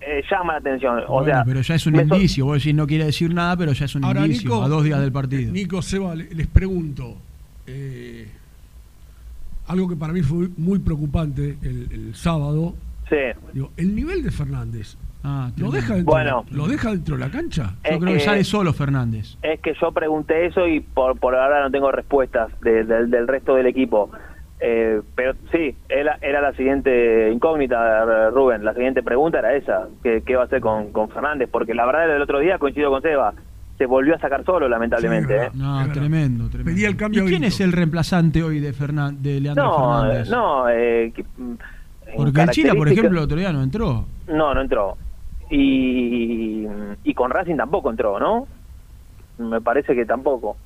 eh, 0.01 0.23
llama 0.29 0.53
la 0.53 0.59
atención. 0.59 0.99
O 1.07 1.13
Bueno, 1.19 1.25
sea, 1.25 1.43
pero 1.45 1.61
ya 1.61 1.75
es 1.75 1.87
un 1.87 1.93
me 1.93 2.05
so- 2.07 2.15
indicio. 2.15 2.45
Vos 2.45 2.57
decís 2.57 2.75
no 2.75 2.85
quiere 2.87 3.05
decir 3.05 3.33
nada, 3.33 3.55
pero 3.57 3.71
ya 3.71 3.85
es 3.85 3.95
un 3.95 4.03
Ahora, 4.03 4.21
indicio 4.25 4.49
Nico, 4.51 4.63
a 4.63 4.67
dos 4.67 4.83
días 4.83 4.99
del 4.99 5.11
partido. 5.11 5.51
Nico, 5.51 5.81
Seba, 5.81 6.15
le- 6.15 6.33
les 6.33 6.47
pregunto. 6.47 7.15
eh, 7.67 8.27
algo 9.67 9.87
que 9.87 9.95
para 9.95 10.11
mí 10.11 10.21
fue 10.21 10.49
muy 10.57 10.79
preocupante 10.79 11.57
el, 11.61 11.87
el 11.91 12.15
sábado. 12.15 12.73
Sí. 13.09 13.15
Digo, 13.53 13.71
el 13.77 13.95
nivel 13.95 14.23
de 14.23 14.31
Fernández. 14.31 14.97
Ah, 15.23 15.51
¿Lo 15.57 15.69
deja, 15.69 15.93
dentro, 15.95 16.11
Bueno. 16.13 16.45
¿Lo 16.51 16.67
deja 16.67 16.89
dentro 16.91 17.15
de 17.15 17.23
la 17.25 17.29
cancha? 17.31 17.75
Yo 17.83 17.99
creo 17.99 18.13
que 18.13 18.19
que- 18.19 18.19
sale 18.25 18.43
solo 18.43 18.73
Fernández. 18.73 19.37
Es 19.43 19.59
que 19.59 19.73
yo 19.79 19.91
pregunté 19.91 20.47
eso 20.47 20.67
y 20.67 20.79
por, 20.79 21.19
por 21.19 21.35
ahora 21.35 21.61
no 21.61 21.69
tengo 21.69 21.91
respuestas 21.91 22.49
de- 22.61 22.83
del- 22.83 23.11
del 23.11 23.27
resto 23.27 23.55
del 23.55 23.67
equipo. 23.67 24.09
Eh, 24.63 25.01
pero 25.15 25.33
sí, 25.51 25.75
era, 25.89 26.17
era 26.21 26.39
la 26.41 26.53
siguiente 26.53 27.31
incógnita, 27.31 28.29
Rubén. 28.31 28.63
La 28.63 28.73
siguiente 28.73 29.01
pregunta 29.03 29.39
era 29.39 29.55
esa: 29.55 29.87
¿qué, 30.03 30.21
qué 30.25 30.35
va 30.35 30.43
a 30.43 30.45
hacer 30.45 30.61
con, 30.61 30.91
con 30.91 31.09
Fernández? 31.09 31.49
Porque 31.51 31.73
la 31.73 31.85
verdad, 31.85 32.15
el 32.15 32.21
otro 32.21 32.39
día 32.39 32.57
coincido 32.59 32.89
con 32.91 33.01
Seba, 33.01 33.33
se 33.79 33.85
volvió 33.87 34.13
a 34.15 34.19
sacar 34.19 34.43
solo, 34.45 34.69
lamentablemente. 34.69 35.35
¿eh? 35.35 35.49
No, 35.55 35.83
tremendo, 35.91 36.47
tremendo. 36.49 36.71
Pedía 36.71 36.87
el 36.89 36.95
cambio 36.95 37.25
¿Y 37.25 37.29
quién 37.29 37.43
es 37.43 37.59
el 37.59 37.71
reemplazante 37.71 38.43
hoy 38.43 38.59
de, 38.59 38.71
Fernan- 38.73 39.17
de 39.19 39.41
Leandro 39.41 39.63
No, 39.65 40.01
Fernández? 40.01 40.29
no, 40.29 40.69
eh, 40.69 41.11
que- 41.15 41.23
mm, 41.23 41.51
en 42.07 42.15
Porque 42.17 42.41
el 42.41 42.49
Chila, 42.51 42.75
por 42.75 42.87
ejemplo, 42.87 43.17
el 43.19 43.23
otro 43.25 43.37
día 43.37 43.51
no 43.51 43.63
entró. 43.63 44.05
No, 44.27 44.53
no 44.53 44.61
entró. 44.61 44.95
Y, 45.51 46.65
y 47.03 47.13
con 47.13 47.29
Racing 47.29 47.57
tampoco 47.57 47.91
entró, 47.91 48.19
¿no? 48.19 48.47
Me 49.37 49.61
parece 49.61 49.93
que 49.93 50.05
tampoco. 50.05 50.57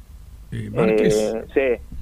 Márquez. 0.72 1.34
Eh, 1.34 1.46
sí. 1.54 1.96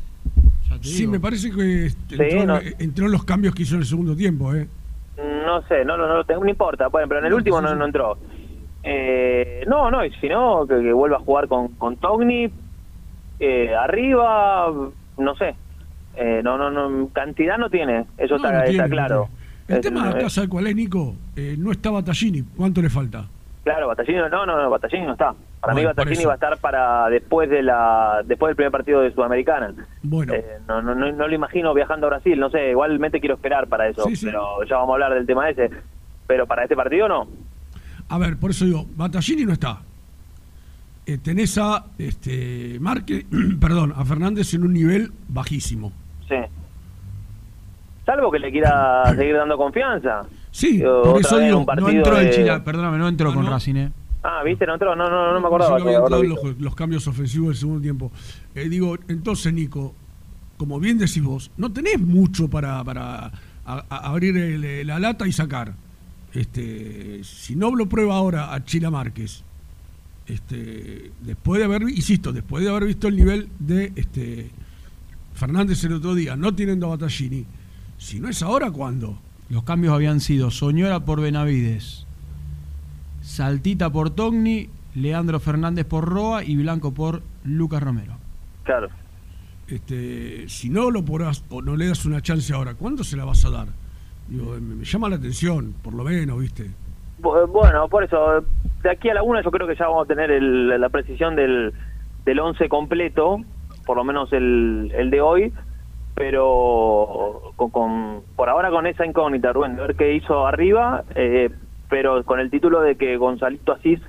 Sí, 0.82 1.08
me 1.08 1.20
parece 1.20 1.50
que 1.50 1.88
entró, 2.12 2.46
no. 2.46 2.60
entró 2.78 3.06
en 3.06 3.12
los 3.12 3.24
cambios 3.24 3.56
que 3.56 3.64
hizo 3.64 3.76
en 3.76 3.82
el 3.82 3.88
segundo 3.88 4.16
tiempo. 4.16 4.54
¿eh? 4.54 4.68
No 5.18 5.62
sé, 5.64 5.86
no, 5.86 5.96
no, 5.96 6.08
no, 6.08 6.16
lo 6.16 6.26
tengo, 6.26 6.44
no 6.44 6.50
importa, 6.50 6.88
bueno, 6.88 7.08
pero 7.08 7.22
en 7.22 7.28
el 7.28 7.34
último 7.34 7.62
no, 7.62 7.74
no 7.74 7.86
entró. 7.86 8.18
Eh, 8.84 9.64
no, 9.68 9.90
no, 9.90 10.04
y 10.04 10.12
si 10.16 10.28
no, 10.28 10.68
que, 10.68 10.82
que 10.82 10.92
vuelva 10.92 11.18
a 11.18 11.22
jugar 11.22 11.48
con, 11.48 11.70
con 11.70 11.96
Togni, 11.98 12.52
eh, 13.40 13.76
arriba, 13.76 14.72
no 15.18 15.36
sé. 15.36 15.56
Eh, 16.16 16.42
no, 16.44 16.58
no, 16.58 16.70
no, 16.70 17.10
cantidad 17.10 17.58
no 17.58 17.70
tiene, 17.70 18.06
eso 18.18 18.38
No, 18.38 18.46
está, 18.46 18.52
no 18.52 18.64
tiene, 18.66 18.84
está 18.84 19.08
no 19.08 19.30
El 19.76 19.82
tema 19.82 20.10
acá, 20.10 20.30
¿sabe 20.30 20.48
cuál 20.50 20.68
es, 20.68 20.76
Nico? 20.76 21.16
Eh, 21.36 21.56
no 21.58 21.72
está 21.72 21.90
Battaglini. 21.92 22.44
¿Cuánto 22.56 22.82
le 22.82 22.90
falta? 22.90 23.26
Claro, 23.64 23.88
Battaglini, 23.88 24.20
no, 24.20 24.46
no, 24.46 24.62
no, 24.62 24.70
Battaglini 24.70 25.06
no 25.06 25.14
está. 25.14 25.34
Para 25.62 25.74
Bueno, 25.74 25.90
mí 25.90 25.94
Battaglini 25.96 26.26
va 26.26 26.32
a 26.34 26.36
estar 26.36 26.58
para 26.58 27.10
después 27.10 27.50
de 27.50 27.64
la 27.64 28.22
después 28.26 28.50
del 28.50 28.56
primer 28.58 28.72
partido 28.72 29.00
de 29.02 29.14
Sudamericana. 29.14 29.74
Bueno. 30.02 30.34
Eh, 30.34 30.44
no, 30.68 30.82
no, 30.82 30.94
no, 30.94 31.12
no 31.12 31.28
lo 31.28 31.34
imagino 31.34 31.74
viajando 31.74 32.08
a 32.08 32.10
Brasil, 32.12 32.38
no 32.40 32.50
sé, 32.50 32.72
igualmente 32.72 33.20
quiero 33.22 33.36
esperar 33.36 33.68
para 33.68 33.88
eso, 33.88 34.04
Sí, 34.04 34.16
sí. 34.18 34.26
pero 34.26 34.64
ya 34.70 34.76
vamos 34.76 34.90
a 34.92 34.94
hablar 34.96 35.14
del 35.14 35.26
tema 35.26 35.50
ese. 35.50 35.70
Pero 36.28 36.46
para 36.46 36.64
este 36.64 36.76
partido 36.76 37.08
no. 37.08 37.28
A 38.10 38.18
ver, 38.18 38.38
por 38.38 38.52
eso 38.52 38.66
digo, 38.66 38.86
Battaglini 38.98 39.46
no 39.46 39.54
está. 39.54 39.80
Eh, 41.06 41.18
tenés 41.18 41.58
a 41.58 41.86
este, 41.98 42.78
Márquez, 42.82 43.26
perdón, 43.62 43.94
a 43.96 44.04
Fernández 44.04 44.54
en 44.54 44.64
un 44.64 44.74
nivel 44.74 45.12
bajísimo. 45.30 45.92
Sí. 46.28 46.36
Salvo 48.06 48.32
que 48.32 48.40
le 48.40 48.52
quiera 48.52 49.04
seguir 49.16 49.36
dando 49.36 49.56
confianza. 49.58 50.24
Sí, 50.52 50.80
por 50.80 51.20
eso 51.20 51.40
digo, 51.40 51.60
un 51.60 51.62
No 51.62 51.66
partido 51.66 51.90
entró 51.90 52.16
de- 52.18 52.60
perdóname, 52.64 52.98
no 52.98 53.08
entró 53.08 53.34
con 53.34 53.46
Racing, 53.46 53.76
¿eh? 53.76 53.92
Ah, 54.24 54.42
¿viste? 54.44 54.66
No 54.66 54.74
entró, 54.74 54.96
no, 54.96 55.10
no, 55.10 55.34
no 55.34 55.40
me 55.42 55.48
acordaba. 55.48 55.76
Había 55.76 55.84
que 55.86 55.96
haberlo 55.96 56.06
entrado 56.06 56.24
en 56.24 56.30
visto. 56.32 56.48
los, 56.48 56.60
los 56.62 56.76
cambios 56.76 57.08
ofensivos 57.08 57.48
del 57.50 57.58
segundo 57.58 57.82
tiempo. 57.82 58.12
Eh, 58.56 58.70
digo, 58.70 58.98
entonces, 59.08 59.54
Nico, 59.54 59.94
como 60.58 60.80
bien 60.80 60.98
decís 60.98 61.22
vos, 61.24 61.52
no 61.58 61.72
tenés 61.72 62.00
mucho 62.00 62.50
para, 62.50 62.84
para 62.84 63.32
a- 63.66 63.86
a- 63.90 63.98
abrir 64.10 64.38
el- 64.38 64.88
la 64.88 65.00
lata 65.00 65.28
y 65.28 65.32
sacar. 65.32 65.74
Este, 66.34 67.24
si 67.24 67.56
no 67.56 67.76
lo 67.76 67.88
prueba 67.88 68.16
ahora 68.16 68.54
a 68.54 68.64
Chila 68.64 68.90
Márquez, 68.90 69.44
este, 70.26 71.12
después 71.22 71.60
de 71.60 71.66
haber, 71.66 71.82
insisto, 71.84 72.32
después 72.32 72.64
de 72.64 72.70
haber 72.70 72.86
visto 72.86 73.08
el 73.08 73.16
nivel 73.18 73.50
de 73.60 73.92
este, 73.96 74.50
Fernández 75.34 75.84
el 75.84 75.94
otro 75.94 76.16
día, 76.16 76.36
no 76.36 76.54
teniendo 76.56 76.88
a 76.88 76.90
Battaglini, 76.92 77.46
si 78.04 78.20
no 78.20 78.28
es 78.30 78.44
ahora, 78.44 78.70
¿cuándo? 78.72 79.18
Los 79.50 79.64
cambios 79.64 79.94
habían 79.94 80.20
sido 80.20 80.52
Soñora 80.52 81.02
por 81.02 81.22
Benavides, 81.22 82.06
Saltita 83.22 83.90
por 83.92 84.10
Togni, 84.10 84.70
Leandro 84.96 85.40
Fernández 85.40 85.86
por 85.86 86.06
Roa 86.08 86.44
y 86.44 86.56
Blanco 86.58 86.94
por 86.94 87.22
Lucas 87.44 87.82
Romero. 87.82 88.14
Claro. 88.64 88.90
Este, 89.68 90.48
si 90.50 90.70
no 90.70 90.92
lo 90.92 91.04
porás 91.06 91.44
o 91.50 91.62
no 91.62 91.76
le 91.76 91.88
das 91.88 92.06
una 92.06 92.22
chance 92.22 92.54
ahora, 92.54 92.74
¿cuándo 92.76 93.04
se 93.04 93.16
la 93.16 93.26
vas 93.26 93.46
a 93.46 93.50
dar? 93.50 93.68
Digo, 94.28 94.52
me, 94.56 94.76
me 94.76 94.86
llama 94.86 95.10
la 95.10 95.16
atención, 95.16 95.74
por 95.82 95.94
lo 95.94 96.04
menos, 96.04 96.40
¿viste? 96.40 96.70
Bu- 97.22 97.48
Bueno, 97.50 97.88
por 97.88 98.04
eso, 98.04 98.44
de 98.84 98.90
aquí 98.92 99.10
a 99.10 99.14
la 99.14 99.24
una 99.24 99.42
yo 99.42 99.52
creo 99.52 99.68
que 99.68 99.76
ya 99.76 99.88
vamos 99.88 100.06
a 100.06 100.08
tener 100.08 100.30
el- 100.32 100.68
la 100.80 100.90
precisión 100.90 101.36
del, 101.36 101.74
del 102.26 102.40
once 102.40 102.68
completo, 102.68 103.38
por 103.86 103.98
lo 103.98 104.04
menos 104.04 104.32
el, 104.34 104.92
el 104.96 105.10
de 105.10 105.22
hoy, 105.22 105.54
pero 106.16 107.54
con, 107.56 107.70
con- 107.72 108.24
por 108.36 108.50
ahora 108.50 108.70
con 108.70 108.88
esa 108.88 109.06
incógnita, 109.06 109.54
Rubén, 109.54 109.76
de 109.76 109.82
ver 109.82 109.96
qué 109.96 110.14
hizo 110.14 110.46
arriba, 110.48 111.04
eh, 111.16 111.50
pero 111.90 112.24
con 112.24 112.40
el 112.40 112.50
título 112.50 112.82
de 112.82 112.96
que 112.98 113.18
Gonzalito 113.18 113.74
Asís, 113.74 114.00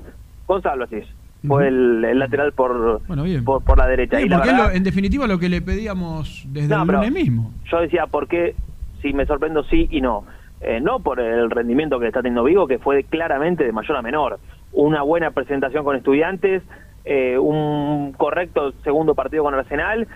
Gonzalo 0.46 0.84
Asís, 0.84 1.04
fue 1.46 1.68
el, 1.68 2.02
el 2.04 2.18
lateral 2.18 2.52
por, 2.52 3.02
por, 3.44 3.62
por 3.64 3.76
la 3.78 3.86
derecha. 3.86 4.18
Y 4.20 4.28
la 4.28 4.36
porque 4.36 4.48
es 4.50 4.54
verdad- 4.56 4.70
lo- 4.70 4.76
en 4.76 4.84
definitiva 4.84 5.26
lo 5.26 5.38
que 5.38 5.48
le 5.50 5.60
pedíamos 5.60 6.42
desde 6.48 6.74
No, 6.74 6.82
el 6.82 6.88
lunes 6.88 7.12
mismo. 7.12 7.52
Yo 7.70 7.80
decía, 7.80 8.06
¿por 8.06 8.28
qué 8.28 8.56
si 9.02 9.12
me 9.12 9.26
sorprendo 9.26 9.62
sí 9.64 9.86
y 9.90 10.00
no? 10.00 10.24
Eh, 10.60 10.80
no 10.80 11.00
por 11.00 11.20
el 11.20 11.50
rendimiento 11.50 12.00
que 12.00 12.06
está 12.06 12.20
teniendo 12.22 12.44
Vigo, 12.44 12.66
que 12.66 12.78
fue 12.78 13.04
claramente 13.04 13.64
de 13.64 13.72
mayor 13.72 13.96
a 13.98 14.02
menor. 14.02 14.40
Una 14.72 15.02
buena 15.02 15.32
presentación 15.32 15.84
con 15.84 15.96
estudiantes, 15.96 16.62
eh, 17.04 17.36
un 17.36 18.12
correcto 18.12 18.72
segundo 18.82 19.14
partido 19.14 19.44
con 19.44 19.52
Arsenal, 19.54 20.08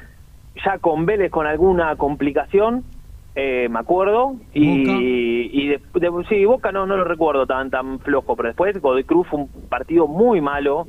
ya 0.64 0.78
con 0.78 1.06
Vélez 1.06 1.30
con 1.30 1.46
alguna 1.46 1.96
complicación, 1.96 2.84
eh, 3.34 3.68
me 3.70 3.78
acuerdo, 3.78 4.34
y, 4.52 4.82
y 5.52 5.68
de, 5.68 5.80
de- 5.94 6.24
sí, 6.28 6.44
Boca 6.44 6.72
no, 6.72 6.86
no 6.86 6.96
lo 6.96 7.04
recuerdo 7.04 7.46
tan 7.46 7.70
tan 7.70 8.00
flojo, 8.00 8.34
pero 8.36 8.48
después 8.48 8.80
Godoy 8.80 9.04
Cruz 9.04 9.26
fue 9.28 9.40
un 9.40 9.48
partido 9.68 10.06
muy 10.08 10.40
malo, 10.40 10.86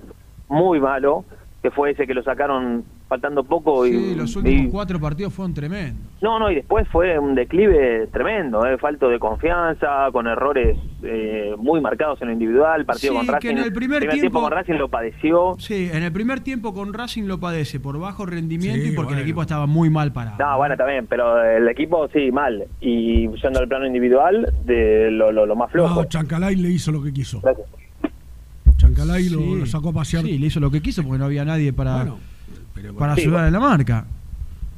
muy 0.48 0.80
malo, 0.80 1.26
que 1.62 1.72
fue 1.72 1.92
ese 1.92 2.08
que 2.08 2.14
lo 2.14 2.24
sacaron 2.24 2.86
faltando 3.10 3.44
poco. 3.44 3.86
y, 3.86 3.92
Sí, 3.92 4.16
los 4.16 4.36
últimos 4.36 4.68
y- 4.68 4.70
cuatro 4.70 5.00
partidos 5.00 5.34
fueron 5.34 5.54
tremendos. 5.54 6.00
no, 6.22 6.38
no, 6.40 6.50
y 6.52 6.56
después 6.56 6.88
fue 6.90 7.18
un 7.20 7.34
declive 7.36 8.08
tremendo, 8.14 8.66
eh, 8.66 8.78
falto 8.78 9.10
de 9.10 9.18
confianza, 9.20 10.08
con 10.14 10.28
errores 10.28 10.78
eh, 11.04 11.56
muy 11.58 11.82
marcados 11.82 12.22
en 12.22 12.28
lo 12.28 12.34
individual, 12.34 12.86
partido 12.86 13.14
Sí, 13.14 13.18
con 13.18 13.26
que 13.26 13.32
Racing. 13.34 13.50
en 13.50 13.58
el 13.58 13.74
primer 13.74 14.00
tiempo 14.02 14.20
tiempo- 14.20 14.42
con 14.42 14.52
Racing 14.52 14.74
lo 14.74 14.88
padeció. 14.90 15.56
Sí, 15.58 15.90
en 15.92 16.04
el 16.04 16.12
primer 16.12 16.40
tiempo 16.42 16.74
con 16.74 16.94
Racing 16.94 17.24
lo 17.24 17.40
padece 17.40 17.80
por 17.80 18.00
bajo 18.00 18.26
rendimiento 18.26 18.84
Sí, 18.86 18.92
y 18.92 18.96
porque 18.96 19.08
bueno. 19.10 19.18
el 19.22 19.24
equipo 19.24 19.42
estaba 19.42 19.66
muy 19.66 19.90
mal 19.90 20.14
parado. 20.14 20.38
No, 20.40 20.58
bueno, 20.58 20.78
también, 20.78 21.08
pero 21.08 21.44
el 21.44 21.68
equipo 21.68 22.08
sí, 22.10 22.32
mal. 22.32 22.64
Y 22.80 23.28
yendo 23.42 23.60
al 23.60 23.68
plano 23.68 23.88
individual, 23.88 24.54
de 24.66 25.10
lo, 25.10 25.32
lo, 25.32 25.46
lo 25.48 25.56
más 25.56 25.72
flojo. 25.72 25.96
No, 25.96 26.04
Chancalay 26.08 26.56
le 26.56 26.70
hizo 26.70 26.92
lo 26.92 27.02
que 27.02 27.12
quiso. 27.12 27.42
Chancalay 28.78 29.30
lo, 29.30 29.66
sacó 29.66 29.90
a 29.90 29.94
pasear. 29.94 30.24
Sí, 30.24 30.38
le 30.38 30.48
hizo 30.48 30.60
lo 30.60 30.72
que 30.72 30.82
quiso 30.82 31.04
porque 31.04 31.20
no 31.20 31.26
había 31.26 31.44
nadie 31.46 31.74
para, 31.74 31.96
Bueno, 31.98 32.20
pero 32.82 32.94
para 32.96 33.14
bueno. 33.14 33.22
ayudar 33.28 33.48
en 33.48 33.54
la 33.54 33.60
marca. 33.60 34.06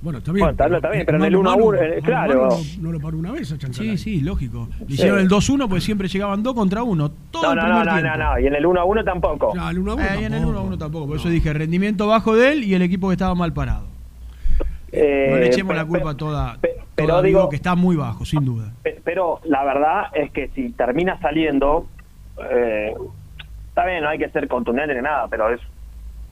Bueno, 0.03 0.17
está 0.17 0.31
bien. 0.31 0.45
Bueno, 0.47 0.51
está- 0.63 0.75
está 0.75 0.89
bien, 0.89 1.05
pero 1.05 1.17
en 1.19 1.23
el 1.25 1.37
mano 1.37 1.49
a 1.51 1.53
1 1.53 1.53
a 1.53 1.55
mano, 1.55 1.67
1, 1.67 1.81
eh, 1.93 1.97
a 1.99 2.01
claro. 2.03 2.49
No, 2.49 2.57
no 2.81 2.91
lo 2.91 2.99
paró 2.99 3.17
una 3.19 3.31
vez 3.31 3.51
a 3.51 3.57
Chancalay. 3.59 3.97
Sí, 3.97 4.17
sí, 4.17 4.21
lógico. 4.21 4.67
Le 4.79 4.87
Sí. 4.87 4.93
hicieron 4.93 5.19
el 5.19 5.27
2-1 5.27 5.67
porque 5.69 5.81
siempre 5.81 6.07
llegaban 6.07 6.41
dos 6.41 6.55
contra 6.55 6.81
uno. 6.81 7.11
Todo 7.29 7.43
No, 7.43 7.51
el 7.51 7.57
no, 7.57 7.63
primer 7.65 7.85
no, 7.85 7.91
no, 7.93 7.99
tiempo. 8.01 8.17
no, 8.17 8.33
no, 8.33 8.39
y 8.39 8.47
en 8.47 8.55
el 8.55 8.65
1 8.65 8.79
a 8.79 8.83
1 8.85 9.03
tampoco. 9.03 9.53
Ya, 9.55 9.69
el 9.69 9.77
1 9.77 9.91
a 9.91 9.95
1 9.95 10.03
Eh, 10.05 10.21
y 10.21 10.23
en 10.23 10.33
el 10.33 10.45
1 10.45 10.57
a 10.57 10.61
1 10.63 10.77
tampoco. 10.79 11.07
Por 11.07 11.17
eso 11.17 11.29
dije 11.29 11.53
rendimiento 11.53 12.07
bajo 12.07 12.35
de 12.35 12.51
él 12.51 12.63
y 12.63 12.73
el 12.73 12.81
equipo 12.81 13.09
que 13.09 13.13
estaba 13.13 13.35
mal 13.35 13.53
parado. 13.53 13.85
Eh, 14.91 15.27
no 15.29 15.37
le 15.37 15.47
echemos 15.47 15.71
pe- 15.73 15.77
la 15.77 15.85
culpa 15.85 16.17
toda, 16.17 16.57
pero 16.95 17.07
toda 17.07 17.19
a 17.19 17.21
digo- 17.21 17.39
Vigo, 17.39 17.49
que 17.49 17.55
está 17.55 17.75
muy 17.75 17.95
bajo, 17.95 18.25
sin 18.25 18.43
duda. 18.43 18.73
Pe- 18.83 18.99
Pero 19.05 19.39
la 19.45 19.63
verdad 19.63 20.03
es 20.13 20.31
que 20.31 20.49
si 20.55 20.71
termina 20.71 21.17
saliendo, 21.21 21.85
eh, 22.51 22.93
está 23.69 23.85
bien, 23.85 24.03
no 24.03 24.09
hay 24.09 24.17
que 24.17 24.29
ser 24.29 24.47
contundente 24.47 24.93
ni 24.95 25.01
nada, 25.01 25.27
pero 25.29 25.49
es 25.53 25.61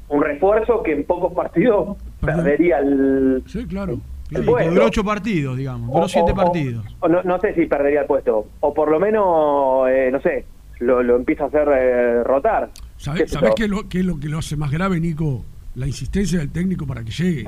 un 0.09 0.21
refuerzo 0.23 0.83
que 0.83 0.93
en 0.93 1.03
pocos 1.05 1.33
partidos 1.33 1.97
perdería 2.21 2.79
el, 2.79 3.43
Sí, 3.47 3.65
claro. 3.67 3.99
el 4.31 4.45
duró 4.45 4.85
8 4.85 5.03
partidos, 5.03 5.57
digamos. 5.57 5.87
Duró 5.91 6.05
O- 6.05 6.09
7 6.09 6.31
o- 6.31 6.35
partidos. 6.35 6.85
o 6.99 7.07
no, 7.07 7.23
no 7.23 7.39
sé 7.39 7.53
si 7.55 7.65
perdería 7.65 8.01
el 8.01 8.07
puesto, 8.07 8.47
o 8.59 8.73
por 8.73 8.89
lo 8.91 8.99
menos, 8.99 9.87
eh, 9.89 10.09
no 10.11 10.19
sé, 10.21 10.45
lo, 10.79 11.01
lo 11.03 11.15
empieza 11.15 11.45
a 11.45 11.47
hacer 11.47 11.67
eh, 11.73 12.23
rotar. 12.23 12.69
¿Qué 12.73 12.81
¿Sabés, 13.03 13.31
sabés 13.31 13.53
qué, 13.55 13.63
es 13.65 13.69
lo, 13.69 13.87
qué 13.87 13.99
es 13.99 14.05
lo 14.05 14.19
que 14.19 14.27
lo 14.29 14.39
hace 14.39 14.55
más 14.57 14.71
grave, 14.71 14.99
Nico? 14.99 15.43
La 15.75 15.87
insistencia 15.87 16.39
del 16.39 16.51
técnico 16.51 16.85
para 16.85 17.03
que 17.03 17.11
llegue. 17.11 17.47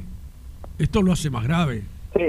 Esto 0.79 1.01
lo 1.01 1.11
hace 1.11 1.29
más 1.29 1.43
grave. 1.47 1.81
Sí, 2.15 2.23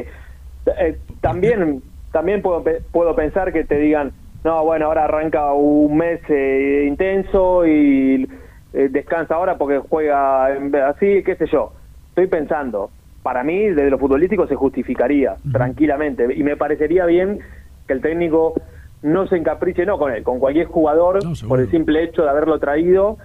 Eh, 0.78 0.96
también 1.20 1.82
también 2.12 2.40
puedo, 2.42 2.62
puedo 2.92 3.14
pensar 3.16 3.52
que 3.52 3.64
te 3.64 3.78
digan, 3.78 4.12
no, 4.44 4.62
bueno, 4.64 4.86
ahora 4.86 5.04
arranca 5.04 5.52
un 5.54 5.96
mes 5.96 6.20
eh, 6.28 6.84
intenso 6.88 7.66
y 7.66 8.28
eh, 8.72 8.88
descansa 8.90 9.34
ahora 9.34 9.56
porque 9.58 9.78
juega 9.78 10.54
en- 10.56 10.74
así, 10.76 11.22
qué 11.24 11.36
sé 11.36 11.46
yo. 11.52 11.72
Estoy 12.10 12.26
pensando, 12.26 12.90
para 13.22 13.42
mí, 13.44 13.58
desde 13.68 13.90
lo 13.90 13.98
futbolístico 13.98 14.46
se 14.46 14.54
justificaría 14.54 15.36
tranquilamente 15.52 16.26
y 16.34 16.42
me 16.42 16.56
parecería 16.56 17.06
bien 17.06 17.38
que 17.86 17.92
el 17.94 18.00
técnico 18.00 18.54
no 19.02 19.26
se 19.26 19.36
encapriche, 19.36 19.84
no 19.86 19.98
con 19.98 20.12
él, 20.12 20.22
con 20.22 20.38
cualquier 20.38 20.66
jugador 20.66 21.18
por 21.48 21.60
el 21.60 21.70
simple 21.70 22.04
hecho 22.04 22.22
de 22.22 22.30
haberlo 22.30 22.58
traído 22.58 23.18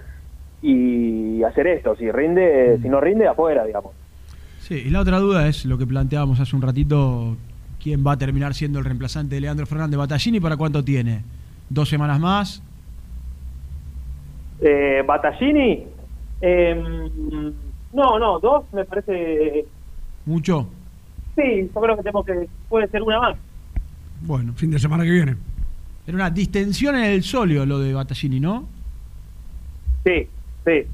y 0.62 1.42
hacer 1.44 1.66
esto. 1.68 1.94
Si 1.96 2.10
rinde, 2.10 2.78
si 2.82 2.88
no 2.88 3.00
rinde, 3.00 3.28
afuera, 3.28 3.64
digamos. 3.64 3.92
Sí, 4.60 4.74
y 4.86 4.90
la 4.90 5.00
otra 5.00 5.18
duda 5.18 5.46
es 5.48 5.64
lo 5.64 5.78
que 5.78 5.86
planteábamos 5.86 6.40
hace 6.40 6.54
un 6.56 6.62
ratito, 6.62 7.36
quién 7.82 8.04
va 8.06 8.12
a 8.12 8.16
terminar 8.18 8.54
siendo 8.54 8.78
el 8.80 8.84
reemplazante 8.84 9.36
de 9.36 9.40
Leandro 9.40 9.66
Fernández 9.66 9.98
Battaglini, 9.98 10.40
¿para 10.40 10.56
cuánto 10.56 10.82
tiene? 10.84 11.22
¿Dos 11.70 11.88
semanas 11.88 12.18
más? 12.20 12.62
Eh, 14.60 15.02
Battaglini, 15.06 15.86
eh, 16.40 16.74
no, 17.92 18.18
no, 18.18 18.38
dos 18.38 18.64
me 18.72 18.84
parece. 18.84 19.64
¿Mucho? 20.26 20.68
Sí, 21.36 21.70
yo 21.72 21.80
creo 21.80 21.96
que 21.96 22.02
tenemos 22.02 22.26
que 22.26 22.48
puede 22.68 22.88
ser 22.88 23.02
una 23.02 23.20
más. 23.20 23.36
Bueno. 24.20 24.52
Fin 24.54 24.70
de 24.70 24.78
semana 24.78 25.04
que 25.04 25.10
viene. 25.10 25.36
Era 26.06 26.16
una 26.16 26.30
distensión 26.30 26.96
en 26.96 27.04
el 27.04 27.22
solio 27.22 27.64
lo 27.66 27.78
de 27.78 27.92
Battaglini, 27.92 28.40
¿no? 28.40 28.66
Sí, 30.04 30.28
sí. 30.64 30.86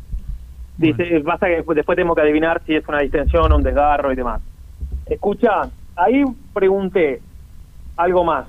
Dice, 0.77 1.21
pasa 1.21 1.47
que 1.47 1.57
después, 1.57 1.77
después 1.77 1.97
tenemos 1.97 2.17
que 2.17 2.23
adivinar 2.23 2.61
si 2.67 2.75
es 2.75 2.87
una 2.89 2.99
distensión 2.99 3.51
o 3.51 3.57
un 3.57 3.63
desgarro 3.63 4.13
y 4.13 4.17
demás. 4.17 4.43
Escucha, 5.07 5.71
ahí 5.95 6.25
pregunté 6.53 7.21
algo 7.97 8.25
más. 8.25 8.47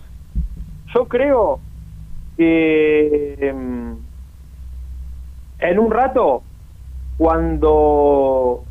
Yo 0.93 1.07
creo 1.07 1.59
que 2.35 3.37
em, 3.39 3.95
en 5.59 5.79
un 5.79 5.91
rato, 5.91 6.43
cuando 7.17 8.63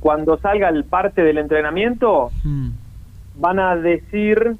cuando 0.00 0.38
salga 0.38 0.68
el 0.68 0.84
parte 0.84 1.22
del 1.22 1.38
entrenamiento, 1.38 2.30
Mm. 2.44 2.68
van 3.36 3.58
a 3.58 3.76
decir 3.76 4.56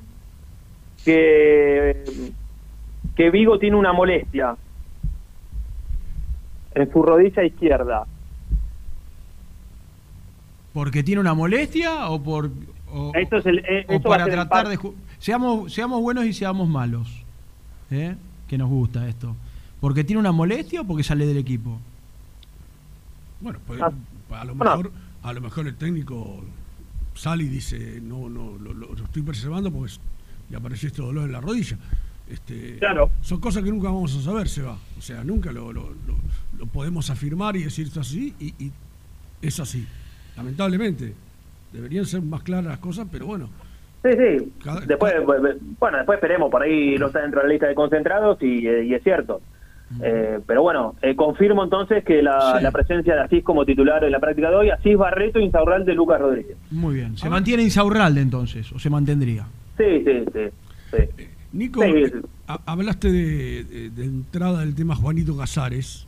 que, 1.04 2.04
que 3.14 3.30
Vigo 3.30 3.58
tiene 3.58 3.76
una 3.76 3.92
molestia 3.92 4.56
en 6.74 6.92
su 6.92 7.02
rodilla 7.02 7.44
izquierda. 7.44 8.04
¿Porque 10.72 11.02
tiene 11.02 11.20
una 11.20 11.34
molestia 11.34 12.08
o 12.08 12.22
por 12.22 12.50
o, 12.92 13.12
Esto 13.14 13.36
es 13.36 13.46
el, 13.46 13.58
eh, 13.58 13.84
o 13.88 13.92
esto 13.94 14.08
para 14.08 14.24
tratar 14.26 14.68
de 14.68 14.78
seamos 15.18 15.72
seamos 15.72 16.00
buenos 16.00 16.24
y 16.24 16.32
seamos 16.32 16.68
malos? 16.68 17.24
¿Eh? 17.90 18.14
Que 18.48 18.58
nos 18.58 18.68
gusta 18.68 19.08
esto. 19.08 19.34
¿Porque 19.80 20.04
tiene 20.04 20.20
una 20.20 20.32
molestia 20.32 20.80
o 20.80 20.84
porque 20.84 21.02
sale 21.04 21.26
del 21.26 21.36
equipo? 21.38 21.78
Bueno, 23.40 23.58
pues, 23.66 23.80
Ah, 23.80 23.92
a, 24.30 24.44
lo 24.44 24.54
bueno. 24.54 24.76
mejor, 24.76 24.92
a 25.22 25.32
lo 25.32 25.40
mejor 25.40 25.66
el 25.68 25.76
técnico 25.76 26.42
sale 27.14 27.44
y 27.44 27.48
dice, 27.48 28.00
no, 28.02 28.28
no, 28.28 28.56
lo, 28.58 28.74
lo- 28.74 28.94
lo 28.94 29.04
estoy 29.04 29.22
preservando 29.22 29.70
porque 29.70 29.92
le 30.50 30.56
apareció 30.56 30.88
este 30.88 31.02
dolor 31.02 31.24
en 31.24 31.32
la 31.32 31.40
rodilla. 31.40 31.76
Este, 32.28 32.76
Claro. 32.78 33.10
Son 33.22 33.40
cosas 33.40 33.62
que 33.62 33.70
nunca 33.70 33.88
vamos 33.88 34.14
a 34.16 34.20
saber, 34.22 34.48
Seba. 34.48 34.76
O 34.98 35.00
sea, 35.00 35.24
nunca 35.24 35.50
lo, 35.52 35.72
lo, 35.72 35.90
lo- 36.06 36.18
lo 36.58 36.66
podemos 36.66 37.08
afirmar 37.10 37.56
y 37.56 37.64
decir 37.64 37.86
esto 37.86 38.00
así 38.00 38.34
y, 38.40 38.46
y 38.62 38.72
es 39.40 39.58
así. 39.60 39.86
Lamentablemente. 40.36 41.14
Deberían 41.72 42.06
ser 42.06 42.22
más 42.22 42.42
claras 42.42 42.64
las 42.64 42.78
cosas, 42.78 43.06
pero 43.12 43.26
bueno. 43.26 43.48
Sí, 44.02 44.10
sí. 44.12 44.52
Cada- 44.64 44.80
Después, 44.80 45.12
bueno, 45.24 45.98
después 45.98 46.16
esperemos, 46.16 46.50
por 46.50 46.62
ahí 46.62 46.96
no 46.98 47.06
está 47.08 47.20
dentro 47.20 47.40
de 47.40 47.46
la 47.46 47.52
lista 47.52 47.66
de 47.68 47.74
concentrados 47.74 48.38
y, 48.42 48.66
eh, 48.66 48.84
y 48.84 48.94
es 48.94 49.02
cierto. 49.02 49.40
Eh, 50.02 50.38
pero 50.46 50.62
bueno, 50.62 50.96
eh, 51.00 51.16
confirmo 51.16 51.64
entonces 51.64 52.04
que 52.04 52.22
la, 52.22 52.56
Sí. 52.58 52.62
la 52.62 52.70
presencia 52.70 53.14
de 53.14 53.20
Asís 53.22 53.42
como 53.42 53.64
titular 53.64 54.04
en 54.04 54.12
la 54.12 54.20
práctica 54.20 54.50
de 54.50 54.56
hoy, 54.56 54.70
Asís 54.70 54.96
Barreto, 54.96 55.38
Insaurralde, 55.40 55.94
Lucas 55.94 56.20
Rodríguez. 56.20 56.56
Muy 56.70 56.94
bien. 56.96 57.16
¿Se 57.16 57.30
mantiene 57.30 57.62
Insaurralde 57.62 58.20
entonces 58.20 58.70
o 58.72 58.78
se 58.78 58.90
mantendría? 58.90 59.46
Sí, 59.78 60.04
sí, 60.04 60.24
sí. 60.32 60.40
sí. 60.92 61.24
Nico, 61.52 61.82
Sí, 61.82 61.88
eh, 61.94 62.10
sí. 62.12 62.18
ha- 62.48 62.60
hablaste 62.66 63.10
de, 63.10 63.64
de- 63.64 63.90
de 63.90 64.04
entrada 64.04 64.60
del 64.60 64.74
tema 64.74 64.94
Juanito 64.94 65.34
Casares. 65.36 66.06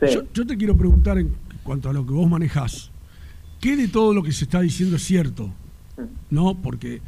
Sí. 0.00 0.06
Yo, 0.14 0.22
yo 0.34 0.44
te 0.46 0.56
quiero 0.56 0.76
preguntar 0.76 1.16
en 1.18 1.32
cuanto 1.62 1.88
a 1.88 1.92
lo 1.92 2.04
que 2.04 2.12
vos 2.12 2.28
manejás, 2.28 2.90
¿qué 3.60 3.76
de 3.76 3.86
todo 3.86 4.12
lo 4.12 4.24
que 4.24 4.32
se 4.32 4.44
está 4.44 4.60
diciendo 4.60 4.96
es 4.96 5.02
cierto? 5.04 5.48
¿No? 6.30 6.56
Porque 6.60 7.00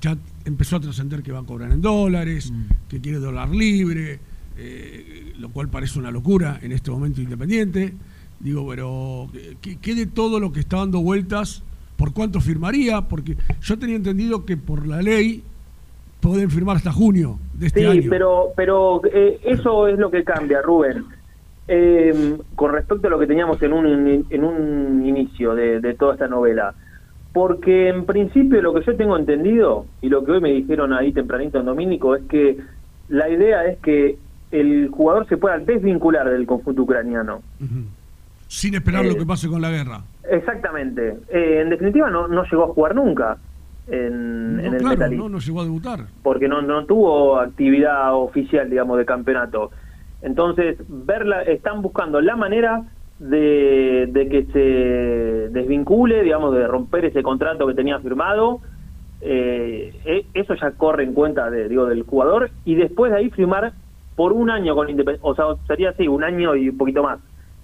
ya 0.00 0.16
empezó 0.44 0.76
a 0.76 0.80
trascender 0.80 1.24
que 1.24 1.32
va 1.32 1.40
a 1.40 1.44
cobrar 1.44 1.72
en 1.72 1.82
dólares, 1.82 2.52
que 2.88 3.00
quiere 3.00 3.18
dólar 3.18 3.48
libre, 3.48 4.20
eh, 4.64 5.32
lo 5.38 5.48
cual 5.50 5.68
parece 5.68 5.98
una 5.98 6.10
locura 6.10 6.58
en 6.62 6.72
este 6.72 6.90
momento 6.90 7.20
independiente. 7.20 7.92
Digo, 8.40 8.66
pero 8.68 9.28
¿qué, 9.60 9.76
qué 9.80 9.94
de 9.94 10.06
todo 10.06 10.38
lo 10.40 10.52
que 10.52 10.60
está 10.60 10.78
dando 10.78 11.00
vueltas? 11.00 11.62
¿Por 11.96 12.12
cuánto 12.12 12.40
firmaría? 12.40 13.02
Porque 13.02 13.36
yo 13.60 13.78
tenía 13.78 13.96
entendido 13.96 14.44
que 14.44 14.56
por 14.56 14.86
la 14.86 15.00
ley 15.02 15.42
pueden 16.20 16.50
firmar 16.50 16.76
hasta 16.76 16.92
junio 16.92 17.38
de 17.54 17.66
este 17.66 17.80
Sí, 17.80 17.86
año. 17.86 18.10
pero, 18.10 18.48
pero 18.56 19.00
eh, 19.12 19.40
eso 19.44 19.88
es 19.88 19.98
lo 19.98 20.10
que 20.10 20.24
cambia, 20.24 20.62
Rubén. 20.62 21.04
Eh, 21.68 22.36
con 22.56 22.72
respecto 22.72 23.06
a 23.06 23.10
lo 23.10 23.18
que 23.18 23.26
teníamos 23.26 23.62
en 23.62 23.72
un, 23.72 24.08
in- 24.08 24.26
en 24.30 24.44
un 24.44 25.06
inicio 25.06 25.54
de, 25.54 25.80
de 25.80 25.94
toda 25.94 26.14
esta 26.14 26.26
novela. 26.28 26.74
Porque 27.32 27.88
en 27.88 28.04
principio 28.04 28.60
lo 28.60 28.74
que 28.74 28.84
yo 28.84 28.96
tengo 28.96 29.16
entendido, 29.16 29.86
y 30.02 30.08
lo 30.08 30.24
que 30.24 30.32
hoy 30.32 30.40
me 30.40 30.50
dijeron 30.52 30.92
ahí 30.92 31.12
tempranito 31.12 31.60
en 31.60 31.66
Domínico, 31.66 32.14
es 32.16 32.24
que 32.28 32.58
la 33.08 33.28
idea 33.30 33.64
es 33.66 33.78
que 33.78 34.18
el 34.52 34.88
jugador 34.90 35.26
se 35.28 35.36
pueda 35.36 35.58
desvincular 35.58 36.28
del 36.30 36.46
conjunto 36.46 36.82
ucraniano. 36.82 37.40
Sin 38.48 38.74
esperar 38.74 39.04
Eh, 39.04 39.08
lo 39.08 39.16
que 39.16 39.26
pase 39.26 39.48
con 39.48 39.60
la 39.62 39.70
guerra. 39.70 40.02
Exactamente. 40.30 41.16
Eh, 41.30 41.60
en 41.62 41.70
definitiva 41.70 42.10
no, 42.10 42.28
no 42.28 42.44
llegó 42.44 42.64
a 42.64 42.68
jugar 42.68 42.94
nunca 42.94 43.38
en, 43.88 44.56
No, 44.56 44.62
en 44.62 44.74
el 44.74 44.78
claro, 44.78 44.96
Metalist. 44.96 45.22
no, 45.22 45.28
no 45.28 45.38
llegó 45.38 45.60
a 45.60 45.64
debutar. 45.64 46.00
porque 46.22 46.48
no, 46.48 46.62
no 46.62 46.84
tuvo 46.84 47.38
actividad 47.40 48.14
oficial, 48.14 48.68
digamos, 48.70 48.98
de 48.98 49.04
campeonato. 49.06 49.70
Entonces, 50.20 50.76
verla, 50.88 51.42
están 51.42 51.82
buscando 51.82 52.20
la 52.20 52.36
manera 52.36 52.82
de, 53.18 54.08
de 54.12 54.28
que 54.28 54.44
se 54.52 55.48
desvincule, 55.58 56.22
digamos, 56.22 56.54
de 56.54 56.66
romper 56.66 57.06
ese 57.06 57.22
contrato 57.22 57.66
que 57.66 57.74
tenía 57.74 57.98
firmado. 58.00 58.60
Eh, 59.20 59.94
e- 60.04 60.26
eso 60.34 60.54
ya 60.54 60.72
corre 60.72 61.04
en 61.04 61.14
cuenta 61.14 61.48
de, 61.50 61.68
digo, 61.68 61.86
del 61.86 62.02
jugador 62.02 62.50
y 62.64 62.74
después 62.74 63.12
de 63.12 63.18
ahí 63.18 63.30
firmar 63.30 63.72
por 64.16 64.32
un 64.32 64.50
año 64.50 64.74
con 64.74 64.88
Independiente, 64.90 65.26
o 65.26 65.34
sea, 65.34 65.44
sería 65.66 65.90
así, 65.90 66.06
un 66.08 66.22
año 66.24 66.54
y 66.56 66.68
un 66.68 66.76
poquito 66.76 67.02
más 67.02 67.18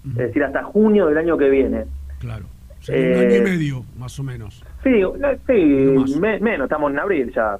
es 0.05 0.15
decir, 0.15 0.43
hasta 0.43 0.63
junio 0.63 1.07
del 1.07 1.17
año 1.17 1.37
que 1.37 1.49
viene. 1.49 1.83
Claro. 2.19 2.45
O 2.79 2.83
sea, 2.83 2.95
un 2.95 3.17
año 3.19 3.31
y 3.31 3.35
Eh, 3.35 3.41
medio, 3.41 3.85
más 3.97 4.17
o 4.17 4.23
menos. 4.23 4.63
Sí, 4.81 5.01
no, 5.01 6.07
sí 6.07 6.19
me- 6.19 6.39
menos, 6.39 6.65
estamos 6.65 6.91
en 6.91 6.99
abril 6.99 7.31
ya. 7.35 7.57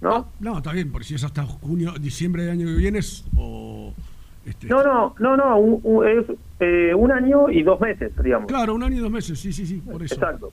¿No? 0.00 0.28
No, 0.40 0.56
está 0.58 0.72
bien, 0.72 0.90
porque 0.90 1.06
si 1.06 1.14
es 1.16 1.22
hasta 1.24 1.44
junio, 1.44 1.92
diciembre 2.00 2.44
del 2.44 2.52
año 2.52 2.66
que 2.66 2.74
viene 2.74 2.98
es, 3.00 3.24
o... 3.36 3.92
Este, 4.46 4.66
No, 4.68 4.82
no, 4.82 5.14
no, 5.18 5.36
no, 5.36 5.58
un, 5.58 5.80
un- 5.82 6.08
es 6.08 6.24
eh, 6.60 6.94
un 6.94 7.12
año 7.12 7.50
y 7.50 7.62
dos 7.62 7.78
meses, 7.80 8.10
digamos. 8.24 8.48
Claro, 8.48 8.74
un 8.74 8.82
año 8.82 8.96
y 8.96 9.00
dos 9.00 9.10
meses, 9.10 9.38
sí, 9.38 9.52
sí, 9.52 9.66
sí, 9.66 9.76
por 9.76 10.02
eso. 10.02 10.14
Exacto. 10.14 10.50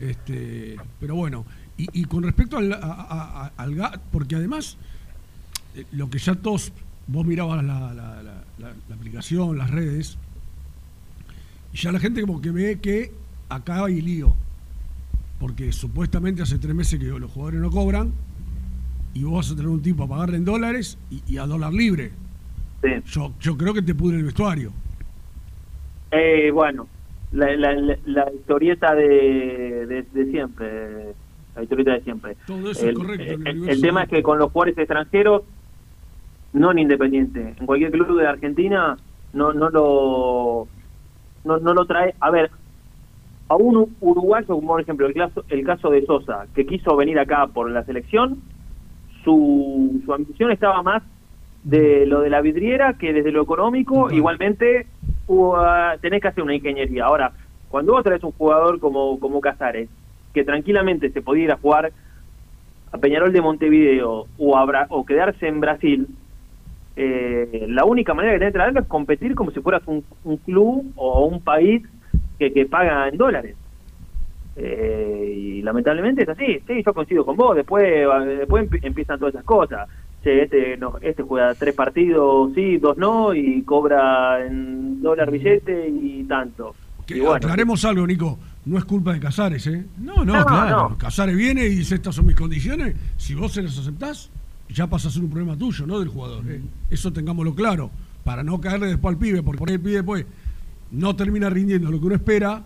Este, 0.00 0.76
pero 0.98 1.14
bueno, 1.14 1.44
y, 1.76 1.86
y 2.00 2.04
con 2.06 2.24
respecto 2.24 2.58
al, 2.58 2.72
a- 2.72 3.52
al 3.56 3.76
ga- 3.76 4.00
porque 4.10 4.34
además, 4.34 4.76
eh, 5.74 5.84
lo 5.92 6.10
que 6.10 6.18
ya 6.18 6.34
todos, 6.34 6.72
vos 7.06 7.26
mirabas 7.26 7.62
la, 7.64 7.80
la- 7.94 7.94
la- 7.94 8.22
la- 8.58 8.74
la 8.88 8.94
aplicación, 8.94 9.58
las 9.58 9.70
redes, 9.70 10.18
y 11.72 11.76
ya 11.78 11.92
la 11.92 11.98
gente 11.98 12.20
como 12.20 12.40
que 12.40 12.50
ve 12.50 12.78
que 12.80 13.12
acá 13.48 13.84
hay 13.84 14.00
lío, 14.00 14.34
porque 15.40 15.72
supuestamente 15.72 16.42
hace 16.42 16.58
tres 16.58 16.74
meses 16.74 16.98
que 16.98 17.06
los 17.06 17.30
jugadores 17.30 17.60
no 17.60 17.70
cobran, 17.70 18.12
y 19.14 19.24
vos 19.24 19.34
vas 19.34 19.50
a 19.50 19.56
tener 19.56 19.68
un 19.70 19.82
tipo 19.82 20.04
a 20.04 20.08
pagarle 20.08 20.36
en 20.36 20.44
dólares 20.44 20.96
y, 21.10 21.22
y 21.26 21.38
a 21.38 21.46
dólar 21.46 21.72
libre. 21.72 22.12
Yo, 23.06 23.32
yo 23.40 23.56
creo 23.56 23.72
que 23.74 23.82
te 23.82 23.94
pudre 23.94 24.16
el 24.18 24.24
vestuario. 24.24 24.72
Eh, 26.10 26.50
bueno, 26.50 26.88
la, 27.32 27.54
la, 27.56 27.72
la, 27.74 27.96
la 28.06 28.32
historieta 28.34 28.94
de, 28.94 29.86
de, 29.86 30.02
de 30.12 30.30
siempre, 30.30 31.14
la 31.54 31.62
historieta 31.62 31.92
de 31.92 32.00
siempre. 32.02 32.36
Todo 32.46 32.70
eso 32.72 32.88
es 32.88 32.94
correcto, 32.94 33.22
el 33.22 33.30
el- 33.30 33.40
universo 33.40 33.70
el 33.72 33.80
tema 33.80 34.02
es 34.04 34.08
que 34.08 34.22
con 34.22 34.38
los 34.38 34.50
jugadores 34.50 34.76
extranjeros, 34.78 35.42
no 36.52 36.70
en 36.70 36.78
Independiente, 36.80 37.54
en 37.58 37.66
cualquier 37.66 37.90
club 37.92 38.18
de 38.18 38.26
Argentina, 38.26 38.96
no, 39.32 39.52
no 39.52 39.70
lo 39.70 40.68
no, 41.44 41.58
no 41.58 41.74
lo 41.74 41.86
trae. 41.86 42.14
A 42.20 42.30
ver, 42.30 42.50
a 43.48 43.56
un 43.56 43.96
uruguayo, 44.00 44.46
como 44.46 44.68
por 44.68 44.80
ejemplo 44.80 45.06
el 45.06 45.14
caso, 45.14 45.44
el 45.48 45.64
caso 45.64 45.90
de 45.90 46.04
Sosa, 46.06 46.46
que 46.54 46.66
quiso 46.66 46.96
venir 46.96 47.18
acá 47.18 47.46
por 47.46 47.70
la 47.70 47.84
selección, 47.84 48.38
su, 49.24 50.00
su 50.04 50.12
ambición 50.12 50.50
estaba 50.50 50.82
más 50.82 51.02
de 51.62 52.06
lo 52.06 52.20
de 52.20 52.30
la 52.30 52.40
vidriera 52.40 52.94
que 52.94 53.12
desde 53.12 53.30
lo 53.32 53.42
económico. 53.42 54.10
Igualmente, 54.10 54.86
hubo, 55.28 55.56
ah, 55.56 55.96
tenés 56.00 56.20
que 56.20 56.28
hacer 56.28 56.42
una 56.42 56.54
ingeniería. 56.54 57.04
Ahora, 57.04 57.32
cuando 57.68 57.92
vos 57.92 58.02
traes 58.04 58.22
un 58.24 58.32
jugador 58.32 58.80
como, 58.80 59.18
como 59.20 59.40
Casares, 59.40 59.88
que 60.34 60.44
tranquilamente 60.44 61.10
se 61.10 61.22
podía 61.22 61.44
ir 61.44 61.52
a 61.52 61.56
jugar 61.58 61.92
a 62.90 62.98
Peñarol 62.98 63.32
de 63.32 63.40
Montevideo 63.40 64.26
o, 64.38 64.56
a 64.56 64.64
Bra- 64.66 64.86
o 64.90 65.04
quedarse 65.06 65.46
en 65.46 65.60
Brasil, 65.60 66.08
eh, 66.96 67.66
la 67.68 67.84
única 67.84 68.14
manera 68.14 68.34
que 68.34 68.38
tenés 68.40 68.52
de 68.54 68.58
traerlo 68.58 68.80
es 68.80 68.86
competir 68.86 69.34
como 69.34 69.50
si 69.50 69.60
fueras 69.60 69.82
un, 69.86 70.04
un 70.24 70.36
club 70.38 70.92
o 70.96 71.26
un 71.26 71.40
país 71.42 71.82
que, 72.38 72.52
que 72.52 72.66
paga 72.66 73.08
en 73.08 73.16
dólares. 73.16 73.56
Eh, 74.56 75.34
y 75.36 75.62
lamentablemente 75.62 76.24
es 76.24 76.28
así, 76.28 76.58
sí, 76.66 76.82
yo 76.84 76.92
coincido 76.92 77.24
con 77.24 77.36
vos, 77.36 77.56
después, 77.56 77.84
después 78.38 78.68
empie- 78.70 78.80
empiezan 78.82 79.18
todas 79.18 79.34
esas 79.34 79.44
cosas. 79.44 79.88
Che, 80.22 80.42
este, 80.42 80.76
no, 80.76 80.98
este 81.00 81.22
juega 81.22 81.52
tres 81.54 81.74
partidos, 81.74 82.52
sí, 82.54 82.76
dos 82.76 82.96
no, 82.96 83.34
y 83.34 83.62
cobra 83.62 84.44
en 84.46 85.02
dólar 85.02 85.30
billete 85.30 85.88
y 85.88 86.22
tanto. 86.24 86.74
Que 87.06 87.16
Y 87.16 87.20
bueno, 87.20 87.34
aclaremos 87.36 87.84
algo, 87.84 88.06
Nico. 88.06 88.38
No 88.64 88.78
es 88.78 88.84
culpa 88.84 89.12
de 89.12 89.18
Casares, 89.18 89.66
¿eh? 89.66 89.84
No, 89.98 90.24
no, 90.24 90.36
No, 90.36 90.44
claro. 90.46 90.88
no. 90.90 90.98
Casares 90.98 91.36
viene 91.36 91.64
y 91.66 91.70
dice, 91.70 91.96
estas 91.96 92.14
son 92.14 92.26
mis 92.26 92.36
condiciones. 92.36 92.94
Si 93.16 93.34
vos 93.34 93.52
se 93.52 93.62
las 93.62 93.76
aceptás, 93.76 94.30
ya 94.72 94.86
pasa 94.86 95.08
a 95.08 95.10
ser 95.10 95.22
un 95.22 95.30
problema 95.30 95.56
tuyo, 95.56 95.86
no 95.86 95.98
del 95.98 96.08
jugador. 96.08 96.44
¿eh? 96.50 96.60
Eso 96.90 97.12
tengámoslo 97.12 97.54
claro. 97.54 97.90
Para 98.24 98.42
no 98.42 98.60
caerle 98.60 98.86
después 98.86 99.14
al 99.14 99.18
pibe, 99.18 99.42
porque 99.42 99.58
por 99.58 99.68
ahí 99.68 99.74
el 99.74 99.80
pibe 99.80 99.96
después 99.96 100.26
no 100.92 101.16
termina 101.16 101.50
rindiendo 101.50 101.90
lo 101.90 101.98
que 101.98 102.06
uno 102.06 102.14
espera. 102.14 102.64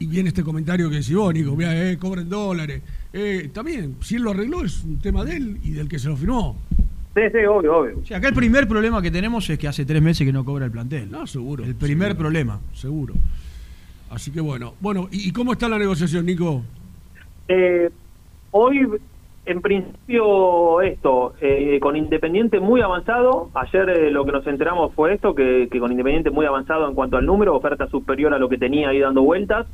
Y 0.00 0.06
viene 0.06 0.28
este 0.28 0.44
comentario 0.44 0.88
que 0.88 0.96
decís 0.96 1.14
vos, 1.14 1.34
Nico, 1.34 1.56
mira, 1.56 1.90
eh, 1.90 1.98
cobren 1.98 2.28
dólares. 2.28 2.82
Eh, 3.12 3.50
también, 3.52 3.96
si 4.00 4.14
él 4.14 4.22
lo 4.22 4.30
arregló, 4.30 4.64
es 4.64 4.84
un 4.84 4.98
tema 4.98 5.24
de 5.24 5.36
él 5.36 5.58
y 5.62 5.72
del 5.72 5.88
que 5.88 5.98
se 5.98 6.08
lo 6.08 6.16
firmó. 6.16 6.56
Sí, 7.14 7.22
sí, 7.32 7.38
obvio, 7.48 7.78
obvio. 7.78 8.00
Sí, 8.04 8.14
acá 8.14 8.28
el 8.28 8.34
primer 8.34 8.68
problema 8.68 9.02
que 9.02 9.10
tenemos 9.10 9.48
es 9.50 9.58
que 9.58 9.66
hace 9.66 9.84
tres 9.84 10.00
meses 10.00 10.24
que 10.24 10.32
no 10.32 10.44
cobra 10.44 10.66
el 10.66 10.70
plantel. 10.70 11.10
No, 11.10 11.26
seguro. 11.26 11.64
El 11.64 11.74
primer 11.74 12.08
seguro, 12.08 12.18
problema. 12.18 12.60
Seguro. 12.74 13.14
Así 14.10 14.30
que 14.30 14.40
bueno. 14.40 14.74
Bueno, 14.80 15.08
¿y, 15.10 15.28
y 15.28 15.32
cómo 15.32 15.52
está 15.52 15.68
la 15.68 15.78
negociación, 15.78 16.26
Nico? 16.26 16.62
Eh, 17.48 17.90
hoy, 18.52 18.86
en 19.48 19.62
principio, 19.62 20.80
esto, 20.82 21.34
eh, 21.40 21.78
con 21.80 21.96
Independiente 21.96 22.60
muy 22.60 22.80
avanzado. 22.82 23.50
Ayer 23.54 23.88
eh, 23.90 24.10
lo 24.10 24.24
que 24.24 24.32
nos 24.32 24.46
enteramos 24.46 24.94
fue 24.94 25.14
esto, 25.14 25.34
que, 25.34 25.68
con 25.80 25.90
Independiente 25.90 26.30
muy 26.30 26.46
avanzado 26.46 26.88
en 26.88 26.94
cuanto 26.94 27.16
al 27.16 27.26
número, 27.26 27.56
oferta 27.56 27.86
superior 27.88 28.34
a 28.34 28.38
lo 28.38 28.48
que 28.48 28.58
tenía 28.58 28.90
ahí 28.90 29.00
dando 29.00 29.22
vueltas, 29.22 29.66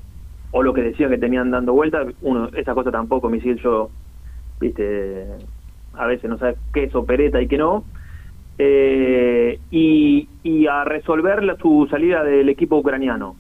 o 0.53 0.63
lo 0.63 0.73
que 0.75 0.83
decía 0.83 1.09
que 1.09 1.19
tenían 1.19 1.51
dando 1.51 1.73
vueltas. 1.73 2.07
Uno, 2.23 2.49
esa 2.55 2.75
cosa 2.75 2.91
tampoco, 2.93 3.29
misil, 3.29 3.61
yo, 3.63 3.91
viste, 4.61 5.27
a 5.95 6.07
veces 6.07 6.31
no 6.31 6.39
sabes 6.39 6.57
qué 6.73 6.85
es 6.85 6.95
opereta 6.95 7.41
y 7.43 7.49
qué 7.49 7.59
no. 7.59 7.85
Eh, 8.59 9.61
y, 9.71 10.29
y 10.45 10.67
a 10.69 10.85
resolver 10.85 11.43
la- 11.43 11.57
su 11.57 11.87
salida 11.91 12.23
del 12.23 12.49
equipo 12.49 12.77
ucraniano. 12.79 13.37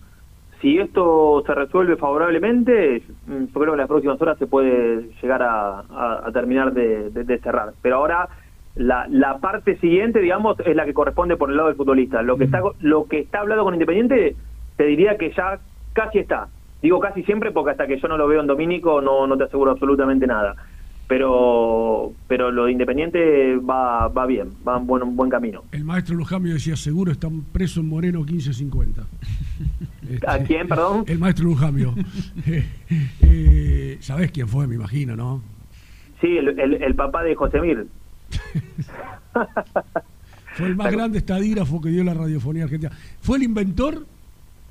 Si 0.65 0.79
esto 0.79 1.43
se 1.47 1.55
resuelve 1.55 1.97
favorablemente, 1.99 3.03
mm, 3.27 3.45
yo 3.45 3.53
creo 3.53 3.67
que 3.67 3.71
en 3.73 3.77
las 3.77 3.87
próximas 3.87 4.19
horas 4.23 4.39
se 4.39 4.47
puede 4.47 5.11
llegar 5.21 5.43
a, 5.43 5.81
a- 5.81 6.23
a 6.27 6.33
terminar 6.33 6.73
de, 6.73 7.11
de- 7.11 7.25
de 7.25 7.39
cerrar. 7.41 7.75
Pero 7.83 7.97
ahora 7.97 8.31
la, 8.75 9.07
la 9.11 9.41
parte 9.41 9.77
siguiente, 9.77 10.21
digamos, 10.21 10.57
es 10.65 10.75
la 10.75 10.87
que 10.87 10.95
corresponde 10.95 11.37
por 11.37 11.51
el 11.51 11.57
lado 11.59 11.69
del 11.69 11.77
futbolista. 11.77 12.23
Lo 12.23 12.39
que 12.39 12.45
está 12.45 12.63
lo 12.81 13.05
que 13.07 13.19
está 13.19 13.41
hablado 13.41 13.63
con 13.63 13.75
Independiente, 13.75 14.37
te 14.79 14.85
diría 14.85 15.19
que 15.19 15.33
ya 15.37 15.61
casi 15.93 16.21
está. 16.21 16.49
Digo 16.81 16.99
casi 16.99 17.23
siempre 17.25 17.51
porque 17.53 17.73
hasta 17.73 17.87
que 17.87 17.99
yo 18.01 18.09
no 18.09 18.17
lo 18.17 18.27
veo 18.27 18.41
en 18.41 18.47
Domínico 18.47 19.03
no, 19.03 19.27
no 19.27 19.37
te 19.37 19.45
aseguro 19.45 19.73
absolutamente 19.73 20.27
nada. 20.27 20.55
Pero 21.07 22.13
pero 22.27 22.51
lo 22.51 22.65
de 22.65 22.73
Independiente 22.73 23.57
va, 23.57 24.09
va 24.09 24.27
bien, 24.27 24.51
va 24.67 24.79
en 24.79 24.87
buen, 24.87 25.03
un 25.03 25.17
buen 25.17 25.31
camino. 25.31 25.65
El 25.73 25.85
maestro 25.85 26.17
Lujambio 26.17 26.55
decía, 26.55 26.77
seguro 26.77 27.13
están 27.13 27.43
preso 27.43 27.81
en 27.81 27.89
Moreno 27.89 28.21
1550. 28.21 29.03
Este, 30.11 30.29
¿A 30.29 30.39
quién, 30.39 30.69
perdón? 30.69 31.05
El 31.07 31.19
maestro 31.19 31.47
Lujambio. 31.47 31.95
Eh, 32.47 32.67
eh, 33.23 33.97
¿Sabés 34.01 34.31
quién 34.31 34.49
fue, 34.49 34.67
me 34.67 34.75
imagino, 34.75 35.17
no? 35.17 35.43
Sí, 36.21 36.37
el, 36.37 36.59
el, 36.59 36.83
el 36.83 36.95
papá 36.95 37.23
de 37.23 37.35
Josemir. 37.35 37.87
Fue 40.55 40.69
el 40.69 40.77
más 40.77 40.93
grande 40.93 41.19
estadígrafo 41.19 41.81
que 41.81 41.89
dio 41.89 42.05
la 42.05 42.15
radiofonía 42.15 42.65
argentina. 42.65 42.93
Fue 43.21 43.39
el 43.39 43.43
inventor 43.43 44.07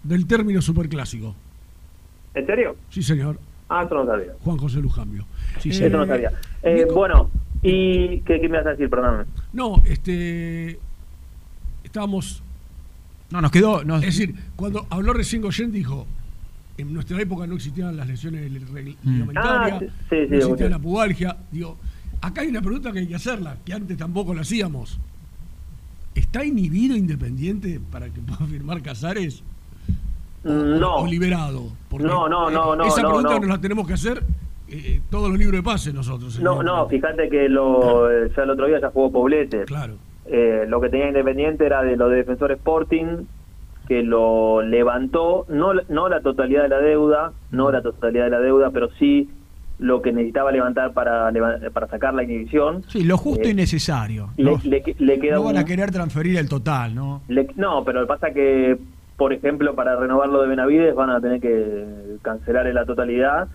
del 0.01 0.25
término 0.27 0.61
superclásico. 0.61 1.35
¿En 2.33 2.45
serio? 2.45 2.77
Sí, 2.89 3.03
señor. 3.03 3.37
Ah, 3.69 3.83
eso 3.83 3.95
no 3.95 4.05
sabía. 4.05 4.33
Juan 4.43 4.57
José 4.57 4.79
Lujambio. 4.79 5.25
Sí, 5.59 5.69
Eso 5.69 5.89
no 5.97 6.05
sabía. 6.05 6.31
Eh, 6.61 6.85
bueno, 6.93 7.29
¿y 7.61 8.19
qué, 8.21 8.39
qué 8.41 8.49
me 8.49 8.57
vas 8.57 8.67
a 8.67 8.69
decir? 8.71 8.89
Perdóname. 8.89 9.25
No, 9.53 9.81
este. 9.85 10.79
Estábamos. 11.83 12.43
No, 13.31 13.41
nos 13.41 13.51
quedó. 13.51 13.83
nos- 13.83 14.03
Es 14.03 14.17
decir, 14.17 14.35
cuando 14.55 14.85
habló 14.89 15.13
recién 15.13 15.41
Goyen, 15.41 15.71
dijo: 15.71 16.05
en 16.77 16.93
nuestra 16.93 17.19
época 17.21 17.47
no 17.47 17.55
existían 17.55 17.95
las 17.95 18.07
lesiones 18.07 18.51
regl- 18.51 18.95
Mm. 19.03 19.11
ligamentarias, 19.13 19.83
Ah, 19.83 19.93
sí, 20.09 20.15
sí, 20.21 20.27
no 20.29 20.35
existía 20.37 20.69
la 20.69 20.79
pubalgia. 20.79 21.37
Digo, 21.51 21.77
acá 22.21 22.41
hay 22.41 22.47
una 22.49 22.61
pregunta 22.61 22.91
que 22.91 22.99
hay 22.99 23.07
que 23.07 23.15
hacerla, 23.15 23.57
que 23.65 23.73
antes 23.73 23.97
tampoco 23.97 24.33
la 24.33 24.41
hacíamos. 24.41 24.99
¿Está 26.15 26.45
inhibido 26.45 26.95
Independiente 26.95 27.79
para 27.91 28.07
que 28.09 28.19
pueda 28.21 28.45
firmar 28.47 28.81
Casares? 28.81 29.43
No. 30.43 30.95
¿O 30.97 31.07
liberado? 31.07 31.63
Porque, 31.89 32.05
No, 32.05 32.27
no, 32.27 32.49
no, 32.49 32.73
eh, 32.73 32.77
no, 32.77 32.85
Esa 32.85 33.01
no, 33.01 33.07
pregunta 33.09 33.33
no. 33.35 33.39
nos 33.39 33.49
la 33.49 33.61
tenemos 33.61 33.87
que 33.87 33.93
hacer 33.93 34.23
eh, 34.67 35.01
todos 35.09 35.29
los 35.29 35.37
libros 35.37 35.57
de 35.57 35.63
pase 35.63 35.93
nosotros. 35.93 36.39
No, 36.39 36.63
no, 36.63 36.87
fíjate 36.87 37.29
que 37.29 37.47
lo, 37.49 38.09
eh, 38.11 38.31
ya 38.35 38.43
el 38.43 38.49
otro 38.49 38.67
día 38.67 38.79
ya 38.81 38.89
jugó 38.89 39.11
Poblete. 39.11 39.63
Claro. 39.65 39.95
Eh, 40.25 40.65
lo 40.67 40.79
que 40.81 40.89
tenía 40.89 41.07
Independiente 41.07 41.65
era 41.65 41.81
de 41.83 41.95
lo 41.97 42.09
de 42.09 42.17
Defensor 42.17 42.51
Sporting, 42.53 43.25
que 43.87 44.01
lo 44.03 44.61
levantó, 44.61 45.45
no, 45.49 45.73
no 45.89 46.07
la 46.09 46.21
totalidad 46.21 46.63
de 46.63 46.69
la 46.69 46.79
deuda, 46.79 47.33
no 47.51 47.71
la 47.71 47.81
totalidad 47.81 48.25
de 48.25 48.29
la 48.29 48.39
deuda, 48.39 48.71
pero 48.71 48.89
sí 48.97 49.29
lo 49.79 50.01
que 50.01 50.13
necesitaba 50.13 50.51
levantar 50.51 50.93
para, 50.93 51.29
para 51.73 51.87
sacar 51.87 52.13
la 52.13 52.23
inhibición. 52.23 52.83
Sí, 52.87 53.03
lo 53.03 53.17
justo 53.17 53.43
Eh, 53.47 53.51
y 53.51 53.53
necesario. 53.53 54.29
Le, 54.37 54.43
No, 54.51 54.59
le, 54.63 54.83
le 54.97 55.19
queda 55.19 55.35
no 55.35 55.43
van 55.43 55.55
un- 55.55 55.61
a 55.61 55.65
querer 55.65 55.91
transferir 55.91 56.37
el 56.37 56.47
total, 56.47 56.95
¿no? 56.95 57.21
Le- 57.27 57.47
no, 57.57 57.83
pero 57.83 58.07
pasa 58.07 58.31
que, 58.31 58.77
por 59.17 59.33
ejemplo, 59.33 59.75
para 59.75 59.95
renovar 59.95 60.29
lo 60.29 60.41
de 60.41 60.47
Benavides 60.47 60.95
van 60.95 61.09
a 61.09 61.21
tener 61.21 61.39
que 61.39 62.17
cancelar 62.21 62.67
en 62.67 62.75
la 62.75 62.85
totalidad, 62.85 63.47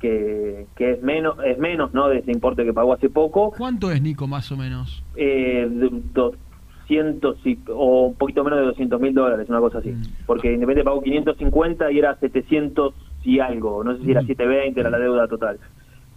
que, 0.00 0.66
que 0.76 0.92
es 0.92 1.02
menos, 1.02 1.36
es 1.44 1.58
menos, 1.58 1.92
¿no? 1.94 2.08
De 2.08 2.18
ese 2.18 2.32
importe 2.32 2.64
que 2.64 2.72
pagó 2.72 2.94
hace 2.94 3.08
poco. 3.10 3.52
¿Cuánto 3.56 3.90
es 3.92 4.00
Nico 4.02 4.26
más 4.26 4.50
o 4.50 4.56
menos? 4.56 5.02
Eh, 5.16 5.68
de- 5.70 5.90
200 6.14 7.36
y- 7.46 7.58
o 7.68 8.06
un 8.06 8.14
poquito 8.14 8.42
menos 8.42 8.58
de 8.60 8.64
200 8.66 9.00
mil 9.00 9.14
dólares, 9.14 9.48
una 9.48 9.60
cosa 9.60 9.78
así. 9.78 9.94
Porque 10.26 10.52
Independiente 10.52 10.84
pagó 10.84 11.00
550 11.02 11.92
y 11.92 11.98
era 11.98 12.16
700 12.16 12.94
y 13.22 13.38
algo, 13.38 13.84
no 13.84 13.96
sé 13.96 14.02
si 14.04 14.10
era 14.10 14.22
720, 14.22 14.80
era 14.80 14.90
la 14.90 14.98
deuda 14.98 15.28
total, 15.28 15.58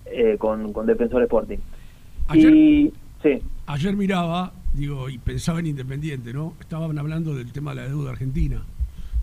eh, 0.06 0.38
con, 0.40 0.72
con 0.74 0.86
Defensor 0.88 1.22
Sporting. 1.24 1.58
Ayer- 2.30 2.54
Y, 2.54 2.94
sí. 3.22 3.42
Ayer 3.68 3.96
miraba 3.96 4.54
digo, 4.74 5.10
y 5.10 5.18
pensaba 5.18 5.60
en 5.60 5.68
Independiente, 5.68 6.34
¿no? 6.34 6.54
Estaban 6.60 6.98
hablando 6.98 7.36
del 7.36 7.52
tema 7.52 7.72
de 7.76 7.82
la 7.82 7.88
deuda 7.88 8.12
argentina. 8.12 8.64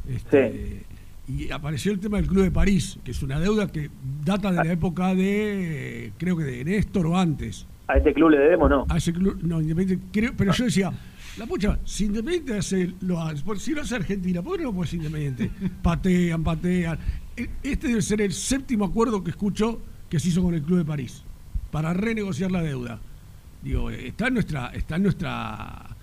Este, 0.09 0.85
Y 1.29 1.51
apareció 1.53 1.93
el 1.93 2.01
tema 2.01 2.17
del 2.17 2.27
Club 2.27 2.43
de 2.45 2.51
París, 2.51 2.99
que 3.05 3.11
es 3.13 3.23
una 3.23 3.39
deuda 3.39 3.69
que 3.71 3.91
data 4.25 4.51
de 4.51 4.65
la 4.65 4.73
época 4.73 5.15
de, 5.15 6.13
creo 6.19 6.37
que 6.37 6.45
de 6.45 6.65
Néstor 6.65 7.07
o 7.07 7.17
antes. 7.19 7.67
A 7.87 7.97
ese 7.99 8.13
club 8.13 8.31
le 8.31 8.39
debemos, 8.39 8.71
¿no? 8.71 8.87
A 8.89 8.97
ese 8.97 9.13
club, 9.13 9.39
no, 9.43 9.61
Independiente, 9.61 10.05
creo, 10.13 10.33
pero 10.37 10.53
yo 10.53 10.65
decía, 10.65 10.93
la 11.39 11.47
pucha, 11.47 11.79
si 11.85 12.07
Independiente 12.07 12.57
hace, 12.59 12.93
lo 13.01 13.21
hace, 13.21 13.43
si 13.59 13.73
lo 13.73 13.83
hace 13.83 13.95
Argentina, 13.97 14.43
¿por 14.43 14.57
qué 14.57 14.65
no 14.65 14.71
lo 14.71 14.77
puede 14.77 14.97
Independiente? 14.97 15.51
patean, 15.83 16.43
patean. 16.43 16.99
E- 17.37 17.49
Este 17.63 17.89
debe 17.89 18.03
ser 18.03 18.21
el 18.21 18.33
séptimo 18.33 18.85
acuerdo 18.85 19.23
que 19.23 19.31
escucho 19.31 19.81
que 20.09 20.19
se 20.19 20.29
hizo 20.29 20.43
con 20.43 20.55
el 20.55 20.63
Club 20.63 20.79
de 20.79 20.85
París 20.85 21.23
para 21.71 21.93
renegociar 21.95 22.51
la 22.51 22.63
deuda. 22.63 23.01
Digo, 23.62 23.91
eh, 23.91 24.09
está 24.09 24.28
en 24.28 24.35
nuestra, 24.35 24.69
está 24.69 24.97
en 24.97 25.03
nuestra 25.03 25.97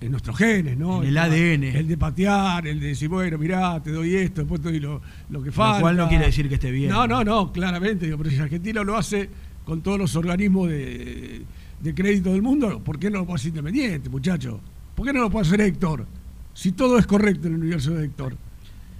en 0.00 0.10
nuestros 0.12 0.36
genes, 0.36 0.78
¿no? 0.78 1.02
En 1.02 1.08
el 1.08 1.18
ADN. 1.18 1.64
El 1.64 1.88
de 1.88 1.96
patear, 1.96 2.66
el 2.66 2.78
de 2.78 2.88
decir, 2.88 3.08
bueno, 3.08 3.36
mirá, 3.36 3.82
te 3.82 3.90
doy 3.90 4.14
esto, 4.14 4.42
después 4.42 4.60
te 4.60 4.68
doy 4.68 4.80
lo, 4.80 5.00
lo 5.30 5.42
que 5.42 5.50
falta. 5.50 5.80
cual 5.80 5.96
no 5.96 6.08
quiere 6.08 6.26
decir 6.26 6.48
que 6.48 6.54
esté 6.54 6.70
bien. 6.70 6.90
No, 6.90 7.06
no, 7.06 7.24
no, 7.24 7.52
claramente. 7.52 8.06
Digo, 8.06 8.18
pero 8.18 8.30
si 8.30 8.38
Argentina 8.38 8.82
lo 8.84 8.96
hace 8.96 9.28
con 9.64 9.82
todos 9.82 9.98
los 9.98 10.14
organismos 10.14 10.68
de, 10.68 11.42
de 11.80 11.94
crédito 11.94 12.32
del 12.32 12.42
mundo, 12.42 12.80
¿por 12.80 12.98
qué 12.98 13.10
no 13.10 13.18
lo 13.18 13.26
puede 13.26 13.36
hacer 13.36 13.48
Independiente, 13.48 14.08
muchacho? 14.08 14.60
¿Por 14.94 15.06
qué 15.06 15.12
no 15.12 15.20
lo 15.20 15.30
puede 15.30 15.46
hacer 15.46 15.60
Héctor? 15.60 16.06
Si 16.54 16.72
todo 16.72 16.98
es 16.98 17.06
correcto 17.06 17.48
en 17.48 17.54
el 17.54 17.60
universo 17.60 17.92
de 17.92 18.04
Héctor. 18.04 18.36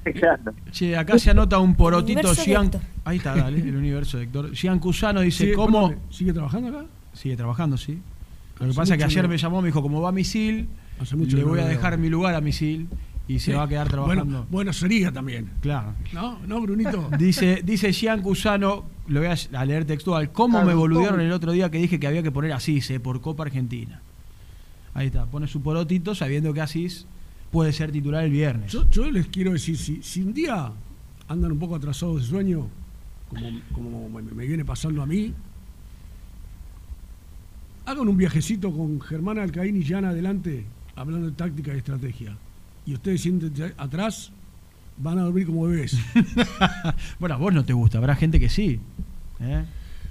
Exacto. 0.04 0.52
Che, 0.70 0.96
acá 0.96 1.18
se 1.18 1.30
anota 1.30 1.58
un 1.58 1.74
porotito 1.74 2.34
Gian. 2.34 2.70
Ahí 3.04 3.18
está, 3.18 3.34
dale, 3.34 3.60
el 3.60 3.76
universo 3.76 4.16
de 4.18 4.24
Héctor. 4.24 4.54
Gian 4.54 4.78
Cusano 4.78 5.20
dice, 5.20 5.46
Sí, 5.46 5.52
¿cómo? 5.52 5.88
perdón, 5.88 6.02
¿Sigue 6.10 6.32
trabajando 6.32 6.68
acá? 6.68 6.86
Sigue 7.18 7.36
trabajando, 7.36 7.76
sí. 7.76 7.98
Lo 8.54 8.58
que 8.58 8.64
Hace 8.70 8.76
pasa 8.76 8.94
es 8.94 8.98
que 8.98 9.04
ayer 9.04 9.22
no- 9.24 9.28
me 9.28 9.38
llamó, 9.38 9.60
me 9.60 9.68
dijo, 9.68 9.82
como 9.82 10.00
va 10.00 10.12
Misil, 10.12 10.68
Hace 11.00 11.16
mucho 11.16 11.36
le 11.36 11.42
no 11.42 11.48
voy 11.48 11.60
a 11.60 11.64
dejar 11.66 11.92
veo. 11.92 12.00
mi 12.00 12.08
lugar 12.08 12.34
a 12.36 12.40
Misil 12.40 12.86
y 13.26 13.40
se 13.40 13.50
Sí. 13.50 13.56
va 13.56 13.64
a 13.64 13.68
quedar 13.68 13.88
trabajando. 13.88 14.24
Bueno, 14.24 14.46
bueno 14.50 14.72
sería 14.72 15.10
también. 15.12 15.50
Claro. 15.60 15.94
¿No? 16.12 16.38
¿No, 16.46 16.60
Brunito? 16.60 17.10
Dice, 17.18 17.60
dice 17.64 17.92
Gian 17.92 18.22
Cusano, 18.22 18.84
lo 19.08 19.20
voy 19.20 19.28
a, 19.52 19.64
leer 19.64 19.84
textual, 19.84 20.30
¿cómo 20.32 20.62
me 20.64 20.74
boludearon 20.74 21.20
el 21.20 21.32
otro 21.32 21.52
día 21.52 21.70
que 21.70 21.78
dije 21.78 21.98
que 21.98 22.06
había 22.06 22.22
que 22.22 22.30
poner 22.30 22.52
Asís 22.52 22.88
eh, 22.90 23.00
por 23.00 23.20
Copa 23.20 23.42
Argentina? 23.44 24.00
Ahí 24.94 25.06
está, 25.08 25.26
pone 25.26 25.46
su 25.48 25.60
porotito 25.60 26.14
sabiendo 26.14 26.52
que 26.54 26.60
Asís 26.60 27.06
puede 27.50 27.72
ser 27.72 27.90
titular 27.92 28.24
el 28.24 28.30
viernes. 28.30 28.72
Yo, 28.72 28.88
yo 28.90 29.10
les 29.10 29.26
quiero 29.28 29.52
decir, 29.52 29.76
si, 29.76 30.02
si 30.02 30.20
un 30.22 30.32
día 30.34 30.72
andan 31.28 31.52
un 31.52 31.58
poco 31.58 31.74
atrasados 31.76 32.22
de 32.22 32.28
sueño, 32.28 32.66
como, 33.28 33.48
como 33.72 34.08
me, 34.08 34.22
me 34.22 34.46
viene 34.46 34.64
pasando 34.64 35.02
a 35.02 35.06
mí, 35.06 35.32
hagan 37.88 38.06
un 38.06 38.16
viajecito 38.18 38.70
con 38.70 39.00
Germán 39.00 39.38
Alcaín 39.38 39.80
y 39.80 39.84
Jan 39.84 40.04
adelante, 40.04 40.64
hablando 40.94 41.26
de 41.30 41.32
táctica 41.32 41.74
y 41.74 41.78
estrategia. 41.78 42.36
Y 42.84 42.92
ustedes 42.92 43.22
siéntense 43.22 43.72
atrás, 43.78 44.30
van 44.98 45.18
a 45.18 45.22
dormir 45.22 45.46
como 45.46 45.66
bebés. 45.66 45.96
bueno, 47.18 47.34
a 47.34 47.38
vos 47.38 47.54
no 47.54 47.64
te 47.64 47.72
gusta, 47.72 47.96
habrá 47.96 48.14
gente 48.14 48.38
que 48.38 48.50
sí. 48.50 48.78
¿eh? 49.40 49.64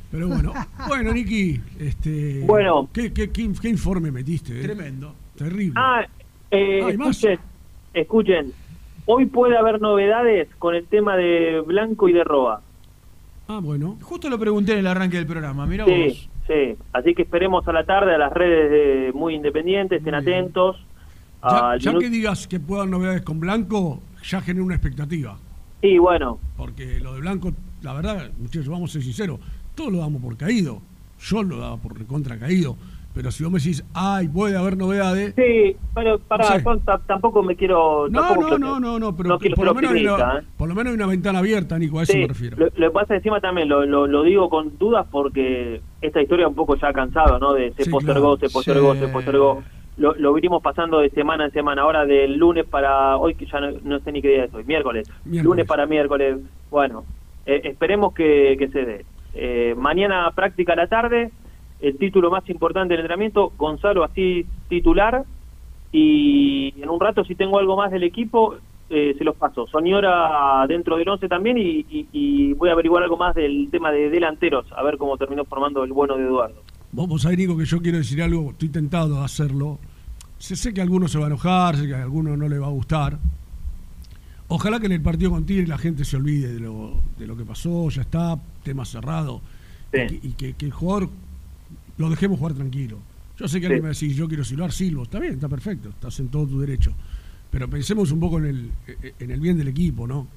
Pero 0.09 0.27
bueno, 0.27 0.53
bueno, 0.87 1.13
Niki, 1.13 1.61
este, 1.79 2.43
Bueno. 2.47 2.89
¿qué, 2.91 3.13
qué, 3.13 3.29
qué, 3.29 3.51
qué 3.61 3.69
informe 3.69 4.11
metiste? 4.11 4.59
eh? 4.59 4.63
Tremendo. 4.63 5.13
Terrible. 5.35 5.73
Ah, 5.75 6.03
eh, 6.49 6.97
más. 6.97 7.17
escuchen, 7.17 7.39
escuchen. 7.93 8.53
Hoy 9.05 9.27
puede 9.27 9.55
haber 9.55 9.79
novedades 9.79 10.49
con 10.57 10.73
el 10.73 10.85
tema 10.87 11.15
de 11.15 11.61
Blanco 11.61 12.09
y 12.09 12.13
de 12.13 12.23
Roa. 12.23 12.61
Ah, 13.47 13.59
bueno. 13.61 13.97
Justo 14.01 14.29
lo 14.29 14.39
pregunté 14.39 14.73
en 14.73 14.79
el 14.79 14.87
arranque 14.87 15.17
del 15.17 15.27
programa, 15.27 15.65
mira 15.67 15.85
Sí, 15.85 15.91
vos. 16.07 16.29
Sí. 16.47 16.75
Así 16.93 17.13
que 17.13 17.23
esperemos 17.23 17.67
a 17.67 17.73
la 17.73 17.85
tarde 17.85 18.15
a 18.15 18.17
las 18.17 18.31
redes 18.31 18.71
de 18.71 19.11
Muy 19.13 19.35
Independientes, 19.35 19.99
estén 19.99 20.15
atentos. 20.15 20.77
Ya, 21.43 21.75
ya 21.79 21.97
que 21.97 22.09
digas 22.09 22.47
que 22.47 22.59
puedan 22.59 22.89
novedades 22.89 23.21
con 23.21 23.39
Blanco, 23.39 24.01
ya 24.23 24.41
genera 24.41 24.65
una 24.65 24.75
expectativa. 24.75 25.37
Sí, 25.81 25.97
bueno, 25.99 26.39
Porque 26.57 26.99
lo 26.99 27.13
de 27.13 27.21
Blanco, 27.21 27.53
la 27.83 27.93
verdad, 27.93 28.31
muchachos, 28.39 28.67
vamos 28.67 28.89
a 28.89 28.93
ser 28.93 29.03
sinceros, 29.03 29.39
todos 29.75 29.91
lo 29.91 29.99
damos 29.99 30.21
por 30.21 30.35
caído. 30.35 30.81
Yo 31.19 31.43
lo 31.43 31.57
daba 31.57 31.77
por 31.77 31.97
recontra 31.97 32.37
caído. 32.37 32.75
Pero 33.17 33.31
si 33.31 33.43
vos 33.43 33.51
me 33.51 33.57
decís, 33.57 33.83
ay, 33.95 34.27
puede 34.27 34.55
haber 34.55 34.77
novedades. 34.77 35.33
sí, 35.35 35.75
pero 35.95 36.19
para, 36.19 36.59
No 36.59 36.75
sé. 36.75 36.81
tampoco 37.07 37.41
me 37.41 37.55
quiero... 37.55 38.07
No, 38.09 38.35
no, 38.35 38.57
no, 38.59 38.79
no, 38.79 38.99
no, 38.99 39.15
pero 39.15 39.29
no 39.29 39.39
por, 39.55 39.65
lo 39.65 39.73
menos 39.73 39.91
hay 39.91 40.03
una, 40.05 40.13
optimista, 40.13 40.39
¿eh? 40.39 40.45
por 40.55 40.69
lo 40.69 40.75
menos 40.75 40.91
hay 40.91 40.95
una 40.97 41.07
ventana 41.07 41.39
abierta, 41.39 41.79
Nico, 41.79 41.97
a 41.99 42.03
eso 42.03 42.13
Sí, 42.13 42.19
me 42.19 42.27
refiero. 42.27 42.57
Lo, 42.57 42.69
que 42.71 42.89
pasa 42.91 43.15
encima 43.15 43.41
también, 43.41 43.67
lo, 43.69 43.87
lo, 43.87 44.05
lo 44.05 44.21
digo 44.21 44.49
con 44.49 44.77
dudas 44.77 45.07
porque 45.09 45.81
esta 45.99 46.21
historia 46.21 46.47
un 46.47 46.53
poco 46.53 46.75
ya 46.75 46.89
ha 46.89 46.93
cansado, 46.93 47.39
¿no? 47.39 47.53
De 47.53 47.73
se 47.73 47.85
Sí, 47.85 47.89
postergó, 47.89 48.37
claro. 48.37 48.47
se 48.47 48.53
postergó, 48.53 48.93
Sí. 48.93 48.99
se 48.99 49.07
postergó. 49.07 49.63
Lo, 49.97 50.13
lo 50.13 50.33
venimos 50.33 50.61
pasando 50.61 50.99
de 50.99 51.09
semana 51.09 51.45
en 51.45 51.51
semana, 51.53 51.81
ahora 51.81 52.05
del 52.05 52.37
lunes 52.37 52.65
para 52.65 53.17
hoy, 53.17 53.33
que 53.33 53.47
ya 53.47 53.59
no, 53.59 53.71
no 53.83 53.99
sé 54.01 54.11
ni 54.11 54.21
qué 54.21 54.27
día 54.29 54.43
es 54.45 54.53
hoy, 54.53 54.63
miércoles. 54.65 55.09
Miércoles. 55.25 55.43
Lunes 55.43 55.65
para 55.65 55.87
miércoles. 55.87 56.37
Bueno, 56.69 57.03
eh, 57.47 57.61
esperemos 57.63 58.13
que, 58.13 58.55
que 58.59 58.67
se 58.67 58.85
dé. 58.85 59.05
Eh, 59.33 59.73
mañana 59.75 60.29
práctica 60.35 60.73
a 60.73 60.75
la 60.75 60.87
tarde, 60.87 61.31
el 61.79 61.97
título 61.97 62.29
más 62.31 62.47
importante 62.49 62.93
del 62.93 63.01
entrenamiento, 63.01 63.51
Gonzalo 63.57 64.03
así 64.03 64.45
titular. 64.69 65.23
Y 65.91 66.73
en 66.81 66.89
un 66.89 66.99
rato, 66.99 67.23
si 67.23 67.35
tengo 67.35 67.59
algo 67.59 67.77
más 67.77 67.91
del 67.91 68.03
equipo, 68.03 68.55
eh, 68.89 69.15
se 69.17 69.23
los 69.23 69.35
paso. 69.35 69.67
Soñora 69.67 70.65
dentro 70.67 70.97
del 70.97 71.07
11 71.09 71.27
también 71.27 71.57
y, 71.57 71.85
y- 71.89 72.07
y 72.11 72.53
voy 72.53 72.69
a 72.69 72.73
averiguar 72.73 73.03
algo 73.03 73.17
más 73.17 73.35
del 73.35 73.69
tema 73.71 73.91
de 73.91 74.09
delanteros, 74.09 74.65
a 74.75 74.83
ver 74.83 74.97
cómo 74.97 75.17
terminó 75.17 75.45
formando 75.45 75.83
el 75.83 75.93
bueno 75.93 76.15
de 76.17 76.23
Eduardo. 76.23 76.61
Vos 76.91 77.21
sabés, 77.21 77.37
Nico, 77.37 77.57
que 77.57 77.65
yo 77.65 77.81
quiero 77.81 77.97
decir 77.97 78.21
algo, 78.21 78.51
estoy 78.51 78.69
tentado 78.69 79.19
a 79.21 79.25
hacerlo. 79.25 79.77
Sé, 80.37 80.55
sé 80.55 80.73
que 80.73 80.81
a 80.81 80.83
alguno 80.83 81.07
se 81.07 81.17
va 81.17 81.25
a 81.25 81.27
enojar, 81.27 81.75
sé 81.75 81.87
que 81.87 81.95
a 81.95 82.03
alguno 82.03 82.37
no 82.37 82.47
le 82.47 82.59
va 82.59 82.67
a 82.67 82.71
gustar. 82.71 83.17
Ojalá 84.49 84.79
que 84.79 84.85
en 84.85 84.93
el 84.93 85.01
partido 85.01 85.31
con 85.31 85.45
Tigre 85.45 85.67
la 85.67 85.77
gente 85.77 86.05
se 86.05 86.15
olvide 86.15 86.53
de 86.53 86.59
lo, 86.61 86.93
de 87.17 87.27
lo 87.27 87.35
que 87.35 87.43
pasó, 87.43 87.89
ya 87.89 88.01
está, 88.03 88.37
tema 88.63 88.85
cerrado. 88.85 89.41
Y, 89.93 90.07
que, 90.07 90.27
y 90.27 90.31
que- 90.33 90.53
que 90.53 90.65
el 90.65 90.71
jugador 90.71 91.09
lo 91.97 92.09
dejemos 92.09 92.39
jugar 92.39 92.53
tranquilo. 92.53 92.97
Yo 93.37 93.47
sé 93.47 93.59
que 93.59 93.67
alguien 93.67 93.81
me 93.83 93.87
va 93.87 93.89
a 93.89 93.97
decir, 93.97 94.13
yo 94.13 94.27
quiero 94.27 94.43
silbar, 94.43 94.71
silbo. 94.71 95.03
Está 95.03 95.19
bien, 95.19 95.33
está 95.33 95.47
perfecto, 95.47 95.89
estás 95.89 96.19
en 96.19 96.29
todo 96.29 96.47
tu 96.47 96.59
derecho. 96.59 96.91
Pero 97.51 97.69
pensemos 97.69 98.11
un 98.11 98.19
poco 98.19 98.39
en 98.39 98.45
el, 98.45 98.71
en 99.19 99.31
el 99.31 99.39
bien 99.39 99.57
del 99.57 99.67
equipo, 99.67 100.07
¿no? 100.07 100.27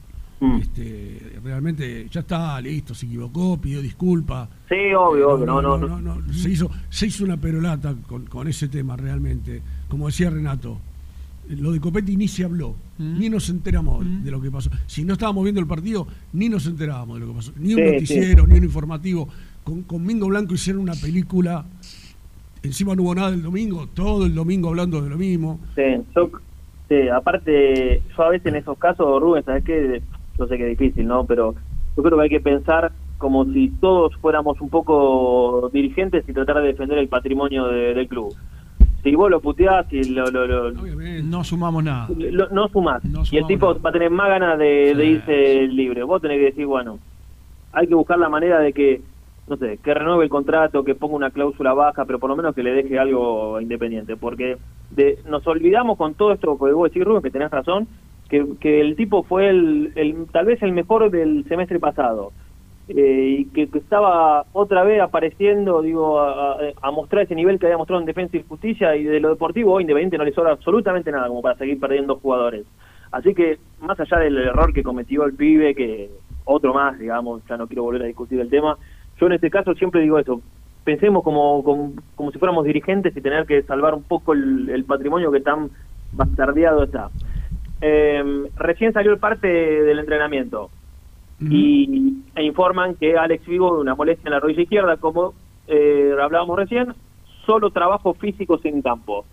Este, 0.59 1.39
realmente 1.45 2.07
ya 2.11 2.21
está, 2.21 2.59
listo, 2.63 2.95
se 2.95 3.05
equivocó, 3.05 3.61
pidió 3.61 3.83
disculpas. 3.83 4.49
Sí, 4.71 4.75
obvio, 4.97 5.31
obvio, 5.31 5.45
no, 5.47 5.61
no, 5.61 6.01
no. 6.01 6.33
Se 6.33 6.49
hizo, 6.51 6.71
se 6.89 7.09
hizo 7.09 7.25
una 7.25 7.37
perolata 7.37 7.95
con, 8.07 8.25
con 8.25 8.49
ese 8.49 8.69
tema 8.69 8.97
realmente. 8.97 9.61
Como 9.89 10.07
decía 10.07 10.31
Renato, 10.31 10.81
lo 11.49 11.73
de 11.73 11.81
Copetti 11.81 12.17
ni 12.17 12.27
se 12.27 12.45
habló, 12.45 12.75
ni 12.99 13.29
nos 13.29 13.51
enteramos 13.51 14.03
de 14.25 14.31
lo 14.31 14.41
que 14.41 14.51
pasó. 14.51 14.71
Si 14.87 15.05
no 15.05 15.13
estábamos 15.15 15.43
viendo 15.45 15.61
el 15.61 15.67
partido, 15.67 16.07
ni 16.33 16.49
nos 16.49 16.65
enterábamos 16.67 17.21
de 17.21 17.27
lo 17.27 17.33
que 17.33 17.37
pasó. 17.37 17.53
Ni 17.59 17.75
un 17.75 17.81
Sí, 17.81 17.93
noticiero, 17.93 18.47
ni 18.47 18.57
un 18.59 18.65
informativo. 18.65 19.29
Con, 19.65 19.83
con 19.83 20.05
Mingo 20.05 20.27
Blanco 20.29 20.55
hicieron 20.55 20.83
una 20.83 20.95
película. 20.95 21.65
Encima 22.63 22.95
no 22.95 23.03
hubo 23.03 23.15
nada 23.15 23.31
el 23.31 23.43
domingo, 23.43 23.87
todo 23.95 24.27
el 24.27 24.35
domingo 24.35 24.69
hablando 24.69 25.01
de 25.01 25.09
lo 25.11 25.17
mismo. 25.17 25.61
Sí, 25.75 25.83
yo, 26.15 26.31
sí, 26.89 27.09
aparte, 27.09 28.03
yo 28.17 28.23
a 28.23 28.29
veces 28.31 28.47
en 28.49 28.57
esos 28.57 28.77
casos, 28.79 29.21
Rubén, 29.21 29.45
¿sabes 29.45 29.65
qué? 29.65 30.03
Yo 30.39 30.47
sé 30.47 30.57
que 30.59 30.71
es 30.71 30.79
difícil, 30.79 31.07
¿no? 31.07 31.25
Pero 31.25 31.55
yo 31.97 32.03
creo 32.03 32.19
que 32.19 32.25
hay 32.25 32.29
que 32.31 32.41
pensar 32.41 32.93
como 33.17 33.45
si 33.47 33.69
todos 33.81 34.15
fuéramos 34.17 34.61
un 34.61 34.69
poco 34.71 35.71
dirigentes 35.73 36.27
y 36.29 36.33
tratar 36.33 36.57
de 36.63 36.69
defender 36.69 36.99
el 36.99 37.09
patrimonio 37.09 37.67
de- 37.67 37.95
del 37.95 38.09
club. 38.09 38.35
Si 39.03 39.15
vos 39.15 39.31
lo 39.31 39.41
puteás 39.41 39.91
y 39.93 40.05
lo, 40.05 40.27
lo, 40.31 40.47
lo- 40.47 40.73
No 41.23 41.45
sumamos 41.45 41.83
nada. 41.85 42.09
lo- 42.15 42.49
no 42.51 42.69
sumás, 42.69 43.03
No 43.05 43.23
y 43.31 43.39
el 43.39 43.47
tipo 43.47 43.79
va 43.81 43.89
a 43.91 43.93
tener 43.93 44.11
más 44.11 44.29
ganas 44.29 44.59
de, 44.59 44.95
de 44.95 45.05
irse 45.07 45.67
libre, 45.69 46.03
vos 46.03 46.21
tenés 46.21 46.39
que 46.39 46.45
decir, 46.47 46.67
bueno, 46.67 46.99
hay 47.73 47.87
que 47.87 47.95
buscar 47.95 48.19
la 48.19 48.29
manera 48.29 48.59
de 48.59 48.73
que, 48.75 49.01
no 49.51 49.57
sé, 49.57 49.79
que 49.83 49.93
renueve 49.93 50.23
el 50.23 50.31
contrato, 50.31 50.85
que 50.85 50.95
ponga 50.95 51.17
una 51.17 51.31
cláusula 51.33 51.75
baja, 51.75 52.05
pero 52.05 52.21
por 52.21 52.31
lo 52.31 52.37
menos 52.37 52.55
que 52.55 52.63
le 52.63 52.71
deje 52.71 53.01
algo 53.01 53.61
independiente, 53.61 54.17
porque 54.17 54.57
de, 54.91 55.19
nos 55.27 55.45
olvidamos 55.45 55.99
con 55.99 56.15
todo 56.15 56.33
esto, 56.33 56.57
porque 56.57 56.73
vos 56.73 56.89
decís, 56.89 57.05
Rubén, 57.05 57.21
que 57.21 57.33
tenés 57.33 57.51
razón, 57.51 57.89
que, 58.29 58.47
que 58.61 58.81
el 58.81 58.95
tipo 58.95 59.25
fue 59.25 59.49
el, 59.49 59.93
tal 60.31 60.47
vez 60.47 60.63
el 60.63 60.71
mejor 60.71 61.11
del 61.11 61.45
semestre 61.49 61.81
pasado. 61.81 62.31
eh, 62.87 63.39
y 63.41 63.45
que, 63.47 63.69
que 63.69 63.79
estaba 63.79 64.45
otra 64.53 64.85
vez 64.85 65.01
apareciendo, 65.03 65.83
digo, 65.83 66.21
a, 66.21 66.91
mostrar 66.93 67.25
ese 67.25 67.35
nivel 67.35 67.59
que 67.59 67.67
había 67.67 67.77
mostrado 67.79 68.01
en 68.01 68.07
Defensa 68.07 68.37
y 68.37 68.45
Justicia 68.49 68.95
y 68.95 69.03
de 69.03 69.19
lo 69.19 69.31
deportivo 69.31 69.81
Independiente 69.81 70.17
no 70.17 70.25
le 70.25 70.33
sobra 70.33 70.53
absolutamente 70.53 71.11
nada 71.11 71.27
como 71.27 71.43
para 71.43 71.59
seguir 71.59 71.81
perdiendo 71.81 72.17
jugadores. 72.17 72.67
Así 73.11 73.35
que, 73.35 73.59
más 73.81 73.99
allá 73.99 74.19
del 74.19 74.39
error 74.39 74.73
que 74.73 74.85
cometió 74.85 75.25
el 75.25 75.35
pibe, 75.35 75.75
que 75.75 76.09
otro 76.45 76.73
más, 76.73 76.99
digamos, 76.99 77.43
ya 77.49 77.57
no 77.57 77.67
quiero 77.67 77.83
volver 77.83 78.03
a 78.03 78.07
discutir 78.07 78.39
el 78.41 78.49
tema, 78.49 78.79
yo 79.21 79.27
en 79.27 79.33
este 79.33 79.51
caso 79.51 79.75
siempre 79.75 80.01
digo 80.01 80.19
eso, 80.19 80.41
pensemos 80.85 81.23
como, 81.23 81.63
como, 81.63 81.93
como 82.15 82.33
si 82.33 82.39
fuéramos 82.39 82.65
dirigentes 82.65 83.15
y 83.17 83.21
tener 83.21 83.47
que 83.47 83.63
salvar 83.63 83.95
un 83.95 84.03
poco 84.03 84.33
el, 84.33 84.71
el 84.71 84.85
patrimonio 84.85 85.31
que 85.31 85.41
tan 85.41 85.71
bastardeado 86.13 86.85
está. 86.85 87.11
Eh, 87.83 88.23
recién 88.57 88.93
salió 88.93 89.13
el 89.13 89.19
parte 89.19 89.47
del 89.49 89.99
entrenamiento 89.99 90.71
y 91.41 92.23
e 92.35 92.43
informan 92.43 92.97
que 92.97 93.17
Alex 93.17 93.47
Vigo 93.47 93.81
una 93.81 93.95
molestia 93.95 94.29
en 94.29 94.33
la 94.33 94.41
rodilla 94.41 94.63
izquierda, 94.63 94.97
como 94.99 95.33
eh, 95.69 96.15
hablábamos 96.21 96.59
recién, 96.59 96.93
solo 97.47 97.71
trabajo 97.71 98.13
físico 98.13 98.59
sin 98.59 98.83
campo. 98.83 99.25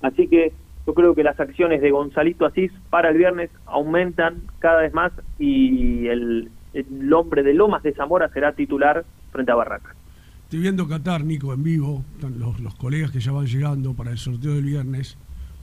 Así 0.00 0.26
que 0.28 0.52
yo 0.86 0.94
creo 0.94 1.14
que 1.14 1.22
las 1.22 1.38
acciones 1.38 1.82
de 1.82 1.90
Gonzalito 1.90 2.46
Asís 2.46 2.72
para 2.88 3.10
el 3.10 3.18
viernes 3.18 3.50
aumentan 3.66 4.42
cada 4.58 4.80
vez 4.80 4.94
más 4.94 5.12
y 5.38 6.06
el, 6.08 6.50
el 6.74 7.12
hombre 7.12 7.42
de 7.42 7.54
Lomas 7.54 7.82
de 7.82 7.92
Zamora 7.92 8.28
será 8.30 8.52
titular 8.52 9.04
frente 9.32 9.52
a 9.52 9.54
Barracas. 9.54 9.96
Estoy 10.44 10.60
viendo 10.60 10.88
Qatar, 10.88 11.24
Nico, 11.24 11.52
en 11.54 11.62
vivo, 11.62 12.04
están 12.16 12.38
los, 12.38 12.58
los 12.60 12.74
colegas 12.74 13.10
que 13.12 13.20
ya 13.20 13.32
van 13.32 13.46
llegando 13.46 13.94
para 13.94 14.10
el 14.10 14.18
sorteo 14.18 14.54
del 14.54 14.64
viernes. 14.64 15.16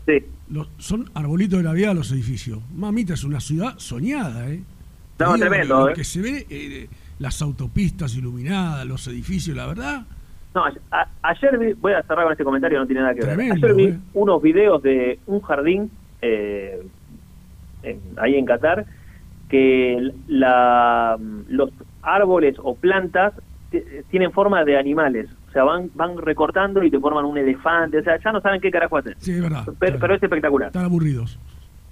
Sí. 0.06 0.24
Los- 0.50 0.70
son 0.78 1.10
arbolitos 1.14 1.60
de 1.60 1.64
Navidad 1.66 1.94
los 1.94 2.12
edificios. 2.12 2.60
Mamita, 2.74 3.14
es 3.14 3.24
una 3.26 3.40
ciudad 3.42 3.74
soñada, 3.78 4.50
¿eh? 4.50 4.64
No, 5.20 5.34
digo, 5.34 5.38
tremendo, 5.48 5.80
lo 5.80 5.90
¿eh? 5.90 5.94
que 5.94 6.04
se 6.06 6.22
ve, 6.22 6.46
eh, 6.50 6.88
las 7.20 7.42
autopistas 7.42 8.16
iluminadas, 8.16 8.86
los 8.86 9.06
edificios, 9.08 9.58
la 9.58 9.66
verdad. 9.66 10.06
No, 10.56 10.64
a- 10.64 10.72
a- 10.92 11.10
ayer 11.24 11.58
vi, 11.58 11.74
voy 11.74 11.92
a 11.94 12.02
cerrar 12.04 12.24
con 12.24 12.32
este 12.32 12.44
comentario, 12.46 12.80
no 12.80 12.86
tiene 12.88 13.02
nada 13.02 13.14
que 13.14 13.22
Tremendo, 13.22 13.56
ver. 13.56 13.72
Ayer 13.72 13.76
vi 13.76 13.94
eh. 13.96 14.00
unos 14.14 14.42
videos 14.42 14.82
de 14.84 15.20
un 15.26 15.42
jardín 15.42 15.92
eh, 16.22 16.82
en- 17.84 18.00
ahí 18.18 18.36
en 18.36 18.46
Qatar 18.46 18.86
que 19.50 20.12
la, 20.28 21.18
los 21.48 21.70
árboles 22.02 22.56
o 22.62 22.76
plantas 22.76 23.34
tienen 24.10 24.32
forma 24.32 24.64
de 24.64 24.78
animales. 24.78 25.28
O 25.50 25.52
sea, 25.52 25.64
van 25.64 25.90
van 25.96 26.18
recortando 26.18 26.84
y 26.84 26.92
te 26.92 27.00
forman 27.00 27.26
un 27.26 27.38
elefante. 27.38 27.98
O 28.00 28.04
sea, 28.04 28.20
ya 28.24 28.32
no 28.32 28.42
saben 28.42 28.62
qué 28.62 28.72
carajo 28.72 28.98
hacer. 28.98 29.16
Sí, 29.20 29.32
es 29.34 29.42
verdad. 29.42 29.66
Pero, 29.80 29.98
pero 30.00 30.16
es 30.16 30.24
espectacular. 30.24 30.68
Están 30.68 30.86
aburridos. 30.86 31.38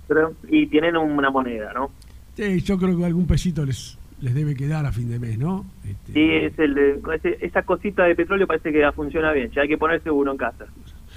Pero- 0.07 0.34
y 0.49 0.68
tienen 0.68 0.95
una 0.98 1.30
moneda, 1.30 1.72
¿no? 1.73 1.91
Sí, 2.36 2.61
yo 2.61 2.77
creo 2.77 2.98
que 2.98 3.06
algún 3.06 3.26
pesito 3.27 3.65
les, 3.65 3.98
les 4.22 4.34
debe 4.36 4.56
quedar 4.56 4.86
a 4.86 4.91
fin 4.91 5.10
de 5.10 5.19
mes, 5.19 5.38
¿no? 5.40 5.65
Este, 5.84 6.14
Sí, 6.14 6.30
es 6.32 6.60
el 6.60 6.76
de- 6.76 6.99
ese- 7.15 7.38
esa 7.45 7.64
cosita 7.64 8.03
de 8.03 8.15
petróleo 8.15 8.45
parece 8.45 8.72
que 8.72 8.90
funciona 8.91 9.32
bien. 9.32 9.49
Ya 9.52 9.61
hay 9.64 9.68
que 9.68 9.77
ponerse 9.77 10.11
uno 10.11 10.32
en 10.32 10.38
casa. 10.38 10.65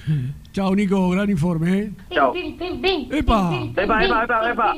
Chao, 0.59 0.75
Nico, 0.75 1.11
gran 1.11 1.31
informe, 1.31 1.79
¿eh? 1.79 1.93
Chao. 2.11 2.35
¡Epa! 2.35 3.61
Epa, 3.77 4.05
epa, 4.05 4.25
epa, 4.25 4.51
epa. 4.51 4.75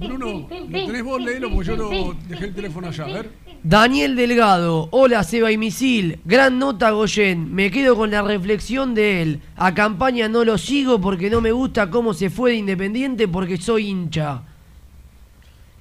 Bruno, 0.00 0.26
¿lo 0.30 0.46
tenés 0.46 1.04
vos? 1.04 1.22
Léelo 1.22 1.50
porque 1.50 1.66
yo 1.66 1.76
no 1.76 2.14
dejé 2.26 2.46
el 2.46 2.54
teléfono 2.54 2.88
allá. 2.88 3.04
A 3.04 3.08
ver. 3.08 3.30
Daniel 3.62 4.16
Delgado, 4.16 4.88
hola 4.92 5.22
Seba 5.22 5.52
y 5.52 5.58
Misil, 5.58 6.20
gran 6.24 6.58
nota 6.58 6.92
Goyen, 6.92 7.54
me 7.54 7.70
quedo 7.70 7.96
con 7.96 8.12
la 8.12 8.22
reflexión 8.22 8.94
de 8.94 9.20
él. 9.20 9.40
A 9.56 9.74
campaña 9.74 10.26
no 10.26 10.42
lo 10.42 10.56
sigo 10.56 10.98
porque 10.98 11.28
no 11.28 11.42
me 11.42 11.52
gusta 11.52 11.90
cómo 11.90 12.14
se 12.14 12.30
fue 12.30 12.52
de 12.52 12.56
Independiente 12.56 13.28
porque 13.28 13.58
soy 13.58 13.88
hincha. 13.88 14.40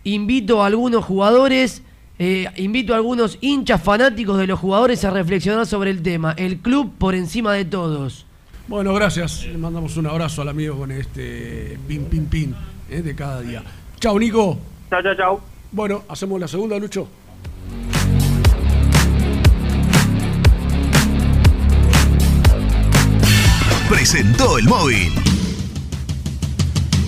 Invito 0.03 0.61
a 0.61 0.65
algunos 0.65 1.05
jugadores, 1.05 1.81
eh, 2.19 2.49
invito 2.57 2.93
a 2.93 2.97
algunos 2.97 3.37
hinchas 3.39 3.81
fanáticos 3.81 4.37
de 4.37 4.47
los 4.47 4.59
jugadores 4.59 5.05
a 5.05 5.11
reflexionar 5.11 5.65
sobre 5.65 5.91
el 5.91 6.01
tema. 6.01 6.33
El 6.33 6.57
club 6.57 6.91
por 6.97 7.15
encima 7.15 7.53
de 7.53 7.63
todos. 7.63 8.25
Bueno, 8.67 8.93
gracias. 8.93 9.45
Le 9.45 9.57
mandamos 9.57 9.97
un 9.97 10.07
abrazo 10.07 10.41
al 10.41 10.49
amigo 10.49 10.77
con 10.77 10.91
este 10.91 11.77
pin, 11.87 12.05
pin, 12.05 12.25
pin 12.27 12.55
¿eh? 12.89 13.01
de 13.01 13.15
cada 13.15 13.41
día. 13.41 13.63
Chao, 13.99 14.17
Nico. 14.17 14.57
Chao, 14.89 15.01
chao, 15.01 15.15
chao. 15.15 15.41
Bueno, 15.71 16.03
hacemos 16.07 16.39
la 16.39 16.47
segunda, 16.47 16.77
Lucho. 16.79 17.07
presentó 23.89 24.57
el 24.57 24.65
móvil. 24.65 25.32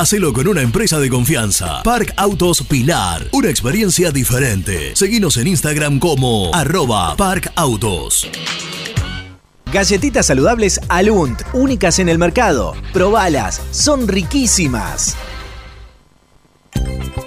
Hacelo 0.00 0.32
con 0.32 0.48
una 0.48 0.62
empresa 0.62 0.98
de 0.98 1.10
confianza. 1.10 1.82
Park 1.82 2.14
Autos 2.16 2.62
Pilar, 2.62 3.28
una 3.32 3.50
experiencia 3.50 4.10
diferente. 4.10 4.96
Seguinos 4.96 5.36
en 5.36 5.46
Instagram 5.48 5.98
como 5.98 6.50
arroba 6.54 7.14
Park 7.16 7.52
Autos. 7.54 8.26
Galletitas 9.70 10.26
saludables 10.26 10.80
Alunt, 10.88 11.42
únicas 11.52 11.98
en 11.98 12.08
el 12.08 12.18
mercado. 12.18 12.72
Probalas, 12.94 13.60
son 13.72 14.08
riquísimas. 14.08 15.16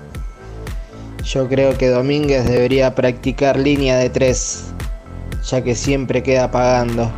Yo 1.23 1.47
creo 1.47 1.77
que 1.77 1.89
Domínguez 1.89 2.45
debería 2.45 2.93
practicar 2.95 3.57
línea 3.57 3.97
de 3.97 4.09
tres, 4.09 4.72
ya 5.45 5.63
que 5.63 5.75
siempre 5.75 6.23
queda 6.23 6.49
pagando. 6.51 7.11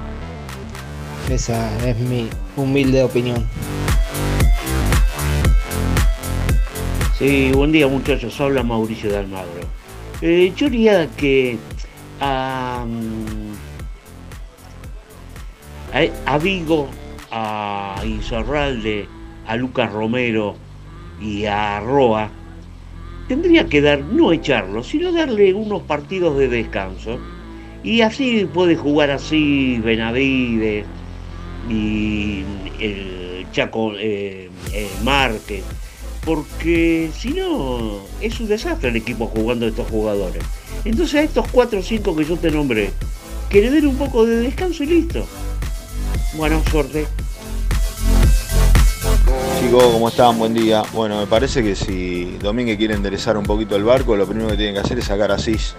Esa 1.30 1.70
es 1.88 1.98
mi 1.98 2.30
humilde 2.56 3.04
opinión. 3.04 3.48
Sí, 7.18 7.52
buen 7.54 7.72
día 7.72 7.88
muchachos, 7.88 8.40
habla 8.42 8.62
Mauricio 8.62 9.10
de 9.10 9.20
Almagro. 9.20 9.62
Eh, 10.22 10.52
yo 10.56 10.70
diría 10.70 11.08
que 11.16 11.58
a, 12.20 12.86
Vigo, 16.42 16.90
a 17.32 18.02
Insorralde, 18.04 19.08
a 19.48 19.56
Lucas 19.56 19.92
Romero 19.92 20.56
y 21.22 21.46
a 21.46 21.80
Roa, 21.80 22.30
tendría 23.28 23.66
que 23.68 23.82
dar, 23.82 24.00
no 24.00 24.34
echarlo, 24.34 24.84
sino 24.84 25.12
darle 25.12 25.54
unos 25.54 25.84
partidos 25.84 26.38
de 26.38 26.50
descanso. 26.50 27.20
Y 27.86 28.02
así 28.02 28.50
puede 28.52 28.76
jugar 28.76 29.12
así 29.12 29.78
Benavides 29.78 30.88
y 31.70 32.44
el 32.80 33.46
Chaco 33.52 33.94
eh, 33.96 34.50
eh, 34.74 34.90
Márquez 35.04 35.64
porque 36.26 37.12
si 37.16 37.30
no 37.30 38.00
es 38.22 38.40
un 38.40 38.48
desastre 38.48 38.90
el 38.90 38.96
equipo 38.96 39.28
jugando 39.28 39.68
estos 39.68 39.88
jugadores. 39.88 40.44
Entonces 40.84 41.14
a 41.14 41.22
estos 41.22 41.48
4 41.52 41.80
o 41.80 41.84
5 41.84 42.16
que 42.16 42.26
yo 42.26 42.38
te 42.38 42.50
nombré, 42.50 42.90
que 43.50 43.62
le 43.62 43.70
den 43.70 43.86
un 43.86 43.98
poco 43.98 44.26
de 44.26 44.38
descanso 44.38 44.84
y 44.84 44.88
listo. 44.88 45.28
Bueno, 46.34 46.64
suerte. 46.72 47.06
Chicos, 49.62 49.84
¿cómo 49.84 50.10
están? 50.10 50.40
Buen 50.40 50.56
día. 50.56 50.82
Bueno, 50.92 51.20
me 51.20 51.28
parece 51.28 51.62
que 51.62 51.76
si 51.76 52.36
Domínguez 52.42 52.78
quiere 52.80 52.96
enderezar 52.96 53.38
un 53.38 53.46
poquito 53.46 53.76
el 53.76 53.84
barco, 53.84 54.16
lo 54.16 54.26
primero 54.26 54.50
que 54.50 54.58
tiene 54.58 54.74
que 54.74 54.80
hacer 54.80 54.98
es 54.98 55.06
sacar 55.06 55.32
a 55.32 55.38
Cis, 55.38 55.76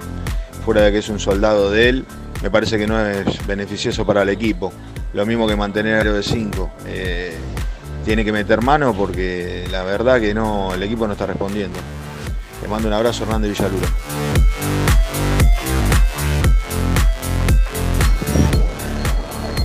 fuera 0.67 0.83
de 0.83 0.91
que 0.91 0.99
es 0.99 1.09
un 1.09 1.21
soldado 1.21 1.71
de 1.71 1.89
él. 1.89 2.05
Me 2.43 2.51
parece 2.51 2.77
que 2.77 2.89
no 2.89 3.01
es 3.01 3.47
beneficioso 3.47 4.05
para 4.05 4.23
el 4.23 4.31
equipo. 4.31 4.73
Lo 5.15 5.25
mismo 5.25 5.47
que 5.47 5.55
mantener 5.55 6.05
a 6.05 6.13
de 6.13 6.23
5 6.25 6.71
tiene 8.05 8.25
que 8.25 8.33
meter 8.33 8.63
mano 8.63 8.93
porque 8.93 9.69
la 9.71 9.85
verdad 9.85 10.21
que 10.21 10.35
no, 10.35 10.75
el 10.75 10.83
equipo 10.83 11.07
no 11.07 11.13
está 11.13 11.25
respondiendo. 11.25 11.79
Le 12.63 12.69
mando 12.69 12.89
un 12.89 12.95
abrazo 12.95 13.23
Hernández 13.23 13.53
Villaluro. 13.53 13.87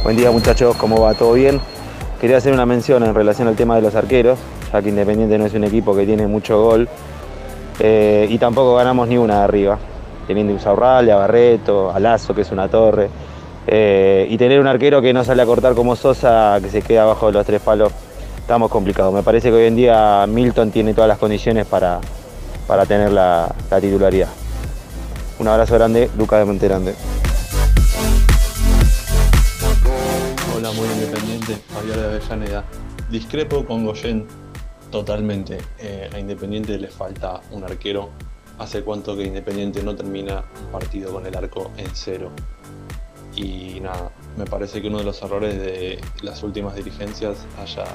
Buen 0.03 0.18
día 0.18 0.30
muchachos, 0.30 0.76
¿cómo 0.76 1.02
va? 1.02 1.15
¿Todo 1.15 1.34
bien? 1.34 1.60
Quería 2.19 2.38
hacer 2.38 2.53
una 2.53 2.68
mención 2.68 3.02
en 3.02 3.15
relación 3.15 3.48
al 3.48 3.56
tema 3.56 3.76
de 3.76 3.82
los 3.82 3.95
arqueros, 3.95 4.38
ya 4.72 4.84
que 4.84 4.90
Independiente 4.90 5.40
no 5.40 5.48
es 5.48 5.53
un 5.56 5.64
equipo 5.64 5.95
que 5.95 6.06
tiene 6.06 6.28
mucho 6.28 6.61
gol 6.61 6.88
eh, 7.80 8.28
y 8.30 8.38
tampoco 8.38 8.76
ganamos 8.76 9.07
ni 9.07 9.18
una 9.18 9.38
de 9.40 9.44
arriba, 9.44 9.80
teniendo 10.32 10.53
Insaurral, 10.53 11.10
a 11.10 11.16
Barreto, 11.18 11.91
a 11.91 11.99
Lazo, 11.99 12.34
que 12.34 12.41
es 12.41 12.52
una 12.52 12.70
torre, 12.70 13.10
eh, 13.68 14.26
y 14.30 14.38
tener 14.38 14.60
un 14.62 14.68
arquero 14.68 15.02
que 15.02 15.12
no 15.12 15.24
sale 15.24 15.41
a 15.41 15.45
cortar 15.45 15.76
como 15.76 15.95
Sosa, 15.95 16.58
que 16.62 16.70
se 16.70 16.82
queda 16.82 17.03
abajo 17.03 17.28
de 17.28 17.34
los 17.34 17.45
tres 17.45 17.62
palos, 17.62 17.91
estamos 18.38 18.72
complicados. 18.72 19.14
Me 19.14 19.24
parece 19.24 19.49
que 19.49 19.56
hoy 19.56 19.66
en 19.66 19.76
día 19.76 20.26
Milton 20.28 20.72
tiene 20.72 20.94
todas 20.94 21.10
las 21.10 21.18
condiciones 21.18 21.66
para, 21.68 21.99
para 22.66 22.86
tener 22.86 23.12
la, 23.12 23.53
la 23.70 23.82
titularidad. 23.82 24.30
Un 25.40 25.48
abrazo 25.49 25.76
grande, 25.76 26.10
Lucas 26.18 26.40
de 26.40 26.45
Monterande. 26.45 26.94
Hola, 30.56 30.72
muy 30.72 30.88
independiente, 30.88 31.58
Javier 31.74 31.98
de 31.98 32.06
Avellaneda. 32.06 32.64
Discrepo 33.10 33.66
con 33.66 33.86
Goyen 33.86 34.26
totalmente. 34.91 35.58
Eh, 35.80 36.10
a 36.14 36.20
Independiente 36.20 36.78
le 36.78 36.88
falta 36.88 37.41
un 37.52 37.64
arquero. 37.64 38.10
Hace 38.62 38.84
cuánto 38.84 39.18
que 39.18 39.24
Independiente 39.24 39.82
no 39.82 39.96
termina 39.96 40.44
un 40.64 40.72
partido 40.72 41.12
con 41.12 41.26
el 41.26 41.36
arco 41.36 41.72
en 41.78 41.88
cero. 41.96 42.30
Y 43.36 43.80
nada, 43.80 44.12
me 44.38 44.46
parece 44.46 44.84
que 44.84 44.88
uno 44.88 45.00
de 45.00 45.04
los 45.04 45.20
errores 45.24 45.58
de 45.58 46.00
las 46.22 46.44
últimas 46.44 46.76
dirigencias 46.76 47.40
haya, 47.60 47.86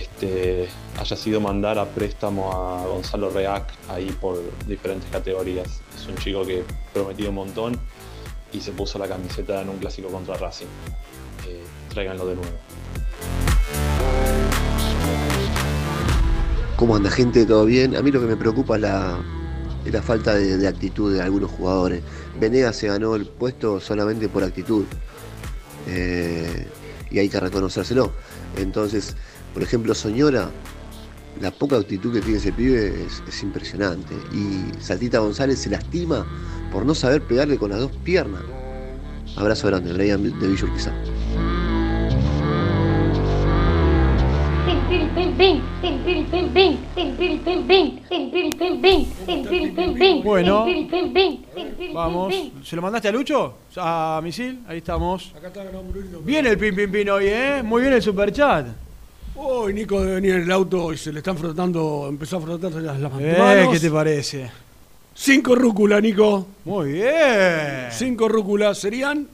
este, 0.00 0.70
haya 0.98 1.16
sido 1.16 1.38
mandar 1.42 1.78
a 1.78 1.84
préstamo 1.84 2.50
a 2.50 2.86
Gonzalo 2.86 3.28
Reac 3.28 3.70
ahí 3.90 4.10
por 4.22 4.40
diferentes 4.66 5.10
categorías. 5.10 5.82
Es 5.94 6.06
un 6.08 6.16
chico 6.16 6.46
que 6.46 6.64
prometió 6.94 7.28
un 7.28 7.34
montón 7.34 7.78
y 8.54 8.60
se 8.62 8.72
puso 8.72 8.98
la 8.98 9.06
camiseta 9.06 9.60
en 9.60 9.68
un 9.68 9.76
clásico 9.76 10.08
contra 10.08 10.38
Racing. 10.38 10.64
Eh, 11.46 11.62
tráiganlo 11.90 12.26
de 12.26 12.36
nuevo. 12.36 12.56
¿Cómo 16.76 16.94
anda 16.94 17.10
gente? 17.10 17.46
¿Todo 17.46 17.64
bien? 17.64 17.96
A 17.96 18.02
mí 18.02 18.10
lo 18.10 18.20
que 18.20 18.26
me 18.26 18.36
preocupa 18.36 18.76
es 18.76 18.82
la, 18.82 19.18
falta 20.02 20.34
de, 20.34 20.68
actitud 20.68 21.14
de 21.14 21.22
algunos 21.22 21.50
jugadores. 21.50 22.02
Venegas 22.38 22.76
se 22.76 22.88
ganó 22.88 23.14
el 23.14 23.24
puesto 23.24 23.80
solamente 23.80 24.28
por 24.28 24.44
actitud. 24.44 24.84
Eh, 25.86 26.66
y 27.10 27.18
hay 27.18 27.30
que 27.30 27.40
reconocérselo. 27.40 28.12
Entonces, 28.58 29.16
por 29.54 29.62
ejemplo, 29.62 29.94
Soñora, 29.94 30.50
la 31.40 31.50
poca 31.50 31.76
actitud 31.76 32.12
que 32.12 32.20
tiene 32.20 32.38
ese 32.38 32.52
pibe 32.52 33.06
es, 33.06 33.22
es 33.26 33.42
impresionante. 33.42 34.14
Y 34.34 34.70
Saltita 34.78 35.20
González 35.20 35.58
se 35.60 35.70
lastima 35.70 36.26
por 36.70 36.84
no 36.84 36.94
saber 36.94 37.22
pegarle 37.22 37.56
con 37.56 37.70
las 37.70 37.80
dos 37.80 37.92
piernas. 38.04 38.42
Abrazo 39.36 39.68
grande, 39.68 39.94
Brian 39.94 40.22
de 40.22 40.46
Villa 40.46 40.64
Urquiza. 40.64 40.92
Bueno, 50.22 50.66
vamos. 51.92 52.34
¿Se 52.64 52.76
lo 52.76 52.82
mandaste 52.82 53.08
a 53.08 53.12
Lucho? 53.12 53.54
A 53.76 54.20
Misil, 54.22 54.60
ahí 54.68 54.78
estamos. 54.78 55.32
Viene 56.24 56.50
el 56.50 56.58
pin 56.58 56.74
pin 56.74 56.90
pin 56.92 57.10
hoy, 57.10 57.24
¿eh? 57.26 57.62
Muy 57.64 57.82
bien 57.82 57.94
el 57.94 58.02
superchat. 58.02 58.66
Hoy 59.36 59.74
Nico 59.74 60.00
debe 60.00 60.14
venir 60.16 60.34
en 60.36 60.42
el 60.42 60.52
auto 60.52 60.92
y 60.92 60.96
se 60.96 61.12
le 61.12 61.18
están 61.18 61.36
frotando, 61.36 62.06
empezó 62.08 62.38
a 62.38 62.40
frotarse 62.40 62.80
las, 62.80 62.98
las 62.98 63.12
Eh, 63.20 63.36
manos. 63.38 63.72
¿Qué 63.74 63.80
te 63.80 63.90
parece? 63.90 64.50
Cinco 65.14 65.54
rúcula, 65.54 66.00
Nico. 66.00 66.46
Muy 66.64 66.92
bien. 66.92 67.88
Cinco 67.90 68.28
rúculas 68.28 68.78
serían. 68.78 69.26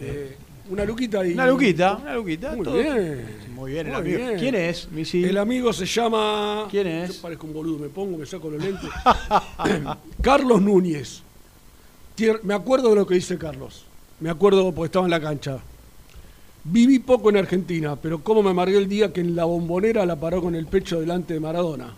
eh, 0.00 0.36
una 0.70 0.84
luquita 0.84 1.26
y. 1.26 1.32
Una 1.34 1.46
luquita, 1.46 1.96
una 1.96 2.14
luquita. 2.14 2.54
Muy 2.56 2.64
todo. 2.64 2.74
bien. 2.74 3.26
Muy 3.54 3.72
bien, 3.72 3.86
el 3.86 3.92
Muy 3.92 4.00
amigo. 4.02 4.18
bien. 4.18 4.38
¿Quién 4.38 4.54
es? 4.54 4.88
El 5.14 5.38
amigo 5.38 5.72
se 5.72 5.86
llama. 5.86 6.66
¿Quién 6.70 6.86
es? 6.86 7.16
Yo 7.16 7.22
parezco 7.22 7.46
un 7.46 7.52
boludo, 7.52 7.78
me 7.78 7.88
pongo, 7.88 8.18
me 8.18 8.26
saco 8.26 8.50
los 8.50 8.62
lentes. 8.62 8.90
Carlos 10.22 10.60
Núñez. 10.60 11.22
Tier- 12.16 12.40
Me 12.42 12.54
acuerdo 12.54 12.90
de 12.90 12.96
lo 12.96 13.06
que 13.06 13.14
dice 13.14 13.36
Carlos. 13.38 13.84
Me 14.20 14.30
acuerdo 14.30 14.72
porque 14.72 14.86
estaba 14.86 15.06
en 15.06 15.10
la 15.10 15.20
cancha. 15.20 15.58
Viví 16.64 16.98
poco 17.00 17.28
en 17.30 17.36
Argentina, 17.36 17.96
pero 17.96 18.22
cómo 18.22 18.42
me 18.42 18.50
amargué 18.50 18.78
el 18.78 18.88
día 18.88 19.12
que 19.12 19.20
en 19.20 19.36
la 19.36 19.44
bombonera 19.44 20.06
la 20.06 20.16
paró 20.16 20.40
con 20.40 20.54
el 20.54 20.66
pecho 20.66 20.98
delante 21.00 21.34
de 21.34 21.40
Maradona. 21.40 21.92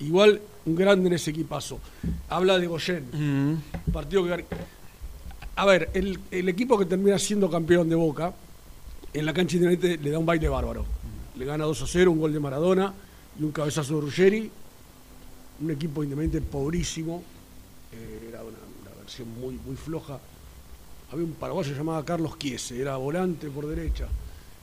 Igual 0.00 0.40
un 0.66 0.74
grande 0.74 1.06
en 1.08 1.14
ese 1.14 1.30
equipazo. 1.30 1.78
Habla 2.28 2.58
de 2.58 2.66
Goyen. 2.66 3.04
Mm. 3.12 3.90
Partido 3.92 4.24
que. 4.24 4.44
A 5.56 5.64
ver, 5.66 5.90
el, 5.94 6.48
equipo 6.48 6.76
que 6.76 6.84
termina 6.84 7.18
siendo 7.18 7.48
campeón 7.48 7.88
de 7.88 7.94
Boca, 7.94 8.32
en 9.12 9.24
la 9.24 9.32
cancha 9.32 9.56
Independiente 9.56 10.02
le 10.02 10.10
da 10.10 10.18
un 10.18 10.26
baile 10.26 10.48
bárbaro. 10.48 10.84
Le 11.36 11.44
gana 11.44 11.64
2 11.64 11.82
a 11.82 11.86
0, 11.86 12.10
un 12.10 12.18
gol 12.18 12.32
de 12.32 12.40
Maradona 12.40 12.92
y 13.38 13.44
un 13.44 13.52
cabezazo 13.52 13.94
de 13.94 14.00
Ruggeri. 14.00 14.50
Un 15.62 15.70
equipo 15.70 16.02
independiente 16.02 16.40
pobrísimo. 16.50 17.22
eh, 17.92 18.26
era 18.28 18.42
una, 18.42 18.58
una 18.82 19.00
versión 19.00 19.28
muy, 19.40 19.54
muy 19.64 19.76
floja. 19.76 20.18
Había 21.12 21.24
un 21.24 21.34
paraguayo 21.34 21.72
llamado 21.72 22.04
Carlos 22.04 22.36
Chiese, 22.36 22.80
era 22.80 22.96
volante 22.96 23.48
por 23.48 23.68
derecha. 23.68 24.08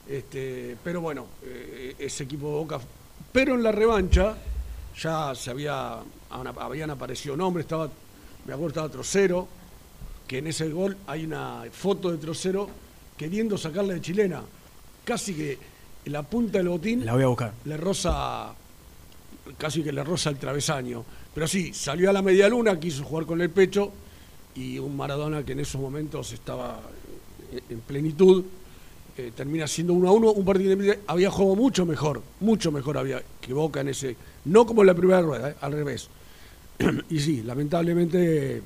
Este, 0.06 0.76
pero 0.84 1.00
bueno, 1.00 1.28
eh, 1.44 1.96
ese 1.98 2.26
equipo 2.26 2.48
de 2.48 2.54
Boca. 2.54 2.80
Pero 3.32 3.56
en 3.56 3.64
la 3.64 3.72
revancha 3.72 4.36
ya 5.00 5.34
se 5.36 5.52
había, 5.52 6.00
habían 6.30 6.90
aparecido 6.90 7.38
nombres, 7.38 7.64
estaba, 7.64 7.90
me 8.46 8.54
acuerdo 8.54 8.68
estaba 8.68 8.90
Trocero, 8.90 9.48
que 10.32 10.38
en 10.38 10.48
ese 10.48 10.70
gol 10.70 10.96
hay 11.08 11.26
una 11.26 11.66
foto 11.74 12.10
de 12.10 12.18
Trocero 12.18 12.70
queriendo 13.18 13.58
sacarla 13.58 13.96
de 13.96 14.00
chilena. 14.00 14.42
Casi 15.04 15.34
que 15.34 15.58
la 16.06 16.24
punta 16.24 16.60
del 16.60 16.70
botín 16.70 17.06
La 17.06 17.16
voy 17.16 17.24
a 17.24 17.28
buscar. 17.28 17.54
le 17.66 17.76
roza, 17.76 18.54
casi 19.58 19.84
que 19.84 19.92
le 19.92 20.02
roza 20.06 20.30
el 20.30 20.38
travesaño. 20.38 21.04
Pero 21.36 21.50
sí, 21.50 21.74
salió 21.74 22.10
a 22.10 22.14
la 22.14 22.22
media 22.22 22.48
luna, 22.48 22.80
quiso 22.80 23.04
jugar 23.04 23.26
con 23.26 23.42
el 23.42 23.50
pecho 23.50 23.92
y 24.56 24.80
un 24.80 24.96
Maradona 24.96 25.44
que 25.44 25.52
en 25.52 25.60
esos 25.60 25.82
momentos 25.82 26.32
estaba 26.32 26.80
en 27.70 27.82
plenitud, 27.82 28.46
eh, 29.18 29.34
termina 29.36 29.68
siendo 29.68 29.92
uno 29.92 30.08
a 30.08 30.14
uno, 30.14 30.32
un 30.32 30.46
partido 30.46 30.78
de 30.78 31.00
había 31.08 31.30
jugado 31.30 31.58
mucho 31.58 31.86
mejor, 31.86 32.22
mucho 32.40 32.72
mejor 32.72 32.98
había 32.98 33.22
que 33.42 33.52
Boca 33.52 33.82
en 33.82 33.90
ese, 33.90 34.16
no 34.46 34.66
como 34.66 34.80
en 34.80 34.88
la 34.88 34.94
primera 34.94 35.20
rueda, 35.20 35.50
eh, 35.50 35.56
al 35.60 35.74
revés. 35.74 36.08
y 37.10 37.20
sí, 37.20 37.44
lamentablemente 37.44 38.62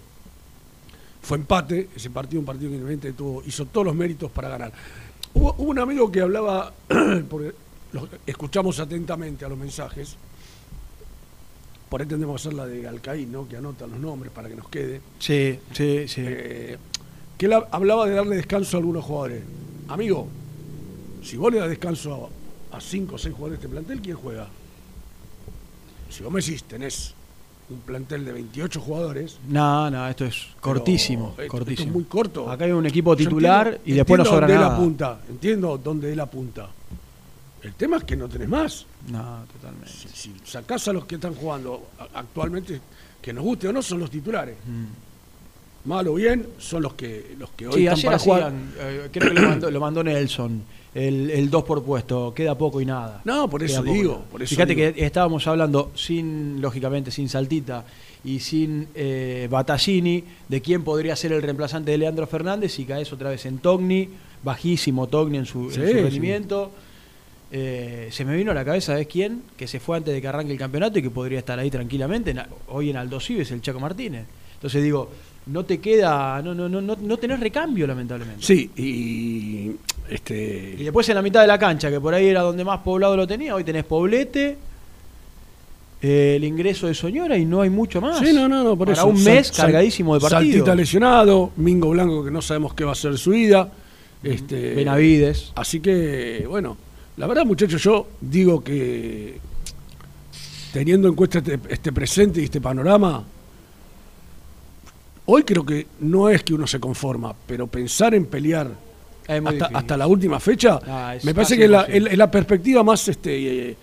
fue 1.26 1.38
empate, 1.38 1.90
ese 1.96 2.10
partido, 2.12 2.40
un 2.40 2.46
partido 2.46 2.70
que 2.70 2.76
Independiente 2.76 3.14
tuvo, 3.14 3.42
hizo 3.46 3.66
todos 3.66 3.88
los 3.88 3.96
méritos 3.96 4.30
para 4.32 4.48
ganar. 4.50 4.72
Hubo, 5.34 5.54
hubo 5.58 5.72
un 5.72 5.80
amigo 5.80 6.12
que 6.12 6.22
hablaba, 6.22 6.72
porque 7.30 7.54
los- 7.94 8.08
escuchamos 8.26 8.80
atentamente 8.80 9.44
a 9.44 9.50
los 9.50 9.58
mensajes, 9.58 10.16
por 11.90 12.02
ahí 12.02 12.08
tendremos 12.08 12.42
que 12.42 12.48
hacer 12.48 12.58
la 12.58 12.66
de 12.68 12.88
Alcaín, 12.88 13.32
¿no? 13.32 13.48
que 13.48 13.58
anota 13.58 13.88
los 13.88 14.00
nombres 14.00 14.32
para 14.32 14.50
que 14.50 14.56
nos 14.56 14.68
quede. 14.70 15.02
Sí, 15.20 15.60
sí, 15.74 16.08
sí. 16.08 16.22
Eh, 16.26 16.78
que 17.38 17.46
él 17.48 17.54
hab- 17.54 17.68
hablaba 17.72 18.06
de 18.08 18.14
darle 18.16 18.36
descanso 18.36 18.78
a 18.78 18.80
algunos 18.80 19.04
jugadores. 19.04 19.44
Amigo, 19.88 20.28
si 21.24 21.38
vos 21.38 21.52
le 21.52 21.60
das 21.60 21.70
descanso 21.70 22.30
a, 22.72 22.78
a 22.78 22.82
cinco 22.82 23.16
o 23.16 23.18
seis 23.18 23.34
jugadores 23.34 23.60
de 23.60 23.66
este 23.66 23.74
plantel, 23.74 24.02
¿quién 24.02 24.16
juega? 24.16 24.48
Si 26.10 26.24
vos 26.24 26.32
me 26.32 26.40
decís, 26.42 26.64
tenés 26.64 27.14
un 27.70 27.80
plantel 27.80 28.24
de 28.26 28.32
28 28.32 28.80
jugadores. 28.80 29.38
No, 29.48 29.90
no, 29.90 30.08
esto 30.08 30.26
es 30.26 30.48
cortísimo, 30.62 31.30
esto- 31.32 31.42
esto 31.44 31.52
cortísimo. 31.58 31.88
es 31.90 31.94
muy 31.94 32.04
corto. 32.06 32.50
Acá 32.50 32.66
hay 32.66 32.72
un 32.72 32.86
equipo 32.86 33.16
titular 33.16 33.68
entiendo- 33.68 33.90
y 33.90 33.94
después 33.94 34.20
no 34.20 34.26
sobra 34.26 34.40
dónde 34.42 34.54
nada. 34.56 34.68
él 34.68 34.74
apunta, 34.74 35.20
entiendo 35.30 35.78
dónde 35.84 36.14
él 36.14 36.20
apunta. 36.20 36.70
El 37.64 37.74
tema 37.74 37.98
es 37.98 38.04
que 38.04 38.16
no 38.16 38.28
tenés 38.30 38.48
más. 38.48 38.86
No, 39.08 39.40
totalmente. 39.52 39.90
Si, 39.90 40.08
si 40.10 40.34
sacás 40.46 40.88
a 40.88 40.94
los 40.94 41.06
que 41.06 41.16
están 41.16 41.34
jugando 41.34 41.88
actualmente, 42.14 42.80
que 43.20 43.34
nos 43.34 43.44
guste 43.44 43.68
o 43.68 43.74
no, 43.74 43.82
son 43.82 44.00
los 44.00 44.12
titulares. 44.12 44.56
Mal 45.86 46.08
o 46.08 46.14
bien, 46.16 46.48
son 46.60 46.82
los 46.84 46.94
que, 46.96 47.36
los 47.40 47.50
que 47.52 47.68
hoy 47.68 47.74
Mm. 47.74 47.78
Sí, 47.78 47.86
están 47.88 47.94
ayer 47.98 48.06
para 48.06 48.20
jugar. 48.20 48.42
hacían, 48.44 48.74
eh, 48.80 49.10
creo 49.12 49.30
que 49.34 49.40
lo 49.40 49.50
mandó, 49.50 49.72
lo 49.72 49.80
mandó 49.80 50.04
Nelson, 50.04 50.64
el, 50.96 51.30
el 51.30 51.50
2 51.52 51.64
por 51.66 51.84
puesto, 51.84 52.34
queda 52.34 52.58
poco 52.58 52.82
y 52.82 52.86
nada. 52.86 53.22
No, 53.26 53.48
por 53.50 53.62
eso 53.62 53.84
digo, 53.84 54.24
por 54.32 54.42
eso 54.42 54.50
Fíjate 54.56 54.74
digo. 54.74 54.94
que 54.94 55.06
estábamos 55.06 55.46
hablando 55.46 55.92
sin, 55.94 56.60
lógicamente, 56.62 57.12
sin 57.12 57.30
Saltita 57.30 57.86
y 58.24 58.40
sin 58.40 58.88
eh, 58.96 59.48
Battaglini, 59.52 60.24
de 60.48 60.62
quién 60.62 60.84
podría 60.84 61.16
ser 61.16 61.34
el 61.34 61.42
reemplazante 61.44 61.92
de 61.92 61.98
Leandro 62.00 62.26
Fernández 62.26 62.80
y 62.80 62.86
caes 62.86 63.12
otra 63.14 63.30
vez 63.30 63.46
en 63.46 63.60
Togni, 63.60 64.10
bajísimo 64.42 65.06
Togni 65.08 65.38
en 65.38 65.46
su, 65.46 65.66
en 65.66 65.72
sí. 65.74 65.82
rendimiento. 65.82 66.72
Eh, 67.52 68.10
se 68.12 68.26
me 68.26 68.36
vino 68.36 68.52
a 68.52 68.54
la 68.54 68.66
cabeza, 68.66 68.94
¿sabes 68.94 69.08
quién? 69.08 69.44
Que 69.56 69.68
se 69.68 69.80
fue 69.80 69.98
antes 69.98 70.14
de 70.14 70.22
que 70.22 70.28
arranque 70.28 70.52
el 70.52 70.58
campeonato 70.58 70.98
y 71.00 71.02
que 71.02 71.10
podría 71.12 71.40
estar 71.40 71.60
ahí 71.60 71.70
tranquilamente. 71.70 72.32
En- 72.32 72.42
hoy 72.70 72.90
en 72.90 72.98
Aldo 72.98 73.20
Cives, 73.20 73.52
el 73.52 73.62
Chaco 73.62 73.80
Martínez. 73.80 74.26
Entonces 74.56 74.82
digo, 74.84 75.10
no 75.48 75.64
te 75.66 75.80
queda, 75.80 76.42
no, 76.42 76.54
no, 76.56 76.68
no, 76.68 76.82
no, 76.82 77.18
tenés 77.18 77.40
recambio, 77.40 77.86
lamentablemente. 77.88 78.44
Sí, 78.44 78.70
y 78.76 79.72
este 80.10 80.76
Y 80.80 80.84
después 80.84 81.08
en 81.10 81.16
la 81.16 81.22
mitad 81.22 81.42
de 81.42 81.48
la 81.48 81.60
cancha, 81.60 81.90
que 81.90 82.00
por 82.00 82.14
ahí 82.14 82.28
era 82.28 82.42
donde 82.42 82.64
más 82.64 82.80
poblado 82.80 83.16
lo 83.16 83.28
tenía, 83.28 83.54
hoy 83.56 83.64
tenés 83.64 83.84
Poblete, 83.86 84.58
eh, 86.02 86.34
el 86.36 86.44
ingreso 86.44 86.88
de 86.88 86.94
Soñora 86.94 87.38
y 87.38 87.46
no 87.46 87.62
hay 87.62 87.70
mucho 87.70 88.02
más. 88.02 88.20
Sí, 88.20 88.34
no, 88.34 88.48
no, 88.48 88.64
no, 88.64 88.76
por 88.78 88.88
Para 88.88 89.00
eso. 89.00 89.08
un 89.08 89.24
mes 89.24 89.48
sal- 89.48 89.68
cargadísimo 89.68 90.14
de 90.16 90.22
partidos. 90.22 90.44
Saltita 90.54 90.76
lesionado, 90.76 91.52
Mingo 91.58 91.90
Blanco 91.90 92.24
que 92.26 92.32
no 92.32 92.42
sabemos 92.42 92.74
qué 92.74 92.84
va 92.84 92.92
a 92.92 92.96
ser 92.96 93.18
su 93.18 93.32
vida. 93.32 93.72
Este, 94.24 94.74
Benavides. 94.74 95.52
Así 95.56 95.80
que, 95.80 96.46
bueno, 96.50 96.76
la 97.18 97.28
verdad, 97.28 97.46
muchachos, 97.46 97.82
yo 97.84 98.08
digo 98.20 98.64
que 98.64 99.40
teniendo 100.74 101.08
en 101.08 101.16
cuenta 101.16 101.38
este, 101.40 101.60
este 101.70 101.92
presente 101.94 102.42
y 102.42 102.46
este 102.46 102.60
panorama, 102.60 103.24
hoy 105.28 105.44
creo 105.44 105.66
que 105.66 105.88
no 106.02 106.30
es 106.30 106.44
que 106.44 106.54
uno 106.54 106.68
se 106.68 106.80
conforma, 106.80 107.34
pero 107.48 107.68
pensar 107.68 108.14
en 108.14 108.26
pelear 108.26 108.70
hasta, 109.28 109.98
la 109.98 110.08
última 110.08 110.40
fecha, 110.40 110.80
Ah, 110.88 111.16
me 111.24 111.34
parece 111.34 111.58
que 111.58 111.66
es 111.66 111.70
la, 111.70 111.82
es- 111.84 112.04
perspectiva 112.32 112.84
más 112.84 113.08
este, 113.08 113.70
eh, 113.72 113.78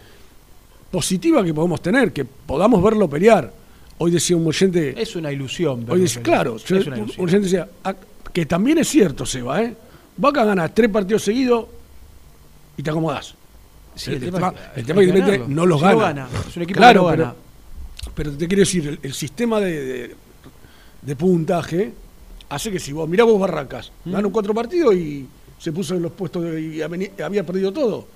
positiva 0.91 1.43
que 1.45 1.53
podemos 1.55 1.81
tener, 1.83 2.13
que 2.13 2.25
podamos 2.25 2.83
verlo 2.83 3.09
pelear. 3.09 3.53
Hoy 3.99 4.11
decía 4.11 4.37
un 4.37 4.47
oyente, 4.47 5.01
Es 5.01 5.17
una 5.17 5.33
ilusión. 5.33 5.85
hoy 5.89 6.01
pelear. 6.17 6.23
claro, 6.23 6.57
es 6.57 6.65
yo- 6.65 6.77
una 6.77 6.97
un 6.97 7.03
ilusión. 7.05 7.25
oyente 7.27 7.45
decía, 7.45 7.69
"Ah, 7.85 7.95
que 8.33 8.47
también 8.47 8.79
es 8.79 8.89
cierto, 8.89 9.27
Seba, 9.27 9.63
¿eh? 9.63 9.75
Vaca 10.17 10.45
gana 10.45 10.69
tres 10.69 10.91
partidos 10.91 11.23
seguidos 11.23 11.67
y 12.77 12.83
te 12.83 12.91
acomodás. 12.91 13.35
Sí, 13.95 14.11
el, 14.13 14.23
el 14.25 14.31
tema, 14.33 14.55
el 14.77 14.87
tema 14.87 15.01
que 15.03 15.39
no 15.49 15.67
los 15.67 15.81
Si 15.81 15.87
no 15.87 15.99
gana. 15.99 16.29
es 16.49 16.57
un 16.57 16.63
equipo 16.63 16.79
claro, 16.79 17.01
que 17.01 17.05
no 17.07 17.11
pero, 17.11 17.23
gana. 17.25 17.35
pero 18.15 18.33
te 18.33 18.47
quiero 18.49 18.61
decir, 18.61 18.87
el, 18.89 18.99
el 19.03 19.13
sistema 19.13 19.61
de, 19.61 19.85
de- 19.85 20.17
de 21.03 21.17
puntaje 21.17 21.93
hace 22.49 22.71
que 22.71 22.79
si 22.81 22.93
vos 22.93 23.09
mirá 23.09 23.25
vos 23.25 23.41
Barracas, 23.41 23.93
¿Mm? 24.05 24.13
ganó 24.13 24.31
cuatro 24.33 24.55
partidos 24.55 24.95
y 24.95 25.27
se 25.59 25.73
puso 25.73 25.95
en 25.95 26.03
los 26.03 26.13
puestos 26.13 26.45
de- 26.45 26.61
y 26.61 26.81
había 26.83 27.45
perdido 27.45 27.73
todo. 27.73 28.07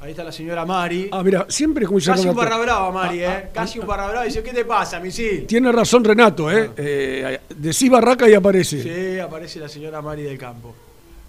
Ahí 0.00 0.12
está 0.12 0.24
la 0.24 0.32
señora 0.32 0.64
Mari. 0.64 1.10
Ah, 1.12 1.22
mira, 1.22 1.44
siempre 1.50 1.84
como 1.84 1.98
dice 1.98 2.10
Casi 2.10 2.26
un 2.26 2.34
barra 2.34 2.56
brava, 2.56 2.90
Mari, 2.90 3.22
Ah, 3.22 3.38
¿eh? 3.38 3.50
Casi 3.52 3.78
un 3.78 3.86
barra 3.86 4.06
brava. 4.08 4.24
Dice, 4.24 4.42
¿qué 4.42 4.52
te 4.52 4.64
pasa, 4.64 4.98
misil? 4.98 5.46
Tiene 5.46 5.70
razón 5.70 6.02
Renato, 6.02 6.50
¿eh? 6.50 6.70
eh 6.76 7.40
decís 7.54 7.90
Barraca 7.90 8.26
y 8.26 8.32
aparece. 8.32 8.82
Sí, 8.82 9.20
aparece 9.20 9.60
la 9.60 9.68
señora 9.68 10.00
Mari 10.00 10.22
del 10.22 10.38
campo. 10.38 10.74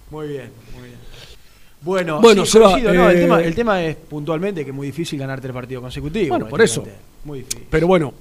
Muy 0.10 0.30
bien, 0.30 0.52
muy 0.74 0.84
bien. 0.88 1.00
Bueno, 1.82 2.22
Bueno, 2.22 2.46
sí, 2.46 2.60
coincido, 2.60 2.94
no, 2.94 3.10
el, 3.10 3.18
eh, 3.18 3.22
tema, 3.22 3.42
el 3.42 3.56
tema 3.56 3.84
es 3.84 3.96
puntualmente 3.98 4.64
que 4.64 4.70
es 4.70 4.76
muy 4.76 4.88
difícil 4.88 5.20
ganar 5.20 5.42
tres 5.42 5.52
partidos 5.54 5.82
consecutivos. 5.82 6.30
Bueno, 6.30 6.48
por 6.48 6.62
eso. 6.62 6.86
Muy 7.26 7.40
difícil. 7.40 7.66
Pero 7.70 7.88
bueno, 7.88 8.14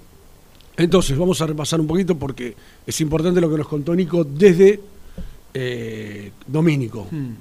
entonces 0.77 1.17
vamos 1.19 1.41
a 1.41 1.47
repasar 1.47 1.81
un 1.81 1.87
poquito 1.87 2.15
porque 2.17 2.55
es 2.87 3.01
importante 3.01 3.41
lo 3.41 3.51
que 3.51 3.59
nos 3.59 3.69
contó 3.69 3.95
Nico 3.95 4.25
desde 4.25 4.81
eh, 5.55 6.33
Domínico. 6.47 7.07
Hmm. 7.11 7.35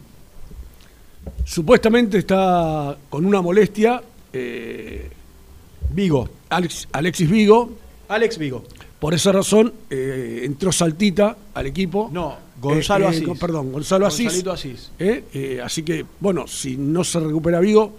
Supuestamente 1.46 2.18
está 2.20 2.98
con 3.10 3.26
una 3.26 3.42
molestia. 3.42 4.02
eh, 4.34 5.10
Vigo. 5.92 6.30
Alex- 6.50 6.88
Alexis 6.92 7.30
Vigo. 7.30 7.72
Alex 8.10 8.38
Vigo. 8.38 8.64
Por 9.00 9.14
esa 9.14 9.32
razón 9.32 9.74
eh, 9.90 10.42
entró 10.44 10.72
Saltita 10.72 11.36
al 11.54 11.66
equipo. 11.68 12.10
No, 12.12 12.36
Gonzalo 12.62 13.06
Eh, 13.06 13.10
Asís. 13.10 13.30
perdón, 13.40 13.72
Gonzalo 13.72 14.06
Asís. 14.06 14.26
Gonzalito 14.26 14.52
Asís. 14.52 14.92
Así 15.64 15.84
que, 15.84 16.06
bueno, 16.20 16.48
si 16.48 16.76
no 16.78 17.04
se 17.04 17.20
recupera 17.20 17.60
Vigo, 17.60 17.94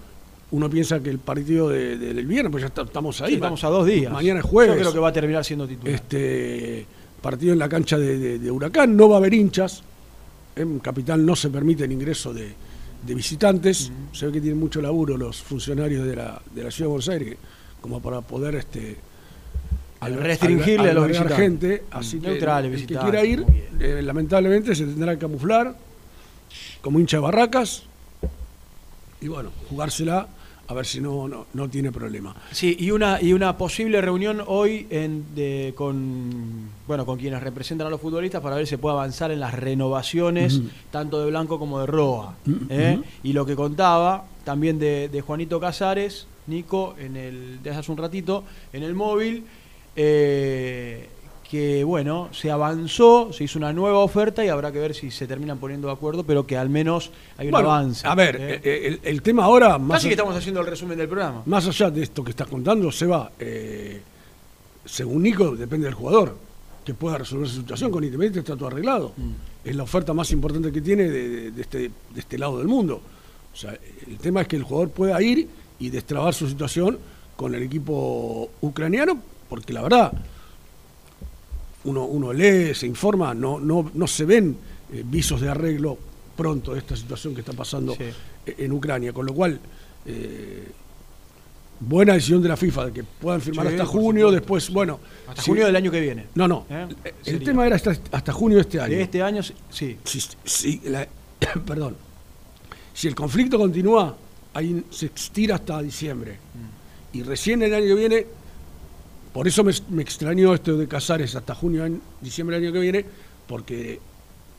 uno 0.53 0.69
piensa 0.69 1.01
que 1.01 1.11
el 1.11 1.19
partido 1.19 1.69
de- 1.69 1.97
de- 1.97 2.13
del 2.15 2.27
viernes, 2.27 2.51
pues 2.51 2.63
ya 2.63 2.69
está- 2.69 2.83
estamos 2.83 3.21
ahí. 3.21 3.29
Sí, 3.31 3.35
estamos 3.35 3.63
a 3.65 3.69
dos 3.69 3.87
días. 3.87 4.13
Mañana 4.13 4.41
es 4.41 4.47
jueves. 4.47 4.75
Yo 4.75 4.81
creo 4.81 4.93
que 4.93 4.99
va 4.99 5.09
a 5.09 5.13
terminar 5.13 5.45
siendo 5.45 5.67
titular. 5.67 5.95
Este 5.95 6.87
partido 7.23 7.53
en 7.53 7.59
la 7.59 7.69
cancha 7.69 7.99
de, 7.99 8.51
Huracán, 8.51 8.97
no 8.97 9.09
va 9.09 9.17
a 9.17 9.19
haber 9.19 9.35
hinchas. 9.35 9.83
En 10.57 10.79
Capital 10.81 11.25
no 11.25 11.37
se 11.37 11.51
permite 11.51 11.85
el 11.85 11.93
ingreso 11.93 12.33
de, 12.35 12.53
visitantes. 13.15 13.91
Se 14.13 14.27
ve 14.27 14.33
que 14.33 14.41
tienen 14.41 14.59
mucho 14.61 14.83
laburo 14.83 15.17
los 15.17 15.41
funcionarios 15.43 16.05
de 16.07 16.17
la, 16.17 16.43
de 16.55 16.65
la 16.65 16.71
ciudad 16.71 16.87
de 16.87 16.91
Buenos 16.91 17.09
Aires, 17.09 17.37
como 17.81 18.01
para 18.03 18.21
poder 18.21 18.57
este 18.57 18.97
Al 20.01 20.15
restringirle 20.17 20.91
a 20.91 20.95
los 20.95 21.07
visitantes. 21.09 21.37
gente. 21.39 21.85
Así 21.93 22.19
que 22.21 22.29
Neutrales, 22.29 22.81
el 22.81 22.87
que 22.87 22.97
quiera 22.97 23.25
ir, 23.25 23.45
eh, 23.79 24.01
lamentablemente 24.03 24.75
se 24.75 24.85
tendrá 24.85 25.13
que 25.15 25.19
camuflar 25.21 25.77
como 26.83 26.99
hincha 26.99 27.19
de 27.19 27.23
barracas 27.23 27.85
y 29.21 29.29
bueno, 29.29 29.51
jugársela 29.69 30.29
a 30.71 30.75
ver 30.75 30.87
si 30.87 31.01
no, 31.01 31.27
no, 31.27 31.47
no 31.53 31.69
tiene 31.69 31.91
problema. 31.91 32.33
Sí, 32.53 32.77
y 32.79 32.93
una, 32.93 33.21
y 33.21 33.33
una 33.33 33.59
posible 33.59 34.01
reunión 34.01 34.41
hoy 34.47 34.87
en, 34.91 35.35
de- 35.35 35.75
con, 35.77 36.69
bueno, 36.87 37.05
con 37.05 37.19
quienes 37.19 37.43
representan 37.43 37.89
a 37.89 37.91
los 37.91 38.01
futbolistas 38.01 38.41
para 38.41 38.55
ver 38.55 38.67
si 38.67 38.71
se 38.71 38.79
puede 38.79 38.95
avanzar 38.95 39.33
en 39.33 39.41
las 39.41 39.53
renovaciones, 39.53 40.61
tanto 40.93 41.21
de 41.25 41.29
Blanco 41.31 41.59
como 41.59 41.81
de 41.81 41.87
Roa. 41.87 42.35
¿eh? 42.69 43.01
Y 43.25 43.33
lo 43.33 43.45
que 43.45 43.57
contaba 43.57 44.27
también 44.45 44.79
de, 44.79 45.09
de 45.09 45.21
Juanito 45.23 45.59
Casares, 45.59 46.27
Nico, 46.47 46.95
en 46.99 47.17
el, 47.17 47.63
de 47.63 47.71
hace 47.71 47.91
un 47.91 47.99
ratito, 47.99 48.45
en 48.73 48.83
el 48.85 48.95
móvil, 48.95 49.45
eh, 49.97 51.09
que 51.51 51.83
bueno, 51.83 52.29
se 52.33 52.51
avanzó, 52.51 53.33
se 53.33 53.43
hizo 53.45 53.59
una 53.59 53.73
nueva 53.73 53.99
oferta 53.99 54.45
y 54.45 54.49
habrá 54.49 54.71
que 54.71 54.79
ver 54.79 54.95
si 54.95 55.11
se 55.11 55.27
terminan 55.27 55.59
poniendo 55.59 55.89
de 55.89 55.95
acuerdo, 55.95 56.23
pero 56.23 56.47
que 56.47 56.57
al 56.57 56.69
menos 56.69 57.11
hay 57.37 57.49
un 57.49 57.53
Bueno, 57.53 57.73
avance. 57.73 58.07
A 58.07 58.15
ver, 58.15 58.37
¿eh? 58.37 58.61
eh, 58.63 58.81
el, 58.87 59.01
el 59.03 59.23
tema 59.23 59.45
ahora, 59.45 59.77
más, 59.77 59.97
Casi 59.97 60.09
que 60.09 60.15
estamos 60.15 60.37
haciendo 60.37 60.61
el 60.61 60.67
resumen 60.69 60.97
del 60.97 61.09
programa. 61.09 61.43
más 61.47 61.67
allá 61.67 61.91
de 61.91 62.03
esto 62.05 62.23
que 62.23 62.31
estás 62.31 62.47
contando, 62.47 62.93
Seba, 62.93 63.33
eh, 63.41 64.01
según 64.85 65.23
Nico, 65.25 65.57
depende 65.57 65.87
del 65.87 65.95
jugador, 65.95 66.37
que 66.85 66.95
pueda 66.95 67.19
resolver 67.19 67.49
su 67.49 67.57
situación. 67.57 67.91
Con 67.91 68.05
Independiente 68.05 68.39
está 68.41 68.57
todo 68.57 68.69
arreglado. 68.69 69.13
Mm. 69.17 69.31
Es 69.69 69.75
la 69.77 69.83
oferta 69.83 70.15
más 70.15 70.31
importante 70.31 70.71
que 70.71 70.81
tiene 70.81 71.09
de- 71.09 71.51
de 71.51 71.61
este, 71.63 71.79
de 71.79 72.21
este 72.21 72.39
lado 72.39 72.59
del 72.59 72.69
mundo. 72.69 73.01
O 73.53 73.57
sea, 73.57 73.77
el 74.09 74.19
tema 74.19 74.43
es 74.43 74.47
que 74.49 74.55
el 74.57 74.63
jugador 74.63 74.91
pueda 74.91 75.21
ir 75.21 75.49
y 75.81 75.91
destrabar 75.91 76.33
su 76.33 76.49
situación 76.49 76.97
con 77.37 77.55
el 77.57 77.63
equipo 77.65 78.51
ucraniano, 78.61 79.19
porque 79.49 79.73
la 79.73 79.83
verdad, 79.83 80.13
uno, 81.85 82.05
uno 82.05 82.33
lee, 82.33 82.75
se 82.75 82.87
informa, 82.87 83.33
no, 83.35 83.59
no, 83.61 83.91
no 83.95 84.07
se 84.07 84.25
ven 84.25 84.57
eh, 84.93 85.03
visos 85.07 85.41
de 85.41 85.49
arreglo 85.49 85.97
pronto 86.37 86.73
de 86.73 86.79
esta 86.81 86.97
situación 86.97 87.35
que 87.35 87.41
está 87.41 87.53
pasando 87.53 87.95
Sí. 87.95 88.05
eh, 88.47 88.55
en 88.59 88.73
Ucrania, 88.73 89.13
con 89.13 89.27
lo 89.27 89.35
cual 89.35 89.59
eh, 90.07 90.69
buena 91.81 92.15
decisión 92.15 92.43
de 92.43 92.49
la 92.49 92.57
FIFA 92.57 92.87
de 92.87 92.93
que 92.93 93.05
puedan 93.05 93.41
firmar 93.41 93.67
Sí, 93.69 93.73
hasta 93.73 93.87
junio, 93.87 94.27
supuesto. 94.27 94.31
después, 94.33 94.71
bueno. 94.71 95.01
Hasta 95.29 95.43
si- 95.43 95.51
junio 95.51 95.67
del 95.67 95.77
año 95.77 95.91
que 95.91 96.01
viene. 96.01 96.27
No, 96.35 96.47
no. 96.49 96.67
¿Eh? 96.69 96.87
El 97.05 97.15
Sería. 97.25 97.45
tema 97.47 97.67
era 97.67 97.77
hasta, 97.77 97.97
hasta 98.13 98.33
junio 98.33 98.57
de 98.57 98.63
este 98.63 98.81
año. 98.81 98.97
De 98.97 99.03
este 99.03 99.23
año, 99.23 99.43
sí. 99.71 99.97
Si, 100.05 100.21
si 100.45 100.81
la- 100.85 101.09
perdón. 101.67 101.97
Si 102.93 103.09
el 103.09 103.15
conflicto 103.15 103.57
continúa, 103.59 104.15
ahí 104.53 104.85
se 104.91 105.07
estira 105.07 105.55
hasta 105.55 105.81
diciembre. 105.81 106.33
Mm. 106.33 107.17
Y 107.17 107.23
recién 107.23 107.63
el 107.63 107.73
año 107.73 107.87
que 107.87 107.95
viene, 107.95 108.27
por 109.33 109.47
eso 109.47 109.65
me, 109.65 109.73
me 109.91 110.03
extrañó 110.03 110.55
esto 110.55 110.77
de 110.77 110.89
Casares 110.89 111.35
hasta 111.37 111.55
junio, 111.55 111.85
en 111.85 112.01
diciembre 112.21 112.57
del 112.57 112.67
año 112.67 112.73
que 112.73 112.81
viene, 112.81 113.05
porque 113.47 114.01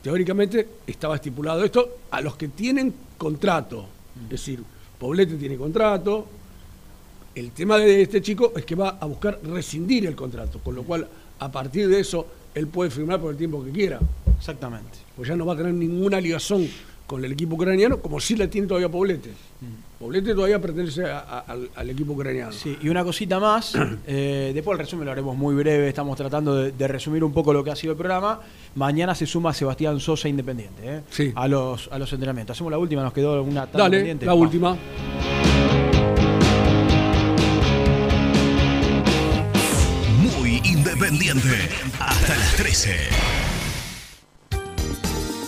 teóricamente 0.02 0.68
estaba 0.86 1.16
estipulado 1.16 1.64
esto 1.64 1.98
a 2.10 2.20
los 2.20 2.36
que 2.36 2.48
tienen 2.48 2.92
contrato. 3.16 3.82
Mm. 3.82 4.24
Es 4.24 4.30
decir, 4.30 4.62
Poblete 4.98 5.36
tiene 5.36 5.56
contrato. 5.56 6.26
El 7.34 7.50
tema 7.52 7.78
de 7.78 8.02
este 8.02 8.20
chico 8.20 8.52
es 8.54 8.64
que 8.64 8.74
va 8.74 8.98
a 9.00 9.06
buscar 9.06 9.40
rescindir 9.44 10.06
el 10.06 10.14
contrato, 10.14 10.58
con 10.58 10.74
lo 10.74 10.82
cual 10.82 11.08
a 11.38 11.50
partir 11.50 11.88
de 11.88 12.00
eso 12.00 12.26
él 12.54 12.66
puede 12.66 12.90
firmar 12.90 13.20
por 13.20 13.30
el 13.30 13.36
tiempo 13.36 13.64
que 13.64 13.70
quiera. 13.70 13.98
Exactamente. 14.38 14.98
Pues 15.16 15.28
ya 15.28 15.36
no 15.36 15.46
va 15.46 15.54
a 15.54 15.56
tener 15.56 15.72
ninguna 15.72 16.20
ligación 16.20 16.68
con 17.06 17.24
el 17.24 17.32
equipo 17.32 17.54
ucraniano, 17.56 18.00
como 18.00 18.20
sí 18.20 18.36
la 18.36 18.48
tiene 18.48 18.66
todavía 18.66 18.88
Poblete. 18.88 19.30
Poblete 20.02 20.34
todavía 20.34 20.60
pertenece 20.60 21.04
a- 21.04 21.20
a- 21.20 21.38
al, 21.46 21.70
al 21.76 21.90
equipo 21.90 22.12
ucraniano. 22.14 22.50
Sí, 22.50 22.76
y 22.82 22.88
una 22.88 23.04
cosita 23.04 23.38
más, 23.38 23.72
eh, 24.08 24.50
después 24.52 24.74
el 24.76 24.84
resumen 24.84 25.06
lo 25.06 25.12
haremos 25.12 25.36
muy 25.36 25.54
breve, 25.54 25.86
estamos 25.88 26.16
tratando 26.16 26.56
de, 26.56 26.72
de 26.72 26.88
resumir 26.88 27.22
un 27.22 27.32
poco 27.32 27.52
lo 27.52 27.62
que 27.62 27.70
ha 27.70 27.76
sido 27.76 27.92
el 27.92 27.96
programa. 27.98 28.40
Mañana 28.74 29.14
se 29.14 29.26
suma 29.26 29.54
Sebastián 29.54 30.00
Sosa 30.00 30.28
Independiente 30.28 30.82
¿eh? 30.84 31.00
Sí. 31.08 31.30
a, 31.36 31.46
los, 31.46 31.88
a 31.92 32.00
los 32.00 32.12
entrenamientos. 32.12 32.56
Hacemos 32.56 32.72
la 32.72 32.78
última, 32.78 33.02
nos 33.04 33.12
quedó 33.12 33.40
una 33.44 33.62
tanda 33.66 33.78
Dale, 33.84 33.96
pendiente. 33.98 34.26
la 34.26 34.34
última. 34.34 34.76
Muy 40.20 40.60
independiente. 40.64 41.68
Hasta 41.98 42.36
las 42.36 42.56
13. 42.56 42.96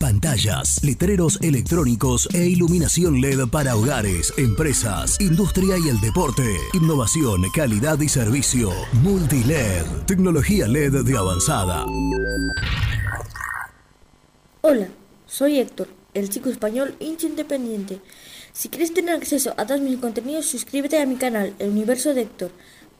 Pantallas, 0.00 0.82
letreros 0.82 1.38
electrónicos 1.42 2.26
e 2.32 2.46
iluminación 2.46 3.20
LED 3.20 3.48
para 3.52 3.76
hogares, 3.76 4.32
empresas, 4.38 5.20
industria 5.20 5.76
y 5.76 5.90
el 5.90 6.00
deporte. 6.00 6.56
Innovación, 6.72 7.42
calidad 7.54 8.00
y 8.00 8.08
servicio. 8.08 8.72
Multiled. 9.02 9.84
Tecnología 10.06 10.66
LED 10.66 11.04
de 11.04 11.18
avanzada. 11.18 11.84
Hola, 14.62 14.88
soy 15.26 15.58
Héctor, 15.58 15.88
el 16.14 16.30
chico 16.30 16.48
español 16.48 16.96
hincha 16.98 17.26
independiente. 17.26 18.00
Si 18.54 18.70
quieres 18.70 18.94
tener 18.94 19.14
acceso 19.14 19.52
a 19.58 19.66
todos 19.66 19.82
mis 19.82 19.98
contenidos, 19.98 20.46
suscríbete 20.46 20.98
a 20.98 21.04
mi 21.04 21.16
canal, 21.16 21.54
El 21.58 21.72
Universo 21.72 22.14
de 22.14 22.22
Héctor. 22.22 22.52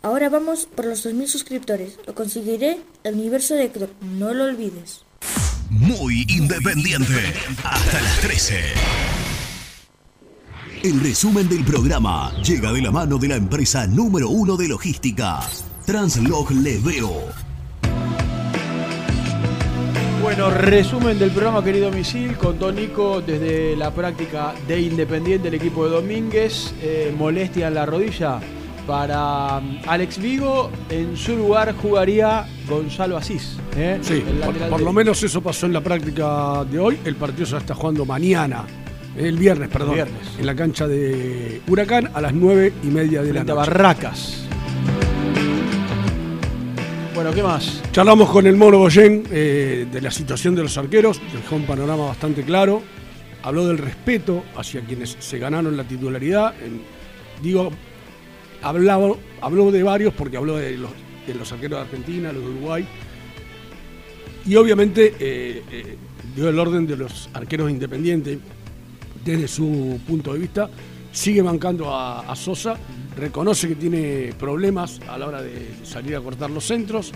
Ahora 0.02 0.28
vamos 0.28 0.66
por 0.66 0.84
los 0.84 1.06
2.000 1.06 1.26
suscriptores. 1.28 1.98
Lo 2.06 2.14
conseguiré, 2.14 2.78
El 3.04 3.14
Universo 3.14 3.54
de 3.54 3.64
Héctor. 3.64 3.88
No 4.02 4.34
lo 4.34 4.44
olvides. 4.44 5.06
Muy 5.70 6.26
independiente. 6.28 7.32
Hasta 7.62 8.00
las 8.02 8.20
13. 8.22 8.60
El 10.82 11.00
resumen 11.00 11.48
del 11.48 11.62
programa 11.62 12.32
llega 12.42 12.72
de 12.72 12.82
la 12.82 12.90
mano 12.90 13.18
de 13.18 13.28
la 13.28 13.36
empresa 13.36 13.86
número 13.86 14.30
uno 14.30 14.56
de 14.56 14.66
logística, 14.66 15.38
Translog 15.86 16.50
Leveo. 16.50 17.28
Bueno, 20.20 20.50
resumen 20.50 21.20
del 21.20 21.30
programa, 21.30 21.62
querido 21.62 21.92
Misil. 21.92 22.36
Contó 22.36 22.72
Nico 22.72 23.20
desde 23.20 23.76
la 23.76 23.94
práctica 23.94 24.52
de 24.66 24.80
Independiente, 24.80 25.48
el 25.48 25.54
equipo 25.54 25.84
de 25.84 25.92
Domínguez. 25.92 26.74
eh, 26.82 27.14
molestia 27.16 27.68
en 27.68 27.74
la 27.74 27.86
rodilla 27.86 28.40
para 28.90 29.60
mm, 29.60 29.82
Alex 29.86 30.18
Vigo. 30.18 30.68
En 30.88 31.16
su 31.16 31.36
lugar 31.36 31.72
jugaría 31.80 32.44
Gonzalo 32.68 33.16
Asís. 33.16 33.56
¿eh? 33.76 33.98
Sí, 34.02 34.24
El 34.26 34.68
por, 34.68 34.80
lo 34.80 34.92
menos 34.92 35.22
eso 35.22 35.40
pasó 35.40 35.66
en 35.66 35.72
la 35.74 35.80
práctica 35.80 36.64
de 36.64 36.76
hoy. 36.80 36.98
El 37.04 37.14
partido 37.14 37.46
se 37.46 37.56
está 37.56 37.72
jugando 37.72 38.04
mañana, 38.04 38.64
el 39.16 39.38
viernes, 39.38 39.68
perdón, 39.68 39.94
Viernes. 39.94 40.26
en 40.40 40.44
la 40.44 40.56
cancha 40.56 40.88
de 40.88 41.62
Huracán 41.68 42.10
a 42.12 42.20
las 42.20 42.34
nueve 42.34 42.72
y 42.82 42.88
media 42.88 43.22
de 43.22 43.28
la 43.28 43.44
Frente 43.44 43.52
a 43.52 43.54
noche. 43.54 43.70
Barracas. 43.70 44.44
Bueno, 47.14 47.30
¿qué 47.32 47.42
más? 47.44 47.82
Charlamos 47.92 48.28
con 48.30 48.44
el 48.48 48.56
Mono 48.56 48.78
Goyen 48.78 49.22
eh, 49.30 49.86
de 49.92 50.00
la 50.00 50.10
situación 50.10 50.56
de 50.56 50.62
los 50.64 50.76
arqueros, 50.76 51.20
dejó 51.32 51.54
un 51.54 51.64
panorama 51.64 52.06
bastante 52.06 52.42
claro. 52.42 52.82
Habló 53.44 53.68
del 53.68 53.78
respeto 53.78 54.42
hacia 54.56 54.80
quienes 54.80 55.16
se 55.20 55.38
ganaron 55.38 55.76
la 55.76 55.84
titularidad. 55.84 56.54
En- 56.60 56.82
digo, 57.40 57.70
hablaba, 58.62 59.14
habló 59.40 59.70
de 59.70 59.82
varios 59.82 60.14
porque 60.14 60.36
habló 60.36 60.56
de 60.56 60.76
los, 60.76 60.90
de 61.26 61.34
los 61.34 61.50
arqueros 61.52 61.78
de 61.78 61.84
Argentina, 61.84 62.32
los 62.32 62.42
de 62.42 62.50
Uruguay. 62.50 62.86
Y 64.46 64.56
obviamente 64.56 65.14
eh, 65.18 65.62
eh, 65.70 65.96
dio 66.34 66.48
el 66.48 66.58
orden 66.58 66.86
de 66.86 66.96
los 66.96 67.28
arqueros 67.34 67.70
independientes 67.70 68.38
desde 69.24 69.48
su 69.48 70.00
punto 70.06 70.32
de 70.32 70.38
vista. 70.38 70.70
Sigue 71.12 71.42
bancando 71.42 71.94
a, 71.94 72.20
a 72.20 72.36
Sosa, 72.36 72.76
reconoce 73.16 73.68
que 73.68 73.74
tiene 73.74 74.32
problemas 74.38 75.00
a 75.08 75.18
la 75.18 75.26
hora 75.26 75.42
de 75.42 75.74
salir 75.82 76.14
a 76.16 76.20
cortar 76.20 76.50
los 76.50 76.64
centros, 76.64 77.12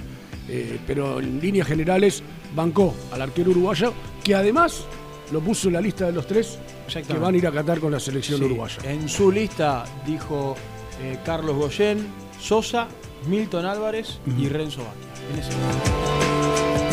eh, 0.48 0.78
pero 0.86 1.20
en 1.20 1.40
líneas 1.40 1.66
generales 1.68 2.22
bancó 2.54 2.94
al 3.12 3.22
arquero 3.22 3.52
uruguayo, 3.52 3.94
que 4.22 4.34
además 4.34 4.84
lo 5.32 5.40
puso 5.40 5.68
en 5.68 5.74
la 5.74 5.80
lista 5.80 6.06
de 6.06 6.12
los 6.12 6.26
tres 6.26 6.58
que 6.86 7.14
van 7.14 7.34
a 7.34 7.38
ir 7.38 7.46
a 7.46 7.52
Qatar 7.52 7.80
con 7.80 7.92
la 7.92 8.00
selección 8.00 8.38
Sí, 8.38 8.44
uruguaya. 8.44 8.76
En 8.84 9.08
su 9.08 9.32
lista 9.32 9.84
dijo 10.06 10.54
eh, 11.00 11.18
Carlos 11.24 11.56
Goyen, 11.56 12.06
Sosa, 12.40 12.88
Milton 13.26 13.64
Álvarez 13.66 14.18
y 14.38 14.48
Renzo 14.48 14.82
orden. 14.82 15.04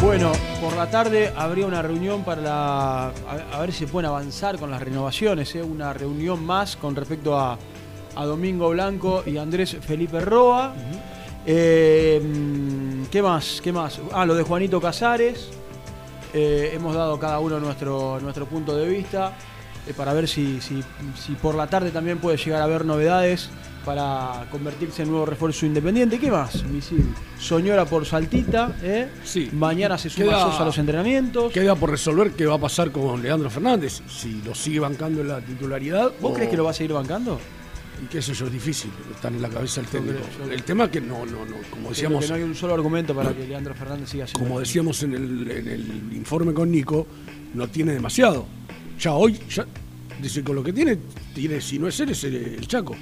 Bueno, 0.02 0.32
por 0.60 0.76
la 0.76 0.90
tarde 0.90 1.32
habría 1.38 1.68
una 1.68 1.82
reunión 1.82 2.24
para 2.24 2.42
la- 2.42 3.08
a, 3.08 3.12
a 3.54 3.60
ver 3.60 3.72
si 3.72 3.80
se 3.86 3.88
pueden 3.88 4.10
avanzar 4.10 4.58
con 4.58 4.72
las 4.72 4.82
renovaciones, 4.82 5.54
¿eh? 5.56 5.62
una 5.62 5.94
reunión 5.94 6.44
más 6.44 6.76
con 6.76 6.96
respecto 6.96 7.38
a, 7.38 7.58
a 8.16 8.26
Domingo 8.26 8.70
Blanco 8.70 9.24
y 9.26 9.38
Andrés 9.38 9.78
Felipe 9.82 10.20
Roa. 10.20 10.74
Eh, 11.46 12.22
¿Qué 13.12 13.22
más? 13.22 13.62
¿Qué 13.64 13.72
más? 13.72 14.00
Ah, 14.14 14.26
lo 14.26 14.34
de 14.36 14.44
Juanito 14.44 14.82
Casares. 14.82 15.50
Eh, 16.34 16.72
hemos 16.74 16.96
dado 16.96 17.20
cada 17.20 17.40
uno 17.40 17.60
nuestro, 17.60 18.20
nuestro 18.22 18.46
punto 18.46 18.76
de 18.76 18.88
vista 18.88 19.34
eh, 19.86 19.94
para 19.96 20.14
ver 20.14 20.28
si, 20.28 20.62
si- 20.62 20.82
si 21.20 21.34
por 21.34 21.54
la 21.56 21.68
tarde 21.68 21.92
también 21.92 22.20
puede 22.20 22.38
llegar 22.38 22.62
a 22.62 22.64
haber 22.64 22.86
novedades 22.86 23.50
para 23.86 24.48
convertirse 24.52 25.04
en 25.04 25.10
nuevo 25.10 25.26
refuerzo 25.26 25.66
independiente. 25.66 26.20
¿Qué 26.20 26.30
más? 26.32 26.64
Misil? 26.66 27.04
Soñora 27.40 27.86
por 27.86 28.06
Saltita. 28.06 28.76
¿eh? 28.84 29.08
Mañana 29.54 29.98
se 29.98 30.10
suma 30.10 30.26
Queda- 30.28 30.42
Sosa 30.44 30.62
a 30.64 30.66
los 30.66 30.78
entrenamientos. 30.78 31.52
Queda 31.52 31.76
por 31.76 31.90
resolver 31.92 32.32
qué 32.32 32.46
va 32.46 32.56
a 32.56 32.60
pasar 32.60 32.92
con 32.92 33.22
Leandro 33.22 33.50
Fernández, 33.50 34.02
si 34.08 34.42
lo 34.44 34.54
sigue 34.56 34.80
bancando 34.80 35.22
en 35.22 35.28
la 35.30 35.42
titularidad. 35.42 36.12
¿Vos 36.22 36.32
o- 36.32 36.34
crees 36.34 36.50
que 36.50 36.58
lo 36.58 36.64
va 36.66 36.72
a 36.72 36.74
seguir 36.74 36.94
bancando? 36.94 37.40
Y 38.04 38.06
que 38.08 38.18
eso 38.18 38.32
es 38.32 38.52
difícil, 38.52 38.90
estar 39.14 39.32
en 39.32 39.42
la 39.42 39.50
cabeza 39.50 39.82
Yo 39.84 39.88
técnico. 39.90 40.20
creo- 40.38 40.48
yo- 40.48 40.54
el 40.54 40.64
tema 40.64 40.86
es 40.86 40.90
que 40.90 41.02
no, 41.02 41.24
no, 41.26 41.46
no, 41.46 41.56
como 41.70 41.90
decíamos, 41.90 42.24
que 42.24 42.30
no 42.30 42.36
hay 42.36 42.42
un 42.44 42.56
solo 42.56 42.74
argumento 42.74 43.14
para 43.14 43.32
que 43.32 43.48
Leandro 43.48 43.76
Fernández 43.76 44.10
siga 44.10 44.26
siendo. 44.26 44.40
como 44.48 44.60
decíamos 44.60 45.04
en 45.04 45.14
el, 45.14 45.52
en 45.52 45.68
el 45.68 46.14
informe 46.14 46.52
con 46.52 46.72
Nico, 46.72 47.06
no 47.54 47.68
tiene 47.68 47.94
demasiado. 47.94 48.46
Ya 49.00 49.14
hoy, 49.14 49.40
ya 49.50 49.66
Dice, 50.22 50.44
con 50.44 50.56
lo 50.56 50.62
que 50.64 50.72
tiene, 50.72 51.00
tiene 51.34 51.60
si 51.62 51.80
no 51.80 51.88
es 51.88 52.00
él, 52.00 52.10
es 52.12 52.24
el, 52.26 52.36
el 52.36 52.68
Chaco 52.68 52.96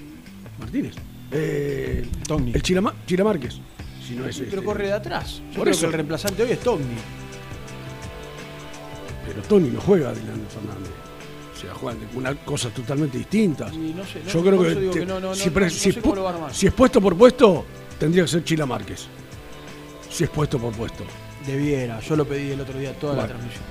Martínez. 0.60 0.95
Eh, 1.31 2.06
El 2.53 2.61
Chilama, 2.61 2.94
Chila 3.06 3.23
Márquez. 3.23 3.56
Si 4.06 4.15
no 4.15 4.26
es 4.26 4.38
Pero 4.40 4.49
este. 4.52 4.64
corre 4.65 4.88
de 4.88 4.94
atrás. 4.94 5.41
Yo 5.52 5.56
Por 5.57 5.61
creo 5.64 5.72
eso. 5.72 5.81
que 5.81 5.86
el 5.88 5.94
reemplazante 5.94 6.44
hoy 6.44 6.52
es 6.52 6.60
Togni. 6.60 6.86
Pero 9.27 9.41
Tony 9.44 9.69
no 9.69 9.80
juega 9.81 10.11
de 10.14 10.23
Leandro 10.23 10.49
Fernández. 10.49 10.91
O 11.56 11.61
sea, 11.61 11.73
juegan 11.73 11.99
de 11.99 12.18
una 12.18 12.34
cosa 12.36 12.69
totalmente 12.69 13.18
distinta. 13.18 13.69
Y 13.73 13.94
no 13.95 14.03
sé, 14.06 14.22
no, 14.26 14.31
Yo 14.31 14.41
creo 14.41 14.61
que, 14.61 14.72
eso 14.72 14.80
digo 14.80 14.94
te- 14.94 14.99
que 15.02 15.06
no, 15.06 15.19
no, 15.19 15.36
si, 15.36 15.48
no, 15.48 15.53
pre- 15.53 15.65
no 15.65 15.69
si 15.69 15.80
sé 15.80 15.90
es 15.90 15.95
si 16.56 16.69
puesto 16.72 17.02
por 17.02 17.15
puesto, 17.18 17.65
tendría 17.99 18.23
que 18.23 18.30
ser 18.30 18.44
Chila 18.44 18.65
Márquez. 18.65 19.07
Si 20.10 20.23
es 20.23 20.30
puesto 20.30 20.57
por 20.57 20.73
puesto. 20.73 21.03
Debiera, 21.45 21.99
yo 21.99 22.15
lo 22.15 22.26
pedí 22.26 22.52
el 22.52 22.61
otro 22.61 22.80
día 22.80 22.94
toda 22.94 23.15
la 23.15 23.27
transmisión. 23.27 23.64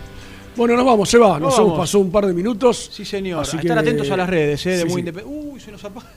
Bueno, 0.57 0.77
nos 0.77 0.85
vamos, 0.85 1.09
se 1.09 1.19
va. 1.19 1.39
Nos, 1.39 1.41
Nos 1.41 1.55
hemos 1.59 1.71
vamos. 1.71 1.79
pasado 1.81 2.05
un 2.05 2.11
par 2.13 2.27
de 2.27 2.35
minutos. 2.35 2.91
Sí, 2.93 3.05
señor. 3.05 3.41
Así 3.43 3.57
a 3.57 3.61
que- 3.61 3.67
estar 3.67 3.79
atentos 3.79 4.11
a 4.11 4.17
las 4.17 4.29
redes, 4.29 4.65
¿eh? 4.67 4.71
De 4.71 4.79
Sí, 4.79 4.85
muy 4.85 4.93
sí. 4.95 4.99
independiente. 5.01 5.49
Uy, 5.53 5.61
se 5.61 5.73
nos 5.73 5.85
apaga. 5.85 6.11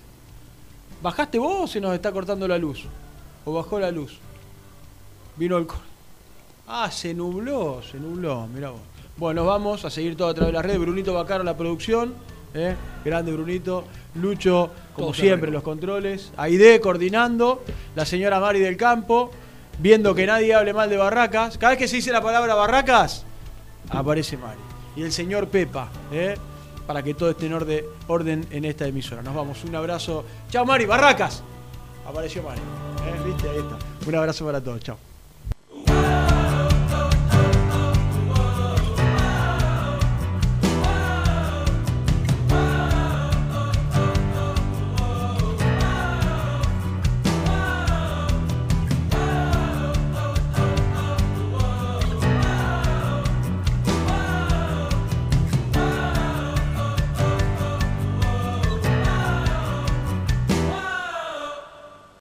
¿Bajaste 1.01 1.39
vos 1.39 1.61
o 1.63 1.67
se 1.67 1.81
nos 1.81 1.93
está 1.93 2.11
cortando 2.11 2.47
la 2.47 2.57
luz? 2.57 2.85
¿O 3.45 3.53
bajó 3.53 3.79
la 3.79 3.91
luz? 3.91 4.19
Vino 5.35 5.57
el. 5.57 5.67
Ah, 6.67 6.91
se 6.91 7.13
nubló, 7.13 7.81
se 7.81 7.99
nubló, 7.99 8.47
mirá 8.47 8.69
vos. 8.69 8.81
Bueno, 9.17 9.41
nos 9.41 9.47
vamos 9.47 9.85
a 9.85 9.89
seguir 9.89 10.15
todo 10.15 10.29
a 10.29 10.33
través 10.33 10.51
de 10.51 10.53
las 10.53 10.65
redes. 10.65 10.79
Brunito 10.79 11.13
Bacaro, 11.13 11.43
la 11.43 11.57
producción. 11.57 12.13
¿eh? 12.53 12.75
Grande 13.03 13.31
Brunito. 13.31 13.83
Lucho, 14.15 14.69
como 14.93 15.07
Todo 15.07 15.13
siempre, 15.13 15.51
los 15.51 15.63
controles. 15.63 16.31
Aide 16.37 16.79
coordinando. 16.79 17.63
La 17.95 18.05
señora 18.05 18.39
Mari 18.39 18.59
del 18.59 18.77
Campo. 18.77 19.31
Viendo 19.79 20.13
que 20.13 20.27
nadie 20.27 20.53
hable 20.53 20.73
mal 20.73 20.89
de 20.89 20.97
Barracas. 20.97 21.57
Cada 21.57 21.71
vez 21.71 21.79
que 21.79 21.87
se 21.87 21.97
dice 21.97 22.11
la 22.11 22.21
palabra 22.21 22.53
Barracas, 22.55 23.25
aparece 23.89 24.37
Mari. 24.37 24.59
Y 24.95 25.03
el 25.03 25.11
señor 25.11 25.47
Pepa, 25.47 25.89
¿eh? 26.11 26.35
Para 26.91 27.03
que 27.03 27.13
todo 27.13 27.29
esté 27.29 27.45
en 27.45 27.53
orde- 27.53 27.85
orden 28.07 28.45
en 28.51 28.65
esta 28.65 28.85
emisora. 28.85 29.21
Nos 29.21 29.33
vamos, 29.33 29.63
un 29.63 29.73
abrazo. 29.73 30.25
Chao 30.49 30.65
Mari, 30.65 30.85
Barracas. 30.85 31.41
Apareció 32.05 32.43
Mari. 32.43 32.59
¿eh? 32.59 33.21
¿Viste? 33.25 33.47
Ahí 33.49 33.59
está. 33.59 33.77
Un 34.09 34.15
abrazo 34.15 34.45
para 34.45 34.61
todos, 34.61 34.81
chao. 34.81 34.97